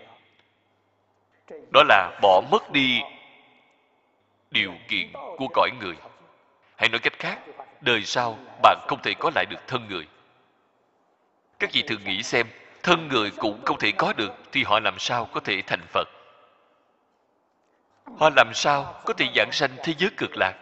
Đó 1.73 1.83
là 1.89 2.19
bỏ 2.23 2.43
mất 2.51 2.73
đi 2.73 3.01
điều 4.51 4.73
kiện 4.89 5.13
của 5.13 5.49
cõi 5.53 5.71
người. 5.81 5.95
Hay 6.77 6.89
nói 6.89 6.99
cách 6.99 7.19
khác, 7.19 7.39
đời 7.81 8.03
sau 8.03 8.39
bạn 8.63 8.79
không 8.89 9.03
thể 9.03 9.15
có 9.19 9.31
lại 9.35 9.47
được 9.51 9.61
thân 9.67 9.87
người. 9.89 10.07
Các 11.59 11.71
vị 11.73 11.83
thường 11.83 12.05
nghĩ 12.05 12.23
xem, 12.23 12.47
thân 12.83 13.09
người 13.09 13.31
cũng 13.31 13.65
không 13.65 13.79
thể 13.79 13.93
có 13.93 14.13
được 14.13 14.33
thì 14.53 14.65
họ 14.65 14.81
làm 14.81 14.99
sao 14.99 15.25
có 15.25 15.41
thể 15.41 15.63
thành 15.67 15.87
phật? 15.89 16.09
Họ 18.19 18.31
làm 18.37 18.55
sao 18.55 19.01
có 19.05 19.15
thể 19.15 19.27
giảng 19.37 19.53
sanh 19.53 19.71
thế 19.83 19.95
giới 19.99 20.11
cực 20.17 20.37
lạc? 20.37 20.55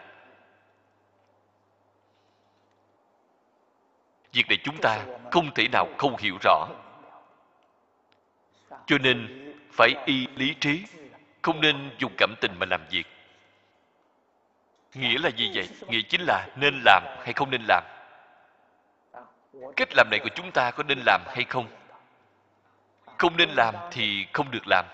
Việc 4.35 4.49
này 4.49 4.59
chúng 4.65 4.77
ta 4.83 5.01
không 5.31 5.55
thể 5.55 5.69
nào 5.73 5.89
không 5.99 6.17
hiểu 6.17 6.37
rõ. 6.43 6.69
Cho 8.87 8.99
nên 8.99 9.29
phải 9.73 9.95
y 10.07 10.27
lý 10.37 10.55
trí, 10.61 10.85
không 11.43 11.61
nên 11.61 11.91
dùng 11.99 12.13
cảm 12.19 12.35
tình 12.41 12.53
mà 12.59 12.67
làm 12.67 12.81
việc. 12.91 13.05
Nghĩa 14.95 15.19
là 15.19 15.29
gì 15.29 15.51
vậy? 15.55 15.69
Nghĩa 15.89 16.01
chính 16.09 16.21
là 16.21 16.49
nên 16.57 16.81
làm 16.85 17.03
hay 17.25 17.33
không 17.33 17.51
nên 17.51 17.63
làm? 17.69 17.85
Cách 19.77 19.89
làm 19.97 20.09
này 20.11 20.21
của 20.23 20.29
chúng 20.35 20.51
ta 20.53 20.71
có 20.71 20.83
nên 20.83 20.99
làm 21.07 21.21
hay 21.27 21.45
không? 21.45 21.67
Không 23.19 23.37
nên 23.37 23.51
làm 23.51 23.75
thì 23.91 24.27
không 24.33 24.51
được 24.51 24.67
làm. 24.67 24.85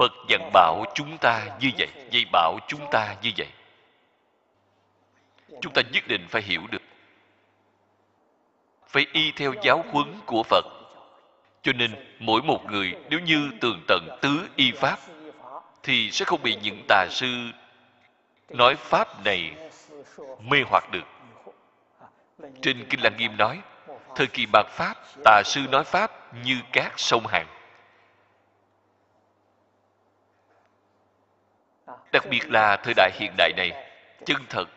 Phật 0.00 0.12
dặn 0.28 0.50
bảo 0.52 0.84
chúng 0.94 1.18
ta 1.18 1.46
như 1.60 1.70
vậy, 1.78 1.88
dạy 2.10 2.24
bảo 2.32 2.58
chúng 2.68 2.80
ta 2.90 3.16
như 3.22 3.30
vậy. 3.36 3.48
Chúng 5.60 5.72
ta 5.72 5.82
nhất 5.92 6.04
định 6.08 6.26
phải 6.28 6.42
hiểu 6.42 6.62
được. 6.70 6.82
Phải 8.88 9.06
y 9.12 9.32
theo 9.32 9.54
giáo 9.62 9.84
huấn 9.90 10.14
của 10.26 10.42
Phật. 10.42 10.64
Cho 11.62 11.72
nên, 11.72 12.16
mỗi 12.18 12.42
một 12.42 12.64
người 12.70 12.94
nếu 13.10 13.20
như 13.20 13.50
tường 13.60 13.84
tận 13.88 14.18
tứ 14.22 14.48
y 14.56 14.72
pháp, 14.72 14.98
thì 15.82 16.10
sẽ 16.10 16.24
không 16.24 16.42
bị 16.42 16.56
những 16.62 16.84
tà 16.88 17.06
sư 17.10 17.50
nói 18.48 18.76
pháp 18.76 19.24
này 19.24 19.54
mê 20.40 20.58
hoặc 20.66 20.84
được. 20.92 21.06
Trên 22.62 22.86
Kinh 22.90 23.00
Lăng 23.02 23.16
Nghiêm 23.16 23.36
nói, 23.36 23.60
thời 24.16 24.26
kỳ 24.26 24.46
mạt 24.52 24.66
Pháp, 24.66 24.94
tà 25.24 25.42
sư 25.44 25.60
nói 25.70 25.84
Pháp 25.84 26.34
như 26.44 26.60
các 26.72 26.92
sông 26.96 27.26
hàng 27.26 27.46
đặc 32.12 32.24
biệt 32.30 32.50
là 32.50 32.76
thời 32.76 32.94
đại 32.96 33.10
hiện 33.14 33.34
đại 33.36 33.52
này, 33.56 33.92
chân 34.24 34.46
thật, 34.48 34.68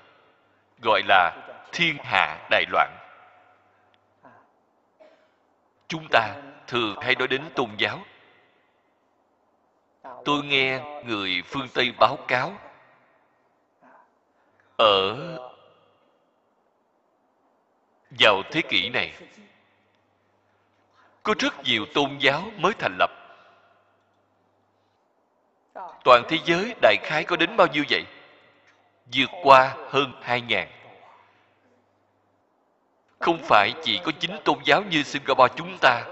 gọi 0.81 1.01
là 1.07 1.31
thiên 1.71 1.97
hạ 2.03 2.47
đại 2.49 2.65
loạn. 2.69 2.97
Chúng 5.87 6.07
ta 6.11 6.35
thường 6.67 6.95
hay 7.01 7.15
nói 7.15 7.27
đến 7.27 7.41
tôn 7.55 7.69
giáo. 7.77 7.99
Tôi 10.25 10.43
nghe 10.43 10.79
người 11.05 11.43
phương 11.45 11.67
tây 11.73 11.93
báo 11.99 12.17
cáo, 12.27 12.57
ở 14.77 15.17
vào 18.19 18.41
thế 18.51 18.61
kỷ 18.61 18.89
này, 18.89 19.13
có 21.23 21.35
rất 21.39 21.53
nhiều 21.63 21.85
tôn 21.93 22.17
giáo 22.19 22.51
mới 22.57 22.73
thành 22.79 22.95
lập. 22.99 23.22
Toàn 26.03 26.23
thế 26.27 26.37
giới 26.45 26.75
đại 26.81 26.97
khái 27.03 27.23
có 27.23 27.35
đến 27.35 27.57
bao 27.57 27.67
nhiêu 27.67 27.83
vậy? 27.89 28.03
Vượt 29.13 29.29
qua 29.43 29.75
hơn 29.89 30.13
hai 30.21 30.41
ngàn. 30.41 30.67
Không 33.19 33.37
phải 33.43 33.71
chỉ 33.83 33.99
có 34.03 34.11
chính 34.19 34.39
tôn 34.43 34.57
giáo 34.63 34.83
như 34.83 35.03
Singapore 35.03 35.53
chúng 35.55 35.77
ta. 35.81 36.05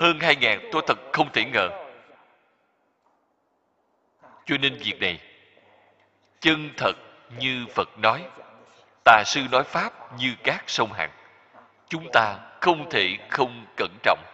Hơn 0.00 0.18
hai 0.20 0.36
ngàn 0.36 0.68
tôi 0.72 0.82
thật 0.86 0.98
không 1.12 1.32
thể 1.32 1.44
ngờ. 1.44 1.68
Cho 4.46 4.56
nên 4.58 4.78
việc 4.78 5.00
này, 5.00 5.20
chân 6.40 6.70
thật 6.76 6.92
như 7.38 7.66
Phật 7.74 7.98
nói, 7.98 8.22
tà 9.04 9.22
sư 9.26 9.40
nói 9.50 9.62
pháp 9.62 10.18
như 10.18 10.34
các 10.44 10.64
sông 10.66 10.92
hằng 10.92 11.10
chúng 11.88 12.08
ta 12.12 12.38
không 12.60 12.90
thể 12.90 13.16
không 13.30 13.66
cẩn 13.76 13.90
trọng, 14.02 14.24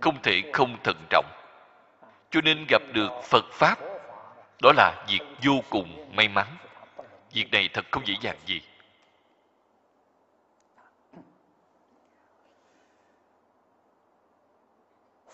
không 0.00 0.22
thể 0.22 0.42
không 0.52 0.76
thận 0.84 0.96
trọng 1.10 1.41
cho 2.32 2.40
nên 2.40 2.66
gặp 2.68 2.82
được 2.92 3.10
phật 3.24 3.44
pháp, 3.52 3.78
đó 4.62 4.72
là 4.76 5.04
việc 5.08 5.20
vô 5.42 5.52
cùng 5.70 6.16
may 6.16 6.28
mắn. 6.28 6.46
Việc 7.32 7.50
này 7.52 7.68
thật 7.72 7.84
không 7.90 8.06
dễ 8.06 8.14
dàng 8.20 8.36
gì. 8.46 8.60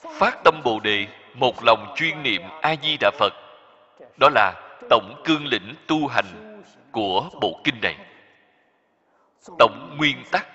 Phát 0.03 0.40
tâm 0.44 0.61
bồ 0.64 0.80
đề, 0.80 1.07
một 1.34 1.64
lòng 1.64 1.94
chuyên 1.96 2.22
niệm 2.22 2.42
a 2.62 2.74
di 2.82 2.96
đà 3.01 3.11
phật, 3.18 3.32
đó 4.20 4.28
là 4.34 4.78
tổng 4.90 5.22
cương 5.24 5.46
lĩnh 5.46 5.74
tu 5.86 6.07
hành 6.07 6.62
của 6.92 7.30
bộ 7.40 7.61
kinh 7.64 7.80
này. 7.82 7.96
Tổng 9.59 9.94
nguyên 9.99 10.24
tắc 10.32 10.46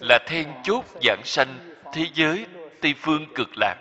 là 0.00 0.18
then 0.26 0.52
chốt 0.62 0.84
giảng 1.02 1.22
sanh 1.24 1.76
thế 1.92 2.06
giới 2.14 2.46
tây 2.82 2.94
phương 2.98 3.26
cực 3.34 3.48
lạc. 3.56 3.76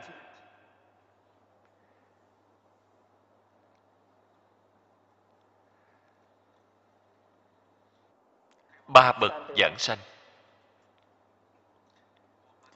Ba 8.87 9.11
bậc 9.11 9.31
giảng 9.57 9.75
sanh. 9.77 9.97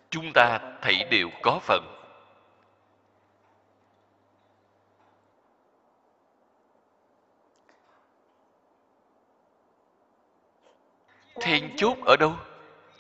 Chúng 0.09 0.33
ta 0.33 0.59
thấy 0.81 1.03
đều 1.11 1.29
có 1.41 1.59
phần. 1.63 1.99
Then 11.41 11.75
chốt 11.77 11.97
ở 12.05 12.15
đâu? 12.19 12.33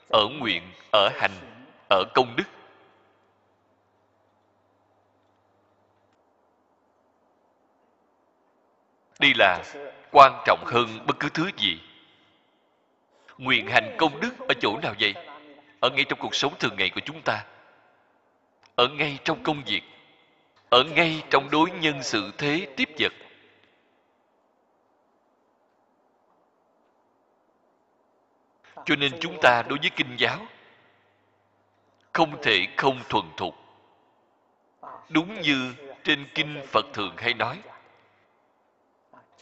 Ở 0.09 0.27
nguyện, 0.39 0.63
ở 0.91 1.09
hành, 1.09 1.65
ở 1.89 2.03
công 2.15 2.35
đức. 2.35 2.62
Đây 9.23 9.33
là 9.35 9.63
quan 10.11 10.41
trọng 10.45 10.63
hơn 10.65 10.99
bất 11.07 11.19
cứ 11.19 11.29
thứ 11.29 11.49
gì. 11.57 11.79
Nguyện 13.37 13.67
hành 13.67 13.95
công 13.97 14.19
đức 14.19 14.39
ở 14.47 14.53
chỗ 14.61 14.79
nào 14.81 14.93
vậy? 14.99 15.13
Ở 15.79 15.89
ngay 15.89 16.05
trong 16.09 16.19
cuộc 16.19 16.35
sống 16.35 16.53
thường 16.59 16.75
ngày 16.77 16.89
của 16.89 17.01
chúng 17.05 17.21
ta. 17.21 17.45
Ở 18.75 18.87
ngay 18.87 19.17
trong 19.23 19.43
công 19.43 19.63
việc. 19.63 19.81
Ở 20.69 20.83
ngay 20.83 21.23
trong 21.29 21.49
đối 21.51 21.71
nhân 21.71 22.03
sự 22.03 22.31
thế 22.37 22.67
tiếp 22.75 22.89
vật. 22.99 23.13
Cho 28.85 28.95
nên 28.95 29.11
chúng 29.19 29.37
ta 29.41 29.63
đối 29.69 29.79
với 29.79 29.89
kinh 29.95 30.15
giáo, 30.17 30.47
không 32.13 32.41
thể 32.41 32.67
không 32.77 32.99
thuần 33.09 33.25
thục. 33.37 33.55
Đúng 35.09 35.41
như 35.41 35.73
trên 36.03 36.27
kinh 36.35 36.61
phật 36.67 36.85
thường 36.93 37.13
hay 37.17 37.33
nói 37.33 37.59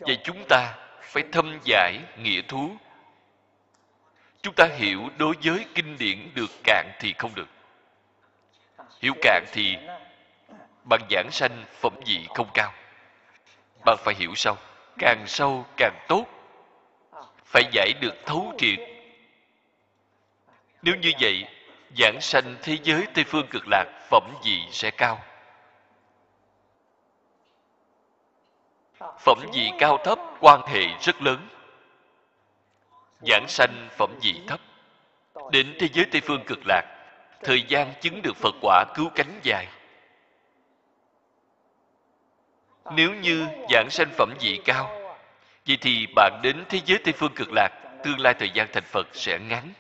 và 0.02 0.14
chúng 0.24 0.46
ta 0.50 0.74
phải 1.02 1.24
thâm 1.32 1.60
giải 1.64 2.00
nghĩa 2.18 2.42
thú. 2.42 2.76
Chúng 4.42 4.54
ta 4.54 4.68
hiểu 4.78 5.10
đối 5.18 5.36
với 5.44 5.66
kinh 5.76 5.98
điển 5.98 6.30
được 6.36 6.52
cạn 6.64 6.92
thì 7.00 7.14
không 7.18 7.36
được. 7.36 7.48
Hiểu 9.02 9.14
cạn 9.22 9.46
thì 9.52 9.78
bằng 10.90 11.02
giảng 11.10 11.32
sanh 11.32 11.66
phẩm 11.82 11.94
vị 12.06 12.26
không 12.36 12.50
cao. 12.54 12.74
Bạn 13.86 13.98
phải 14.04 14.16
hiểu 14.16 14.36
sâu 14.36 14.58
càng 15.00 15.24
sâu 15.28 15.66
càng 15.78 16.06
tốt. 16.08 16.26
Phải 17.46 17.64
giải 17.72 17.94
được 18.02 18.16
thấu 18.26 18.54
triệt. 18.58 18.80
Nếu 20.82 20.96
như 20.96 21.12
vậy, 21.22 21.46
giảng 21.98 22.22
sanh 22.22 22.56
thế 22.62 22.78
giới 22.84 23.08
tây 23.14 23.24
phương 23.24 23.48
cực 23.48 23.64
lạc 23.68 23.86
phẩm 24.10 24.24
vị 24.46 24.60
sẽ 24.72 24.92
cao. 24.92 25.24
Phẩm 29.20 29.38
vị 29.54 29.72
cao 29.80 29.98
thấp 29.98 30.20
quan 30.40 30.62
hệ 30.68 30.82
rất 31.02 31.22
lớn. 31.22 31.48
Giảng 33.28 33.46
sanh 33.48 33.90
phẩm 33.98 34.16
vị 34.22 34.42
thấp. 34.48 34.60
Đến 35.52 35.76
thế 35.80 35.88
giới 35.94 36.06
tây 36.12 36.22
phương 36.22 36.44
cực 36.48 36.60
lạc, 36.66 36.84
thời 37.44 37.64
gian 37.68 37.94
chứng 38.02 38.22
được 38.22 38.36
phật 38.36 38.56
quả 38.62 38.86
cứu 38.96 39.10
cánh 39.16 39.40
dài. 39.44 39.68
Nếu 42.92 43.14
như 43.14 43.48
giảng 43.70 43.90
sanh 43.90 44.10
phẩm 44.18 44.34
vị 44.40 44.62
cao, 44.66 45.14
vậy 45.68 45.78
thì 45.82 46.08
bạn 46.16 46.40
đến 46.44 46.66
thế 46.70 46.80
giới 46.86 47.00
tây 47.04 47.14
phương 47.14 47.34
cực 47.36 47.48
lạc, 47.52 47.70
tương 48.04 48.20
lai 48.20 48.34
thời 48.34 48.50
gian 48.54 48.68
thành 48.74 48.84
phật 48.84 49.08
sẽ 49.14 49.40
ngắn. 49.40 49.74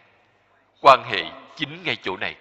Quan 0.82 1.04
hệ 1.04 1.24
chính 1.56 1.84
ngay 1.84 1.98
chỗ 2.04 2.18
này. 2.18 2.36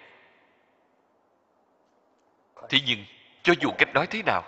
Thế 2.69 2.79
nhưng, 2.85 3.05
cho 3.43 3.53
dù 3.61 3.71
cách 3.77 3.93
nói 3.93 4.07
thế 4.07 4.23
nào 4.25 4.43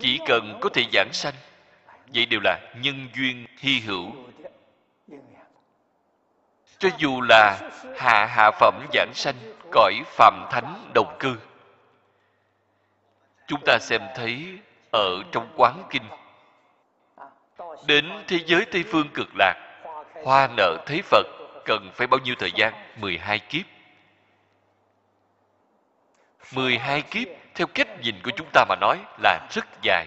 chỉ 0.00 0.18
cần 0.26 0.58
có 0.60 0.68
thể 0.74 0.84
giảng 0.92 1.12
sanh, 1.12 1.34
vậy 2.14 2.26
đều 2.26 2.40
là 2.44 2.60
nhân 2.74 3.08
duyên 3.14 3.46
hy 3.58 3.80
hữu. 3.80 4.12
Cho 6.78 6.88
dù 6.98 7.20
là 7.28 7.70
hạ 7.96 8.26
hạ 8.26 8.50
phẩm 8.50 8.86
giảng 8.92 9.12
sanh, 9.14 9.34
cõi 9.70 9.94
phàm 10.06 10.46
thánh 10.50 10.90
đồng 10.94 11.16
cư, 11.18 11.36
chúng 13.46 13.60
ta 13.64 13.78
xem 13.80 14.02
thấy 14.14 14.58
ở 14.92 15.22
trong 15.32 15.48
quán 15.56 15.82
kinh, 15.90 16.02
đến 17.86 18.24
thế 18.28 18.38
giới 18.46 18.64
tây 18.64 18.84
phương 18.92 19.08
cực 19.14 19.28
lạc, 19.34 19.54
hoa 20.24 20.48
nợ 20.56 20.76
thấy 20.86 21.02
phật 21.02 21.26
cần 21.64 21.90
phải 21.94 22.06
bao 22.06 22.20
nhiêu 22.20 22.34
thời 22.38 22.52
gian? 22.56 22.74
12 22.96 23.38
kiếp. 23.38 23.62
12 26.52 27.02
kiếp 27.02 27.28
theo 27.58 27.66
cách 27.74 27.88
nhìn 28.00 28.14
của 28.24 28.30
chúng 28.36 28.46
ta 28.52 28.64
mà 28.68 28.76
nói 28.80 28.98
là 29.22 29.48
rất 29.50 29.66
dài. 29.82 30.06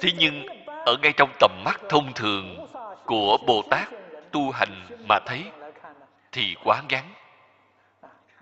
Thế 0.00 0.10
nhưng, 0.18 0.46
ở 0.66 0.96
ngay 1.02 1.12
trong 1.16 1.30
tầm 1.40 1.50
mắt 1.64 1.80
thông 1.88 2.12
thường 2.12 2.66
của 3.04 3.38
bồ 3.46 3.62
tát 3.70 3.88
tu 4.32 4.50
hành 4.50 4.86
mà 5.08 5.18
thấy 5.26 5.44
thì 6.32 6.56
quá 6.64 6.82
ngắn. 6.88 7.12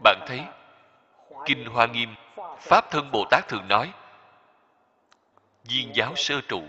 Bạn 0.03 0.19
thấy, 0.27 0.41
kinh 1.45 1.67
hoa 1.67 1.87
nghiêm, 1.87 2.15
pháp 2.61 2.91
thân 2.91 3.11
bồ 3.13 3.25
tát 3.31 3.49
thường 3.49 3.69
nói, 3.69 3.93
viên 5.65 5.97
giáo 5.97 6.13
sơ 6.17 6.41
trụ, 6.49 6.63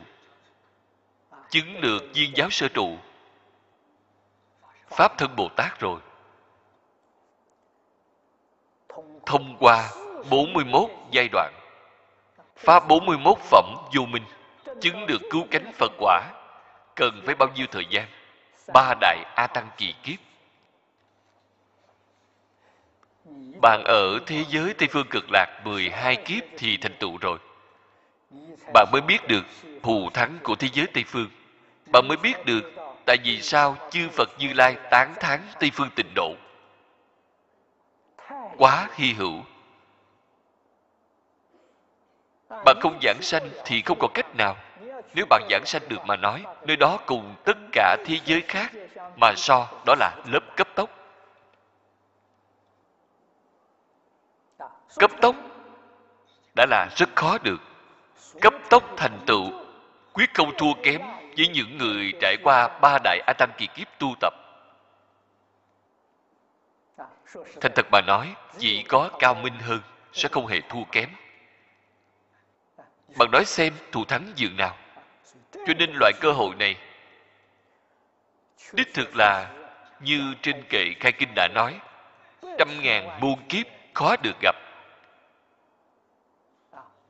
chứng 1.50 1.82
được 1.82 2.04
viên 2.14 2.38
giáo 2.38 2.50
sơ 2.50 2.68
trụ. 2.68 2.98
Pháp 4.90 5.18
thân 5.18 5.36
bồ 5.36 5.50
tát 5.56 5.80
rồi. 5.80 6.00
Thông 9.26 9.58
qua 9.60 9.90
41 10.30 10.90
giai 11.12 11.30
đoạn. 11.32 11.54
Phá 12.58 12.80
41 12.80 13.38
phẩm 13.40 13.76
vô 13.96 14.06
minh, 14.06 14.24
Chứng 14.82 15.08
được 15.08 15.22
cứu 15.30 15.48
cánh 15.52 15.72
Phật 15.74 15.92
quả. 15.98 16.22
Cần 16.96 17.22
phải 17.26 17.36
bao 17.36 17.50
nhiêu 17.56 17.66
thời 17.72 17.86
gian? 17.90 18.06
Ba 18.74 18.94
đại 19.02 19.18
A 19.36 19.48
Tăng 19.48 19.70
kỳ 19.78 19.94
kiếp. 20.04 20.20
Bạn 23.62 23.84
ở 23.84 24.20
thế 24.26 24.44
giới 24.50 24.74
Tây 24.74 24.88
Phương 24.92 25.08
Cực 25.10 25.26
Lạc 25.32 25.62
12 25.64 26.16
kiếp 26.16 26.44
thì 26.58 26.78
thành 26.78 26.96
tựu 27.00 27.18
rồi. 27.18 27.38
Bạn 28.74 28.88
mới 28.92 29.02
biết 29.02 29.28
được 29.28 29.46
thù 29.84 30.10
thắng 30.14 30.38
của 30.44 30.56
thế 30.56 30.68
giới 30.74 30.88
Tây 30.94 31.04
Phương. 31.08 31.30
Bạn 31.92 32.08
mới 32.08 32.18
biết 32.18 32.46
được 32.46 32.72
tại 33.06 33.18
vì 33.24 33.42
sao 33.42 33.78
chư 33.92 34.10
Phật 34.10 34.30
Như 34.40 34.54
Lai 34.54 34.76
tán 34.92 35.14
thán 35.20 35.40
Tây 35.60 35.72
Phương 35.74 35.90
tịnh 35.96 36.14
độ. 36.16 36.36
Quá 38.58 38.88
hy 38.96 39.14
hữu 39.14 39.44
bạn 42.66 42.78
không 42.82 43.00
giảng 43.04 43.22
sanh 43.22 43.50
thì 43.66 43.82
không 43.82 44.00
có 44.00 44.08
cách 44.14 44.36
nào. 44.36 44.58
Nếu 45.14 45.26
bạn 45.30 45.42
giảng 45.50 45.66
sanh 45.66 45.82
được 45.90 46.06
mà 46.06 46.16
nói, 46.16 46.44
nơi 46.68 46.78
đó 46.78 47.00
cùng 47.06 47.36
tất 47.46 47.58
cả 47.72 47.98
thế 48.06 48.20
giới 48.26 48.42
khác, 48.48 48.72
mà 49.16 49.34
so, 49.36 49.68
đó 49.86 49.96
là 50.00 50.16
lớp 50.32 50.56
cấp 50.56 50.68
tốc. 50.76 50.90
Cấp 55.00 55.12
tốc 55.22 55.36
đã 56.56 56.66
là 56.70 56.88
rất 56.96 57.10
khó 57.16 57.38
được. 57.44 57.62
Cấp 58.42 58.54
tốc 58.70 58.84
thành 58.98 59.20
tựu, 59.26 59.52
quyết 60.14 60.34
không 60.34 60.58
thua 60.58 60.74
kém 60.84 61.02
với 61.38 61.48
những 61.48 61.78
người 61.78 62.14
trải 62.22 62.38
qua 62.44 62.68
ba 62.68 62.98
đại 63.04 63.20
a 63.28 63.34
tăng 63.34 63.52
kỳ 63.58 63.68
kiếp 63.68 63.88
tu 64.00 64.16
tập. 64.22 64.34
Thành 67.62 67.72
thật 67.76 67.86
mà 67.92 68.02
nói 68.02 68.36
chỉ 68.58 68.84
có 68.84 69.10
cao 69.20 69.36
minh 69.36 69.60
hơn 69.60 69.82
sẽ 70.14 70.30
không 70.32 70.48
hề 70.48 70.62
thua 70.70 70.84
kém 70.92 71.10
bạn 73.18 73.32
nói 73.32 73.46
xem 73.46 73.74
thù 73.92 74.06
thắng 74.06 74.32
dường 74.36 74.58
nào. 74.58 74.78
Cho 75.52 75.74
nên 75.80 75.92
loại 75.94 76.12
cơ 76.22 76.32
hội 76.32 76.56
này 76.56 76.78
đích 78.74 78.94
thực 78.94 79.16
là 79.16 79.52
như 80.00 80.34
trên 80.42 80.64
kệ 80.70 80.94
khai 81.00 81.12
kinh 81.12 81.30
đã 81.36 81.48
nói, 81.48 81.80
trăm 82.58 82.70
ngàn 82.82 83.20
muôn 83.22 83.40
kiếp 83.50 83.66
khó 83.94 84.16
được 84.24 84.36
gặp. 84.42 84.56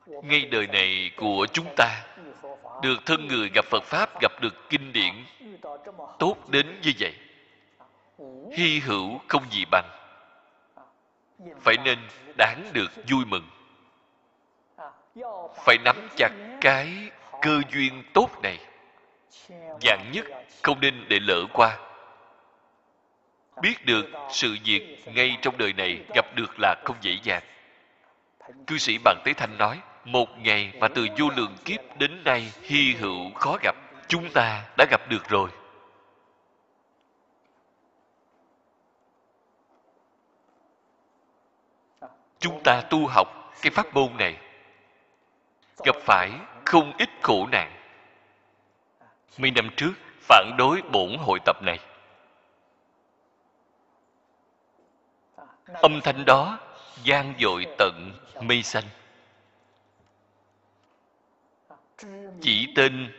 Ngay 0.06 0.40
đời 0.40 0.66
này 0.66 1.10
của 1.16 1.46
chúng 1.52 1.74
ta, 1.76 2.02
được 2.82 2.96
thân 3.06 3.28
người 3.28 3.50
gặp 3.54 3.64
phật 3.64 3.84
pháp, 3.84 4.20
gặp 4.20 4.32
được 4.40 4.68
kinh 4.70 4.92
điển, 4.92 5.24
tốt 6.18 6.36
đến 6.48 6.80
như 6.82 6.92
vậy. 6.98 7.14
Hy 8.56 8.80
hữu 8.80 9.20
không 9.28 9.42
gì 9.50 9.64
bằng. 9.70 9.90
Phải 11.60 11.76
nên 11.84 11.98
đáng 12.38 12.70
được 12.72 12.90
vui 13.08 13.24
mừng 13.24 13.48
phải 15.64 15.78
nắm 15.84 16.08
chặt 16.16 16.32
cái 16.60 17.10
cơ 17.42 17.60
duyên 17.72 18.02
tốt 18.14 18.28
này. 18.42 18.58
Dạng 19.80 20.10
nhất 20.12 20.24
không 20.62 20.80
nên 20.80 21.08
để 21.08 21.18
lỡ 21.20 21.46
qua. 21.52 21.78
Biết 23.62 23.86
được 23.86 24.06
sự 24.30 24.56
việc 24.64 25.02
ngay 25.14 25.36
trong 25.42 25.58
đời 25.58 25.72
này 25.72 26.04
gặp 26.14 26.34
được 26.34 26.58
là 26.58 26.74
không 26.84 26.96
dễ 27.00 27.18
dàng. 27.22 27.42
Cư 28.66 28.78
sĩ 28.78 28.98
bằng 29.04 29.22
tế 29.24 29.32
thanh 29.32 29.58
nói, 29.58 29.80
một 30.04 30.38
ngày 30.38 30.72
mà 30.80 30.88
từ 30.88 31.06
vô 31.18 31.28
lượng 31.36 31.56
kiếp 31.64 31.80
đến 31.98 32.24
nay 32.24 32.52
hy 32.62 32.94
hữu 32.94 33.30
khó 33.34 33.56
gặp, 33.62 33.76
chúng 34.08 34.30
ta 34.34 34.64
đã 34.76 34.86
gặp 34.90 35.00
được 35.08 35.28
rồi. 35.28 35.50
Chúng 42.38 42.62
ta 42.64 42.82
tu 42.90 43.06
học 43.06 43.52
cái 43.62 43.70
pháp 43.70 43.94
môn 43.94 44.16
này 44.16 44.36
gặp 45.84 45.96
phải 46.00 46.30
không 46.64 46.92
ít 46.98 47.08
khổ 47.22 47.46
nạn. 47.52 47.72
Mấy 49.38 49.50
năm 49.50 49.70
trước 49.76 49.92
phản 50.20 50.54
đối 50.58 50.82
bổn 50.82 51.16
hội 51.18 51.38
tập 51.44 51.56
này. 51.62 51.78
Âm 55.66 56.00
thanh 56.00 56.24
đó 56.24 56.58
gian 57.02 57.34
dội 57.40 57.66
tận 57.78 58.12
mây 58.42 58.62
xanh. 58.62 58.84
Chỉ 62.40 62.72
tên 62.76 63.12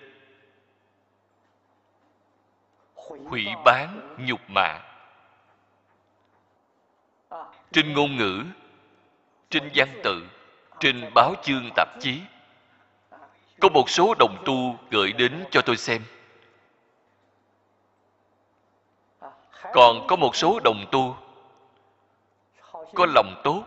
hủy 2.95 3.47
bán 3.65 4.15
nhục 4.17 4.41
mạ. 4.47 4.81
Trên 7.71 7.93
ngôn 7.93 8.15
ngữ, 8.15 8.43
trên 9.49 9.71
văn 9.75 9.87
tự, 10.03 10.27
trên 10.79 11.11
báo 11.15 11.33
chương 11.43 11.69
tạp 11.75 11.87
chí 11.99 12.21
có 13.59 13.69
một 13.69 13.89
số 13.89 14.15
đồng 14.19 14.43
tu 14.45 14.75
gửi 14.91 15.13
đến 15.13 15.45
cho 15.51 15.61
tôi 15.61 15.77
xem. 15.77 16.03
Còn 19.73 20.07
có 20.07 20.15
một 20.15 20.35
số 20.35 20.59
đồng 20.63 20.85
tu 20.91 21.17
có 22.95 23.05
lòng 23.05 23.41
tốt, 23.43 23.63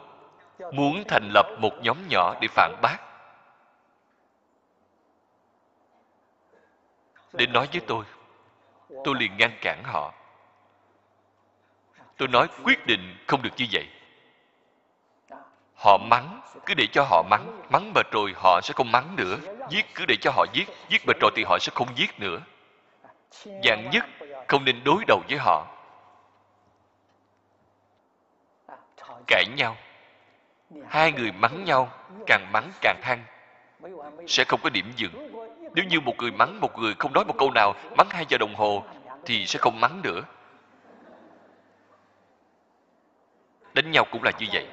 muốn 0.72 1.04
thành 1.08 1.30
lập 1.34 1.46
một 1.58 1.72
nhóm 1.82 1.96
nhỏ 2.08 2.34
để 2.40 2.48
phản 2.48 2.74
bác. 2.82 2.96
Đến 7.32 7.52
nói 7.52 7.68
với 7.72 7.80
tôi 7.86 8.04
tôi 9.04 9.14
liền 9.18 9.36
ngăn 9.36 9.50
cản 9.60 9.84
họ. 9.84 10.12
Tôi 12.16 12.28
nói 12.28 12.48
quyết 12.64 12.86
định 12.86 13.16
không 13.26 13.42
được 13.42 13.50
như 13.56 13.66
vậy. 13.72 13.88
Họ 15.74 15.98
mắng, 15.98 16.40
cứ 16.66 16.74
để 16.74 16.86
cho 16.92 17.06
họ 17.10 17.22
mắng 17.30 17.62
mắng 17.70 17.92
mà 17.94 18.02
rồi 18.12 18.32
họ 18.36 18.60
sẽ 18.62 18.72
không 18.76 18.92
mắng 18.92 19.16
nữa 19.16 19.36
giết 19.70 19.94
cứ 19.94 20.04
để 20.06 20.16
cho 20.20 20.30
họ 20.30 20.44
giết 20.52 20.68
giết 20.88 21.06
mệt 21.06 21.16
rồi 21.20 21.30
thì 21.36 21.44
họ 21.44 21.58
sẽ 21.60 21.72
không 21.74 21.88
giết 21.94 22.20
nữa. 22.20 22.40
Dạng 23.64 23.90
nhất 23.92 24.04
không 24.48 24.64
nên 24.64 24.84
đối 24.84 25.04
đầu 25.06 25.22
với 25.28 25.38
họ. 25.38 25.66
Cãi 29.26 29.44
nhau. 29.56 29.76
Hai 30.88 31.12
người 31.12 31.32
mắng 31.32 31.64
nhau, 31.64 31.88
càng 32.26 32.52
mắng 32.52 32.70
càng 32.80 33.00
thăng, 33.02 33.24
sẽ 34.26 34.44
không 34.44 34.60
có 34.62 34.70
điểm 34.70 34.92
dừng. 34.96 35.30
Nếu 35.74 35.84
như 35.84 36.00
một 36.00 36.14
người 36.18 36.30
mắng 36.30 36.60
một 36.60 36.78
người, 36.78 36.94
không 36.98 37.12
nói 37.12 37.24
một 37.24 37.34
câu 37.38 37.50
nào, 37.50 37.74
mắng 37.96 38.10
hai 38.10 38.26
giờ 38.28 38.38
đồng 38.38 38.54
hồ, 38.54 38.84
thì 39.24 39.46
sẽ 39.46 39.58
không 39.58 39.80
mắng 39.80 40.00
nữa. 40.02 40.20
Đánh 43.74 43.90
nhau 43.90 44.04
cũng 44.12 44.22
là 44.22 44.32
như 44.38 44.46
vậy. 44.52 44.66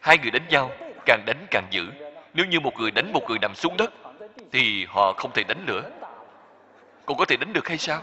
Hai 0.00 0.18
người 0.18 0.30
đánh 0.30 0.48
nhau, 0.48 0.70
càng 1.06 1.22
đánh 1.26 1.46
càng 1.50 1.66
dữ. 1.70 1.86
Nếu 2.34 2.46
như 2.46 2.60
một 2.60 2.72
người 2.78 2.90
đánh 2.90 3.12
một 3.12 3.22
người 3.28 3.38
nằm 3.38 3.54
xuống 3.54 3.76
đất 3.76 3.92
thì 4.52 4.86
họ 4.88 5.12
không 5.12 5.30
thể 5.34 5.42
đánh 5.42 5.66
nữa 5.66 5.90
còn 7.10 7.18
có 7.18 7.24
thể 7.24 7.36
đánh 7.36 7.52
được 7.52 7.68
hay 7.68 7.78
sao? 7.78 8.02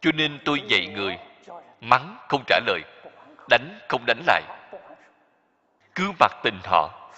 Cho 0.00 0.10
nên 0.14 0.38
tôi 0.44 0.62
dạy 0.68 0.86
người, 0.86 1.18
mắng 1.80 2.16
không 2.28 2.44
trả 2.46 2.60
lời, 2.66 2.80
đánh 3.48 3.78
không 3.88 4.04
đánh 4.06 4.22
lại. 4.26 4.42
Cứ 5.94 6.12
mặc 6.20 6.32
tình 6.42 6.58
họ. 6.64 7.10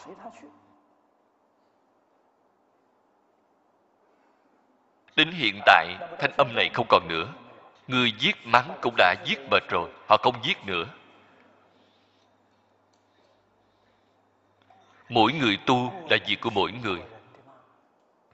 Đến 5.17 5.31
hiện 5.31 5.61
tại, 5.67 5.97
thanh 6.19 6.33
âm 6.37 6.55
này 6.55 6.71
không 6.75 6.87
còn 6.89 7.09
nữa. 7.09 7.29
Người 7.87 8.13
giết 8.19 8.37
mắng 8.45 8.79
cũng 8.83 8.95
đã 8.97 9.15
giết 9.25 9.39
mệt 9.51 9.63
rồi, 9.69 9.91
họ 10.09 10.17
không 10.17 10.35
giết 10.43 10.67
nữa. 10.67 10.85
Mỗi 15.09 15.33
người 15.33 15.59
tu 15.67 15.93
là 16.11 16.17
việc 16.27 16.41
của 16.41 16.51
mỗi 16.51 16.73
người. 16.73 17.01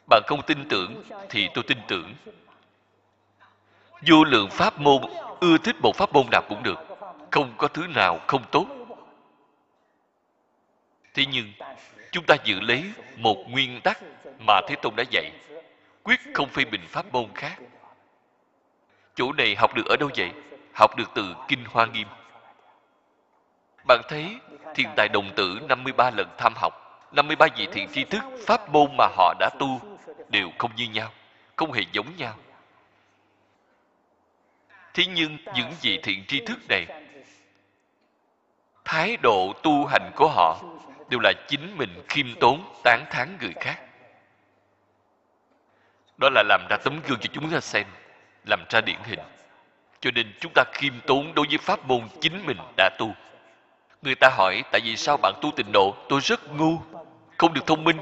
Bạn 0.09 0.23
không 0.27 0.43
tin 0.47 0.69
tưởng 0.69 1.05
thì 1.29 1.49
tôi 1.55 1.65
tin 1.67 1.79
tưởng. 1.89 2.15
Vô 4.07 4.25
lượng 4.25 4.51
pháp 4.51 4.81
môn, 4.81 5.03
ưa 5.41 5.59
thích 5.59 5.77
một 5.83 5.97
pháp 5.97 6.13
môn 6.13 6.27
nào 6.31 6.43
cũng 6.49 6.63
được. 6.63 6.79
Không 7.31 7.55
có 7.59 7.69
thứ 7.69 7.87
nào 7.87 8.21
không 8.27 8.43
tốt. 8.51 8.67
Thế 11.15 11.27
nhưng, 11.33 11.53
chúng 12.11 12.25
ta 12.25 12.37
giữ 12.45 12.61
lấy 12.61 12.85
một 13.17 13.37
nguyên 13.49 13.81
tắc 13.81 13.99
mà 14.47 14.61
thế 14.69 14.77
tôn 14.83 14.97
đã 14.97 15.05
dạy. 15.11 15.33
Quyết 16.03 16.21
không 16.35 16.49
phê 16.49 16.65
bình 16.65 16.87
pháp 16.89 17.13
môn 17.13 17.27
khác. 17.35 17.59
Chỗ 19.15 19.33
này 19.33 19.57
học 19.57 19.75
được 19.75 19.87
ở 19.87 19.97
đâu 20.01 20.11
vậy? 20.17 20.31
Học 20.75 20.97
được 20.97 21.11
từ 21.15 21.35
kinh 21.49 21.65
hoa 21.65 21.87
nghiêm 21.87 22.09
bạn 23.87 24.01
thấy 24.09 24.37
thiên 24.75 24.89
tài 24.97 25.09
đồng 25.09 25.35
tử 25.37 25.59
53 25.69 26.11
lần 26.11 26.29
tham 26.39 26.53
học 26.57 26.83
53 27.13 27.47
vị 27.57 27.69
thiện 27.73 27.89
tri 27.93 28.05
thức, 28.05 28.23
pháp 28.47 28.69
môn 28.69 28.97
mà 28.99 29.07
họ 29.17 29.35
đã 29.39 29.51
tu 29.59 29.81
đều 30.29 30.51
không 30.59 30.77
như 30.77 30.89
nhau, 30.89 31.13
không 31.57 31.73
hề 31.73 31.83
giống 31.93 32.17
nhau. 32.17 32.35
Thế 34.95 35.05
nhưng 35.15 35.37
những 35.55 35.73
vị 35.83 36.01
thiện 36.03 36.25
tri 36.29 36.41
thức 36.47 36.59
này, 36.69 36.87
thái 38.85 39.17
độ 39.23 39.53
tu 39.63 39.87
hành 39.87 40.11
của 40.17 40.29
họ 40.29 40.63
đều 41.09 41.21
là 41.21 41.33
chính 41.49 41.77
mình 41.79 42.03
khiêm 42.09 42.27
tốn, 42.41 42.75
tán 42.85 43.05
thán 43.11 43.37
người 43.41 43.53
khác. 43.61 43.79
Đó 46.19 46.29
là 46.33 46.43
làm 46.49 46.67
ra 46.71 46.77
tấm 46.85 47.01
gương 47.09 47.19
cho 47.21 47.31
chúng 47.33 47.51
ta 47.51 47.61
xem, 47.61 47.87
làm 48.47 48.65
ra 48.71 48.81
điển 48.81 48.99
hình. 49.05 49.21
Cho 50.01 50.11
nên 50.15 50.33
chúng 50.41 50.53
ta 50.55 50.65
khiêm 50.73 50.95
tốn 51.07 51.35
đối 51.35 51.47
với 51.49 51.59
pháp 51.59 51.87
môn 51.87 52.09
chính 52.21 52.47
mình 52.47 52.59
đã 52.77 52.91
tu 52.99 53.15
người 54.03 54.15
ta 54.15 54.29
hỏi, 54.29 54.63
tại 54.73 54.81
vì 54.85 54.97
sao 54.97 55.17
bạn 55.17 55.35
tu 55.41 55.51
tịnh 55.57 55.73
độ? 55.73 55.95
Tôi 56.09 56.21
rất 56.21 56.41
ngu, 56.53 56.79
không 57.39 57.55
được 57.55 57.67
thông 57.67 57.85
minh. 57.85 57.97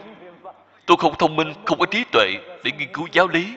Tôi 0.86 0.96
không 0.96 1.14
thông 1.18 1.36
minh, 1.36 1.52
không 1.64 1.78
có 1.78 1.86
trí 1.86 2.04
tuệ 2.12 2.34
để 2.64 2.70
nghiên 2.78 2.92
cứu 2.92 3.08
giáo 3.12 3.28
lý, 3.28 3.56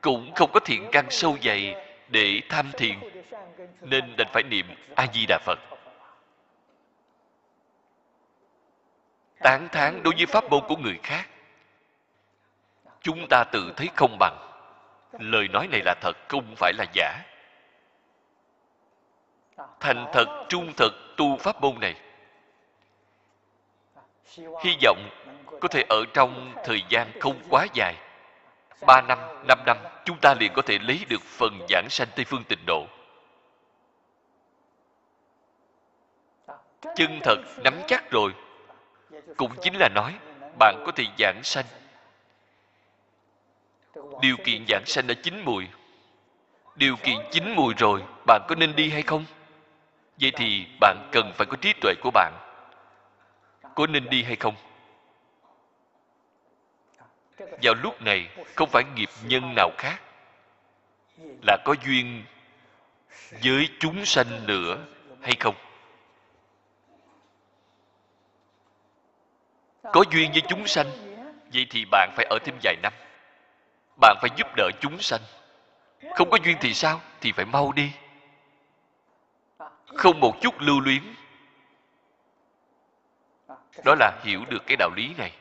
cũng 0.00 0.32
không 0.34 0.50
có 0.52 0.60
thiện 0.60 0.88
căn 0.92 1.10
sâu 1.10 1.36
dày 1.42 1.74
để 2.08 2.40
tham 2.48 2.70
thiền, 2.76 2.98
nên 3.80 4.16
đành 4.16 4.28
phải 4.32 4.42
niệm 4.42 4.66
a 4.94 5.06
di 5.12 5.26
đà 5.28 5.38
phật. 5.38 5.58
Tán 9.42 9.68
thán 9.72 10.02
đối 10.02 10.14
với 10.16 10.26
pháp 10.26 10.44
môn 10.50 10.60
của 10.68 10.76
người 10.76 10.98
khác, 11.02 11.26
chúng 13.00 13.26
ta 13.30 13.44
tự 13.52 13.72
thấy 13.76 13.88
không 13.96 14.16
bằng. 14.18 14.36
Lời 15.18 15.48
nói 15.48 15.68
này 15.68 15.80
là 15.84 15.94
thật, 16.00 16.16
không 16.28 16.54
phải 16.56 16.72
là 16.72 16.84
giả 16.92 17.22
thành 19.80 20.06
thật, 20.12 20.26
trung 20.48 20.72
thực 20.76 20.92
tu 21.16 21.36
pháp 21.36 21.60
môn 21.60 21.80
này. 21.80 21.94
Hy 24.36 24.76
vọng 24.82 25.10
có 25.60 25.68
thể 25.68 25.84
ở 25.88 26.04
trong 26.14 26.54
thời 26.64 26.82
gian 26.88 27.20
không 27.20 27.40
quá 27.48 27.66
dài, 27.74 27.94
ba 28.86 29.00
năm 29.00 29.18
năm 29.48 29.58
năm, 29.66 29.76
chúng 30.04 30.18
ta 30.20 30.34
liền 30.40 30.52
có 30.52 30.62
thể 30.62 30.78
lấy 30.78 31.04
được 31.08 31.22
phần 31.22 31.66
giảng 31.68 31.86
sanh 31.90 32.08
tây 32.16 32.24
phương 32.24 32.44
tịnh 32.44 32.66
độ. 32.66 32.86
Chân 36.96 37.20
thật, 37.22 37.36
nắm 37.64 37.74
chắc 37.86 38.10
rồi. 38.10 38.34
Cũng 39.36 39.52
chính 39.62 39.74
là 39.76 39.88
nói, 39.88 40.14
bạn 40.58 40.82
có 40.86 40.92
thể 40.92 41.04
giảng 41.18 41.40
sanh. 41.42 41.64
Điều 44.20 44.36
kiện 44.44 44.64
giảng 44.68 44.84
sanh 44.86 45.06
đã 45.06 45.14
chín 45.22 45.42
mùi. 45.44 45.68
Điều 46.74 46.96
kiện 46.96 47.16
chín 47.30 47.54
mùi 47.54 47.74
rồi, 47.74 48.02
bạn 48.26 48.42
có 48.48 48.54
nên 48.54 48.76
đi 48.76 48.90
hay 48.90 49.02
không? 49.02 49.24
Vậy 50.20 50.32
thì 50.36 50.66
bạn 50.80 51.08
cần 51.12 51.32
phải 51.34 51.46
có 51.46 51.56
trí 51.56 51.72
tuệ 51.80 51.94
của 52.02 52.10
bạn. 52.10 52.32
Có 53.74 53.86
nên 53.86 54.10
đi 54.10 54.22
hay 54.22 54.36
không? 54.36 54.54
Vào 57.38 57.74
lúc 57.82 58.02
này, 58.02 58.28
không 58.54 58.68
phải 58.72 58.84
nghiệp 58.94 59.10
nhân 59.24 59.54
nào 59.56 59.70
khác 59.78 60.00
là 61.46 61.56
có 61.64 61.74
duyên 61.84 62.24
với 63.44 63.68
chúng 63.78 64.04
sanh 64.04 64.46
nữa 64.46 64.78
hay 65.22 65.34
không? 65.40 65.54
Có 69.92 70.04
duyên 70.10 70.32
với 70.32 70.42
chúng 70.48 70.66
sanh, 70.66 70.86
vậy 71.52 71.66
thì 71.70 71.84
bạn 71.90 72.10
phải 72.16 72.26
ở 72.30 72.38
thêm 72.44 72.58
vài 72.62 72.76
năm. 72.82 72.92
Bạn 74.00 74.16
phải 74.20 74.30
giúp 74.36 74.46
đỡ 74.56 74.70
chúng 74.80 74.98
sanh. 74.98 75.20
Không 76.14 76.30
có 76.30 76.38
duyên 76.44 76.56
thì 76.60 76.74
sao? 76.74 77.00
Thì 77.20 77.32
phải 77.32 77.44
mau 77.44 77.72
đi 77.72 77.92
không 79.86 80.20
một 80.20 80.34
chút 80.40 80.54
lưu 80.60 80.80
luyến. 80.80 81.02
Đó 83.84 83.94
là 83.98 84.12
hiểu 84.22 84.44
được 84.48 84.62
cái 84.66 84.76
đạo 84.76 84.90
lý 84.96 85.14
này. 85.18 85.32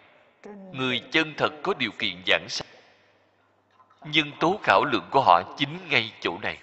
Người 0.71 1.03
chân 1.11 1.33
thật 1.37 1.49
có 1.63 1.73
điều 1.73 1.91
kiện 1.99 2.23
giảng 2.27 2.49
sanh. 2.49 2.67
Nhưng 4.05 4.31
tố 4.39 4.59
khảo 4.63 4.85
lượng 4.85 5.07
của 5.11 5.21
họ 5.21 5.41
chính 5.57 5.89
ngay 5.89 6.13
chỗ 6.21 6.37
này. 6.41 6.57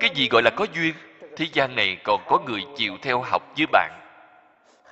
Cái 0.00 0.10
gì 0.14 0.28
gọi 0.28 0.42
là 0.42 0.50
có 0.56 0.66
duyên, 0.74 0.94
thế 1.36 1.46
gian 1.52 1.76
này 1.76 1.96
còn 2.04 2.24
có 2.26 2.38
người 2.46 2.64
chịu 2.76 2.96
theo 3.02 3.22
học 3.22 3.42
với 3.56 3.66
bạn. 3.72 3.90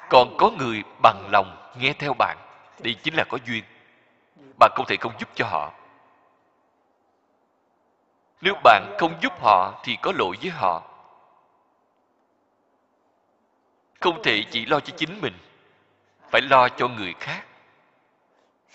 Còn 0.09 0.37
có 0.39 0.51
người 0.51 0.83
bằng 1.03 1.29
lòng 1.33 1.73
nghe 1.79 1.93
theo 1.93 2.15
bạn. 2.19 2.37
Đây 2.81 2.95
chính 2.95 3.15
là 3.15 3.25
có 3.29 3.39
duyên. 3.47 3.65
Bạn 4.59 4.71
không 4.75 4.87
thể 4.87 4.97
không 4.97 5.13
giúp 5.19 5.29
cho 5.35 5.47
họ 5.47 5.73
nếu 8.41 8.55
bạn 8.65 8.97
không 8.99 9.15
giúp 9.23 9.33
họ 9.41 9.81
thì 9.85 9.97
có 10.03 10.13
lỗi 10.19 10.37
với 10.43 10.51
họ. 10.51 10.83
Không 14.01 14.23
thể 14.23 14.45
chỉ 14.51 14.67
lo 14.67 14.81
cho 14.81 14.93
chính 14.97 15.21
mình, 15.21 15.35
phải 16.31 16.41
lo 16.41 16.69
cho 16.69 16.89
người 16.89 17.15
khác. 17.21 17.45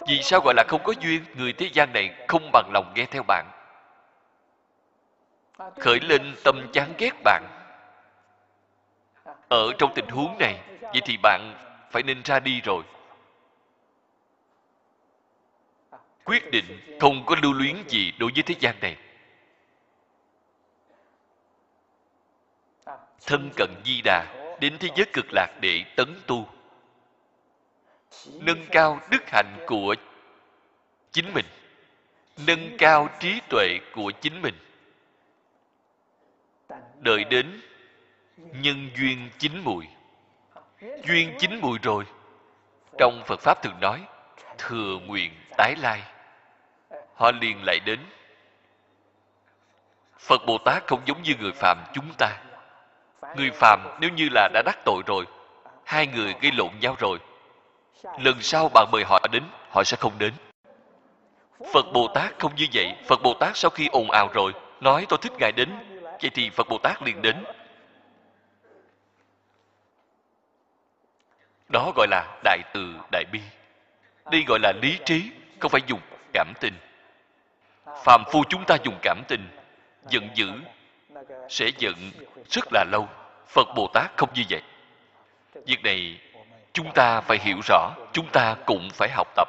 Vì 0.07 0.21
sao 0.23 0.41
gọi 0.45 0.53
là 0.57 0.63
không 0.67 0.83
có 0.83 0.93
duyên, 0.99 1.25
người 1.35 1.53
thế 1.53 1.69
gian 1.73 1.93
này 1.93 2.15
không 2.27 2.49
bằng 2.53 2.71
lòng 2.73 2.93
nghe 2.95 3.05
theo 3.05 3.23
bạn? 3.27 3.45
Khởi 5.79 5.99
lên 5.99 6.35
tâm 6.43 6.67
chán 6.73 6.93
ghét 6.97 7.11
bạn. 7.23 7.43
Ở 9.49 9.73
trong 9.77 9.91
tình 9.95 10.07
huống 10.07 10.37
này, 10.39 10.59
vậy 10.81 11.01
thì 11.05 11.17
bạn 11.17 11.53
phải 11.91 12.03
nên 12.03 12.21
ra 12.23 12.39
đi 12.39 12.61
rồi. 12.61 12.83
Quyết 16.23 16.51
định 16.51 16.97
không 16.99 17.25
có 17.25 17.35
lưu 17.41 17.53
luyến 17.53 17.75
gì 17.87 18.11
đối 18.19 18.31
với 18.35 18.43
thế 18.43 18.55
gian 18.59 18.75
này. 18.79 18.97
Thân 23.25 23.49
cận 23.55 23.69
di 23.85 24.01
đà, 24.01 24.25
đến 24.59 24.77
thế 24.79 24.89
giới 24.95 25.05
cực 25.13 25.25
lạc 25.31 25.47
để 25.61 25.83
tấn 25.95 26.21
tu. 26.27 26.47
Nâng 28.33 28.65
cao 28.71 28.99
đức 29.09 29.29
hạnh 29.29 29.57
của 29.67 29.95
chính 31.11 31.33
mình. 31.33 31.45
Nâng 32.47 32.77
cao 32.77 33.09
trí 33.19 33.41
tuệ 33.49 33.79
của 33.93 34.11
chính 34.21 34.41
mình. 34.41 34.55
Đợi 36.99 37.23
đến 37.23 37.61
nhân 38.37 38.89
duyên 38.97 39.29
chín 39.37 39.51
mùi. 39.63 39.85
Duyên 40.81 41.35
chín 41.39 41.59
mùi 41.61 41.79
rồi. 41.83 42.05
Trong 42.97 43.23
phật 43.27 43.39
pháp 43.39 43.63
thường 43.63 43.79
nói, 43.81 44.01
thừa 44.57 44.97
nguyện 45.05 45.31
tái 45.57 45.75
lai. 45.77 46.01
Họ 47.15 47.31
liền 47.31 47.63
lại 47.65 47.79
đến. 47.85 47.99
Phật 50.19 50.41
bồ 50.47 50.57
tát 50.65 50.87
không 50.87 51.01
giống 51.05 51.21
như 51.21 51.35
người 51.39 51.51
phàm 51.51 51.77
chúng 51.93 52.13
ta 52.17 52.37
người 53.35 53.51
phàm 53.51 53.79
nếu 53.99 54.09
như 54.09 54.27
là 54.31 54.49
đã 54.53 54.61
đắc 54.65 54.79
tội 54.85 55.03
rồi, 55.05 55.25
hai 55.85 56.07
người 56.07 56.35
gây 56.41 56.51
lộn 56.51 56.69
nhau 56.79 56.95
rồi, 56.99 57.19
lần 58.19 58.41
sau 58.41 58.69
bạn 58.69 58.87
mời 58.91 59.03
họ 59.03 59.19
đến, 59.31 59.43
họ 59.69 59.83
sẽ 59.83 59.97
không 59.97 60.13
đến. 60.17 60.33
Phật 61.73 61.85
bồ 61.93 62.07
tát 62.07 62.39
không 62.39 62.55
như 62.55 62.67
vậy. 62.73 62.95
Phật 63.07 63.21
bồ 63.23 63.33
tát 63.33 63.57
sau 63.57 63.71
khi 63.71 63.87
ồn 63.87 64.11
ào 64.11 64.29
rồi, 64.33 64.53
nói 64.81 65.05
tôi 65.09 65.19
thích 65.21 65.31
ngài 65.39 65.51
đến. 65.51 65.69
Vậy 66.21 66.31
thì 66.33 66.49
phật 66.49 66.67
bồ 66.69 66.77
tát 66.77 67.03
liền 67.03 67.21
đến. 67.21 67.43
Đó 71.69 71.91
gọi 71.95 72.07
là 72.09 72.39
đại 72.43 72.59
từ 72.73 72.93
đại 73.11 73.23
bi. 73.31 73.39
Đây 74.31 74.43
gọi 74.47 74.59
là 74.59 74.73
lý 74.81 74.97
trí, 75.05 75.31
không 75.59 75.71
phải 75.71 75.81
dùng 75.87 75.99
cảm 76.33 76.53
tình. 76.59 76.73
Phàm 78.03 78.23
phu 78.31 78.43
chúng 78.49 78.65
ta 78.65 78.77
dùng 78.83 78.97
cảm 79.01 79.21
tình, 79.27 79.49
giận 80.09 80.29
dữ, 80.35 80.51
sẽ 81.49 81.69
giận 81.77 81.95
rất 82.49 82.65
là 82.71 82.85
lâu 82.91 83.07
phật 83.51 83.67
bồ 83.75 83.87
tát 83.93 84.11
không 84.17 84.29
như 84.33 84.43
vậy. 84.49 84.61
Việc 85.65 85.83
này 85.83 86.21
chúng 86.73 86.91
ta 86.93 87.21
phải 87.21 87.37
hiểu 87.37 87.59
rõ, 87.63 87.93
chúng 88.13 88.27
ta 88.31 88.55
cũng 88.65 88.89
phải 88.93 89.09
học 89.11 89.27
tập. 89.35 89.47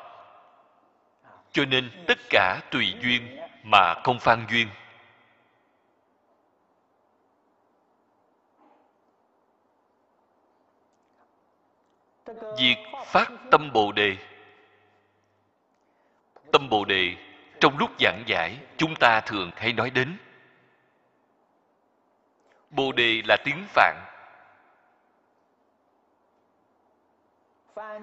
Cho 1.52 1.64
nên 1.64 2.04
tất 2.08 2.18
cả 2.30 2.60
tùy 2.70 2.94
duyên 3.02 3.38
mà 3.64 3.94
không 4.04 4.18
phan 4.18 4.46
duyên. 4.50 4.68
Việc 12.58 12.76
phát 13.06 13.30
tâm 13.50 13.72
bồ 13.72 13.92
đề. 13.92 14.16
Tâm 16.52 16.68
bồ 16.68 16.84
đề 16.84 17.16
trong 17.60 17.78
lúc 17.78 17.90
giảng 18.00 18.22
giải, 18.26 18.58
chúng 18.76 18.94
ta 19.00 19.20
thường 19.20 19.50
hay 19.56 19.72
nói 19.72 19.90
đến 19.90 20.16
bồ 22.72 22.92
đề 22.92 23.22
là 23.24 23.36
tiếng 23.44 23.66
phạn. 23.68 23.96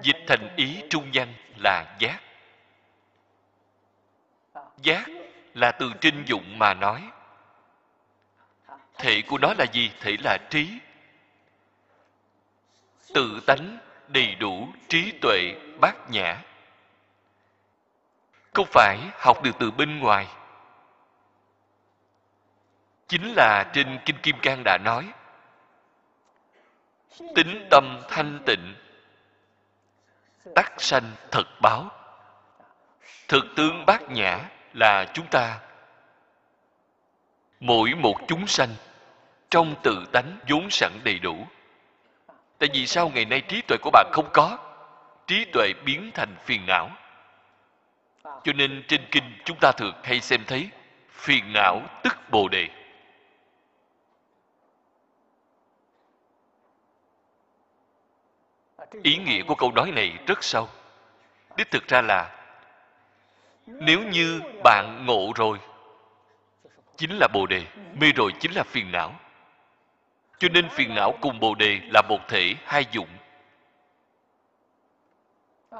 Dịch 0.01 0.23
thành 0.27 0.55
ý 0.55 0.83
trung 0.89 1.09
văn 1.13 1.33
là 1.57 1.95
giác. 1.99 2.19
Giác 4.77 5.05
là 5.53 5.71
từ 5.71 5.91
trinh 6.01 6.23
dụng 6.25 6.59
mà 6.59 6.73
nói. 6.73 7.09
Thể 8.97 9.21
của 9.27 9.37
nó 9.37 9.53
là 9.57 9.65
gì? 9.71 9.91
Thể 9.99 10.15
là 10.23 10.37
trí. 10.49 10.79
Tự 13.13 13.39
tánh 13.47 13.77
đầy 14.07 14.35
đủ 14.35 14.67
trí 14.87 15.11
tuệ 15.21 15.55
bát 15.79 16.09
nhã. 16.09 16.41
Không 18.53 18.67
phải 18.71 18.97
học 19.13 19.43
được 19.43 19.51
từ 19.59 19.71
bên 19.71 19.99
ngoài 19.99 20.27
chính 23.09 23.33
là 23.35 23.69
trên 23.73 23.99
kinh 24.05 24.17
kim 24.17 24.39
cang 24.41 24.63
đã 24.65 24.77
nói. 24.77 25.07
Tính 27.35 27.67
tâm 27.69 28.01
thanh 28.09 28.39
tịnh 28.45 28.75
tắc 30.55 30.73
sanh 30.77 31.11
thật 31.31 31.61
báo. 31.61 31.91
Thực 33.27 33.45
tướng 33.55 33.85
bát 33.85 34.09
nhã 34.09 34.39
là 34.73 35.05
chúng 35.13 35.27
ta. 35.27 35.59
Mỗi 37.59 37.93
một 37.95 38.15
chúng 38.27 38.47
sanh, 38.47 38.69
trong 39.49 39.75
tự 39.83 40.05
tánh 40.11 40.37
vốn 40.49 40.69
sẵn 40.69 40.91
đầy 41.03 41.19
đủ. 41.19 41.47
Tại 42.59 42.69
vì 42.73 42.87
sao 42.87 43.09
ngày 43.09 43.25
nay 43.25 43.41
trí 43.41 43.61
tuệ 43.61 43.77
của 43.81 43.89
bạn 43.93 44.09
không 44.11 44.29
có? 44.33 44.57
Trí 45.27 45.45
tuệ 45.45 45.73
biến 45.85 46.11
thành 46.13 46.35
phiền 46.45 46.65
não. 46.65 46.89
Cho 48.23 48.53
nên 48.53 48.83
trên 48.87 49.01
kinh 49.11 49.41
chúng 49.45 49.57
ta 49.61 49.71
thường 49.71 49.93
hay 50.03 50.21
xem 50.21 50.43
thấy 50.47 50.69
phiền 51.09 51.53
não 51.53 51.81
tức 52.03 52.17
bồ 52.29 52.47
đề. 52.47 52.78
Ý 59.03 59.17
nghĩa 59.17 59.43
của 59.43 59.55
câu 59.55 59.71
nói 59.71 59.91
này 59.91 60.13
rất 60.27 60.43
sâu. 60.43 60.69
Đích 61.57 61.71
thực 61.71 61.87
ra 61.87 62.01
là, 62.01 62.29
nếu 63.67 63.99
như 64.03 64.41
bạn 64.63 65.05
ngộ 65.05 65.31
rồi, 65.35 65.57
chính 66.97 67.17
là 67.19 67.27
bồ 67.33 67.45
đề, 67.45 67.63
mê 67.99 68.11
rồi 68.15 68.33
chính 68.39 68.51
là 68.51 68.63
phiền 68.63 68.91
não. 68.91 69.15
Cho 70.39 70.47
nên 70.49 70.69
phiền 70.69 70.95
não 70.95 71.13
cùng 71.21 71.39
bồ 71.39 71.55
đề 71.55 71.79
là 71.93 72.01
một 72.01 72.19
thể 72.27 72.55
hai 72.65 72.85
dụng. 72.91 73.07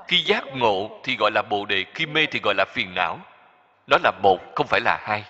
Khi 0.07 0.17
giác 0.17 0.43
ngộ 0.53 0.99
thì 1.03 1.15
gọi 1.19 1.31
là 1.31 1.41
bồ 1.41 1.65
đề, 1.65 1.85
khi 1.93 2.05
mê 2.05 2.25
thì 2.25 2.39
gọi 2.43 2.53
là 2.57 2.65
phiền 2.73 2.95
não. 2.95 3.19
Nó 3.87 3.97
là 4.03 4.11
một, 4.23 4.39
không 4.55 4.67
phải 4.67 4.81
là 4.81 4.97
hai. 5.01 5.23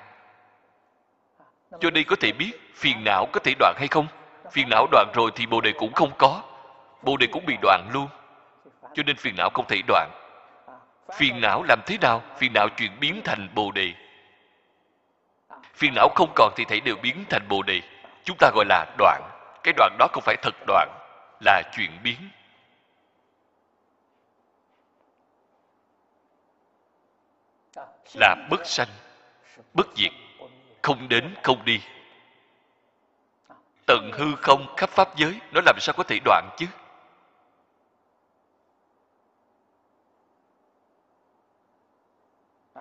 Cho 1.80 1.90
đây 1.90 2.04
có 2.04 2.16
thể 2.20 2.32
biết 2.32 2.52
phiền 2.76 3.04
não 3.04 3.26
có 3.32 3.40
thể 3.40 3.54
đoạn 3.60 3.76
hay 3.78 3.88
không? 3.88 4.08
Phiền 4.52 4.70
não 4.70 4.88
đoạn 4.92 5.12
rồi 5.14 5.32
thì 5.36 5.46
bồ 5.46 5.62
đề 5.62 5.72
cũng 5.72 5.94
không 5.94 6.12
có 6.18 6.44
bồ 7.02 7.18
đề 7.18 7.28
cũng 7.28 7.46
bị 7.46 7.58
đoạn 7.62 7.90
luôn. 7.94 8.08
Cho 8.94 9.04
nên 9.04 9.16
phiền 9.16 9.36
não 9.38 9.50
không 9.54 9.68
thể 9.68 9.82
đoạn. 9.88 10.10
Phiền 11.14 11.42
não 11.42 11.64
làm 11.64 11.80
thế 11.86 11.98
nào? 12.02 12.22
Phiền 12.38 12.52
não 12.54 12.68
chuyển 12.78 13.00
biến 13.00 13.22
thành 13.24 13.50
bồ 13.56 13.72
đề. 13.72 13.94
Phiền 15.74 15.94
não 15.96 16.10
không 16.16 16.32
còn 16.36 16.54
thì 16.56 16.66
thể 16.66 16.80
đều 16.80 16.96
biến 16.96 17.26
thành 17.30 17.48
bồ 17.48 17.62
đề. 17.64 17.82
Chúng 18.24 18.38
ta 18.40 18.52
gọi 18.56 18.66
là 18.70 18.86
đoạn. 18.98 19.22
Cái 19.64 19.74
đoạn 19.78 19.96
đó 20.00 20.08
không 20.14 20.24
phải 20.24 20.36
thật 20.42 20.56
đoạn, 20.68 20.90
là 21.46 21.62
chuyển 21.76 21.92
biến. 22.04 22.18
Là 28.14 28.36
bất 28.50 28.66
sanh, 28.66 28.88
bất 29.74 29.88
diệt, 29.96 30.12
không 30.82 31.10
đến, 31.10 31.36
không 31.44 31.66
đi. 31.66 31.82
Tận 33.86 34.12
hư 34.14 34.36
không 34.36 34.76
khắp 34.78 34.90
pháp 34.90 35.16
giới, 35.16 35.40
nó 35.52 35.62
làm 35.66 35.76
sao 35.80 35.94
có 35.98 36.04
thể 36.04 36.20
đoạn 36.26 36.50
chứ? 36.58 36.66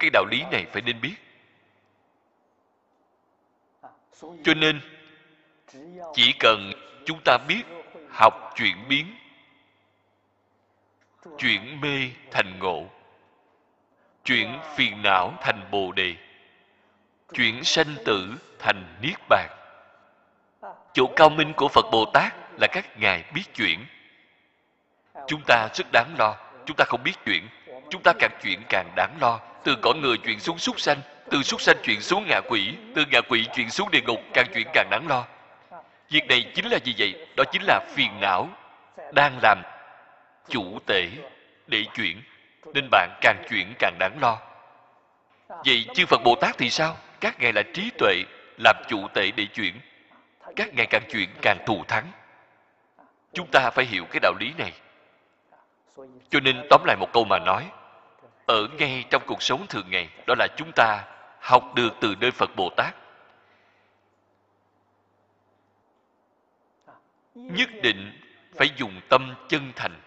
Cái 0.01 0.11
đạo 0.11 0.25
lý 0.31 0.45
này 0.51 0.67
phải 0.73 0.83
nên 0.83 1.01
biết. 1.01 1.15
Cho 4.21 4.55
nên, 4.57 4.81
chỉ 6.15 6.33
cần 6.39 6.73
chúng 7.07 7.21
ta 7.25 7.39
biết 7.49 7.63
học 8.11 8.53
chuyển 8.57 8.89
biến, 8.89 9.15
chuyển 11.39 11.81
mê 11.81 12.11
thành 12.31 12.59
ngộ, 12.59 12.87
chuyển 14.25 14.59
phiền 14.77 15.03
não 15.03 15.35
thành 15.41 15.69
bồ 15.71 15.93
đề, 15.93 16.15
chuyển 17.33 17.65
sanh 17.65 17.95
tử 18.05 18.35
thành 18.59 18.99
niết 19.03 19.17
bàn. 19.29 19.49
Chỗ 20.93 21.07
cao 21.17 21.29
minh 21.29 21.53
của 21.57 21.69
phật 21.69 21.87
bồ 21.93 22.05
tát 22.15 22.35
là 22.61 22.67
các 22.73 22.99
ngài 22.99 23.25
biết 23.35 23.45
chuyển. 23.55 23.87
Chúng 25.27 25.43
ta 25.47 25.69
rất 25.75 25.87
đáng 25.93 26.15
lo, 26.19 26.37
chúng 26.67 26.77
ta 26.77 26.85
không 26.89 27.03
biết 27.03 27.15
chuyển 27.25 27.49
chúng 27.91 28.03
ta 28.03 28.13
càng 28.19 28.39
chuyển 28.43 28.63
càng 28.69 28.93
đáng 28.97 29.17
lo. 29.21 29.41
Từ 29.65 29.77
cõi 29.83 29.95
người 29.95 30.19
chuyển 30.19 30.41
xuống 30.41 30.59
súc 30.59 30.81
sanh, 30.81 31.01
từ 31.31 31.43
súc 31.43 31.61
sanh 31.61 31.77
chuyển 31.83 32.01
xuống 32.01 32.25
ngạ 32.27 32.41
quỷ, 32.49 32.75
từ 32.95 33.05
ngạ 33.11 33.21
quỷ 33.29 33.47
chuyển 33.55 33.71
xuống 33.71 33.91
địa 33.91 34.01
ngục 34.01 34.21
càng 34.35 34.47
chuyển 34.55 34.67
càng 34.75 34.91
đáng 34.91 35.09
lo. 35.09 35.25
Việc 36.11 36.27
này 36.29 36.53
chính 36.55 36.67
là 36.67 36.79
gì 36.85 36.95
vậy? 36.99 37.27
Đó 37.37 37.45
chính 37.53 37.63
là 37.63 37.81
phiền 37.95 38.21
não 38.21 38.49
đang 39.13 39.39
làm 39.43 39.63
chủ 40.49 40.79
tể 40.87 41.09
để 41.67 41.85
chuyển, 41.95 42.23
nên 42.75 42.89
bạn 42.91 43.19
càng 43.21 43.45
chuyển 43.51 43.75
càng 43.79 43.97
đáng 43.99 44.19
lo. 44.21 44.39
Vậy 45.49 45.87
chư 45.95 46.07
phật 46.07 46.21
bồ 46.25 46.35
tát 46.35 46.59
thì 46.59 46.71
sao? 46.71 46.97
Các 47.21 47.41
ngài 47.41 47.53
là 47.53 47.63
trí 47.75 47.91
tuệ 47.99 48.15
làm 48.59 48.77
chủ 48.89 49.09
tể 49.15 49.31
để 49.37 49.47
chuyển. 49.55 49.81
Các 50.57 50.75
ngài 50.75 50.87
càng 50.87 51.03
chuyển 51.13 51.29
càng 51.43 51.59
thù 51.67 51.85
thắng. 51.89 52.13
Chúng 53.33 53.47
ta 53.47 53.71
phải 53.71 53.85
hiểu 53.85 54.05
cái 54.11 54.21
đạo 54.21 54.35
lý 54.41 54.53
này. 54.59 54.73
Cho 56.31 56.41
nên 56.41 56.67
tóm 56.71 56.85
lại 56.85 56.97
một 56.97 57.13
câu 57.13 57.25
mà 57.25 57.39
nói 57.39 57.65
ở 58.49 58.69
ngay 58.79 59.05
trong 59.11 59.23
cuộc 59.27 59.43
sống 59.43 59.67
thường 59.69 59.91
ngày, 59.91 60.09
đó 60.27 60.35
là 60.39 60.47
chúng 60.57 60.73
ta 60.77 61.05
học 61.41 61.75
được 61.75 61.91
từ 62.01 62.15
nơi 62.21 62.31
phật 62.31 62.51
bồ 62.57 62.71
tát. 62.77 62.95
Nhất 67.35 67.69
định 67.83 68.21
phải 68.57 68.71
dùng 68.77 69.01
tâm 69.09 69.35
chân 69.49 69.73
thành. 69.77 70.01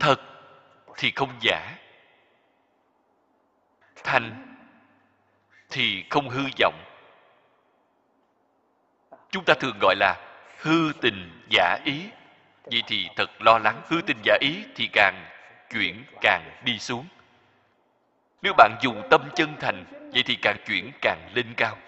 Thật 0.00 0.16
thì 0.96 1.12
không 1.16 1.30
giả. 1.40 1.76
Thành 4.04 4.56
thì 5.70 6.04
không 6.10 6.28
hư 6.28 6.42
vọng. 6.60 6.84
Chúng 9.30 9.44
ta 9.44 9.54
thường 9.60 9.78
gọi 9.80 9.96
là 9.96 10.14
hư 10.60 10.92
tình 11.00 11.42
giả 11.50 11.78
ý 11.84 12.10
vậy 12.66 12.82
thì 12.86 13.08
thật 13.16 13.30
lo 13.42 13.58
lắng 13.58 13.82
hư 13.88 14.00
tình 14.06 14.18
giả 14.24 14.38
ý 14.40 14.64
thì 14.74 14.88
càng 14.92 15.26
chuyển 15.70 16.04
càng 16.20 16.50
đi 16.64 16.78
xuống. 16.78 17.06
Nếu 18.42 18.52
bạn 18.56 18.76
dùng 18.82 19.02
tâm 19.10 19.30
chân 19.34 19.56
thành, 19.60 19.84
vậy 20.12 20.22
thì 20.22 20.36
càng 20.42 20.56
chuyển 20.66 20.90
càng 21.00 21.30
lên 21.34 21.54
cao. 21.56 21.78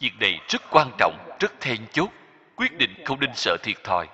Việc 0.00 0.12
này 0.20 0.40
rất 0.48 0.62
quan 0.70 0.90
trọng, 0.98 1.36
rất 1.40 1.60
then 1.60 1.86
chốt, 1.92 2.08
quyết 2.56 2.78
định 2.78 2.94
không 3.04 3.20
nên 3.20 3.30
sợ 3.34 3.56
thiệt 3.62 3.84
thòi. 3.84 4.08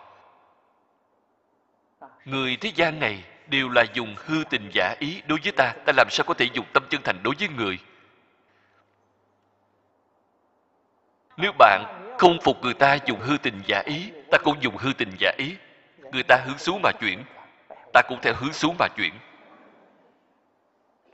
Người 2.24 2.56
thế 2.56 2.72
gian 2.74 3.00
này 3.00 3.24
đều 3.46 3.68
là 3.68 3.84
dùng 3.94 4.14
hư 4.18 4.44
tình 4.50 4.70
giả 4.72 4.94
ý 4.98 5.22
đối 5.26 5.38
với 5.42 5.52
ta 5.52 5.74
ta 5.86 5.92
làm 5.96 6.06
sao 6.10 6.24
có 6.26 6.34
thể 6.34 6.48
dùng 6.52 6.66
tâm 6.72 6.86
chân 6.90 7.02
thành 7.04 7.22
đối 7.22 7.34
với 7.38 7.48
người? 7.48 7.78
Nếu 11.36 11.52
bạn 11.58 12.03
không 12.18 12.38
phục 12.42 12.62
người 12.62 12.74
ta 12.74 12.98
dùng 13.06 13.20
hư 13.20 13.36
tình 13.42 13.62
giả 13.66 13.82
ý, 13.86 14.10
ta 14.30 14.38
cũng 14.44 14.62
dùng 14.62 14.76
hư 14.76 14.92
tình 14.98 15.10
giả 15.20 15.32
ý. 15.38 15.56
Người 16.12 16.22
ta 16.22 16.36
hướng 16.46 16.58
xuống 16.58 16.80
mà 16.82 16.90
chuyển, 17.00 17.24
ta 17.92 18.02
cũng 18.08 18.18
theo 18.22 18.34
hướng 18.36 18.52
xuống 18.52 18.76
mà 18.78 18.88
chuyển. 18.96 19.14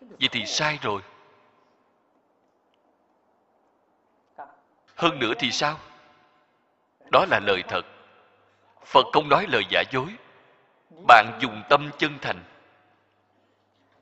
Vậy 0.01 0.29
thì 0.33 0.47
sai 0.47 0.79
rồi. 0.83 1.03
Hơn 4.97 5.19
nữa 5.19 5.33
thì 5.39 5.51
sao? 5.51 5.79
Đó 7.13 7.27
là 7.31 7.41
lời 7.47 7.63
thật. 7.69 7.83
Phật 8.85 9.07
không 9.13 9.29
nói 9.29 9.47
lời 9.49 9.63
giả 9.71 9.83
dối. 9.93 10.07
Bạn 11.09 11.39
dùng 11.41 11.63
tâm 11.69 11.91
chân 11.99 12.19
thành, 12.23 12.45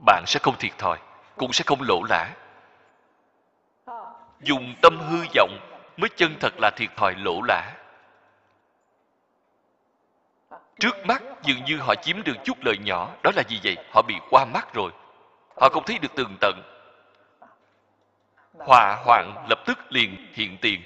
bạn 0.06 0.24
sẽ 0.26 0.40
không 0.42 0.54
thiệt 0.58 0.78
thòi, 0.78 0.98
cũng 1.36 1.52
sẽ 1.52 1.64
không 1.66 1.82
lỗ 1.82 2.02
lã. 2.08 2.34
Dùng 4.40 4.74
tâm 4.82 4.98
hư 4.98 5.24
vọng 5.34 5.67
mới 5.98 6.10
chân 6.16 6.36
thật 6.40 6.52
là 6.58 6.70
thiệt 6.76 6.90
thòi 6.96 7.14
lỗ 7.14 7.42
lã. 7.48 7.72
Trước 10.80 11.06
mắt, 11.06 11.22
dường 11.42 11.64
như 11.64 11.78
họ 11.78 11.94
chiếm 11.94 12.22
được 12.22 12.36
chút 12.44 12.58
lợi 12.64 12.76
nhỏ, 12.78 13.14
đó 13.22 13.30
là 13.36 13.42
gì 13.48 13.60
vậy 13.64 13.76
họ 13.92 14.02
bị 14.02 14.14
qua 14.30 14.44
mắt 14.44 14.74
rồi. 14.74 14.92
Họ 15.60 15.68
không 15.68 15.84
thấy 15.86 15.98
được 15.98 16.14
tường 16.14 16.36
tận. 16.40 16.62
Hòa 18.52 18.96
hoạn 19.04 19.46
lập 19.48 19.58
tức 19.66 19.78
liền 19.88 20.32
hiện 20.34 20.56
tiền. 20.60 20.82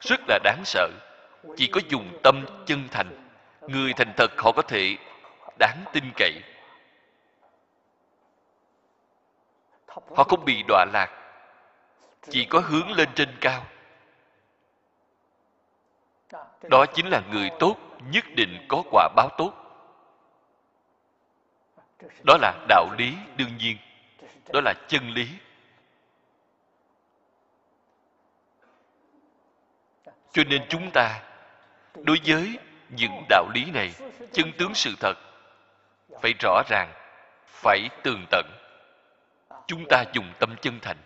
Rất 0.00 0.20
là 0.28 0.38
đáng 0.44 0.62
sợ. 0.64 0.88
Chỉ 1.56 1.66
có 1.66 1.80
dùng 1.88 2.18
tâm 2.22 2.44
chân 2.66 2.88
thành. 2.90 3.28
Người 3.60 3.92
thành 3.92 4.12
thật 4.16 4.30
họ 4.38 4.52
có 4.52 4.62
thể 4.62 4.96
đáng 5.58 5.84
tin 5.92 6.04
cậy. 6.16 6.32
Họ 10.16 10.24
không 10.24 10.44
bị 10.44 10.62
đọa 10.68 10.84
lạc 10.92 11.25
chỉ 12.30 12.44
có 12.44 12.60
hướng 12.60 12.92
lên 12.92 13.08
trên 13.14 13.28
cao. 13.40 13.66
Đó 16.62 16.86
chính 16.94 17.06
là 17.06 17.22
người 17.30 17.50
tốt, 17.58 17.76
nhất 18.10 18.24
định 18.36 18.66
có 18.68 18.82
quả 18.90 19.08
báo 19.16 19.28
tốt. 19.38 19.52
Đó 22.26 22.36
là 22.40 22.66
đạo 22.68 22.86
lý 22.98 23.14
đương 23.36 23.56
nhiên. 23.58 23.76
Đó 24.52 24.60
là 24.64 24.74
chân 24.88 25.10
lý. 25.10 25.28
Cho 30.32 30.42
nên 30.44 30.66
chúng 30.68 30.90
ta, 30.94 31.22
đối 31.94 32.16
với 32.26 32.58
những 32.88 33.24
đạo 33.28 33.48
lý 33.54 33.70
này, 33.70 33.94
chân 34.32 34.52
tướng 34.58 34.74
sự 34.74 34.94
thật, 35.00 35.14
phải 36.22 36.34
rõ 36.40 36.62
ràng, 36.68 36.92
phải 37.46 37.88
tường 38.02 38.26
tận. 38.30 38.46
Chúng 39.66 39.84
ta 39.88 40.04
dùng 40.12 40.32
tâm 40.38 40.56
chân 40.62 40.80
thành 40.80 40.96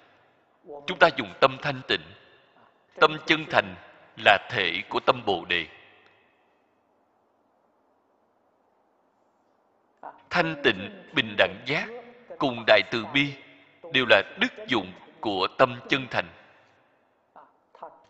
chúng 0.65 0.99
ta 0.99 1.09
dùng 1.17 1.35
tâm 1.41 1.57
thanh 1.63 1.81
tịnh. 1.89 2.01
Tâm 3.01 3.17
chân 3.27 3.45
thành 3.51 3.75
là 4.25 4.39
thể 4.51 4.83
của 4.89 5.01
tâm 5.01 5.23
bồ 5.27 5.45
đề. 5.45 5.67
Thanh 10.31 10.57
tịnh, 10.65 11.05
bình 11.15 11.35
đẳng 11.39 11.63
giác 11.67 11.89
cùng 12.39 12.65
đại 12.67 12.81
từ 12.91 13.05
bi 13.15 13.33
đều 13.93 14.07
là 14.09 14.23
đức 14.41 14.53
dụng 14.69 14.93
của 15.21 15.49
tâm 15.59 15.81
chân 15.89 16.07
thành. 16.11 16.27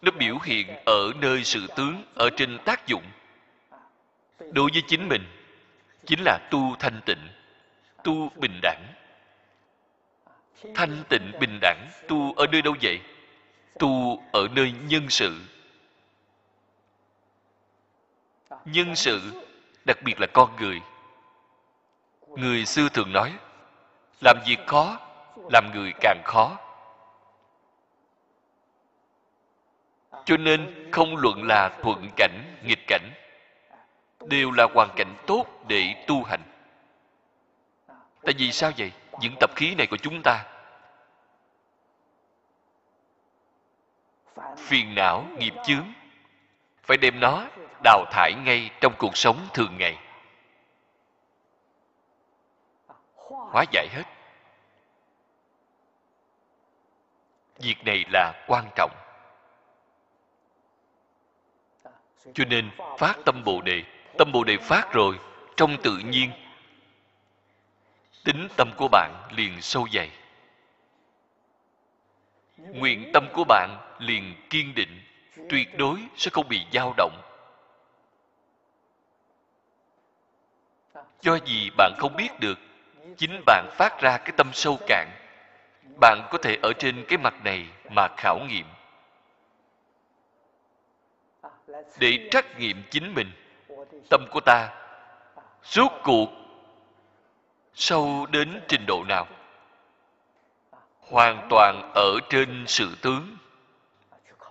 Nó 0.02 0.10
biểu 0.18 0.38
hiện 0.42 0.68
ở 0.86 1.12
nơi 1.20 1.44
sự 1.44 1.66
tướng 1.76 2.04
ở 2.14 2.30
trên 2.36 2.58
tác 2.64 2.86
dụng. 2.86 3.04
Đối 4.40 4.70
với 4.72 4.82
chính 4.86 5.08
mình, 5.08 5.22
chính 6.06 6.20
là 6.24 6.38
tu 6.50 6.76
thanh 6.78 7.00
tịnh, 7.06 7.28
tu 8.04 8.30
bình 8.36 8.60
đẳng 8.62 8.99
thanh 10.74 11.04
tịnh 11.08 11.32
bình 11.40 11.58
đẳng, 11.60 11.88
tu 12.08 12.32
ở 12.32 12.46
nơi 12.46 12.62
đâu 12.62 12.74
vậy? 12.82 13.00
Tu 13.78 14.22
ở 14.32 14.48
nơi 14.52 14.72
nhân 14.88 15.10
sự. 15.10 15.40
Nhân 18.64 18.96
sự, 18.96 19.20
đặc 19.84 19.98
biệt 20.04 20.20
là 20.20 20.26
con 20.26 20.56
người. 20.56 20.80
Người 22.28 22.66
xưa 22.66 22.88
thường 22.88 23.12
nói, 23.12 23.32
làm 24.20 24.36
việc 24.46 24.58
khó, 24.66 24.98
làm 25.52 25.70
người 25.74 25.92
càng 26.00 26.22
khó. 26.24 26.58
Cho 30.24 30.36
nên 30.36 30.90
không 30.92 31.16
luận 31.16 31.42
là 31.42 31.68
thuận 31.82 32.10
cảnh, 32.16 32.56
nghịch 32.64 32.86
cảnh. 32.86 33.10
Đều 34.26 34.50
là 34.50 34.66
hoàn 34.74 34.88
cảnh 34.96 35.14
tốt 35.26 35.46
để 35.68 36.04
tu 36.06 36.22
hành. 36.22 36.42
Tại 38.22 38.34
vì 38.38 38.52
sao 38.52 38.70
vậy? 38.78 38.92
Những 39.20 39.34
tập 39.40 39.50
khí 39.56 39.74
này 39.74 39.86
của 39.86 39.96
chúng 39.96 40.22
ta. 40.24 40.44
Phiền 44.56 44.94
não, 44.94 45.24
nghiệp 45.38 45.54
chướng. 45.66 45.92
Phải 46.82 46.96
đem 46.96 47.20
nó 47.20 47.46
đào 47.84 48.04
thải 48.10 48.32
ngay 48.44 48.70
trong 48.80 48.94
cuộc 48.98 49.16
sống 49.16 49.48
thường 49.54 49.76
ngày. 49.78 49.98
Hóa 53.16 53.64
giải 53.72 53.88
hết. 53.92 54.04
Việc 57.58 57.84
này 57.84 58.04
là 58.12 58.44
quan 58.46 58.64
trọng. 58.76 58.90
Cho 62.34 62.44
nên 62.44 62.70
phát 62.98 63.14
tâm 63.24 63.44
bồ 63.44 63.60
đề. 63.60 63.82
Tâm 64.18 64.32
bồ 64.32 64.44
đề 64.44 64.56
phát 64.56 64.92
rồi, 64.92 65.18
trong 65.56 65.76
tự 65.82 65.98
nhiên 66.04 66.30
tính 68.24 68.48
tâm 68.56 68.70
của 68.76 68.88
bạn 68.88 69.28
liền 69.30 69.62
sâu 69.62 69.88
dày. 69.92 70.10
Nguyện 72.56 73.10
tâm 73.14 73.28
của 73.32 73.44
bạn 73.44 73.96
liền 73.98 74.34
kiên 74.50 74.74
định, 74.74 75.02
tuyệt 75.48 75.78
đối 75.78 76.00
sẽ 76.16 76.30
không 76.30 76.48
bị 76.48 76.66
dao 76.72 76.94
động. 76.96 77.22
Do 81.22 81.38
gì 81.46 81.70
bạn 81.76 81.92
không 81.98 82.16
biết 82.16 82.40
được, 82.40 82.58
chính 83.16 83.42
bạn 83.46 83.66
phát 83.72 84.00
ra 84.00 84.18
cái 84.18 84.32
tâm 84.36 84.50
sâu 84.52 84.78
cạn. 84.86 85.08
Bạn 86.00 86.28
có 86.30 86.38
thể 86.38 86.58
ở 86.62 86.72
trên 86.78 87.04
cái 87.08 87.18
mặt 87.18 87.34
này 87.44 87.66
mà 87.90 88.08
khảo 88.16 88.38
nghiệm. 88.48 88.66
Để 91.98 92.28
trắc 92.30 92.58
nghiệm 92.58 92.82
chính 92.90 93.14
mình, 93.14 93.30
tâm 94.10 94.26
của 94.30 94.40
ta 94.40 94.68
rốt 95.62 95.92
cuộc 96.02 96.39
sâu 97.74 98.26
đến 98.26 98.60
trình 98.68 98.86
độ 98.86 99.04
nào? 99.08 99.26
Hoàn 100.98 101.46
toàn 101.50 101.92
ở 101.94 102.18
trên 102.30 102.64
sự 102.68 102.96
tướng 103.02 103.36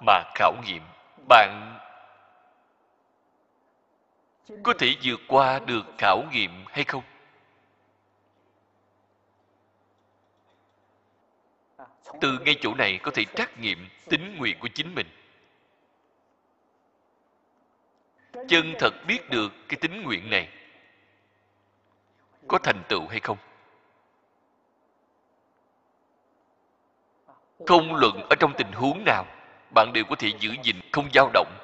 mà 0.05 0.23
khảo 0.35 0.53
nghiệm. 0.65 0.83
Bạn 1.27 1.79
có 4.63 4.73
thể 4.79 4.95
vượt 5.03 5.21
qua 5.27 5.59
được 5.59 5.85
khảo 5.97 6.23
nghiệm 6.31 6.65
hay 6.67 6.83
không? 6.83 7.03
Từ 12.21 12.39
ngay 12.45 12.55
chỗ 12.61 12.73
này 12.75 12.99
có 13.03 13.11
thể 13.13 13.25
trắc 13.35 13.59
nghiệm 13.59 13.89
tính 14.09 14.35
nguyện 14.37 14.59
của 14.59 14.67
chính 14.67 14.95
mình. 14.95 15.07
Chân 18.47 18.73
thật 18.79 18.93
biết 19.07 19.29
được 19.29 19.51
cái 19.67 19.77
tính 19.81 20.03
nguyện 20.03 20.29
này 20.29 20.58
có 22.49 22.57
thành 22.63 22.83
tựu 22.89 23.07
hay 23.07 23.19
không? 23.19 23.37
Không 27.67 27.95
luận 27.95 28.27
ở 28.29 28.35
trong 28.39 28.53
tình 28.57 28.71
huống 28.71 29.03
nào, 29.05 29.25
bạn 29.75 29.93
đều 29.93 30.03
có 30.09 30.15
thể 30.19 30.31
giữ 30.39 30.55
gìn, 30.63 30.75
không 30.91 31.09
dao 31.13 31.29
động. 31.33 31.57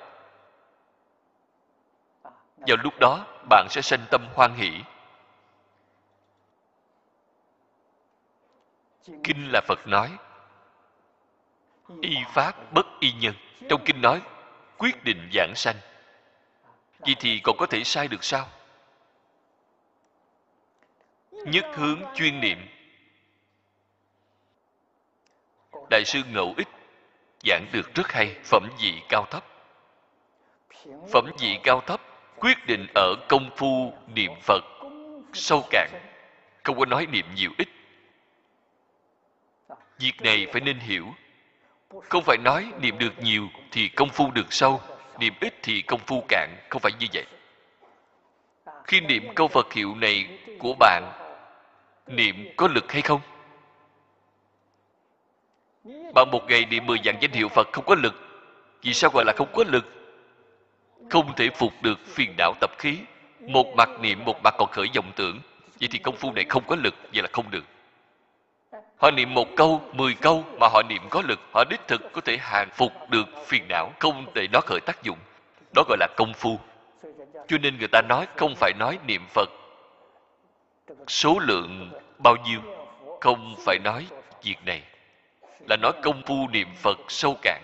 Vào 2.58 2.78
lúc 2.84 2.94
đó, 3.00 3.28
bạn 3.50 3.68
sẽ 3.70 3.82
sanh 3.82 4.06
tâm 4.12 4.28
hoan 4.34 4.54
hỷ. 4.54 4.72
Kinh 9.24 9.50
là 9.54 9.62
phật 9.68 9.88
nói, 9.88 10.18
y 12.02 12.16
pháp 12.34 12.74
bất 12.74 12.86
y 13.00 13.12
nhân. 13.12 13.34
Trong 13.70 13.82
kinh 13.86 14.02
nói, 14.02 14.22
quyết 14.78 15.04
định 15.04 15.30
giảng 15.34 15.54
sanh. 15.56 15.76
Vậy 17.00 17.16
thì 17.20 17.40
còn 17.44 17.58
có 17.58 17.66
thể 17.66 17.84
sai 17.84 18.08
được 18.08 18.24
sao? 18.24 18.48
Nhất 21.44 21.66
hướng 21.74 22.02
chuyên 22.16 22.42
niệm. 22.42 22.58
Đại 25.90 26.06
sư 26.06 26.22
ngẫu 26.32 26.54
ích 26.58 26.68
giảng 27.44 27.66
được 27.72 27.96
rất 27.96 28.12
hay, 28.12 28.36
phẩm 28.44 28.70
vị 28.80 29.02
cao 29.10 29.26
thấp. 29.32 29.46
Phẩm 31.14 31.32
vị 31.40 31.60
cao 31.64 31.82
thấp 31.82 32.02
quyết 32.40 32.66
định 32.68 32.88
ở 32.96 33.16
công 33.30 33.50
phu 33.58 33.94
niệm 34.16 34.32
phật 34.42 34.64
sâu 35.34 35.64
cạn, 35.70 35.90
không 36.64 36.80
có 36.80 36.86
nói 36.86 37.06
niệm 37.06 37.26
nhiều 37.36 37.52
ít. 37.58 37.68
Việc 40.00 40.22
này 40.22 40.48
phải 40.52 40.62
nên 40.62 40.80
hiểu. 40.80 41.06
Không 42.10 42.24
phải 42.24 42.38
nói 42.38 42.72
niệm 42.82 42.98
được 42.98 43.20
nhiều 43.20 43.48
thì 43.72 43.88
công 43.88 44.10
phu 44.10 44.32
được 44.32 44.54
sâu, 44.54 44.82
niệm 45.20 45.34
ít 45.42 45.54
thì 45.64 45.82
công 45.82 46.00
phu 46.00 46.24
cạn, 46.28 46.50
không 46.70 46.82
phải 46.82 46.92
như 47.00 47.08
vậy. 47.14 47.26
Khi 48.84 49.02
niệm 49.02 49.36
câu 49.36 49.48
phật 49.48 49.74
hiệu 49.74 49.96
này 49.96 50.40
của 50.60 50.76
bạn 50.80 51.25
niệm 52.08 52.48
có 52.56 52.68
lực 52.68 52.92
hay 52.92 53.02
không? 53.02 53.22
Bạn 56.14 56.32
một 56.32 56.46
ngày 56.48 56.66
niệm 56.66 56.86
mười 56.86 56.98
dạng 57.06 57.18
danh 57.22 57.32
hiệu 57.32 57.50
phật 57.50 57.68
không 57.72 57.86
có 57.86 57.96
lực. 57.96 58.14
Vì 58.82 58.94
sao 58.94 59.12
gọi 59.14 59.24
là 59.26 59.34
không 59.38 59.50
có 59.54 59.64
lực? 59.68 59.86
Không 61.10 61.36
thể 61.36 61.50
phục 61.50 61.74
được 61.82 62.00
phiền 62.06 62.34
não 62.38 62.54
tập 62.62 62.72
khí. 62.78 62.98
Một 63.40 63.76
mặt 63.76 63.90
niệm, 64.00 64.26
một 64.26 64.44
mặt 64.44 64.56
còn 64.58 64.70
khởi 64.72 64.88
vọng 64.96 65.12
tưởng. 65.16 65.40
Vậy 65.80 65.90
thì 65.92 66.00
công 66.00 66.16
phu 66.16 66.32
này 66.32 66.46
không 66.50 66.64
có 66.68 66.76
lực, 66.76 66.96
vậy 67.14 67.24
là 67.24 67.30
không 67.34 67.52
được. 67.52 67.64
Họ 68.98 69.12
niệm 69.12 69.34
một 69.34 69.48
câu, 69.56 69.82
mười 69.94 70.14
câu 70.14 70.46
mà 70.60 70.68
họ 70.68 70.82
niệm 70.90 71.02
có 71.10 71.24
lực. 71.28 71.40
Họ 71.54 71.64
đích 71.70 71.88
thực 71.88 72.02
có 72.14 72.22
thể 72.22 72.38
hàng 72.38 72.70
phục 72.74 72.92
được 73.10 73.28
phiền 73.46 73.68
não, 73.68 73.94
không 74.00 74.26
để 74.34 74.48
nó 74.52 74.60
khởi 74.66 74.80
tác 74.86 75.04
dụng. 75.04 75.18
Đó 75.76 75.84
gọi 75.88 75.98
là 76.00 76.08
công 76.18 76.34
phu. 76.34 76.60
Cho 77.48 77.58
nên 77.58 77.78
người 77.78 77.88
ta 77.88 78.02
nói 78.10 78.28
không 78.36 78.56
phải 78.56 78.74
nói 78.80 79.00
niệm 79.08 79.22
phật 79.30 79.50
số 81.08 81.40
lượng 81.40 81.92
bao 82.18 82.36
nhiêu? 82.36 82.62
Không 83.22 83.56
phải 83.66 83.80
nói 83.84 84.08
việc 84.44 84.58
này, 84.66 84.84
là 85.70 85.78
nói 85.82 85.92
công 86.04 86.24
phu 86.26 86.48
niệm 86.48 86.68
phật 86.76 86.98
sâu 87.08 87.38
cạn. 87.42 87.62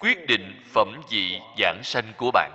Quyết 0.00 0.26
định 0.26 0.62
phẩm 0.72 1.00
vị 1.10 1.40
giảng 1.58 1.80
sanh 1.84 2.12
của 2.16 2.30
bạn. 2.30 2.50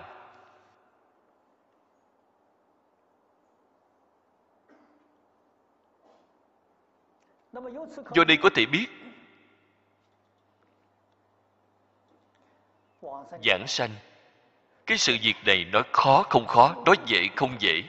Do 8.16 8.24
đây 8.28 8.38
có 8.38 8.50
thể 8.56 8.66
biết, 8.66 8.88
giảng 13.44 13.68
sanh, 13.68 13.90
cái 14.86 14.98
sự 14.98 15.18
việc 15.22 15.36
này 15.46 15.66
nói 15.66 15.84
khó 15.92 16.24
không 16.30 16.46
khó, 16.48 16.76
nói 16.86 16.96
dễ 17.06 17.28
không 17.36 17.56
dễ 17.60 17.84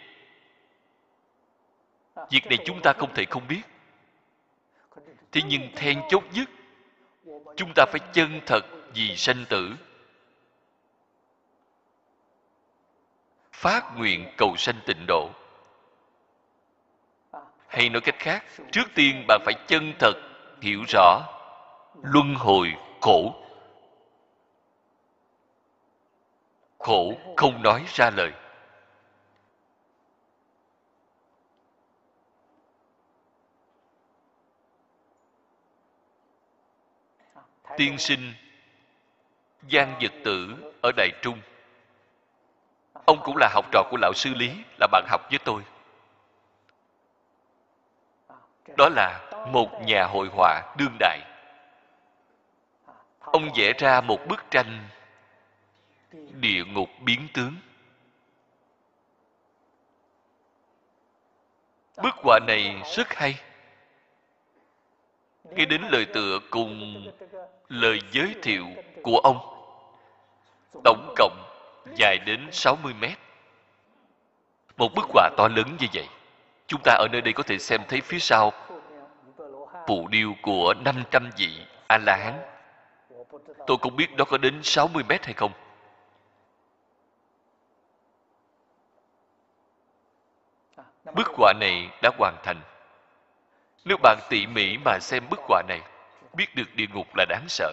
việc 2.33 2.47
này 2.47 2.59
chúng 2.64 2.80
ta 2.83 2.93
không 2.93 3.14
thể 3.14 3.24
không 3.24 3.49
biết. 3.49 3.62
Thế 5.33 5.41
nhưng 5.47 5.68
then 5.76 6.01
chốt 6.09 6.24
nhất, 6.33 6.49
chúng 7.57 7.72
ta 7.74 7.85
phải 7.87 8.01
chân 8.12 8.41
thật 8.47 8.61
vì 8.95 9.16
sanh 9.16 9.45
tử. 9.49 9.72
Phát 13.53 13.97
nguyện 13.97 14.33
cầu 14.37 14.57
sanh 14.57 14.80
tịnh 14.87 15.05
độ. 15.09 15.30
Hay 17.68 17.89
nói 17.89 18.01
cách 18.01 18.18
khác, 18.18 18.45
trước 18.72 18.89
tiên 18.95 19.24
bạn 19.28 19.41
phải 19.45 19.55
chân 19.66 19.93
thật, 19.99 20.12
hiểu 20.61 20.83
rõ, 20.89 21.22
luân 22.03 22.35
hồi 22.35 22.72
khổ. 23.01 23.35
Khổ 26.79 27.14
không 27.37 27.63
nói 27.63 27.84
ra 27.88 28.11
lời. 28.11 28.33
Tiên 37.76 37.99
sinh, 37.99 38.34
giang 39.70 39.96
dịch 40.00 40.12
tử 40.24 40.57
ở 40.82 40.92
đại 40.96 41.11
trung. 41.22 41.40
Ông 43.07 43.20
cũng 43.24 43.36
là 43.36 43.49
học 43.53 43.66
trò 43.72 43.82
của 43.90 43.96
lão 43.96 44.12
sư 44.14 44.34
lý, 44.34 44.53
là 44.80 44.86
bạn 44.92 45.04
học 45.08 45.20
với 45.30 45.38
tôi. 45.44 45.62
Đó 48.76 48.88
là 48.88 49.30
một 49.53 49.82
nhà 49.84 50.04
hội 50.04 50.28
họa 50.32 50.74
đương 50.78 50.96
đại. 50.99 51.20
Ông 53.20 53.50
vẽ 53.57 53.72
ra 53.78 54.00
một 54.00 54.18
bức 54.28 54.44
tranh 54.50 54.88
địa 56.32 56.64
ngục 56.64 56.88
biến 57.00 57.28
tướng. 57.34 57.57
Bức 62.03 62.14
họa 62.14 62.38
này 62.46 62.82
rất 62.96 63.14
hay 63.14 63.40
ngay 65.44 65.66
đến 65.66 65.82
lời 65.90 66.04
tựa 66.04 66.38
cùng 66.50 67.04
lời 67.68 67.98
giới 68.12 68.34
thiệu 68.42 68.66
của 69.02 69.18
ông, 69.18 69.38
tổng 70.84 71.14
cộng 71.16 71.36
dài 71.96 72.18
đến 72.26 72.48
60 72.52 72.94
mét 73.00 73.18
một 74.76 74.94
bức 74.94 75.04
họa 75.08 75.30
to 75.36 75.48
lớn 75.48 75.76
như 75.80 75.86
vậy, 75.94 76.08
chúng 76.66 76.80
ta 76.84 76.92
ở 76.92 77.08
nơi 77.12 77.20
đây 77.20 77.32
có 77.32 77.42
thể 77.42 77.58
xem 77.58 77.80
thấy 77.88 78.00
phía 78.00 78.18
sau 78.18 78.52
phù 79.86 80.08
điêu 80.08 80.34
của 80.42 80.74
500 80.84 81.30
vị 81.36 81.66
A-la-hán. 81.88 82.34
Tôi 83.66 83.76
không 83.80 83.96
biết 83.96 84.16
đó 84.16 84.24
có 84.24 84.38
đến 84.38 84.60
60 84.62 85.02
mét 85.08 85.24
hay 85.24 85.34
không. 85.34 85.52
Bức 91.14 91.26
họa 91.36 91.52
này 91.60 91.90
đã 92.02 92.10
hoàn 92.18 92.36
thành. 92.44 92.60
Nếu 93.84 93.96
bạn 94.03 94.18
tỉ 94.29 94.46
mỉ 94.46 94.76
mà 94.84 94.99
xem 95.00 95.25
bức 95.30 95.41
họa 95.49 95.63
này, 95.68 95.80
biết 96.33 96.54
được 96.54 96.75
địa 96.75 96.87
ngục 96.95 97.07
là 97.17 97.25
đáng 97.29 97.45
sợ. 97.49 97.72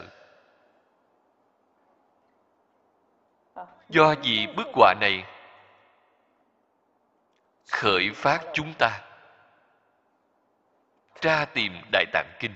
Do 3.89 4.15
vì 4.23 4.47
bức 4.55 4.67
họa 4.73 4.93
này 4.99 5.23
khởi 7.71 8.09
phát 8.15 8.41
chúng 8.53 8.73
ta 8.79 9.01
tra 11.21 11.45
tìm 11.45 11.73
Đại 11.91 12.05
Tạng 12.13 12.31
Kinh. 12.39 12.51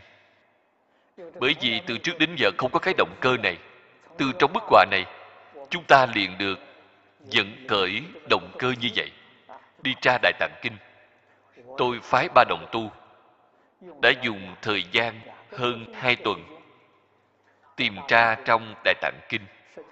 Bởi 1.40 1.56
vì 1.62 1.82
từ 1.88 1.98
trước 1.98 2.18
đến 2.20 2.36
giờ 2.38 2.52
không 2.58 2.72
có 2.72 2.80
cái 2.80 2.94
động 2.98 3.16
cơ 3.22 3.38
này. 3.38 3.58
Từ 4.18 4.32
trong 4.40 4.54
bức 4.54 4.64
họa 4.64 4.86
này, 4.92 5.06
chúng 5.70 5.84
ta 5.88 6.06
liền 6.16 6.38
được 6.38 6.60
dẫn 7.26 7.66
cởi 7.68 8.04
động 8.30 8.52
cơ 8.60 8.74
như 8.80 8.90
vậy. 8.96 9.12
Đi 9.82 9.96
tra 10.02 10.18
Đại 10.22 10.34
Tạng 10.40 10.60
Kinh. 10.62 10.78
Tôi 11.78 12.00
phái 12.04 12.28
ba 12.36 12.44
đồng 12.50 12.66
tu 12.72 12.92
đã 14.02 14.10
dùng 14.22 14.56
thời 14.62 14.84
gian 14.92 15.22
hơn 15.58 15.86
hai 15.94 16.16
tuần 16.16 16.44
tìm 17.76 17.96
tra 18.08 18.36
trong 18.46 18.76
Đại 18.84 18.94
Tạng 19.02 19.20
Kinh 19.30 19.42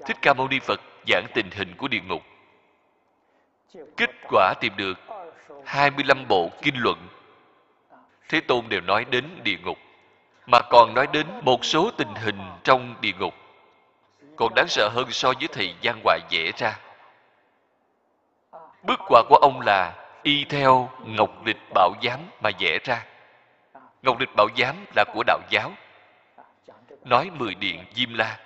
Thích 0.05 0.17
Ca 0.21 0.33
Mâu 0.33 0.47
Ni 0.47 0.59
Phật 0.59 0.81
giảng 1.07 1.25
tình 1.33 1.49
hình 1.51 1.75
của 1.77 1.87
địa 1.87 2.01
ngục. 2.07 2.21
Kết 3.97 4.09
quả 4.29 4.53
tìm 4.61 4.73
được 4.77 4.99
25 5.65 6.27
bộ 6.27 6.49
kinh 6.61 6.75
luận 6.77 7.07
Thế 8.29 8.41
Tôn 8.41 8.69
đều 8.69 8.81
nói 8.81 9.05
đến 9.05 9.25
địa 9.43 9.57
ngục, 9.63 9.77
mà 10.47 10.59
còn 10.69 10.93
nói 10.93 11.07
đến 11.13 11.27
một 11.41 11.65
số 11.65 11.91
tình 11.97 12.15
hình 12.15 12.39
trong 12.63 12.95
địa 13.01 13.13
ngục. 13.19 13.33
còn 14.35 14.53
đáng 14.55 14.67
sợ 14.67 14.89
hơn 14.93 15.11
so 15.11 15.33
với 15.39 15.47
thầy 15.47 15.75
gian 15.81 15.99
hoài 16.03 16.19
vẽ 16.31 16.51
ra 16.57 16.79
bức 18.83 18.99
quả 19.07 19.23
của 19.29 19.35
ông 19.35 19.61
là 19.61 19.93
y 20.23 20.45
theo 20.45 20.89
ngọc 21.05 21.45
lịch 21.45 21.57
bảo 21.73 21.93
giám 22.03 22.19
mà 22.41 22.49
vẽ 22.59 22.79
ra 22.83 23.05
ngọc 24.01 24.19
lịch 24.19 24.35
bảo 24.35 24.47
giám 24.57 24.85
là 24.95 25.05
của 25.13 25.23
đạo 25.27 25.39
giáo. 25.49 25.71
Nói 27.05 27.29
mười 27.33 27.55
điện 27.55 27.85
diêm 27.93 28.13
la. 28.13 28.39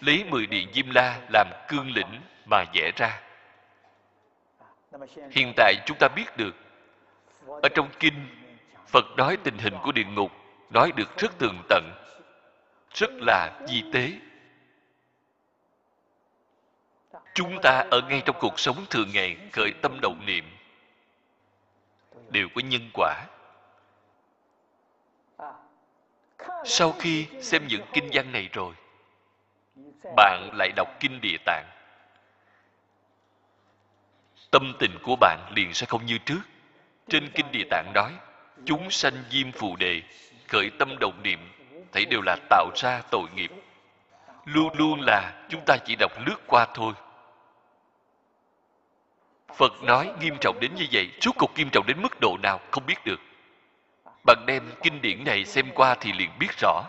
Lấy 0.00 0.24
mười 0.24 0.46
điện 0.46 0.68
diêm 0.72 0.90
la 0.90 1.20
làm 1.32 1.50
cương 1.68 1.90
lĩnh 1.90 2.20
mà 2.46 2.64
vẽ 2.74 2.92
ra. 2.96 3.20
Hiện 5.30 5.52
tại 5.56 5.74
chúng 5.86 5.96
ta 6.00 6.08
biết 6.08 6.36
được, 6.36 6.54
ở 7.62 7.68
trong 7.74 7.88
kinh, 8.00 8.26
phật 8.86 9.04
nói 9.16 9.36
tình 9.44 9.58
hình 9.58 9.74
của 9.82 9.92
địa 9.92 10.04
ngục, 10.04 10.32
nói 10.70 10.92
được 10.96 11.18
rất 11.18 11.38
tường 11.38 11.62
tận, 11.68 11.92
rất 12.94 13.10
là 13.12 13.60
di 13.68 13.82
tế. 13.92 14.12
Chúng 17.34 17.58
ta 17.62 17.84
ở 17.90 18.00
ngay 18.00 18.22
trong 18.24 18.36
cuộc 18.40 18.60
sống 18.60 18.86
thường 18.90 19.08
ngày 19.14 19.36
khởi 19.52 19.72
tâm 19.82 19.98
động 20.00 20.26
niệm. 20.26 20.44
Đều 22.30 22.48
có 22.54 22.60
nhân 22.60 22.90
quả. 22.94 23.24
Sau 26.64 26.92
khi 26.92 27.26
xem 27.40 27.66
những 27.68 27.82
kinh 27.92 28.08
văn 28.12 28.32
này 28.32 28.48
rồi, 28.52 28.74
bạn 30.16 30.50
lại 30.52 30.72
đọc 30.76 30.88
kinh 31.00 31.20
địa 31.20 31.36
tạng. 31.44 31.66
Tâm 34.50 34.72
tình 34.78 34.98
của 35.02 35.16
bạn 35.16 35.52
liền 35.56 35.74
sẽ 35.74 35.86
không 35.86 36.06
như 36.06 36.18
trước. 36.18 36.40
Trên 37.08 37.30
kinh 37.34 37.46
địa 37.52 37.64
tạng 37.70 37.92
nói, 37.94 38.12
chúng 38.64 38.90
sanh 38.90 39.24
diêm 39.30 39.52
phù 39.52 39.76
đề, 39.76 40.02
khởi 40.48 40.70
tâm 40.78 40.96
động 41.00 41.20
niệm, 41.22 41.38
thấy 41.92 42.04
đều 42.04 42.20
là 42.26 42.36
tạo 42.50 42.70
ra 42.74 43.02
tội 43.10 43.28
nghiệp. 43.34 43.50
Luôn 44.44 44.76
luôn 44.76 45.00
là 45.00 45.46
chúng 45.48 45.60
ta 45.66 45.76
chỉ 45.84 45.96
đọc 45.98 46.12
lướt 46.26 46.36
qua 46.46 46.66
thôi. 46.74 46.92
Phật 49.56 49.82
nói 49.82 50.12
nghiêm 50.20 50.36
trọng 50.40 50.60
đến 50.60 50.74
như 50.74 50.86
vậy. 50.92 51.10
Suốt 51.20 51.32
cuộc 51.38 51.50
nghiêm 51.56 51.68
trọng 51.72 51.86
đến 51.86 52.02
mức 52.02 52.20
độ 52.20 52.36
nào 52.42 52.60
không 52.70 52.86
biết 52.86 53.04
được 53.04 53.20
bạn 54.26 54.44
đem 54.46 54.72
kinh 54.82 55.02
điển 55.02 55.24
này 55.24 55.44
xem 55.44 55.70
qua 55.74 55.96
thì 56.00 56.12
liền 56.12 56.30
biết 56.38 56.50
rõ. 56.60 56.82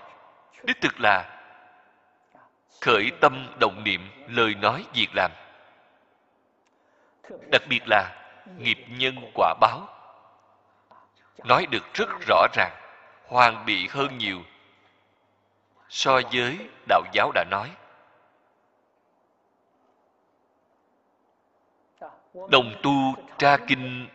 Đích 0.63 0.81
thực 0.81 0.99
là 0.99 1.39
khởi 2.81 3.11
tâm 3.21 3.47
động 3.59 3.83
niệm, 3.83 4.09
lời 4.27 4.55
nói 4.55 4.85
việc 4.93 5.09
làm. 5.15 5.31
Đặc 7.51 7.61
biệt 7.69 7.81
là 7.85 8.15
nghiệp 8.57 8.85
nhân 8.87 9.31
quả 9.33 9.53
báo. 9.61 9.87
Nói 11.43 11.65
được 11.65 11.93
rất 11.93 12.09
rõ 12.27 12.47
ràng, 12.53 12.71
hoàn 13.27 13.65
bị 13.65 13.87
hơn 13.87 14.17
nhiều 14.17 14.39
so 15.89 16.21
với 16.33 16.57
đạo 16.87 17.01
giáo 17.13 17.31
đã 17.31 17.43
nói. 17.43 17.71
Đồng 22.49 22.75
tu 22.83 23.15
tra 23.37 23.57
kinh 23.67 24.07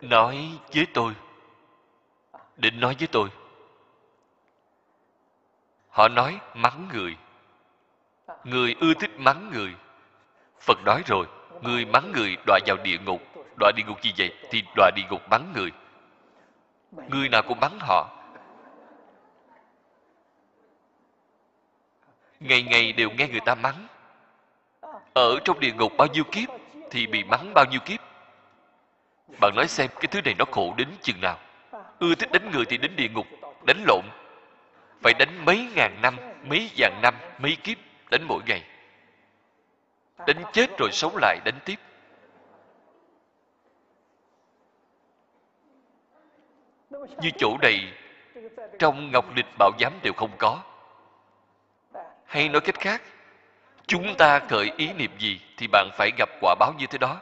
nói 0.00 0.50
với 0.74 0.86
tôi 0.94 1.14
định 2.56 2.80
nói 2.80 2.96
với 2.98 3.08
tôi. 3.12 3.28
Họ 5.88 6.08
nói, 6.08 6.40
mắng 6.54 6.88
người. 6.92 7.16
Người 8.44 8.76
ưa 8.80 8.94
thích 8.94 9.10
mắng 9.18 9.50
người. 9.52 9.74
Phật 10.60 10.78
nói 10.84 11.02
rồi, 11.06 11.26
người 11.62 11.84
mắng 11.84 12.12
người 12.12 12.36
đọa 12.46 12.58
vào 12.66 12.76
địa 12.76 12.98
ngục, 12.98 13.22
đọa 13.58 13.72
địa 13.76 13.82
ngục 13.86 14.02
gì 14.02 14.12
vậy? 14.18 14.34
Thì 14.50 14.62
đọa 14.76 14.90
địa 14.96 15.02
ngục 15.10 15.22
mắng 15.30 15.52
người. 15.54 15.72
Người 17.10 17.28
nào 17.28 17.42
cũng 17.42 17.60
mắng 17.60 17.78
họ. 17.80 18.10
Ngày 22.40 22.62
ngày 22.62 22.92
đều 22.92 23.10
nghe 23.10 23.28
người 23.28 23.40
ta 23.40 23.54
mắng. 23.54 23.86
Ở 25.14 25.38
trong 25.44 25.60
địa 25.60 25.72
ngục 25.72 25.92
bao 25.98 26.08
nhiêu 26.08 26.24
kiếp 26.24 26.48
thì 26.90 27.06
bị 27.06 27.24
mắng 27.24 27.54
bao 27.54 27.64
nhiêu 27.70 27.80
kiếp? 27.80 28.00
Bạn 29.40 29.52
nói 29.56 29.68
xem 29.68 29.90
cái 29.94 30.06
thứ 30.10 30.20
này 30.24 30.34
nó 30.38 30.44
khổ 30.50 30.74
đến 30.76 30.88
chừng 31.02 31.20
nào 31.20 31.38
ưa 31.98 32.14
thích 32.14 32.32
đánh 32.32 32.50
người 32.50 32.64
thì 32.64 32.76
đến 32.76 32.96
địa 32.96 33.08
ngục, 33.08 33.26
đánh 33.66 33.84
lộn. 33.86 34.04
Phải 35.02 35.14
đánh 35.18 35.44
mấy 35.44 35.68
ngàn 35.74 35.98
năm, 36.02 36.16
mấy 36.44 36.70
vạn 36.76 37.00
năm, 37.02 37.14
mấy 37.38 37.56
kiếp, 37.62 37.78
đánh 38.10 38.22
mỗi 38.28 38.40
ngày. 38.46 38.62
Đánh 40.26 40.42
chết 40.52 40.78
rồi 40.78 40.92
sống 40.92 41.16
lại, 41.16 41.38
đánh 41.44 41.58
tiếp. 41.64 41.76
Như 46.90 47.30
chỗ 47.38 47.56
này, 47.62 47.92
trong 48.78 49.10
ngọc 49.12 49.24
lịch 49.36 49.46
bảo 49.58 49.70
giám 49.80 49.92
đều 50.02 50.12
không 50.12 50.30
có. 50.38 50.62
Hay 52.24 52.48
nói 52.48 52.60
cách 52.60 52.80
khác, 52.80 53.02
chúng 53.86 54.14
ta 54.18 54.38
khởi 54.38 54.70
ý 54.76 54.92
niệm 54.92 55.10
gì 55.18 55.40
thì 55.56 55.66
bạn 55.66 55.88
phải 55.92 56.10
gặp 56.18 56.28
quả 56.40 56.54
báo 56.60 56.72
như 56.78 56.86
thế 56.86 56.98
đó. 56.98 57.20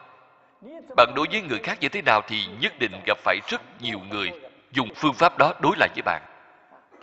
Bạn 0.97 1.13
đối 1.17 1.27
với 1.31 1.43
người 1.43 1.59
khác 1.59 1.79
như 1.81 1.89
thế 1.89 2.03
nào 2.03 2.21
thì 2.27 2.47
nhất 2.61 2.73
định 2.79 2.93
gặp 3.07 3.19
phải 3.19 3.39
rất 3.49 3.63
nhiều 3.81 4.01
người 4.11 4.31
dùng 4.75 4.95
phương 4.95 5.15
pháp 5.15 5.39
đó 5.39 5.53
đối 5.61 5.77
lại 5.77 5.89
với 5.95 6.03
bạn. 6.03 6.23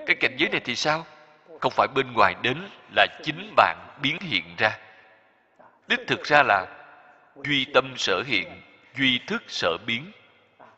Cái 0.05 0.15
cảnh 0.19 0.35
giới 0.37 0.49
này 0.49 0.61
thì 0.65 0.75
sao? 0.75 1.05
Không 1.61 1.73
phải 1.75 1.87
bên 1.95 2.13
ngoài 2.13 2.35
đến 2.41 2.57
là 2.95 3.07
chính 3.23 3.53
bạn 3.55 3.77
biến 4.01 4.17
hiện 4.19 4.43
ra. 4.57 4.77
Đích 5.87 5.99
thực 6.07 6.23
ra 6.23 6.43
là 6.43 6.67
duy 7.43 7.65
tâm 7.73 7.93
sở 7.97 8.23
hiện, 8.25 8.61
duy 8.95 9.19
thức 9.27 9.43
sở 9.47 9.77
biến, 9.85 10.11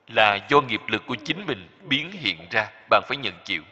là 0.08 0.40
do 0.50 0.62
nghiệp 0.62 0.82
lực 0.88 1.04
của 1.08 1.16
chính 1.16 1.46
mình 1.46 1.70
biến 1.82 2.12
hiện 2.12 2.38
ra, 2.52 2.70
bạn 2.90 3.04
phải 3.08 3.18
nhận 3.18 3.34
chịu. 3.44 3.64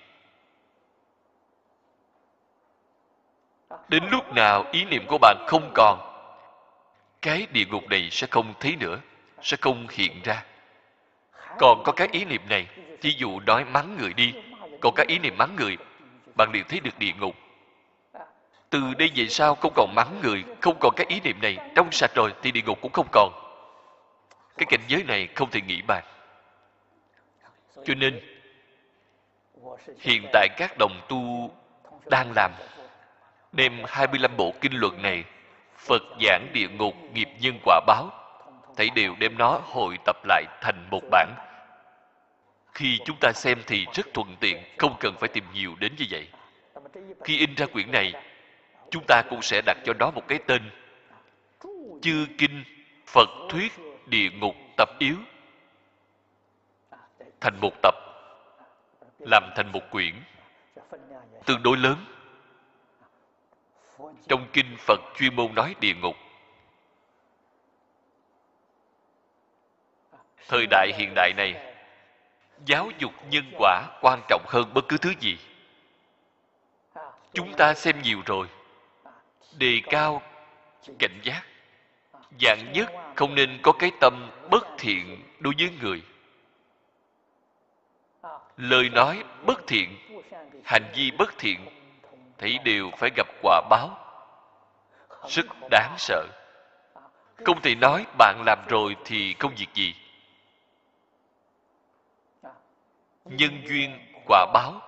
Đến 3.87 4.03
lúc 4.11 4.33
nào 4.33 4.65
ý 4.71 4.85
niệm 4.85 5.05
của 5.07 5.17
bạn 5.17 5.45
không 5.47 5.71
còn, 5.75 5.99
cái 7.21 7.47
địa 7.51 7.65
ngục 7.65 7.89
này 7.89 8.09
sẽ 8.11 8.27
không 8.31 8.53
thấy 8.59 8.75
nữa, 8.75 8.99
sẽ 9.41 9.57
không 9.61 9.87
hiện 9.89 10.21
ra 10.23 10.43
còn 11.59 11.83
có 11.83 11.91
cái 11.91 12.07
ý 12.11 12.25
niệm 12.25 12.41
này, 12.49 12.67
thí 13.01 13.09
dụ 13.17 13.39
nói 13.39 13.65
mắng 13.65 13.97
người 13.99 14.13
đi. 14.13 14.33
Còn 14.81 14.93
cái 14.95 15.05
ý 15.09 15.19
niệm 15.19 15.37
mắng 15.37 15.55
người, 15.55 15.77
bạn 16.37 16.51
liền 16.53 16.63
thấy 16.69 16.79
được 16.79 16.99
địa 16.99 17.13
ngục. 17.19 17.35
Từ 18.69 18.93
đây 18.97 19.11
về 19.15 19.27
sau 19.27 19.55
không 19.55 19.73
còn 19.75 19.95
mắng 19.95 20.19
người, 20.23 20.43
không 20.61 20.77
còn 20.79 20.93
cái 20.95 21.05
ý 21.09 21.19
niệm 21.19 21.41
này. 21.41 21.57
Trong 21.75 21.91
sạch 21.91 22.11
rồi 22.15 22.33
thì 22.41 22.51
địa 22.51 22.61
ngục 22.61 22.81
cũng 22.81 22.91
không 22.91 23.07
còn. 23.11 23.31
Cái 24.57 24.65
cảnh 24.69 24.81
giới 24.87 25.03
này 25.03 25.27
không 25.35 25.51
thể 25.51 25.61
nghĩ 25.61 25.81
bàn. 25.81 26.03
Cho 27.85 27.95
nên, 27.95 28.19
hiện 29.99 30.25
tại 30.33 30.47
các 30.57 30.77
đồng 30.79 31.01
tu 31.09 31.51
đang 32.05 32.31
làm, 32.35 32.51
đem 33.51 33.83
25 33.87 34.37
bộ 34.37 34.53
kinh 34.61 34.73
luận 34.73 35.01
này, 35.01 35.23
Phật 35.77 36.01
giảng 36.21 36.47
địa 36.53 36.67
ngục, 36.67 36.93
nghiệp 37.13 37.29
nhân 37.39 37.59
quả 37.63 37.81
báo 37.87 38.20
thảy 38.81 38.89
đều 38.95 39.15
đem 39.19 39.37
nó 39.37 39.61
hội 39.63 39.97
tập 40.05 40.15
lại 40.25 40.45
thành 40.61 40.87
một 40.91 41.01
bản. 41.11 41.35
Khi 42.73 42.99
chúng 43.05 43.17
ta 43.21 43.31
xem 43.33 43.61
thì 43.67 43.85
rất 43.93 44.13
thuận 44.13 44.35
tiện, 44.39 44.63
không 44.77 44.95
cần 44.99 45.15
phải 45.19 45.29
tìm 45.29 45.43
nhiều 45.53 45.75
đến 45.79 45.95
như 45.97 46.05
vậy. 46.09 46.27
Khi 47.23 47.37
in 47.37 47.55
ra 47.55 47.65
quyển 47.65 47.91
này, 47.91 48.13
chúng 48.91 49.03
ta 49.07 49.21
cũng 49.29 49.41
sẽ 49.41 49.61
đặt 49.65 49.77
cho 49.85 49.93
nó 49.93 50.11
một 50.11 50.27
cái 50.27 50.39
tên. 50.47 50.71
Chư 52.01 52.27
kinh, 52.37 52.63
phật 53.07 53.29
thuyết 53.49 53.71
địa 54.05 54.29
ngục 54.29 54.55
tập 54.77 54.89
yếu. 54.99 55.15
Thành 57.41 57.59
một 57.61 57.73
tập, 57.81 57.95
làm 59.19 59.43
thành 59.55 59.71
một 59.71 59.83
quyển, 59.91 60.13
tương 61.45 61.63
đối 61.63 61.77
lớn. 61.77 62.05
Trong 64.27 64.47
kinh 64.53 64.77
phật 64.79 64.99
chuyên 65.19 65.35
môn 65.35 65.55
nói 65.55 65.75
địa 65.79 65.93
ngục 65.93 66.15
thời 70.51 70.67
đại 70.69 70.91
hiện 70.97 71.13
đại 71.15 71.33
này, 71.37 71.73
giáo 72.65 72.89
dục 72.99 73.11
nhân 73.29 73.51
quả 73.57 73.83
quan 74.01 74.21
trọng 74.27 74.45
hơn 74.47 74.73
bất 74.73 74.85
cứ 74.87 74.97
thứ 74.97 75.13
gì. 75.19 75.37
Chúng 77.33 77.53
ta 77.53 77.73
xem 77.73 78.01
nhiều 78.01 78.21
rồi, 78.25 78.47
đề 79.57 79.81
cao 79.83 80.21
cảnh 80.99 81.19
giác 81.23 81.41
dạng 82.41 82.71
nhất 82.71 82.91
không 83.15 83.35
nên 83.35 83.59
có 83.63 83.71
cái 83.71 83.91
tâm 84.01 84.31
bất 84.49 84.67
thiện 84.77 85.23
đối 85.39 85.53
với 85.59 85.69
người. 85.81 86.01
Lời 88.57 88.89
nói 88.89 89.23
bất 89.45 89.67
thiện, 89.67 89.97
hành 90.63 90.91
vi 90.95 91.11
bất 91.11 91.37
thiện, 91.37 91.65
thấy 92.37 92.59
đều 92.63 92.91
phải 92.97 93.09
gặp 93.15 93.27
quả 93.41 93.61
báo. 93.69 93.97
Rất 95.27 95.45
đáng 95.71 95.95
sợ. 95.97 96.27
Không 97.45 97.61
thể 97.61 97.75
nói 97.75 98.05
bạn 98.17 98.43
làm 98.45 98.59
rồi 98.69 98.95
thì 99.05 99.35
không 99.39 99.55
việc 99.55 99.69
gì. 99.73 99.95
nhân 103.25 103.63
duyên 103.67 103.99
quả 104.27 104.45
báo. 104.53 104.81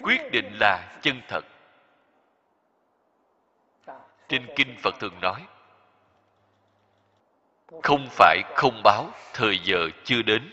Quyết 0.00 0.30
định 0.32 0.56
là 0.60 0.98
chân 1.02 1.20
thật. 1.28 1.44
Trên 4.28 4.46
kinh 4.56 4.76
phật 4.82 4.94
thường 5.00 5.20
nói, 5.20 5.46
không 7.82 8.08
phải 8.10 8.42
không 8.54 8.80
báo, 8.84 9.10
thời 9.32 9.58
giờ 9.58 9.88
chưa 10.04 10.22
đến. 10.22 10.50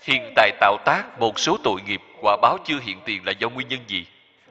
Hiện 0.00 0.32
tại 0.36 0.50
tạo 0.60 0.76
tác 0.84 1.18
một 1.18 1.38
số 1.38 1.56
tội 1.64 1.80
nghiệp, 1.82 2.00
quả 2.22 2.36
báo 2.42 2.58
chưa 2.64 2.78
hiện 2.80 3.00
tiền 3.04 3.24
là 3.24 3.32
do 3.32 3.48
nguyên 3.48 3.68
nhân 3.68 3.80
gì? 3.88 4.06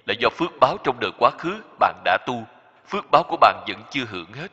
Là 0.05 0.13
do 0.19 0.30
phước 0.30 0.51
báo 0.59 0.77
trong 0.84 0.99
đời 0.99 1.11
quá 1.19 1.31
khứ 1.38 1.61
bạn 1.80 2.01
đã 2.05 2.17
tu. 2.27 2.43
Phước 2.88 3.11
báo 3.11 3.23
của 3.23 3.38
bạn 3.38 3.63
vẫn 3.67 3.84
chưa 3.91 4.05
hưởng 4.05 4.34
hết. 4.34 4.51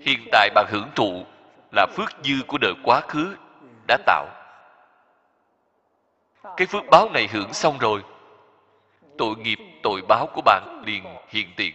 Hiện 0.00 0.28
tại 0.32 0.50
bạn 0.54 0.66
hưởng 0.68 0.90
thụ 0.96 1.24
là 1.72 1.86
phước 1.96 2.10
dư 2.24 2.34
của 2.46 2.58
đời 2.58 2.72
quá 2.84 3.00
khứ 3.00 3.36
đã 3.88 3.98
tạo. 4.06 4.28
Cái 6.56 6.66
phước 6.66 6.82
báo 6.90 7.10
này 7.10 7.28
hưởng 7.32 7.52
xong 7.52 7.78
rồi, 7.78 8.04
tội 9.18 9.36
nghiệp, 9.36 9.58
tội 9.82 10.02
báo 10.08 10.26
của 10.34 10.42
bạn 10.44 10.82
liền 10.86 11.04
hiện 11.28 11.50
tiền. 11.56 11.74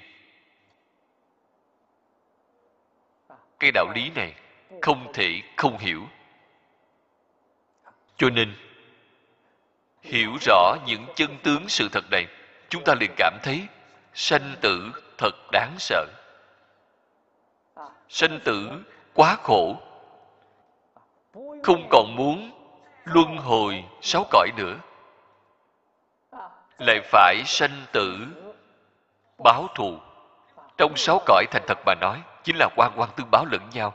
Cái 3.59 3.71
đạo 3.71 3.85
lý 3.95 4.09
này 4.15 4.33
không 4.81 5.13
thể 5.13 5.41
không 5.55 5.77
hiểu. 5.77 6.03
Cho 8.17 8.29
nên 8.29 8.53
hiểu 10.05 10.31
rõ 10.41 10.75
những 10.85 11.05
chân 11.15 11.37
tướng 11.43 11.69
sự 11.69 11.89
thật 11.91 12.03
này, 12.11 12.27
chúng 12.69 12.83
ta 12.83 12.93
liền 12.99 13.11
cảm 13.17 13.37
thấy 13.43 13.67
sanh 14.13 14.55
tử 14.61 14.91
thật 15.17 15.35
đáng 15.51 15.75
sợ. 15.79 16.05
Sanh 18.09 18.39
tử 18.43 18.69
quá 19.13 19.37
khổ, 19.43 19.75
không 21.63 21.87
còn 21.89 22.15
muốn 22.15 22.51
luân 23.05 23.37
hồi 23.37 23.83
sáu 24.01 24.25
cõi 24.31 24.49
nữa. 24.57 24.75
Lại 26.77 27.01
phải 27.03 27.43
sanh 27.45 27.85
tử 27.91 28.17
báo 29.43 29.67
thù. 29.75 29.97
Trong 30.77 30.95
sáu 30.95 31.21
cõi 31.25 31.45
thành 31.51 31.63
thật 31.67 31.77
mà 31.85 31.95
nói, 31.95 32.21
chính 32.43 32.55
là 32.55 32.69
quan 32.75 32.91
quan 32.95 33.09
tương 33.15 33.31
báo 33.31 33.45
lẫn 33.45 33.61
nhau, 33.73 33.93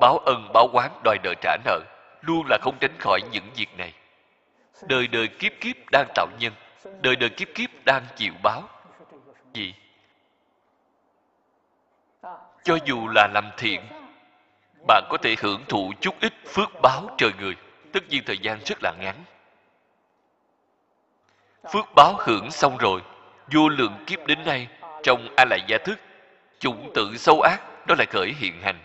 báo 0.00 0.18
ân, 0.18 0.48
báo 0.54 0.68
quán 0.72 0.90
đòi 1.04 1.18
nợ 1.22 1.34
trả 1.40 1.56
nợ, 1.64 1.80
luôn 2.20 2.46
là 2.50 2.58
không 2.62 2.76
tránh 2.80 2.96
khỏi 2.98 3.20
những 3.30 3.44
việc 3.54 3.78
này 3.78 3.92
đời 4.82 5.06
đời 5.06 5.28
kiếp 5.28 5.52
kiếp 5.60 5.76
đang 5.92 6.08
tạo 6.14 6.26
nhân. 6.38 6.52
Đời 7.00 7.16
đời 7.16 7.30
kiếp 7.30 7.48
kiếp 7.54 7.70
đang 7.84 8.06
chịu 8.16 8.32
báo. 8.42 8.68
Gì? 9.52 9.74
Cho 12.64 12.78
dù 12.84 13.08
là 13.08 13.28
làm 13.34 13.50
thiện, 13.56 13.80
bạn 14.86 15.04
có 15.10 15.16
thể 15.22 15.36
hưởng 15.40 15.64
thụ 15.68 15.92
chút 16.00 16.14
ít 16.20 16.32
phước 16.46 16.68
báo 16.82 17.10
trời 17.18 17.30
người. 17.38 17.56
Tất 17.92 18.08
nhiên 18.08 18.22
thời 18.26 18.38
gian 18.38 18.58
rất 18.64 18.78
là 18.82 18.92
ngắn. 19.00 19.14
Phước 21.72 21.84
báo 21.94 22.14
hưởng 22.18 22.50
xong 22.50 22.76
rồi, 22.76 23.00
vô 23.52 23.68
lượng 23.68 24.04
kiếp 24.06 24.26
đến 24.26 24.44
nay, 24.44 24.68
trong 25.02 25.28
a 25.36 25.44
lại 25.44 25.60
gia 25.66 25.78
thức 25.78 25.98
chủng 26.58 26.90
tự 26.94 27.16
sâu 27.16 27.40
ác, 27.40 27.86
đó 27.86 27.94
lại 27.98 28.06
khởi 28.10 28.34
hiện 28.38 28.62
hành. 28.62 28.78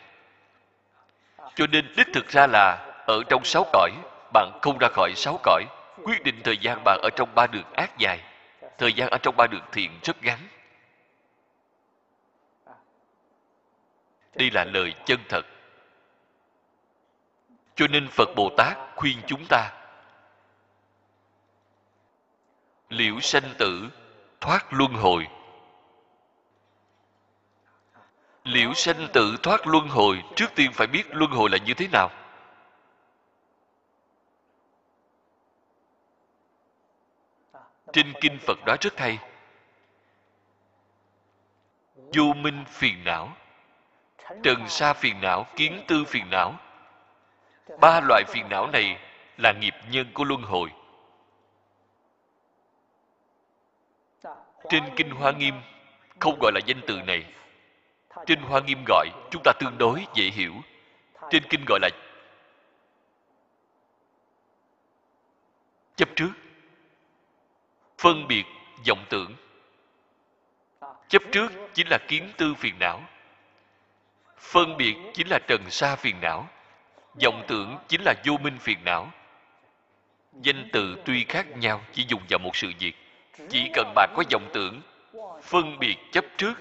Cho 1.55 1.67
nên 1.67 1.93
đích 1.97 2.07
thực 2.13 2.29
ra 2.29 2.47
là, 2.47 2.93
ở 3.07 3.23
trong 3.29 3.43
sáu 3.43 3.65
cõi, 3.73 3.91
bạn 4.33 4.59
không 4.61 4.77
ra 4.77 4.87
khỏi 4.87 5.13
sáu 5.15 5.39
cõi 5.43 5.63
quyết 6.03 6.23
định 6.23 6.41
thời 6.43 6.57
gian 6.57 6.81
bạn 6.85 6.99
ở 7.03 7.09
trong 7.15 7.35
ba 7.35 7.47
đường 7.47 7.73
ác 7.73 7.97
dài. 7.97 8.19
Thời 8.77 8.93
gian 8.93 9.09
ở 9.09 9.17
trong 9.17 9.35
ba 9.37 9.47
đường 9.47 9.65
thiện 9.71 9.99
rất 10.03 10.23
ngắn. 10.23 10.39
Đây 14.35 14.51
là 14.51 14.63
lời 14.63 14.93
chân 15.05 15.19
thật. 15.29 15.45
Cho 17.75 17.87
nên 17.87 18.07
phật 18.07 18.29
bồ 18.35 18.49
tát 18.57 18.77
khuyên 18.95 19.21
chúng 19.27 19.45
ta, 19.49 19.71
liễu 22.89 23.19
sanh 23.19 23.53
tử, 23.57 23.89
thoát 24.41 24.73
luân 24.73 24.93
hồi. 24.93 25.27
Liễu 28.43 28.73
sanh 28.73 29.07
tử, 29.13 29.37
thoát 29.43 29.67
luân 29.67 29.87
hồi, 29.87 30.23
trước 30.35 30.55
tiên 30.55 30.71
phải 30.73 30.87
biết 30.87 31.03
luân 31.09 31.31
hồi 31.31 31.49
là 31.49 31.57
như 31.57 31.73
thế 31.73 31.87
nào. 31.91 32.22
Trên 37.93 38.13
kinh 38.21 38.39
phật 38.39 38.65
đó 38.65 38.75
rất 38.81 38.99
hay 38.99 39.19
vô 42.13 42.33
minh 42.33 42.65
phiền 42.67 43.03
não. 43.03 43.35
Trần 44.43 44.69
sa 44.69 44.93
phiền 44.93 45.21
não, 45.21 45.45
kiến 45.55 45.83
tư 45.87 46.03
phiền 46.07 46.29
não. 46.29 46.55
Ba 47.79 48.01
loại 48.07 48.23
phiền 48.27 48.49
não 48.49 48.67
này 48.67 48.99
là 49.37 49.53
nghiệp 49.53 49.73
nhân 49.89 50.07
của 50.13 50.23
luân 50.23 50.41
hồi. 50.41 50.69
Trên 54.69 54.83
kinh 54.95 55.09
hoa 55.09 55.31
nghiêm, 55.31 55.55
không 56.19 56.37
gọi 56.41 56.51
là 56.55 56.59
danh 56.65 56.81
từ 56.87 57.01
này. 57.01 57.25
Trên 58.25 58.41
hoa 58.41 58.61
nghiêm 58.61 58.83
gọi, 58.87 59.07
chúng 59.31 59.41
ta 59.43 59.51
tương 59.59 59.77
đối, 59.77 60.05
dễ 60.13 60.25
hiểu. 60.25 60.53
Trên 61.29 61.43
kinh 61.49 61.65
gọi 61.67 61.79
là 61.81 61.89
chấp 65.95 66.09
trước 66.15 66.31
phân 68.03 68.27
biệt 68.27 68.43
vọng 68.87 69.05
tưởng. 69.09 69.35
Chấp 71.07 71.21
trước 71.31 71.51
chính 71.73 71.87
là 71.89 71.97
kiến 72.07 72.31
tư 72.37 72.53
phiền 72.53 72.79
não. 72.79 73.01
Phân 74.37 74.77
biệt 74.77 74.95
chính 75.13 75.27
là 75.27 75.39
trần 75.47 75.61
sa 75.69 75.95
phiền 75.95 76.21
não. 76.21 76.47
Vọng 77.23 77.43
tưởng 77.47 77.77
chính 77.87 78.01
là 78.05 78.13
vô 78.25 78.37
minh 78.37 78.57
phiền 78.59 78.83
não. 78.83 79.11
Danh 80.33 80.69
từ 80.73 80.95
tuy 81.05 81.25
khác 81.29 81.57
nhau 81.57 81.81
chỉ 81.91 82.05
dùng 82.07 82.21
vào 82.29 82.39
một 82.39 82.55
sự 82.55 82.71
việc. 82.79 82.93
Chỉ 83.49 83.69
cần 83.73 83.93
bạn 83.95 84.13
có 84.15 84.23
vọng 84.31 84.49
tưởng, 84.53 84.81
phân 85.43 85.79
biệt 85.79 85.97
chấp 86.11 86.25
trước, 86.37 86.53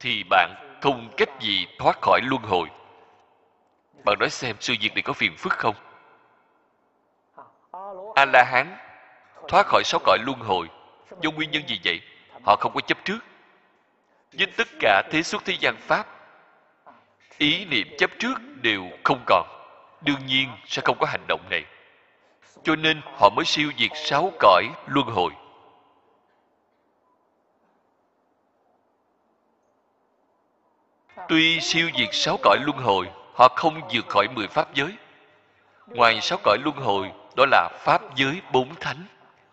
thì 0.00 0.24
bạn 0.30 0.78
không 0.82 1.14
cách 1.16 1.40
gì 1.40 1.66
thoát 1.78 1.98
khỏi 2.02 2.20
luân 2.24 2.42
hồi. 2.42 2.68
Bạn 4.04 4.16
nói 4.18 4.30
xem, 4.30 4.56
sự 4.60 4.74
việc 4.80 4.94
này 4.94 5.02
có 5.02 5.12
phiền 5.12 5.36
phức 5.36 5.52
không? 5.52 5.74
A 8.14 8.24
la 8.24 8.44
hán 8.44 8.87
thoát 9.48 9.66
khỏi 9.66 9.82
sáu 9.84 10.00
cõi 10.04 10.18
luân 10.26 10.38
hồi. 10.40 10.68
Do 11.20 11.30
nguyên 11.30 11.50
nhân 11.50 11.62
gì 11.68 11.80
vậy? 11.84 12.00
Họ 12.46 12.56
không 12.60 12.72
có 12.74 12.80
chấp 12.80 12.98
trước. 13.04 13.18
Với 14.32 14.46
tất 14.56 14.68
cả 14.80 15.02
thế 15.10 15.22
xuất 15.22 15.44
thế 15.44 15.56
gian 15.60 15.76
pháp, 15.80 16.06
ý 17.38 17.64
niệm 17.64 17.86
chấp 17.98 18.10
trước 18.18 18.34
đều 18.62 18.84
không 19.04 19.22
còn. 19.26 19.46
Đương 20.00 20.26
nhiên 20.26 20.48
sẽ 20.66 20.82
không 20.84 20.98
có 21.00 21.06
hành 21.06 21.24
động 21.28 21.40
này. 21.50 21.64
Cho 22.62 22.76
nên 22.76 23.00
họ 23.04 23.30
mới 23.36 23.44
siêu 23.44 23.70
diệt 23.78 23.90
sáu 23.94 24.32
cõi 24.38 24.64
luân 24.86 25.06
hồi. 25.06 25.32
Tuy 31.28 31.60
siêu 31.60 31.90
diệt 31.98 32.08
sáu 32.12 32.36
cõi 32.42 32.58
luân 32.60 32.78
hồi, 32.78 33.10
họ 33.34 33.48
không 33.56 33.80
vượt 33.92 34.08
khỏi 34.08 34.28
mười 34.34 34.46
pháp 34.46 34.74
giới. 34.74 34.96
Ngoài 35.86 36.20
sáu 36.20 36.38
cõi 36.42 36.58
luân 36.64 36.76
hồi, 36.76 37.12
đó 37.36 37.46
là 37.50 37.68
pháp 37.80 38.16
giới 38.16 38.40
bốn 38.52 38.74
thánh 38.74 39.04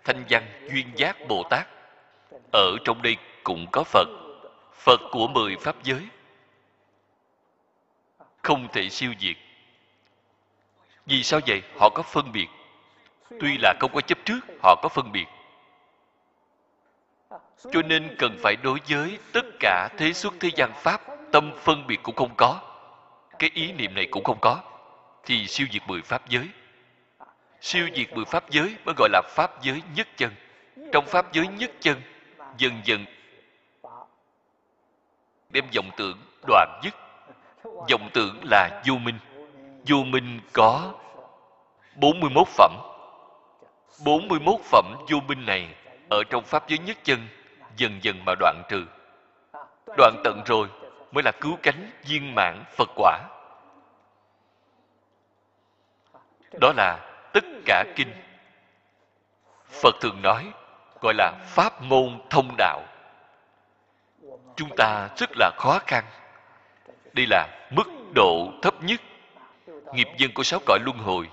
thanh 0.06 0.24
văn 0.30 0.44
duyên 0.72 0.92
giác 0.96 1.18
bồ 1.28 1.44
tát. 1.50 1.68
Ở 2.54 2.76
trong 2.86 3.02
đây 3.02 3.18
cũng 3.44 3.66
có 3.72 3.84
phật 3.84 4.08
phật 4.74 5.02
của 5.12 5.28
mười 5.28 5.56
pháp 5.56 5.76
giới. 5.84 6.08
Không 8.42 8.68
thể 8.74 8.90
siêu 8.90 9.14
diệt 9.20 9.36
vì 11.06 11.24
sao 11.24 11.40
vậy? 11.48 11.62
Họ 11.80 11.90
có 11.90 12.04
phân 12.04 12.32
biệt. 12.32 12.48
Tuy 13.40 13.58
là 13.58 13.74
không 13.80 13.92
có 13.94 14.02
chấp 14.02 14.18
trước, 14.26 14.40
họ 14.64 14.76
có 14.82 14.90
phân 14.90 15.12
biệt. 15.12 15.26
Cho 17.72 17.82
nên 17.86 18.16
cần 18.20 18.38
phải 18.44 18.56
đối 18.64 18.80
với 18.90 19.20
tất 19.34 19.46
cả 19.60 19.90
thế 19.98 20.14
xuất 20.14 20.34
thế 20.40 20.50
gian 20.56 20.72
pháp, 20.76 21.02
tâm 21.32 21.52
phân 21.58 21.88
biệt 21.88 22.00
cũng 22.04 22.16
không 22.16 22.36
có. 22.38 22.60
Cái 23.40 23.50
ý 23.54 23.72
niệm 23.72 23.94
này 23.96 24.08
cũng 24.12 24.24
không 24.24 24.38
có. 24.42 24.62
Thì 25.24 25.48
siêu 25.48 25.68
diệt 25.72 25.82
mười 25.88 26.02
pháp 26.02 26.30
giới 26.30 26.50
siêu 27.66 27.88
diệt 27.96 28.14
mười 28.14 28.26
pháp 28.26 28.50
giới 28.50 28.76
mới 28.86 28.96
gọi 28.98 29.10
là 29.10 29.22
pháp 29.30 29.62
giới 29.62 29.82
nhất 29.96 30.08
chân. 30.18 30.32
Trong 30.92 31.06
pháp 31.06 31.34
giới 31.34 31.48
nhất 31.48 31.72
chân, 31.80 32.02
dần 32.58 32.82
dần 32.84 33.06
đem 35.50 35.66
vọng 35.76 35.90
tưởng 35.98 36.18
đoạn 36.48 36.80
dứt. 36.84 36.94
Vọng 37.64 38.10
tưởng 38.14 38.40
là 38.44 38.82
vô 38.88 38.96
minh. 38.96 39.20
Vô 39.88 40.04
minh 40.04 40.40
có 40.54 40.94
41 41.96 42.48
phẩm. 42.48 42.72
41 44.06 44.62
phẩm 44.62 44.86
vô 45.10 45.20
minh 45.28 45.46
này 45.46 45.76
ở 46.10 46.24
trong 46.30 46.44
pháp 46.44 46.70
giới 46.70 46.80
nhất 46.80 46.98
chân, 47.04 47.28
dần 47.78 48.00
dần 48.02 48.26
mà 48.26 48.34
đoạn 48.40 48.62
trừ. 48.70 48.86
Đoạn 49.98 50.22
tận 50.24 50.42
rồi 50.46 50.68
mới 51.12 51.24
là 51.24 51.32
cứu 51.42 51.58
cánh 51.64 51.92
viên 52.04 52.36
mãn 52.36 52.64
phật 52.78 52.90
quả. 52.96 53.20
Đó 56.62 56.74
là 56.78 57.15
tất 57.36 57.46
cả 57.66 57.84
kinh. 57.96 58.14
Phật 59.70 59.96
thường 60.02 60.22
nói, 60.22 60.52
gọi 61.02 61.14
là 61.14 61.32
pháp 61.46 61.82
môn 61.82 62.20
thông 62.30 62.56
đạo. 62.58 62.84
Chúng 64.56 64.70
ta 64.78 65.10
rất 65.18 65.30
là 65.36 65.52
khó 65.58 65.80
khăn. 65.88 66.04
Đây 67.14 67.26
là 67.30 67.68
mức 67.72 67.84
độ 68.16 68.52
thấp 68.62 68.84
nhất. 68.84 69.02
Nghiệp 69.94 70.08
dân 70.18 70.32
của 70.34 70.44
sáu 70.44 70.60
cõi 70.66 70.80
luân 70.86 70.98
hồi 70.98 71.30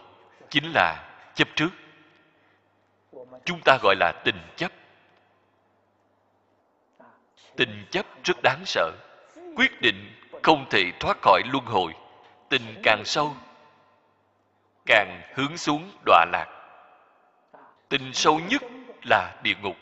chính 0.50 0.72
là 0.74 1.10
chấp 1.34 1.48
trước. 1.54 1.70
Chúng 3.44 3.60
ta 3.64 3.78
gọi 3.82 3.96
là 4.00 4.12
tình 4.24 4.40
chấp. 4.56 4.72
Tình 7.56 7.86
chấp 7.90 8.06
rất 8.24 8.36
đáng 8.42 8.62
sợ. 8.64 8.90
Quyết 9.56 9.80
định 9.80 10.12
không 10.42 10.66
thể 10.70 10.92
thoát 11.00 11.16
khỏi 11.22 11.42
luân 11.52 11.64
hồi. 11.64 11.92
Tình 12.48 12.80
càng 12.82 13.04
sâu 13.04 13.36
càng 14.86 15.22
hướng 15.34 15.56
xuống 15.56 15.90
đọa 16.06 16.24
lạc. 16.32 16.46
Tình 17.88 18.12
sâu 18.12 18.40
nhất 18.40 18.62
là 19.02 19.40
địa 19.42 19.54
ngục. 19.62 19.76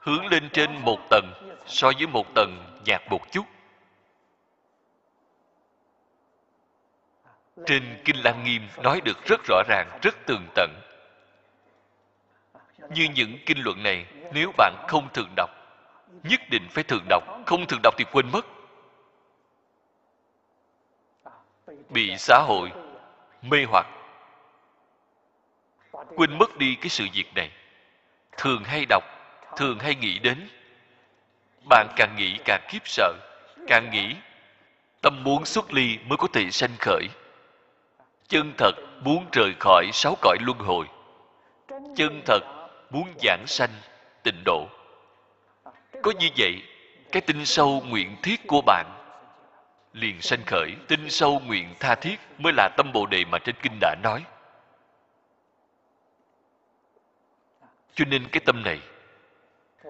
Hướng 0.00 0.26
lên 0.26 0.48
trên 0.52 0.78
một 0.84 0.98
tầng 1.10 1.32
so 1.66 1.90
với 1.98 2.06
một 2.06 2.34
tầng 2.34 2.80
nhạt 2.84 3.02
một 3.10 3.20
chút. 3.30 3.46
Trên 7.66 8.02
kinh 8.04 8.16
lăng 8.16 8.44
nghiêm 8.44 8.68
nói 8.82 9.00
được 9.00 9.24
rất 9.24 9.40
rõ 9.48 9.62
ràng, 9.68 9.98
rất 10.02 10.14
tường 10.26 10.46
tận 10.54 10.70
như 12.94 13.08
những 13.14 13.38
kinh 13.46 13.62
luận 13.62 13.82
này, 13.82 14.06
nếu 14.32 14.52
bạn 14.56 14.84
không 14.88 15.08
thường 15.14 15.32
đọc, 15.36 15.50
nhất 16.22 16.40
định 16.50 16.68
phải 16.70 16.84
thường 16.84 17.06
đọc, 17.08 17.22
không 17.46 17.66
thường 17.66 17.80
đọc 17.82 17.94
thì 17.98 18.04
quên 18.12 18.26
mất. 18.32 18.46
Bị 21.88 22.16
xã 22.18 22.38
hội, 22.38 22.70
mê 23.42 23.64
hoặc. 23.68 23.86
Quên 25.92 26.38
mất 26.38 26.56
đi 26.58 26.74
cái 26.74 26.88
sự 26.88 27.06
việc 27.12 27.34
này. 27.34 27.50
Thường 28.36 28.64
hay 28.64 28.84
đọc, 28.88 29.04
thường 29.56 29.78
hay 29.78 29.94
nghĩ 29.94 30.18
đến. 30.18 30.48
Bạn 31.68 31.88
càng 31.96 32.14
nghĩ 32.16 32.38
càng 32.44 32.60
khiếp 32.68 32.82
sợ, 32.84 33.12
càng 33.68 33.90
nghĩ 33.90 34.14
tâm 35.02 35.24
muốn 35.24 35.44
xuất 35.44 35.72
ly 35.72 35.98
mới 36.06 36.16
có 36.16 36.28
thể 36.32 36.50
sanh 36.50 36.76
khởi. 36.78 37.08
Chân 38.28 38.52
thật 38.58 38.72
muốn 39.00 39.26
rời 39.32 39.54
khỏi 39.60 39.90
sáu 39.92 40.16
cõi 40.20 40.36
luân 40.40 40.58
hồi. 40.58 40.86
Chân 41.96 42.22
thật 42.26 42.40
muốn 42.92 43.14
giảng 43.22 43.44
sanh, 43.46 43.70
tịnh 44.22 44.42
độ. 44.44 44.66
Có 46.02 46.12
như 46.20 46.28
vậy, 46.38 46.62
cái 47.12 47.22
tinh 47.22 47.46
sâu 47.46 47.82
nguyện 47.86 48.16
thiết 48.22 48.46
của 48.46 48.62
bạn 48.66 48.86
liền 49.92 50.20
sanh 50.20 50.44
khởi. 50.46 50.74
Tinh 50.88 51.10
sâu 51.10 51.40
nguyện 51.46 51.74
tha 51.80 51.94
thiết 51.94 52.20
mới 52.38 52.52
là 52.56 52.68
tâm 52.76 52.92
bồ 52.92 53.06
đề 53.06 53.24
mà 53.24 53.38
trên 53.38 53.54
kinh 53.62 53.78
đã 53.80 53.94
nói. 54.02 54.24
Cho 57.94 58.04
nên 58.04 58.28
cái 58.32 58.40
tâm 58.46 58.62
này 58.62 58.80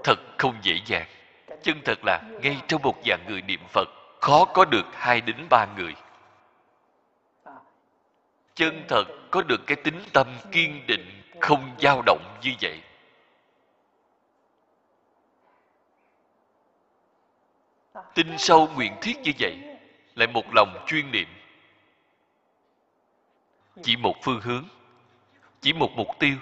thật 0.04 0.18
không 0.38 0.54
dễ 0.62 0.74
dàng. 0.86 1.06
Chân 1.62 1.80
thật 1.84 1.98
là 2.04 2.22
ngay 2.42 2.56
trong 2.68 2.82
một 2.82 2.94
dạng 3.06 3.24
người 3.28 3.42
niệm 3.42 3.60
phật, 3.68 3.88
khó 4.20 4.44
có 4.44 4.64
được 4.64 4.84
hai 4.92 5.20
đến 5.20 5.36
ba 5.50 5.66
người. 5.76 5.94
Chân 8.54 8.84
thật 8.88 9.04
có 9.30 9.42
được 9.42 9.60
cái 9.66 9.76
tính 9.76 10.02
tâm 10.12 10.26
kiên 10.52 10.86
định, 10.86 11.22
không 11.40 11.74
dao 11.78 12.02
động 12.06 12.38
như 12.42 12.50
vậy. 12.60 12.80
Tin 18.14 18.38
sâu 18.38 18.68
nguyện 18.74 18.92
thiết 19.00 19.20
như 19.22 19.32
vậy, 19.38 19.78
lại 20.14 20.28
một 20.28 20.44
lòng 20.54 20.84
chuyên 20.86 21.10
niệm. 21.10 21.28
Chỉ 23.82 23.96
một 23.96 24.14
phương 24.22 24.40
hướng, 24.40 24.64
chỉ 25.60 25.72
một 25.72 25.90
mục 25.96 26.08
tiêu. 26.18 26.36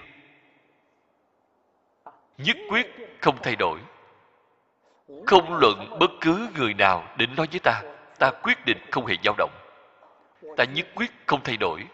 Nhất 2.39 2.57
quyết 2.69 2.87
không 3.21 3.37
thay 3.43 3.57
đổi. 3.57 3.81
Không 5.27 5.55
luận 5.55 5.99
bất 6.01 6.11
cứ 6.21 6.49
người 6.57 6.75
nào 6.75 7.15
đến 7.19 7.37
nói 7.37 7.47
với 7.51 7.61
ta 7.61 7.83
ta 8.19 8.31
quyết 8.43 8.67
định 8.67 8.79
không 8.91 9.07
hề 9.07 9.15
dao 9.25 9.35
động. 9.39 9.51
Ta 10.57 10.65
nhất 10.65 10.87
quyết 10.95 11.11
không 11.27 11.41
thay 11.45 11.57
đổi. 11.57 11.87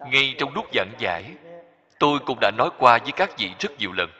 Ngay 0.00 0.34
trong 0.38 0.54
lúc 0.54 0.64
giảng 0.74 0.92
giải 0.98 1.36
tôi 1.98 2.18
cũng 2.26 2.38
đã 2.40 2.50
nói 2.50 2.70
qua 2.78 2.98
với 2.98 3.12
các 3.12 3.38
vị 3.38 3.50
rất 3.58 3.78
nhiều 3.78 3.92
lần. 3.92 4.10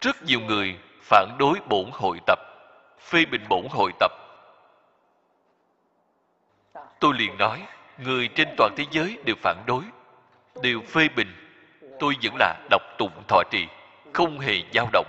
Rất 0.00 0.22
nhiều 0.22 0.40
người 0.40 0.78
phản 1.02 1.36
đối 1.38 1.60
bổn 1.68 1.90
hội 1.92 2.18
tập, 2.26 2.38
phê 3.00 3.24
bình 3.24 3.44
bổn 3.48 3.66
hội 3.70 3.92
tập. 4.00 4.12
Tôi 7.00 7.14
liền 7.14 7.38
nói, 7.38 7.66
người 7.98 8.28
trên 8.28 8.48
toàn 8.56 8.74
thế 8.76 8.84
giới 8.90 9.18
đều 9.24 9.36
phản 9.42 9.62
đối, 9.66 9.82
đều 10.62 10.80
phê 10.88 11.08
bình. 11.16 11.32
Tôi 11.98 12.14
vẫn 12.22 12.34
là 12.38 12.54
đọc 12.70 12.82
tụng 12.98 13.22
thọ 13.28 13.42
trì, 13.50 13.66
không 14.12 14.38
hề 14.38 14.62
dao 14.74 14.88
động. 14.92 15.06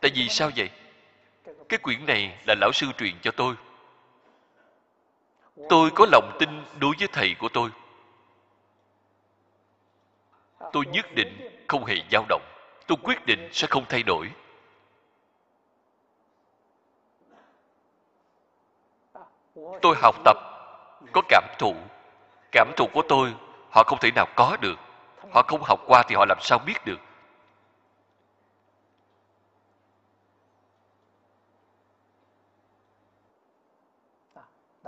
Tại 0.00 0.10
vì 0.14 0.28
sao 0.28 0.50
vậy? 0.56 0.70
Cái 1.68 1.78
quyển 1.78 2.06
này 2.06 2.38
là 2.46 2.54
lão 2.60 2.72
sư 2.72 2.86
truyền 2.98 3.14
cho 3.22 3.30
tôi. 3.30 3.54
Tôi 5.68 5.90
có 5.94 6.06
lòng 6.12 6.36
tin 6.38 6.48
đối 6.80 6.94
với 6.98 7.08
thầy 7.12 7.34
của 7.38 7.48
tôi 7.48 7.70
tôi 10.72 10.84
nhất 10.86 11.06
định 11.14 11.64
không 11.68 11.84
hề 11.84 11.94
dao 12.10 12.24
động. 12.28 12.42
Tôi 12.86 12.98
quyết 13.02 13.26
định 13.26 13.48
sẽ 13.52 13.66
không 13.70 13.84
thay 13.88 14.02
đổi. 14.02 14.30
Tôi 19.82 19.96
học 20.02 20.14
tập, 20.24 20.36
có 21.12 21.22
cảm 21.28 21.44
thụ. 21.58 21.74
Cảm 22.52 22.72
thụ 22.76 22.86
của 22.92 23.02
tôi, 23.08 23.34
họ 23.70 23.82
không 23.86 23.98
thể 23.98 24.10
nào 24.14 24.26
có 24.36 24.56
được. 24.60 24.76
Họ 25.32 25.42
không 25.42 25.62
học 25.62 25.80
qua 25.86 26.02
thì 26.08 26.14
họ 26.14 26.24
làm 26.28 26.38
sao 26.40 26.58
biết 26.58 26.84
được? 26.84 26.98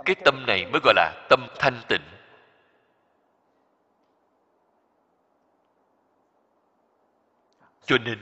Cái 0.05 0.15
tâm 0.25 0.45
này 0.47 0.65
mới 0.65 0.81
gọi 0.83 0.93
là 0.95 1.27
tâm 1.29 1.47
thanh 1.59 1.81
tịnh. 1.87 2.01
Cho 7.85 7.97
nên, 7.97 8.19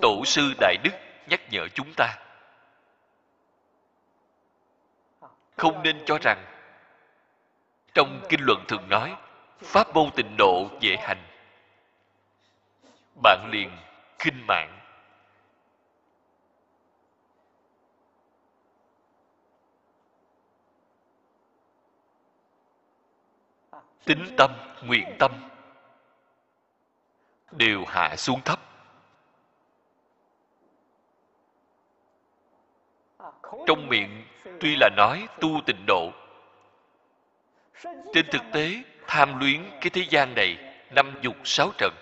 tổ 0.00 0.24
sư 0.24 0.52
đại 0.60 0.76
đức 0.84 0.90
nhắc 1.26 1.40
nhở 1.50 1.68
chúng 1.68 1.92
ta. 1.96 2.18
Không 5.56 5.82
nên 5.82 6.02
cho 6.06 6.18
rằng, 6.22 6.44
trong 7.94 8.22
kinh 8.28 8.40
luận 8.42 8.64
thường 8.68 8.88
nói, 8.88 9.16
pháp 9.62 9.94
môn 9.94 10.10
tịnh 10.16 10.36
độ 10.38 10.68
dễ 10.80 10.96
hành. 10.96 11.24
Bạn 13.22 13.48
liền 13.52 13.70
khinh 14.18 14.46
mạng 14.46 14.82
tính 24.04 24.34
tâm, 24.36 24.50
nguyện 24.82 25.16
tâm 25.18 25.32
đều 27.50 27.84
hạ 27.84 28.16
xuống 28.16 28.40
thấp. 28.44 28.71
Trong 33.66 33.88
miệng 33.88 34.24
tuy 34.60 34.76
là 34.76 34.88
nói 34.96 35.28
tu 35.40 35.60
tịnh 35.66 35.86
độ, 35.86 36.12
trên 38.14 38.26
thực 38.30 38.42
tế 38.52 38.82
tham 39.06 39.40
luyến 39.40 39.70
cái 39.80 39.90
thế 39.90 40.06
gian 40.10 40.34
này 40.34 40.74
năm 40.90 41.14
dục 41.22 41.36
sáu 41.44 41.70
trần. 41.78 41.92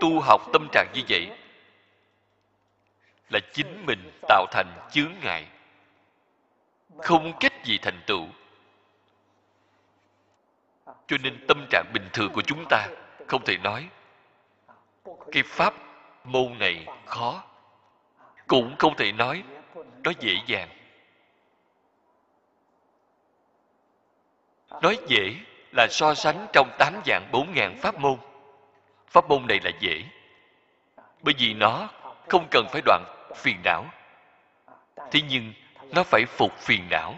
Tu 0.00 0.20
học 0.20 0.40
tâm 0.52 0.68
trạng 0.72 0.88
như 0.94 1.02
vậy 1.08 1.30
là 3.30 3.40
chính 3.52 3.86
mình 3.86 4.10
tạo 4.28 4.46
thành 4.50 4.88
chướng 4.90 5.12
ngại, 5.22 5.46
không 6.98 7.32
cách 7.40 7.64
gì 7.64 7.78
thành 7.78 8.00
tựu. 8.06 8.26
Cho 11.06 11.16
nên 11.22 11.46
tâm 11.48 11.66
trạng 11.70 11.84
bình 11.92 12.08
thường 12.12 12.32
của 12.32 12.42
chúng 12.42 12.64
ta 12.68 12.88
không 13.28 13.44
thể 13.44 13.56
nói. 13.56 13.88
Cái 15.32 15.42
pháp 15.42 15.74
môn 16.24 16.58
này 16.58 16.86
khó 17.06 17.47
cũng 18.48 18.76
không 18.78 18.96
thể 18.96 19.12
nói 19.12 19.42
nó 20.04 20.12
dễ 20.20 20.34
dàng. 20.46 20.68
Nói 24.82 24.98
dễ 25.06 25.34
là 25.72 25.86
so 25.90 26.14
sánh 26.14 26.46
trong 26.52 26.70
tám 26.78 27.00
dạng 27.06 27.28
bốn 27.32 27.52
ngàn 27.54 27.76
pháp 27.80 27.98
môn. 27.98 28.18
Pháp 29.06 29.28
môn 29.28 29.46
này 29.46 29.60
là 29.64 29.70
dễ, 29.80 30.02
bởi 31.22 31.34
vì 31.38 31.54
nó 31.54 31.88
không 32.28 32.48
cần 32.50 32.66
phải 32.72 32.82
đoạn 32.84 33.04
phiền 33.36 33.56
não. 33.64 33.84
Thế 35.10 35.20
nhưng 35.28 35.52
nó 35.94 36.02
phải 36.02 36.24
phục 36.24 36.58
phiền 36.58 36.86
não. 36.90 37.14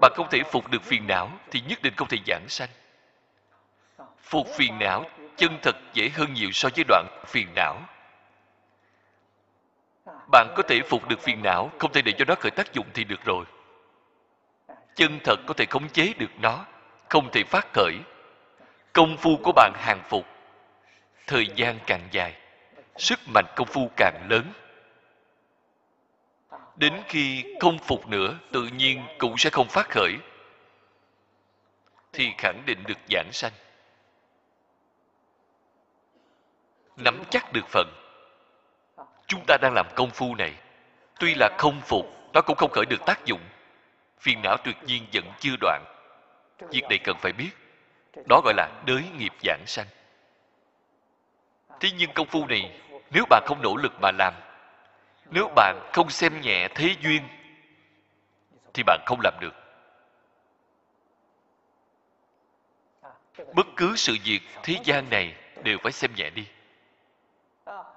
Bạn 0.00 0.12
không 0.14 0.28
thể 0.30 0.42
phục 0.50 0.70
được 0.70 0.82
phiền 0.82 1.06
não 1.06 1.30
thì 1.50 1.62
nhất 1.68 1.82
định 1.82 1.94
không 1.96 2.08
thể 2.08 2.18
giảng 2.26 2.48
sanh. 2.48 2.68
Phục 4.22 4.46
phiền 4.56 4.78
não 4.78 5.04
chân 5.36 5.58
thật 5.62 5.76
dễ 5.92 6.08
hơn 6.08 6.34
nhiều 6.34 6.50
so 6.52 6.68
với 6.76 6.84
đoạn 6.88 7.06
phiền 7.26 7.48
não 7.54 7.80
bạn 10.32 10.54
có 10.56 10.62
thể 10.62 10.80
phục 10.88 11.08
được 11.08 11.20
phiền 11.20 11.42
não, 11.42 11.70
không 11.78 11.92
thể 11.92 12.02
để 12.02 12.12
cho 12.18 12.24
nó 12.24 12.34
khởi 12.34 12.50
tác 12.50 12.72
dụng 12.72 12.86
thì 12.94 13.04
được 13.04 13.24
rồi. 13.24 13.44
Chân 14.94 15.18
thật 15.24 15.36
có 15.46 15.54
thể 15.54 15.64
khống 15.64 15.88
chế 15.88 16.12
được 16.18 16.30
nó, 16.40 16.66
không 17.08 17.30
thể 17.32 17.44
phát 17.44 17.66
khởi. 17.72 17.94
Công 18.92 19.16
phu 19.16 19.36
của 19.42 19.52
bạn 19.52 19.72
hàng 19.74 20.00
phục. 20.08 20.26
Thời 21.26 21.46
gian 21.56 21.78
càng 21.86 22.08
dài, 22.10 22.36
sức 22.96 23.20
mạnh 23.34 23.44
công 23.56 23.68
phu 23.68 23.90
càng 23.96 24.26
lớn. 24.30 24.52
Đến 26.76 27.02
khi 27.08 27.44
không 27.60 27.78
phục 27.78 28.08
nữa, 28.08 28.38
tự 28.52 28.66
nhiên 28.66 29.02
cũng 29.18 29.38
sẽ 29.38 29.50
không 29.50 29.68
phát 29.68 29.88
khởi. 29.90 30.12
Thì 32.12 32.32
khẳng 32.38 32.62
định 32.66 32.84
được 32.86 32.98
giảng 33.10 33.32
sanh. 33.32 33.52
Nắm 36.96 37.22
chắc 37.30 37.52
được 37.52 37.66
phần 37.68 38.03
chúng 39.26 39.44
ta 39.46 39.56
đang 39.62 39.72
làm 39.74 39.86
công 39.94 40.10
phu 40.10 40.34
này. 40.34 40.54
Tuy 41.18 41.34
là 41.34 41.48
không 41.58 41.80
phục, 41.80 42.06
nó 42.32 42.40
cũng 42.40 42.56
không 42.56 42.70
khởi 42.70 42.84
được 42.86 43.06
tác 43.06 43.24
dụng. 43.24 43.40
Phiền 44.20 44.42
não 44.42 44.56
tuyệt 44.64 44.76
nhiên 44.82 45.06
vẫn 45.12 45.24
chưa 45.40 45.54
đoạn. 45.60 45.84
Việc 46.70 46.82
này 46.88 46.98
cần 46.98 47.16
phải 47.20 47.32
biết. 47.32 47.50
Đó 48.28 48.40
gọi 48.44 48.54
là 48.56 48.82
đới 48.86 49.04
nghiệp 49.18 49.32
giảng 49.42 49.66
sanh. 49.66 49.86
Thế 51.80 51.90
nhưng 51.98 52.12
công 52.12 52.26
phu 52.26 52.46
này, 52.46 52.80
nếu 53.10 53.24
bạn 53.30 53.42
không 53.46 53.62
nỗ 53.62 53.76
lực 53.76 53.92
mà 54.02 54.10
làm, 54.18 54.34
nếu 55.30 55.48
bạn 55.56 55.90
không 55.92 56.10
xem 56.10 56.40
nhẹ 56.40 56.68
thế 56.74 56.96
duyên, 57.00 57.22
thì 58.74 58.82
bạn 58.82 59.00
không 59.06 59.20
làm 59.22 59.34
được. 59.40 59.54
Bất 63.54 63.66
cứ 63.76 63.96
sự 63.96 64.16
việc 64.24 64.40
thế 64.62 64.76
gian 64.84 65.10
này 65.10 65.34
đều 65.62 65.78
phải 65.82 65.92
xem 65.92 66.10
nhẹ 66.16 66.30
đi 66.30 66.46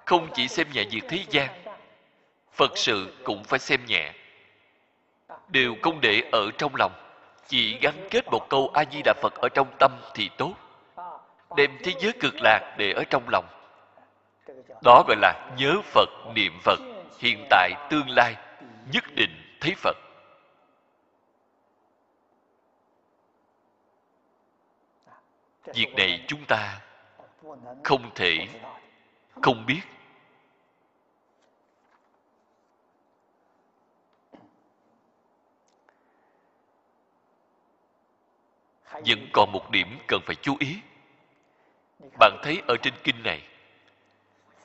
không 0.08 0.28
chỉ 0.34 0.48
xem 0.48 0.66
nhẹ 0.72 0.84
việc 0.90 1.02
thế 1.08 1.24
gian, 1.30 1.48
phật 2.52 2.78
sự 2.78 3.16
cũng 3.24 3.44
phải 3.44 3.58
xem 3.58 3.80
nhẹ. 3.86 4.12
Đều 5.48 5.74
không 5.82 6.00
để 6.00 6.22
ở 6.32 6.50
trong 6.58 6.72
lòng, 6.74 6.92
chỉ 7.46 7.78
gắn 7.78 7.94
kết 8.10 8.24
một 8.30 8.46
câu 8.48 8.70
a 8.74 8.84
di 8.92 9.02
đà 9.04 9.14
phật 9.22 9.34
ở 9.34 9.48
trong 9.48 9.76
tâm 9.78 10.00
thì 10.14 10.30
tốt, 10.38 10.54
đem 11.56 11.78
thế 11.84 11.92
giới 12.00 12.12
cực 12.20 12.34
lạc 12.40 12.74
để 12.78 12.92
ở 12.92 13.04
trong 13.10 13.28
lòng. 13.28 13.44
Đó 14.84 15.04
gọi 15.06 15.16
là 15.16 15.54
nhớ 15.58 15.80
phật, 15.84 16.08
niệm 16.34 16.58
phật, 16.62 16.78
hiện 17.18 17.46
tại, 17.50 17.70
tương 17.90 18.10
lai, 18.10 18.36
nhất 18.92 19.04
định 19.14 19.58
thấy 19.60 19.74
phật. 19.74 19.96
Việc 25.74 25.94
này 25.96 26.24
chúng 26.28 26.44
ta 26.44 26.80
không 27.84 28.10
thể 28.14 28.46
không 29.42 29.66
biết. 29.66 29.80
Vẫn 39.06 39.28
còn 39.32 39.52
một 39.52 39.70
điểm 39.70 39.98
cần 40.06 40.20
phải 40.26 40.36
chú 40.42 40.56
ý. 40.60 40.76
Bạn 42.18 42.38
thấy 42.42 42.62
ở 42.68 42.76
trên 42.82 42.94
kinh 43.04 43.22
này, 43.22 43.42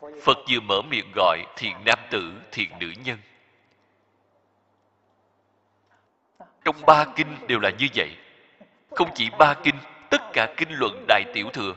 phật 0.01 0.37
vừa 0.49 0.59
mở 0.59 0.81
miệng 0.81 1.11
gọi 1.15 1.37
thiện 1.55 1.75
nam 1.85 1.99
tử 2.11 2.33
thiện 2.51 2.69
nữ 2.79 2.93
nhân. 3.05 3.17
Trong 6.65 6.75
ba 6.85 7.05
kinh 7.15 7.47
đều 7.47 7.59
là 7.59 7.69
như 7.69 7.87
vậy. 7.95 8.09
Không 8.91 9.09
chỉ 9.15 9.29
ba 9.39 9.53
kinh, 9.63 9.75
tất 10.09 10.21
cả 10.33 10.53
kinh 10.57 10.69
luận 10.71 11.05
đại 11.07 11.23
tiểu 11.33 11.49
thừa, 11.53 11.75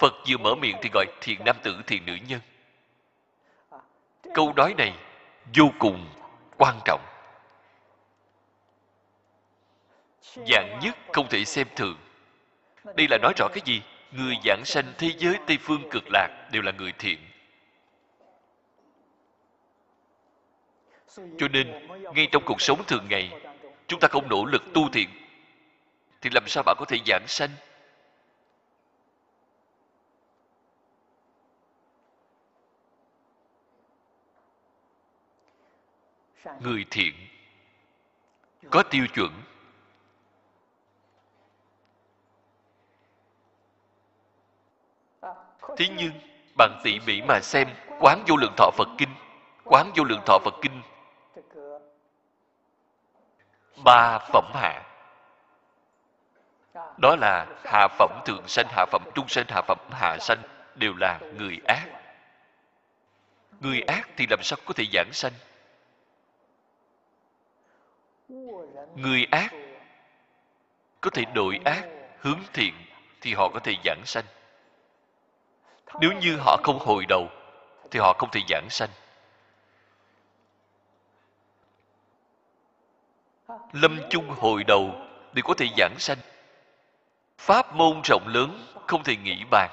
phật 0.00 0.14
vừa 0.28 0.36
mở 0.36 0.54
miệng 0.54 0.76
thì 0.82 0.90
gọi 0.92 1.06
thiện 1.20 1.44
nam 1.44 1.56
tử 1.62 1.82
thiện 1.86 2.06
nữ 2.06 2.16
nhân. 2.28 2.40
Câu 4.34 4.52
nói 4.56 4.74
này 4.78 4.92
vô 5.56 5.70
cùng 5.78 6.06
quan 6.56 6.80
trọng. 6.84 7.00
Dạng 10.34 10.78
nhất 10.82 10.96
không 11.12 11.28
thể 11.28 11.44
xem 11.44 11.66
thường. 11.76 11.98
Đây 12.96 13.06
là 13.10 13.18
nói 13.22 13.32
rõ 13.36 13.48
cái 13.48 13.62
gì? 13.64 13.82
Người 14.12 14.34
giảng 14.44 14.62
sanh 14.64 14.92
thế 14.98 15.10
giới 15.18 15.38
tây 15.46 15.58
phương 15.60 15.90
cực 15.90 16.04
lạc 16.12 16.48
đều 16.52 16.62
là 16.62 16.72
người 16.72 16.92
thiện. 16.98 17.18
Cho 21.16 21.48
nên, 21.48 21.88
ngay 22.14 22.28
trong 22.32 22.42
cuộc 22.46 22.60
sống 22.60 22.84
thường 22.86 23.06
ngày, 23.10 23.32
chúng 23.86 24.00
ta 24.00 24.08
không 24.08 24.28
nỗ 24.28 24.44
lực 24.44 24.62
tu 24.74 24.88
thiện, 24.92 25.08
thì 26.20 26.30
làm 26.32 26.44
sao 26.46 26.62
bạn 26.66 26.76
có 26.78 26.84
thể 26.88 26.98
giảng 27.06 27.24
sanh? 27.26 27.50
Người 36.60 36.84
thiện 36.90 37.14
có 38.70 38.82
tiêu 38.82 39.06
chuẩn. 39.14 39.42
Thế 45.78 45.86
nhưng, 45.96 46.12
bạn 46.56 46.80
tỉ 46.84 47.00
mỉ 47.06 47.22
mà 47.22 47.40
xem, 47.40 47.68
quán 48.00 48.24
vô 48.26 48.36
lượng 48.36 48.54
thọ 48.56 48.70
phật 48.70 48.88
kinh, 48.98 49.08
quán 49.64 49.90
vô 49.96 50.04
lượng 50.04 50.20
thọ 50.26 50.38
phật 50.38 50.54
kinh. 50.62 50.82
Ba 53.84 54.18
phẩm 54.32 54.52
hạ. 54.54 54.82
Đó 56.98 57.16
là 57.16 57.46
hạ 57.64 57.88
phẩm 57.98 58.22
thượng 58.24 58.48
sanh, 58.48 58.66
hạ 58.68 58.86
phẩm 58.90 59.02
trung 59.14 59.28
sanh, 59.28 59.46
hạ 59.48 59.62
phẩm 59.62 59.78
hạ 59.90 60.16
sanh 60.20 60.38
đều 60.74 60.94
là 60.94 61.20
người 61.36 61.58
ác. 61.66 61.86
Người 63.60 63.80
ác 63.80 64.08
thì 64.16 64.26
làm 64.30 64.42
sao 64.42 64.58
có 64.64 64.74
thể 64.76 64.84
giảng 64.92 65.12
sanh? 65.12 65.32
Người 68.96 69.26
ác 69.30 69.54
có 71.00 71.10
thể 71.10 71.24
đổi 71.34 71.60
ác, 71.64 71.88
hướng 72.18 72.40
thiện 72.52 72.74
thì 73.20 73.34
họ 73.34 73.48
có 73.48 73.60
thể 73.60 73.74
giảng 73.84 74.02
sanh 74.04 74.24
nếu 76.00 76.12
như 76.12 76.36
họ 76.36 76.56
không 76.62 76.78
hồi 76.78 77.04
đầu, 77.08 77.28
thì 77.90 78.00
họ 78.00 78.12
không 78.18 78.30
thể 78.30 78.40
giảng 78.48 78.66
sanh. 78.70 78.88
Lâm 83.72 84.00
chung 84.10 84.28
hồi 84.28 84.64
đầu 84.64 84.94
thì 85.34 85.42
có 85.42 85.54
thể 85.54 85.66
giảng 85.76 85.94
sanh. 85.98 86.18
Pháp 87.38 87.74
môn 87.74 88.00
rộng 88.04 88.28
lớn, 88.28 88.66
không 88.86 89.02
thể 89.02 89.16
nghĩ 89.16 89.44
bàn. 89.50 89.70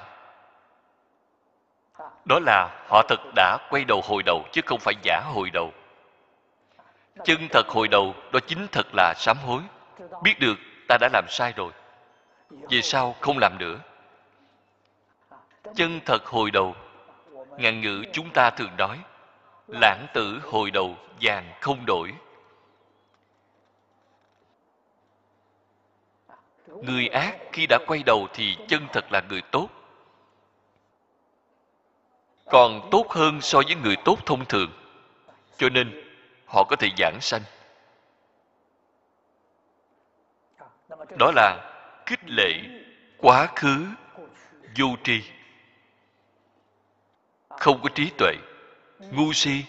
Đó 2.24 2.38
là 2.46 2.84
họ 2.88 3.02
thật 3.08 3.20
đã 3.34 3.58
quay 3.70 3.84
đầu 3.84 4.00
hồi 4.04 4.22
đầu, 4.22 4.44
chứ 4.52 4.60
không 4.66 4.80
phải 4.80 4.94
giả 5.02 5.20
hồi 5.34 5.50
đầu. 5.50 5.72
Chân 7.24 7.48
thật 7.50 7.68
hồi 7.68 7.88
đầu, 7.88 8.14
đó 8.32 8.40
chính 8.46 8.66
thật 8.72 8.86
là 8.92 9.14
sám 9.16 9.36
hối. 9.38 9.62
Biết 10.22 10.34
được 10.40 10.54
ta 10.88 10.96
đã 11.00 11.08
làm 11.12 11.24
sai 11.28 11.52
rồi. 11.56 11.72
Về 12.50 12.82
sau 12.82 13.14
không 13.20 13.38
làm 13.38 13.58
nữa 13.58 13.78
chân 15.74 16.00
thật 16.04 16.26
hồi 16.26 16.50
đầu. 16.50 16.74
Ngạn 17.58 17.80
ngữ 17.80 18.04
chúng 18.12 18.30
ta 18.30 18.50
thường 18.50 18.76
nói, 18.76 18.98
lãng 19.68 20.06
tử 20.14 20.40
hồi 20.42 20.70
đầu, 20.70 20.96
vàng 21.20 21.52
không 21.60 21.86
đổi. 21.86 22.12
Người 26.66 27.08
ác 27.08 27.36
khi 27.52 27.66
đã 27.66 27.78
quay 27.86 28.02
đầu 28.02 28.28
thì 28.34 28.56
chân 28.68 28.86
thật 28.92 29.12
là 29.12 29.22
người 29.28 29.42
tốt. 29.42 29.68
Còn 32.50 32.88
tốt 32.90 33.06
hơn 33.10 33.40
so 33.40 33.60
với 33.66 33.74
người 33.74 33.96
tốt 34.04 34.18
thông 34.26 34.44
thường. 34.44 34.70
Cho 35.56 35.68
nên, 35.68 36.02
họ 36.46 36.64
có 36.64 36.76
thể 36.76 36.88
giảng 36.98 37.20
sanh. 37.20 37.42
Đó 41.18 41.32
là 41.34 41.72
khích 42.06 42.20
lệ 42.26 42.52
quá 43.18 43.48
khứ, 43.56 43.86
vô 44.78 44.86
tri 45.04 45.22
không 47.58 47.80
có 47.82 47.88
trí 47.94 48.10
tuệ. 48.18 48.32
Ngu 48.98 49.32
si 49.32 49.64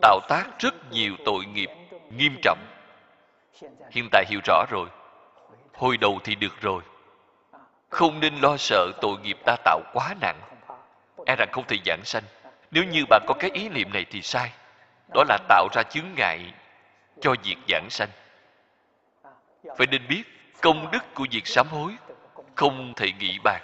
tạo 0.00 0.20
tác 0.28 0.44
rất 0.58 0.74
nhiều 0.90 1.14
tội 1.24 1.44
nghiệp, 1.44 1.70
nghiêm 2.16 2.36
trọng. 2.42 2.58
Hiện 3.90 4.08
tại 4.12 4.24
hiểu 4.28 4.40
rõ 4.44 4.64
rồi. 4.70 4.88
Hồi 5.74 5.96
đầu 5.96 6.18
thì 6.24 6.34
được 6.34 6.60
rồi. 6.60 6.82
Không 7.88 8.20
nên 8.20 8.34
lo 8.40 8.56
sợ 8.56 8.92
tội 9.00 9.18
nghiệp 9.22 9.38
ta 9.44 9.56
tạo 9.64 9.80
quá 9.92 10.14
nặng. 10.20 10.40
E 11.26 11.36
rằng 11.36 11.48
không 11.52 11.64
thể 11.68 11.76
giảng 11.86 12.04
sanh. 12.04 12.22
Nếu 12.70 12.84
như 12.84 13.04
bạn 13.10 13.22
có 13.26 13.34
cái 13.38 13.50
ý 13.50 13.68
niệm 13.68 13.92
này 13.92 14.06
thì 14.10 14.22
sai. 14.22 14.52
Đó 15.14 15.24
là 15.28 15.38
tạo 15.48 15.68
ra 15.72 15.82
chướng 15.82 16.14
ngại 16.16 16.52
cho 17.20 17.34
việc 17.44 17.56
giảng 17.68 17.90
sanh. 17.90 18.08
Phải 19.78 19.86
nên 19.90 20.08
biết 20.08 20.22
công 20.60 20.90
đức 20.90 21.14
của 21.14 21.26
việc 21.30 21.46
sám 21.46 21.66
hối 21.68 21.96
không 22.54 22.94
thể 22.96 23.12
nghĩ 23.12 23.38
bàn 23.44 23.62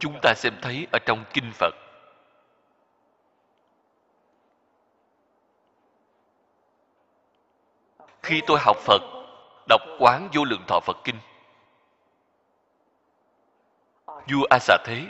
chúng 0.00 0.18
ta 0.22 0.34
xem 0.36 0.54
thấy 0.62 0.86
ở 0.92 0.98
trong 1.06 1.24
kinh 1.34 1.52
phật. 1.54 1.74
Khi 8.22 8.42
tôi 8.46 8.58
học 8.60 8.76
phật, 8.76 9.02
đọc 9.68 9.80
quán 9.98 10.28
vô 10.32 10.44
lượng 10.44 10.64
thọ 10.68 10.80
phật 10.80 10.96
kinh, 11.04 11.16
vua 14.06 14.46
a 14.50 14.58
xà 14.58 14.76
thế, 14.84 15.06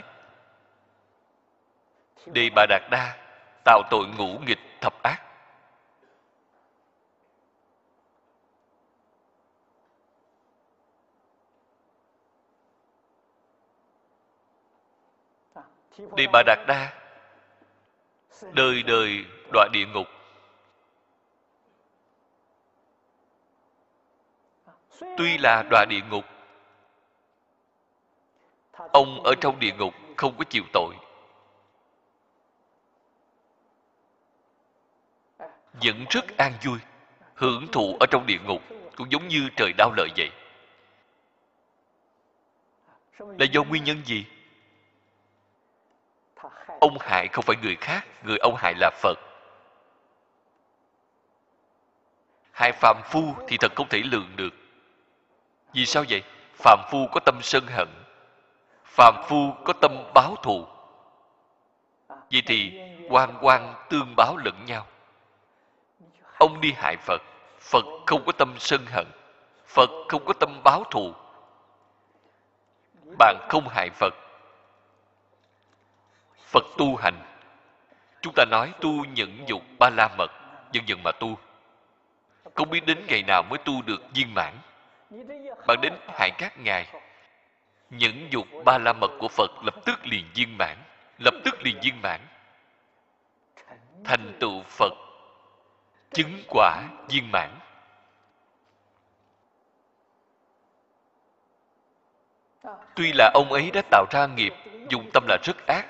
đề 2.25 2.49
bà 2.55 2.65
đạt 2.69 2.81
đa, 2.91 3.17
tạo 3.65 3.81
tội 3.89 4.07
ngũ 4.17 4.39
nghịch 4.39 4.59
thập 4.81 5.03
ác. 5.03 5.32
Đề 15.97 16.27
bà 16.33 16.43
đạt 16.45 16.59
đa. 16.67 16.93
Đời 18.51 18.83
đời 18.83 19.25
đọa 19.53 19.67
địa 19.73 19.85
ngục. 19.85 20.07
Tuy 25.17 25.37
là 25.37 25.63
đọa 25.69 25.85
địa 25.89 26.01
ngục, 26.09 26.25
ông 28.93 29.23
ở 29.23 29.33
trong 29.41 29.59
địa 29.59 29.73
ngục 29.77 29.93
không 30.17 30.37
có 30.37 30.43
chịu 30.49 30.63
tội. 30.73 30.95
Vẫn 35.73 36.05
rất 36.09 36.37
an 36.37 36.53
vui, 36.63 36.79
hưởng 37.35 37.67
thụ 37.71 37.97
ở 37.99 38.05
trong 38.11 38.25
địa 38.25 38.39
ngục, 38.43 38.61
cũng 38.95 39.11
giống 39.11 39.27
như 39.27 39.49
trời 39.55 39.73
đau 39.77 39.91
lợi 39.97 40.09
vậy. 40.17 40.31
Là 43.19 43.45
do 43.51 43.63
nguyên 43.63 43.83
nhân 43.83 44.05
gì? 44.05 44.25
Ông 46.79 46.97
hại 46.99 47.27
không 47.27 47.45
phải 47.45 47.55
người 47.61 47.75
khác, 47.75 48.07
người 48.23 48.37
ông 48.37 48.55
hại 48.55 48.73
là 48.77 48.91
phật. 49.01 49.19
Hại 52.51 52.71
phàm 52.71 53.01
phu 53.05 53.35
thì 53.47 53.57
thật 53.57 53.71
không 53.75 53.89
thể 53.89 54.01
lường 54.05 54.35
được. 54.35 54.53
Vì 55.73 55.85
sao 55.85 56.03
vậy? 56.09 56.23
Phàm 56.55 56.79
phu 56.91 57.07
có 57.11 57.19
tâm 57.25 57.39
sân 57.41 57.67
hận, 57.67 57.87
phàm 58.85 59.23
phu 59.27 59.53
có 59.65 59.73
tâm 59.81 60.11
báo 60.13 60.35
thù. 60.43 60.65
Vậy 62.07 62.43
thì 62.45 62.79
quan 63.09 63.37
quan 63.41 63.73
tương 63.89 64.13
báo 64.17 64.37
lẫn 64.37 64.65
nhau. 64.65 64.87
Ông 66.39 66.61
đi 66.61 66.71
hại 66.71 66.97
phật 66.97 67.21
phật 67.59 67.85
không 68.05 68.23
có 68.25 68.31
tâm 68.31 68.55
sân 68.59 68.85
hận, 68.85 69.07
phật 69.67 69.89
không 70.09 70.25
có 70.25 70.33
tâm 70.33 70.61
báo 70.63 70.83
thù. 70.91 71.13
Bạn 73.17 73.35
không 73.49 73.67
hại 73.67 73.89
phật 73.89 74.13
phật 76.53 76.63
tu 76.77 76.95
hành. 76.95 77.19
Chúng 78.21 78.33
ta 78.35 78.45
nói 78.45 78.73
tu 78.81 79.05
nhẫn 79.05 79.43
dục 79.47 79.61
ba 79.79 79.89
la 79.89 80.09
mật 80.17 80.31
dần 80.71 80.83
dần 80.87 81.03
mà 81.03 81.11
tu. 81.11 81.37
Không 82.55 82.69
biết 82.69 82.85
đến 82.85 83.05
ngày 83.07 83.23
nào 83.27 83.43
mới 83.49 83.59
tu 83.65 83.81
được 83.81 84.01
viên 84.13 84.33
mãn. 84.33 84.53
Bạn 85.67 85.81
đến 85.81 85.93
hại 86.07 86.31
các 86.37 86.59
ngài, 86.59 86.87
nhẫn 87.89 88.27
dục 88.31 88.47
ba 88.65 88.77
la 88.77 88.93
mật 88.93 89.11
của 89.19 89.27
phật 89.27 89.51
lập 89.63 89.75
tức 89.85 90.05
liền 90.05 90.25
viên 90.35 90.57
mãn, 90.57 90.77
lập 91.19 91.33
tức 91.45 91.61
liền 91.61 91.79
viên 91.83 92.01
mãn. 92.01 92.21
Thành 94.03 94.37
tựu 94.39 94.63
phật, 94.63 94.93
chứng 96.13 96.43
quả 96.49 96.83
viên 97.09 97.31
mãn. 97.31 97.49
Tuy 102.95 103.11
là 103.13 103.31
ông 103.33 103.51
ấy 103.51 103.71
đã 103.71 103.81
tạo 103.91 104.05
ra 104.11 104.27
nghiệp, 104.27 104.53
dùng 104.89 105.09
tâm 105.13 105.25
là 105.27 105.37
rất 105.43 105.67
ác 105.67 105.85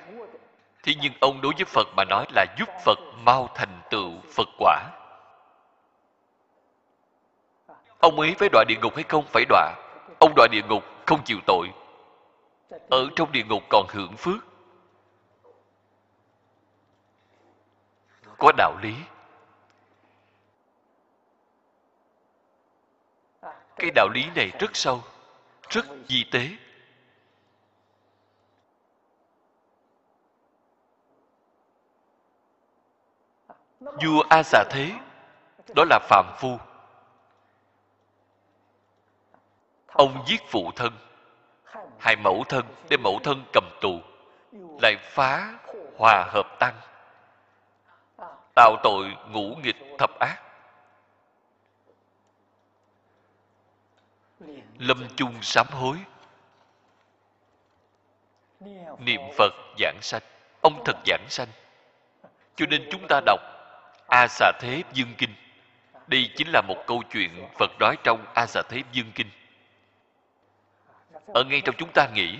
thế 0.84 0.92
nhưng 1.00 1.12
ông 1.20 1.40
đối 1.40 1.52
với 1.56 1.64
phật 1.64 1.88
mà 1.96 2.04
nói 2.04 2.26
là 2.34 2.46
giúp 2.58 2.68
phật 2.84 2.98
mau 3.24 3.48
thành 3.54 3.80
tựu 3.90 4.12
phật 4.34 4.48
quả. 4.58 4.90
Ông 7.98 8.20
ấy 8.20 8.34
phải 8.38 8.48
đọa 8.52 8.64
địa 8.68 8.76
ngục 8.82 8.94
hay 8.94 9.04
không 9.08 9.24
phải 9.26 9.44
đọa? 9.48 9.74
Ông 10.20 10.32
đọa 10.36 10.46
địa 10.50 10.62
ngục 10.68 10.84
không 11.06 11.24
chịu 11.24 11.38
tội. 11.46 11.70
Ở 12.90 13.08
trong 13.16 13.32
địa 13.32 13.44
ngục 13.44 13.62
còn 13.70 13.86
hưởng 13.88 14.16
phước. 14.16 14.46
Có 18.38 18.52
đạo 18.56 18.76
lý. 18.82 18.94
Cái 23.76 23.90
đạo 23.94 24.08
lý 24.14 24.24
này 24.34 24.52
rất 24.58 24.76
sâu, 24.76 25.02
rất 25.68 25.86
di 26.08 26.24
tế. 26.30 26.48
Vua 33.84 34.22
a 34.30 34.42
xà 34.42 34.64
thế, 34.70 34.92
đó 35.76 35.84
là 35.90 35.98
phạm 36.08 36.26
phu. 36.38 36.58
Ông 39.86 40.24
giết 40.26 40.40
phụ 40.48 40.70
thân 40.76 40.92
hại 41.98 42.16
mẫu 42.16 42.44
thân 42.48 42.64
đem 42.88 43.02
mẫu 43.02 43.18
thân 43.22 43.44
cầm 43.52 43.64
tù, 43.80 44.00
lại 44.82 44.96
phá 45.00 45.54
hòa 45.98 46.24
hợp 46.28 46.46
tăng, 46.58 46.74
tạo 48.54 48.76
tội 48.82 49.16
ngũ 49.30 49.54
nghịch 49.62 49.76
thập 49.98 50.10
ác. 50.20 50.36
Lâm 54.78 55.06
chung 55.16 55.34
sám 55.42 55.66
hối. 55.70 55.96
Niệm 58.98 59.20
phật 59.38 59.52
giảng 59.78 59.98
sanh. 60.02 60.22
Ông 60.60 60.82
thật 60.84 60.96
giảng 61.06 61.26
sanh. 61.28 61.48
Cho 62.56 62.66
nên 62.66 62.88
chúng 62.90 63.06
ta 63.08 63.20
đọc 63.26 63.40
a 64.08 64.26
xà 64.28 64.52
thế 64.60 64.82
dương 64.92 65.14
kinh. 65.18 65.34
Đây 66.06 66.30
chính 66.36 66.48
là 66.52 66.62
một 66.68 66.84
câu 66.86 67.02
chuyện 67.10 67.48
phật 67.58 67.70
nói 67.80 67.96
trong 68.04 68.26
a 68.34 68.46
xà 68.46 68.62
thế 68.68 68.82
dương 68.92 69.12
kinh. 69.14 69.30
Ở 71.34 71.44
ngay 71.44 71.60
trong 71.64 71.74
chúng 71.78 71.90
ta 71.94 72.08
nghĩ 72.14 72.38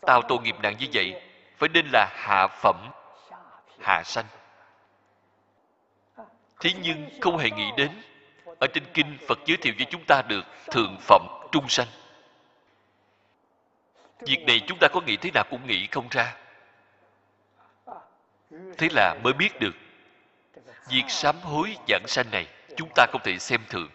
tạo 0.00 0.22
tội 0.28 0.38
nghiệp 0.42 0.56
nặng 0.62 0.76
như 0.78 0.86
vậy 0.92 1.22
phải 1.58 1.68
nên 1.68 1.86
là 1.92 2.08
hạ 2.14 2.46
phẩm, 2.46 2.90
hạ 3.80 4.02
sanh. 4.04 4.24
Thế 6.60 6.70
nhưng 6.82 7.08
không 7.20 7.38
hề 7.38 7.50
nghĩ 7.50 7.70
đến, 7.76 7.90
ở 8.60 8.66
trên 8.74 8.84
kinh 8.94 9.18
phật 9.28 9.38
giới 9.46 9.56
thiệu 9.56 9.74
với 9.76 9.86
chúng 9.90 10.04
ta 10.04 10.22
được 10.22 10.44
thượng 10.70 10.96
phẩm 11.00 11.26
trung 11.52 11.68
sanh. 11.68 11.86
Việc 14.20 14.44
này 14.46 14.60
chúng 14.66 14.78
ta 14.80 14.88
có 14.92 15.00
nghĩ 15.00 15.16
thế 15.16 15.30
nào 15.34 15.44
cũng 15.50 15.66
nghĩ 15.66 15.86
không 15.90 16.08
ra. 16.10 16.36
Thế 18.78 18.88
là 18.90 19.14
mới 19.24 19.32
biết 19.32 19.60
được 19.60 19.74
việc 20.88 21.04
sám 21.08 21.36
hối 21.42 21.76
giảng 21.88 22.06
sanh 22.06 22.30
này, 22.30 22.46
chúng 22.76 22.88
ta 22.94 23.06
không 23.12 23.20
thể 23.24 23.38
xem 23.38 23.60
thường. 23.68 23.88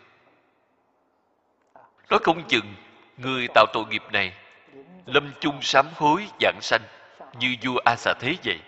Nói 2.10 2.20
không 2.24 2.48
chừng, 2.48 2.76
người 3.18 3.48
tạo 3.56 3.66
tội 3.74 3.86
nghiệp 3.90 4.04
này 4.12 4.34
lâm 5.06 5.32
chung 5.40 5.62
sám 5.62 5.86
hối 5.96 6.28
giảng 6.40 6.62
sanh 6.62 6.82
như 7.40 7.56
vua 7.64 7.80
a 7.86 7.96
xà 7.96 8.14
thế 8.20 8.36
vậy. 8.46 8.60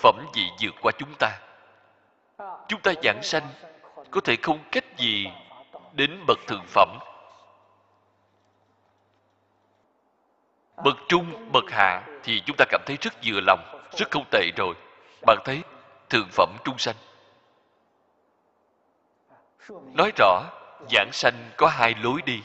Phẩm 0.00 0.26
vị 0.34 0.42
vượt 0.62 0.74
qua 0.82 0.92
chúng 0.98 1.14
ta. 1.18 1.38
Chúng 2.68 2.80
ta 2.80 2.92
giảng 3.02 3.22
sanh 3.22 3.48
có 4.10 4.20
thể 4.20 4.36
không 4.42 4.58
cách 4.72 4.84
gì 4.96 5.26
đến 5.92 6.24
bậc 6.26 6.38
thượng 6.46 6.64
phẩm. 6.66 6.98
Bậc 10.84 10.96
trung, 11.08 11.52
bậc 11.52 11.64
hạ 11.70 12.02
thì 12.22 12.42
chúng 12.46 12.56
ta 12.58 12.64
cảm 12.68 12.80
thấy 12.86 12.96
rất 13.00 13.14
vừa 13.24 13.40
lòng, 13.46 13.88
rất 13.96 14.10
không 14.10 14.24
tệ 14.30 14.50
rồi. 14.56 14.74
Bạn 15.26 15.38
thấy 15.44 15.62
thượng 16.10 16.28
phẩm 16.32 16.56
trung 16.64 16.78
sanh. 16.78 16.94
Nói 19.94 20.12
rõ, 20.16 20.42
giảng 20.90 21.10
sanh 21.12 21.50
có 21.56 21.68
hai 21.68 21.94
lối 22.02 22.22
đi. 22.22 22.42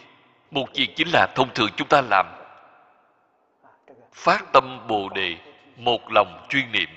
Một 0.52 0.65
việc 0.73 0.90
chính 0.95 1.07
là 1.14 1.27
thông 1.35 1.53
thường 1.53 1.69
chúng 1.77 1.88
ta 1.88 2.02
làm. 2.02 2.26
Phát 4.14 4.44
tâm 4.53 4.88
bồ 4.88 5.10
đề, 5.10 5.38
một 5.77 6.11
lòng 6.11 6.45
chuyên 6.49 6.72
niệm. 6.72 6.90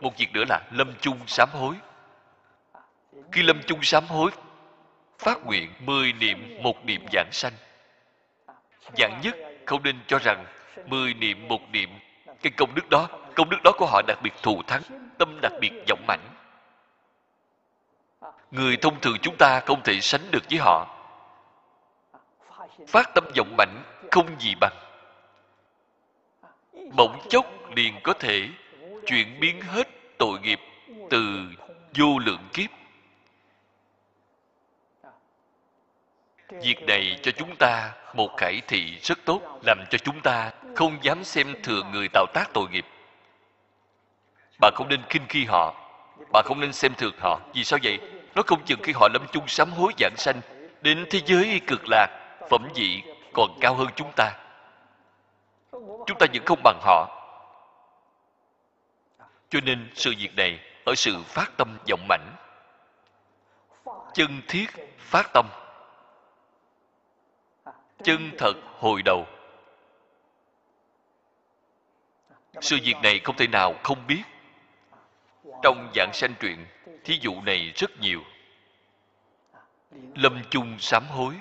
Một 0.00 0.16
việc 0.18 0.32
nữa 0.32 0.44
là 0.48 0.60
lâm 0.70 0.94
chung 1.00 1.18
sám 1.26 1.48
hối. 1.52 1.74
Khi 3.32 3.42
lâm 3.42 3.60
chung 3.66 3.82
sám 3.82 4.04
hối, 4.06 4.30
phát 5.18 5.38
nguyện 5.44 5.72
mười 5.80 6.12
niệm 6.12 6.62
một 6.62 6.84
niệm 6.84 7.06
giảng 7.12 7.28
sanh. 7.32 7.52
Dạng 8.98 9.20
nhất 9.22 9.36
không 9.66 9.82
nên 9.82 9.96
cho 10.06 10.18
rằng 10.18 10.46
mười 10.86 11.14
niệm 11.14 11.48
một 11.48 11.60
niệm 11.72 11.90
cái 12.42 12.52
công 12.56 12.74
đức 12.74 12.88
đó, 12.90 13.08
công 13.34 13.50
đức 13.50 13.58
đó 13.64 13.72
của 13.78 13.86
họ 13.86 14.02
đặc 14.06 14.18
biệt 14.22 14.32
thù 14.42 14.62
thắng, 14.66 14.82
tâm 15.18 15.38
đặc 15.42 15.52
biệt 15.60 15.72
vọng 15.88 16.04
mạnh 16.06 16.20
người 18.50 18.76
thông 18.76 19.00
thường 19.00 19.16
chúng 19.22 19.36
ta 19.38 19.60
không 19.66 19.82
thể 19.82 20.00
sánh 20.00 20.30
được 20.30 20.42
với 20.50 20.58
họ. 20.58 20.96
Phát 22.88 23.10
tâm 23.14 23.24
vọng 23.36 23.54
mạnh 23.58 23.82
không 24.10 24.40
gì 24.40 24.54
bằng. 24.60 24.76
Bỗng 26.96 27.20
chốc 27.28 27.46
liền 27.76 27.94
có 28.02 28.12
thể 28.12 28.48
chuyển 29.06 29.40
biến 29.40 29.60
hết 29.60 29.88
tội 30.18 30.40
nghiệp 30.40 30.60
từ 31.10 31.48
vô 31.98 32.18
lượng 32.18 32.48
kiếp. 32.52 32.70
Việc 36.48 36.82
này 36.86 37.18
cho 37.22 37.32
chúng 37.32 37.56
ta 37.56 37.92
một 38.14 38.36
khải 38.36 38.60
thị 38.68 38.98
rất 39.02 39.18
tốt, 39.24 39.60
làm 39.66 39.78
cho 39.90 39.98
chúng 39.98 40.20
ta 40.20 40.52
không 40.76 40.98
dám 41.02 41.24
xem 41.24 41.54
thường 41.62 41.90
người 41.92 42.08
tạo 42.12 42.26
tác 42.34 42.50
tội 42.54 42.68
nghiệp. 42.70 42.86
Bạn 44.60 44.72
không 44.76 44.88
nên 44.88 45.02
khinh 45.08 45.26
khi 45.28 45.44
họ. 45.44 45.74
Bạn 46.32 46.44
không 46.46 46.60
nên 46.60 46.72
xem 46.72 46.94
thường 46.94 47.14
họ. 47.20 47.40
Vì 47.54 47.64
sao 47.64 47.78
vậy? 47.82 47.98
Nó 48.34 48.42
không 48.46 48.64
chừng 48.64 48.80
khi 48.82 48.92
họ 48.92 49.08
lâm 49.12 49.26
chung 49.32 49.48
sám 49.48 49.70
hối 49.70 49.92
giảng 49.98 50.16
sanh, 50.16 50.40
đến 50.80 51.06
thế 51.10 51.20
giới 51.26 51.60
cực 51.66 51.80
lạc, 51.88 52.06
phẩm 52.50 52.68
vị 52.74 53.02
còn 53.32 53.58
cao 53.60 53.74
hơn 53.74 53.88
chúng 53.96 54.12
ta. 54.16 54.32
Chúng 56.06 56.18
ta 56.18 56.26
vẫn 56.34 56.44
không 56.46 56.60
bằng 56.64 56.78
họ. 56.82 57.16
Cho 59.50 59.60
nên 59.64 59.90
sự 59.94 60.14
việc 60.18 60.36
này 60.36 60.60
ở 60.84 60.94
sự 60.94 61.22
phát 61.26 61.52
tâm 61.56 61.78
vọng 61.90 62.08
mãnh. 62.08 62.34
Chân 64.14 64.42
thiết 64.48 64.70
phát 64.98 65.30
tâm. 65.32 65.46
Chân 68.02 68.30
thật 68.38 68.52
hồi 68.78 69.02
đầu. 69.02 69.26
Sự 72.60 72.78
việc 72.84 72.96
này 73.02 73.20
không 73.24 73.36
thể 73.36 73.46
nào 73.46 73.74
không 73.82 74.06
biết. 74.06 74.22
Trong 75.62 75.90
dạng 75.94 76.10
sanh 76.12 76.34
truyện, 76.40 76.66
thí 77.04 77.18
dụ 77.20 77.40
này 77.40 77.72
rất 77.76 77.90
nhiều. 78.00 78.20
Lâm 80.14 80.42
chung 80.50 80.78
sám 80.78 81.06
hối. 81.08 81.34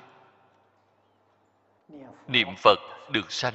Niệm 2.27 2.47
phật 2.57 2.79
được 3.09 3.31
sanh. 3.31 3.53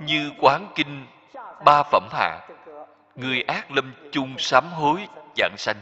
Như 0.00 0.32
quán 0.38 0.72
kinh, 0.74 1.06
ba 1.64 1.82
phẩm 1.82 2.08
hạ, 2.12 2.48
người 3.14 3.42
ác 3.42 3.70
lâm 3.70 3.92
chung 4.12 4.34
sám 4.38 4.64
hối 4.72 5.08
dạng 5.36 5.54
sanh. 5.58 5.76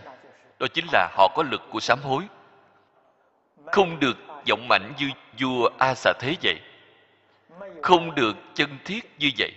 Đó 0.58 0.66
chính 0.74 0.84
là 0.92 1.08
họ 1.16 1.28
có 1.34 1.42
lực 1.42 1.62
của 1.70 1.80
sám 1.80 1.98
hối. 2.02 2.22
Không 3.66 4.00
được 4.00 4.16
vọng 4.48 4.68
mạnh 4.68 4.92
như 4.98 5.10
vua 5.40 5.68
a 5.78 5.94
xà 5.94 6.12
thế 6.20 6.36
vậy 6.42 6.60
không 7.82 8.14
được 8.14 8.36
chân 8.54 8.78
thiết 8.84 9.14
như 9.18 9.30
vậy, 9.38 9.52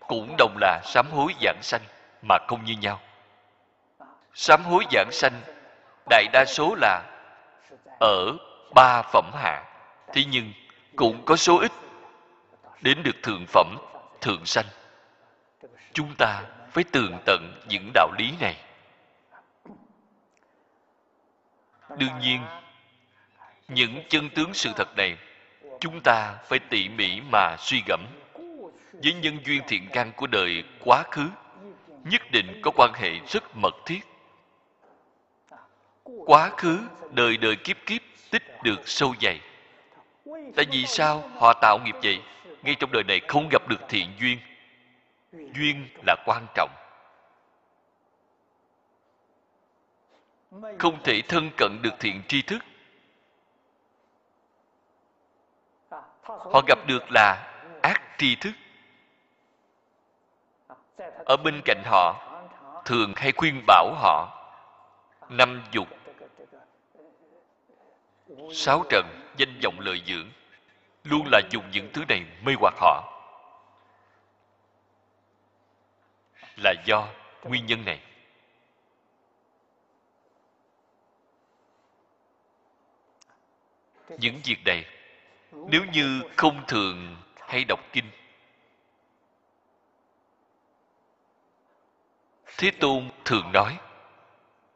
cũng 0.00 0.34
đồng 0.38 0.56
là 0.60 0.80
sám 0.84 1.06
hối 1.10 1.34
giảng 1.40 1.62
sanh 1.62 1.82
mà 2.28 2.38
không 2.48 2.64
như 2.64 2.74
nhau. 2.80 3.00
Sám 4.34 4.64
hối 4.64 4.84
giảng 4.92 5.08
sanh, 5.12 5.40
đại 6.10 6.26
đa 6.32 6.44
số 6.44 6.74
là 6.74 7.02
ở 8.00 8.32
ba 8.74 9.02
phẩm 9.02 9.30
hạ, 9.34 9.62
thế 10.12 10.24
nhưng 10.30 10.52
cũng 10.96 11.24
có 11.24 11.36
số 11.36 11.58
ít 11.58 11.72
đến 12.80 13.02
được 13.02 13.16
thượng 13.22 13.46
phẩm, 13.48 13.76
thượng 14.20 14.44
sanh. 14.44 14.66
Chúng 15.92 16.14
ta 16.18 16.42
phải 16.70 16.84
tường 16.84 17.18
tận 17.26 17.60
những 17.68 17.90
đạo 17.94 18.08
lý 18.18 18.32
này. 18.40 18.56
Đương 21.98 22.18
nhiên, 22.20 22.42
những 23.68 24.02
chân 24.08 24.30
tướng 24.30 24.54
sự 24.54 24.70
thật 24.76 24.96
này 24.96 25.16
chúng 25.82 26.00
ta 26.00 26.38
phải 26.44 26.58
tỉ 26.58 26.88
mỉ 26.88 27.20
mà 27.20 27.56
suy 27.58 27.82
gẫm. 27.86 28.06
Với 28.92 29.14
nhân 29.14 29.38
duyên 29.44 29.62
thiện 29.68 29.88
căn 29.92 30.12
của 30.16 30.26
đời 30.26 30.64
quá 30.84 31.04
khứ, 31.10 31.28
nhất 32.04 32.22
định 32.32 32.60
có 32.62 32.70
quan 32.76 32.92
hệ 32.94 33.10
rất 33.28 33.56
mật 33.56 33.74
thiết. 33.86 34.00
Quá 36.04 36.50
khứ, 36.56 36.78
đời 37.10 37.36
đời 37.36 37.56
kiếp 37.56 37.76
kiếp, 37.86 38.00
tích 38.30 38.62
được 38.62 38.88
sâu 38.88 39.14
dày. 39.20 39.40
Tại 40.56 40.66
vì 40.70 40.86
sao 40.86 41.30
họ 41.38 41.52
tạo 41.62 41.78
nghiệp 41.84 41.94
vậy? 42.02 42.22
Ngay 42.62 42.74
trong 42.74 42.92
đời 42.92 43.04
này 43.04 43.20
không 43.28 43.48
gặp 43.50 43.68
được 43.68 43.80
thiện 43.88 44.08
duyên. 44.20 44.38
Duyên 45.32 45.88
là 46.06 46.16
quan 46.26 46.46
trọng. 46.54 46.70
Không 50.78 51.02
thể 51.04 51.22
thân 51.28 51.50
cận 51.56 51.78
được 51.82 51.94
thiện 52.00 52.22
tri 52.28 52.42
thức. 52.42 52.64
Họ 56.22 56.62
gặp 56.66 56.78
được 56.86 57.02
là 57.10 57.52
ác 57.82 58.02
tri 58.18 58.36
thức. 58.36 58.52
Ở 61.26 61.36
bên 61.44 61.60
cạnh 61.64 61.82
họ, 61.84 62.28
thường 62.84 63.12
hay 63.16 63.32
khuyên 63.32 63.64
bảo 63.66 63.94
họ, 63.94 64.38
năm 65.28 65.62
dục, 65.72 65.88
sáu 68.52 68.84
trần, 68.90 69.06
danh 69.36 69.60
vọng 69.62 69.80
lợi 69.80 70.02
dưỡng, 70.06 70.30
luôn 71.04 71.28
là 71.32 71.40
dùng 71.50 71.70
những 71.70 71.90
thứ 71.92 72.04
này 72.08 72.24
mê 72.42 72.52
hoặc 72.60 72.74
họ. 72.76 73.08
Là 76.56 76.74
do 76.84 77.08
nguyên 77.44 77.66
nhân 77.66 77.84
này. 77.84 78.00
Những 84.08 84.40
việc 84.44 84.58
này 84.64 84.84
nếu 85.52 85.84
như 85.92 86.22
không 86.36 86.64
thường 86.68 87.16
hay 87.48 87.64
đọc 87.64 87.80
kinh, 87.92 88.10
thế 92.58 92.70
tôn 92.80 93.10
thường 93.24 93.52
nói, 93.52 93.78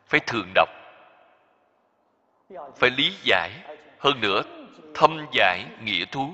phải 0.06 0.20
thường 0.20 0.52
đọc, 0.54 0.68
phải 2.76 2.90
lý 2.90 3.16
giải, 3.22 3.50
hơn 3.98 4.20
nữa 4.20 4.42
thâm 4.94 5.26
giải 5.32 5.64
nghĩa 5.82 6.04
thú. 6.04 6.32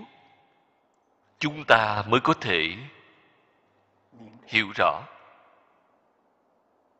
Chúng 1.38 1.64
ta 1.68 2.04
mới 2.08 2.20
có 2.20 2.34
thể 2.34 2.76
hiểu 4.46 4.66
rõ, 4.76 5.02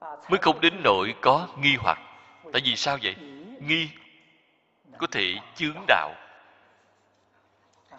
mới 0.01 0.39
không 0.43 0.61
đến 0.61 0.75
nỗi 0.85 1.15
có 1.21 1.49
nghi 1.59 1.77
hoặc. 1.77 1.99
Tại 2.53 2.63
vì 2.65 2.77
sao 2.77 2.99
vậy? 3.03 3.15
Nghi 3.61 3.89
có 4.99 5.07
thể 5.07 5.35
chướng 5.55 5.85
đạo 5.87 6.15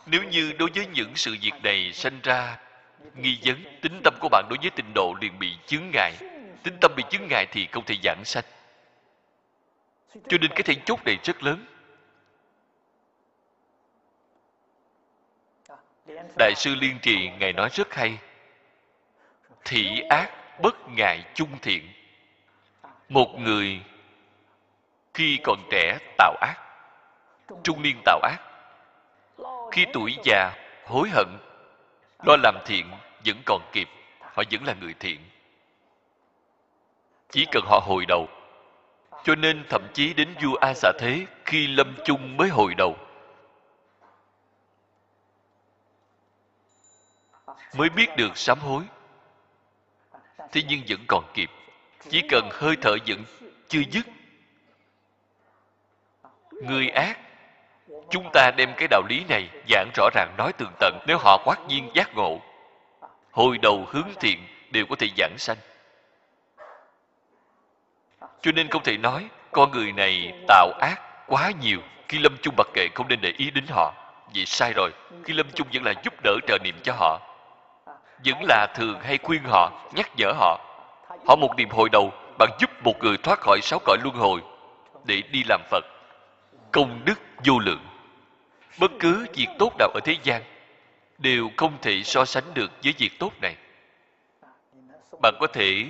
nếu 0.06 0.24
như 0.24 0.54
đối 0.60 0.70
với 0.76 0.88
những 0.88 1.16
sự 1.16 1.36
việc 1.42 1.54
này 1.64 1.94
sanh 1.94 2.20
ra, 2.24 2.60
nghi 3.16 3.40
vấn 3.46 3.64
tính 3.82 4.02
tâm 4.04 4.14
của 4.20 4.30
bạn 4.30 4.46
đối 4.50 4.58
với 4.62 4.70
tịnh 4.70 4.94
độ 4.96 5.14
liền 5.22 5.40
bị 5.40 5.58
chướng 5.66 5.84
ngại. 5.94 6.14
Tính 6.64 6.78
tâm 6.82 6.92
bị 6.96 7.04
chướng 7.10 7.28
ngại 7.28 7.46
thì 7.52 7.68
không 7.72 7.86
thể 7.86 7.96
giảng 8.04 8.26
sanh. 8.26 8.44
Cho 10.28 10.38
nên 10.42 10.50
cái 10.50 10.64
then 10.64 10.82
chốt 10.86 11.00
này 11.06 11.18
rất 11.24 11.44
lớn. 11.44 11.66
Đại 16.38 16.54
sư 16.56 16.76
liên 16.76 17.00
trì 17.02 17.30
ngài 17.30 17.54
nói 17.54 17.70
rất 17.74 17.94
hay. 17.94 18.18
Thị 19.66 20.02
ác 20.10 20.60
bất 20.62 20.76
ngại 20.90 21.24
chung 21.34 21.60
thiện. 21.62 21.94
Một 23.10 23.36
người 23.40 23.82
khi 25.14 25.40
còn 25.44 25.68
trẻ 25.72 25.98
tạo 26.18 26.36
ác, 26.42 26.56
trung 27.64 27.82
niên 27.82 28.02
tạo 28.06 28.20
ác 28.24 28.53
khi 29.74 29.86
tuổi 29.94 30.18
già, 30.24 30.54
hối 30.86 31.10
hận, 31.10 31.28
lo 32.24 32.36
làm 32.44 32.56
thiện 32.66 32.92
vẫn 33.26 33.42
còn 33.46 33.62
kịp, 33.72 33.90
họ 34.20 34.44
vẫn 34.52 34.64
là 34.64 34.74
người 34.82 34.94
thiện. 35.00 35.20
Chỉ 37.30 37.46
cần 37.52 37.64
họ 37.66 37.80
hồi 37.84 38.06
đầu, 38.08 38.28
cho 39.24 39.36
nên 39.36 39.66
thậm 39.70 39.88
chí 39.94 40.14
đến 40.14 40.36
vua 40.44 40.56
a 40.56 40.74
xà 40.74 40.92
thế 41.00 41.26
khi 41.46 41.68
lâm 41.68 41.96
chung 42.06 42.38
mới 42.38 42.50
hồi 42.50 42.74
đầu, 42.76 42.98
mới 47.76 47.90
biết 47.90 48.08
được 48.18 48.38
sám 48.38 48.60
hối. 48.60 48.84
Thế 50.52 50.62
nhưng 50.68 50.82
vẫn 50.90 51.00
còn 51.08 51.32
kịp, 51.34 51.50
chỉ 52.10 52.22
cần 52.30 52.50
hơi 52.52 52.76
thở 52.82 52.96
vẫn 53.08 53.24
chưa 53.68 53.82
dứt. 53.92 54.06
Người 56.52 56.90
ác 56.90 57.23
chúng 58.10 58.30
ta 58.34 58.52
đem 58.58 58.74
cái 58.78 58.88
đạo 58.88 59.02
lý 59.10 59.24
này 59.30 59.50
giảng 59.70 59.90
rõ 59.96 60.10
ràng, 60.14 60.34
nói 60.38 60.54
tường 60.54 60.74
tận. 60.80 61.00
Nếu 61.08 61.18
họ 61.18 61.38
quát 61.46 61.58
nhiên 61.68 61.90
giác 61.94 62.16
ngộ, 62.16 62.42
hồi 63.32 63.58
đầu 63.58 63.86
hướng 63.90 64.10
thiện 64.20 64.40
đều 64.72 64.86
có 64.90 64.96
thể 65.00 65.08
giảng 65.18 65.38
sanh. 65.38 65.58
Cho 68.42 68.52
nên 68.52 68.68
không 68.68 68.84
thể 68.84 68.98
nói 68.98 69.28
con 69.52 69.72
người 69.72 69.92
này 69.92 70.34
tạo 70.48 70.72
ác 70.82 71.02
quá 71.28 71.52
nhiều. 71.62 71.80
Khi 72.08 72.20
lâm 72.20 72.38
chung 72.42 72.54
mặc 72.58 72.68
kệ, 72.74 72.88
không 72.96 73.08
nên 73.08 73.22
để 73.22 73.34
ý 73.38 73.52
đến 73.52 73.66
họ. 73.70 73.94
Vì 74.34 74.46
sai 74.46 74.74
rồi, 74.74 74.92
khi 75.24 75.34
lâm 75.34 75.48
chung 75.56 75.68
vẫn 75.74 75.84
là 75.84 75.94
giúp 76.04 76.14
đỡ 76.24 76.38
trợ 76.48 76.58
niệm 76.64 76.76
cho 76.84 76.94
họ, 76.94 77.20
vẫn 78.26 78.44
là 78.44 78.68
thường 78.76 79.00
hay 79.02 79.18
khuyên 79.18 79.42
họ, 79.44 79.72
nhắc 79.96 80.10
nhở 80.18 80.32
họ. 80.36 80.60
Họ 81.28 81.36
một 81.36 81.56
niềm 81.58 81.70
hồi 81.70 81.90
đầu 81.90 82.12
bạn 82.40 82.50
giúp 82.60 82.70
một 82.84 83.00
người 83.00 83.18
thoát 83.18 83.40
khỏi 83.40 83.62
sáu 83.62 83.80
cõi 83.86 83.98
luân 84.04 84.16
hồi 84.16 84.42
để 85.04 85.22
đi 85.32 85.44
làm 85.50 85.62
phật. 85.72 85.86
Công 86.72 87.02
đức 87.06 87.20
vô 87.46 87.60
lượng 87.60 87.86
bất 88.80 88.92
cứ 89.00 89.26
việc 89.34 89.48
tốt 89.60 89.74
nào 89.80 89.90
ở 89.94 90.00
thế 90.04 90.18
gian 90.24 90.44
đều 91.18 91.50
không 91.58 91.78
thể 91.82 92.04
so 92.04 92.26
sánh 92.26 92.54
được 92.54 92.72
với 92.84 92.94
việc 92.98 93.20
tốt 93.20 93.32
này. 93.42 93.56
Bạn 95.22 95.34
có 95.40 95.48
thể 95.54 95.86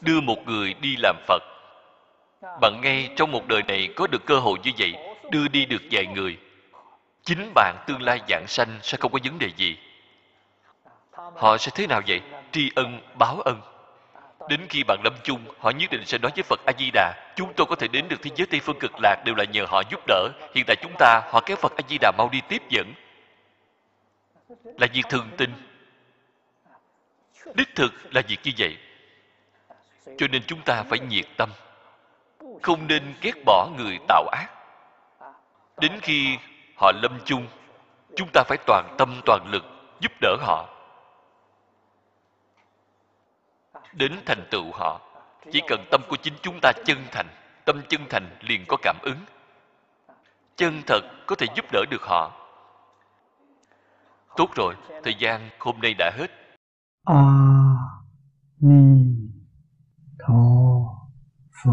đưa 0.00 0.20
một 0.20 0.46
người 0.46 0.74
đi 0.74 0.96
làm 0.98 1.16
phật. 1.26 1.42
Bạn 2.60 2.80
ngay 2.82 3.10
trong 3.16 3.32
một 3.32 3.46
đời 3.46 3.62
này 3.62 3.88
có 3.96 4.06
được 4.06 4.26
cơ 4.26 4.38
hội 4.38 4.58
như 4.62 4.70
vậy, 4.78 4.94
đưa 5.30 5.48
đi 5.48 5.66
được 5.66 5.82
vài 5.90 6.06
người, 6.06 6.38
chính 7.24 7.52
bạn 7.54 7.76
tương 7.86 8.02
lai 8.02 8.20
dạng 8.28 8.46
sanh 8.46 8.78
sẽ 8.82 8.98
không 9.00 9.12
có 9.12 9.18
vấn 9.24 9.38
đề 9.38 9.50
gì. 9.56 9.76
Họ 11.12 11.56
sẽ 11.58 11.72
thế 11.74 11.86
nào 11.86 12.02
vậy? 12.06 12.20
Tri 12.52 12.70
ân, 12.74 13.00
báo 13.14 13.40
ân 13.40 13.60
đến 14.48 14.66
khi 14.68 14.84
bạn 14.84 15.00
lâm 15.04 15.14
chung, 15.22 15.44
họ 15.58 15.70
nhất 15.70 15.90
định 15.90 16.04
sẽ 16.06 16.18
nói 16.18 16.32
với 16.34 16.42
phật 16.42 16.60
a 16.66 16.72
di 16.78 16.90
đà 16.90 17.32
chúng 17.36 17.52
tôi 17.56 17.66
có 17.66 17.76
thể 17.76 17.88
đến 17.88 18.08
được 18.08 18.16
thế 18.22 18.30
giới 18.36 18.46
tây 18.46 18.60
phương 18.60 18.78
cực 18.80 18.92
lạc 19.02 19.22
đều 19.24 19.34
là 19.34 19.44
nhờ 19.44 19.66
họ 19.68 19.82
giúp 19.90 20.00
đỡ. 20.06 20.28
Hiện 20.54 20.64
tại 20.66 20.76
chúng 20.82 20.92
ta, 20.98 21.22
họ 21.30 21.40
kéo 21.46 21.56
phật 21.56 21.72
a 21.76 21.82
di 21.88 21.98
đà 22.00 22.12
mau 22.18 22.28
đi 22.32 22.40
tiếp 22.48 22.62
dẫn. 22.68 22.94
Là 24.64 24.86
việc 24.92 25.02
thường 25.08 25.30
tình. 25.36 25.52
Đích 27.54 27.74
thực 27.74 28.14
là 28.14 28.22
việc 28.28 28.38
như 28.44 28.52
vậy. 28.58 28.76
Cho 30.18 30.26
nên 30.28 30.42
chúng 30.46 30.60
ta 30.60 30.82
phải 30.82 30.98
nhiệt 30.98 31.26
tâm. 31.36 31.50
Không 32.62 32.86
nên 32.86 33.14
ghét 33.20 33.34
bỏ 33.44 33.68
người 33.76 33.98
tạo 34.08 34.28
ác. 34.32 34.46
Đến 35.80 35.92
khi 36.02 36.38
họ 36.76 36.92
lâm 37.02 37.18
chung, 37.24 37.46
chúng 38.16 38.28
ta 38.32 38.42
phải 38.48 38.58
toàn 38.66 38.94
tâm 38.98 39.20
toàn 39.24 39.46
lực 39.50 39.64
giúp 40.00 40.12
đỡ 40.20 40.36
họ. 40.40 40.75
Đến 43.96 44.12
thành 44.26 44.44
tựu 44.50 44.72
họ. 44.72 45.00
Chỉ 45.52 45.60
cần 45.68 45.84
tâm 45.90 46.00
của 46.08 46.16
chính 46.22 46.34
chúng 46.42 46.58
ta 46.62 46.72
chân 46.84 46.98
thành, 47.12 47.26
tâm 47.64 47.82
chân 47.88 48.00
thành 48.10 48.36
liền 48.40 48.64
có 48.68 48.76
cảm 48.82 48.96
ứng. 49.02 49.18
Chân 50.56 50.82
thật 50.86 51.00
có 51.26 51.36
thể 51.36 51.46
giúp 51.56 51.64
đỡ 51.72 51.84
được 51.90 52.02
họ. 52.02 52.32
Tốt 54.36 54.50
rồi, 54.54 54.74
thời 55.04 55.14
gian 55.18 55.50
hôm 55.58 55.80
nay 55.82 55.94
đã 55.98 56.10
hết. 56.18 56.30
A 57.04 57.22
ni 58.60 59.16
tho 60.18 60.34
phở 61.64 61.72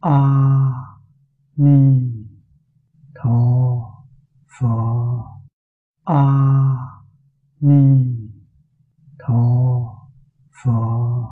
a 0.00 0.20
ni 1.56 1.87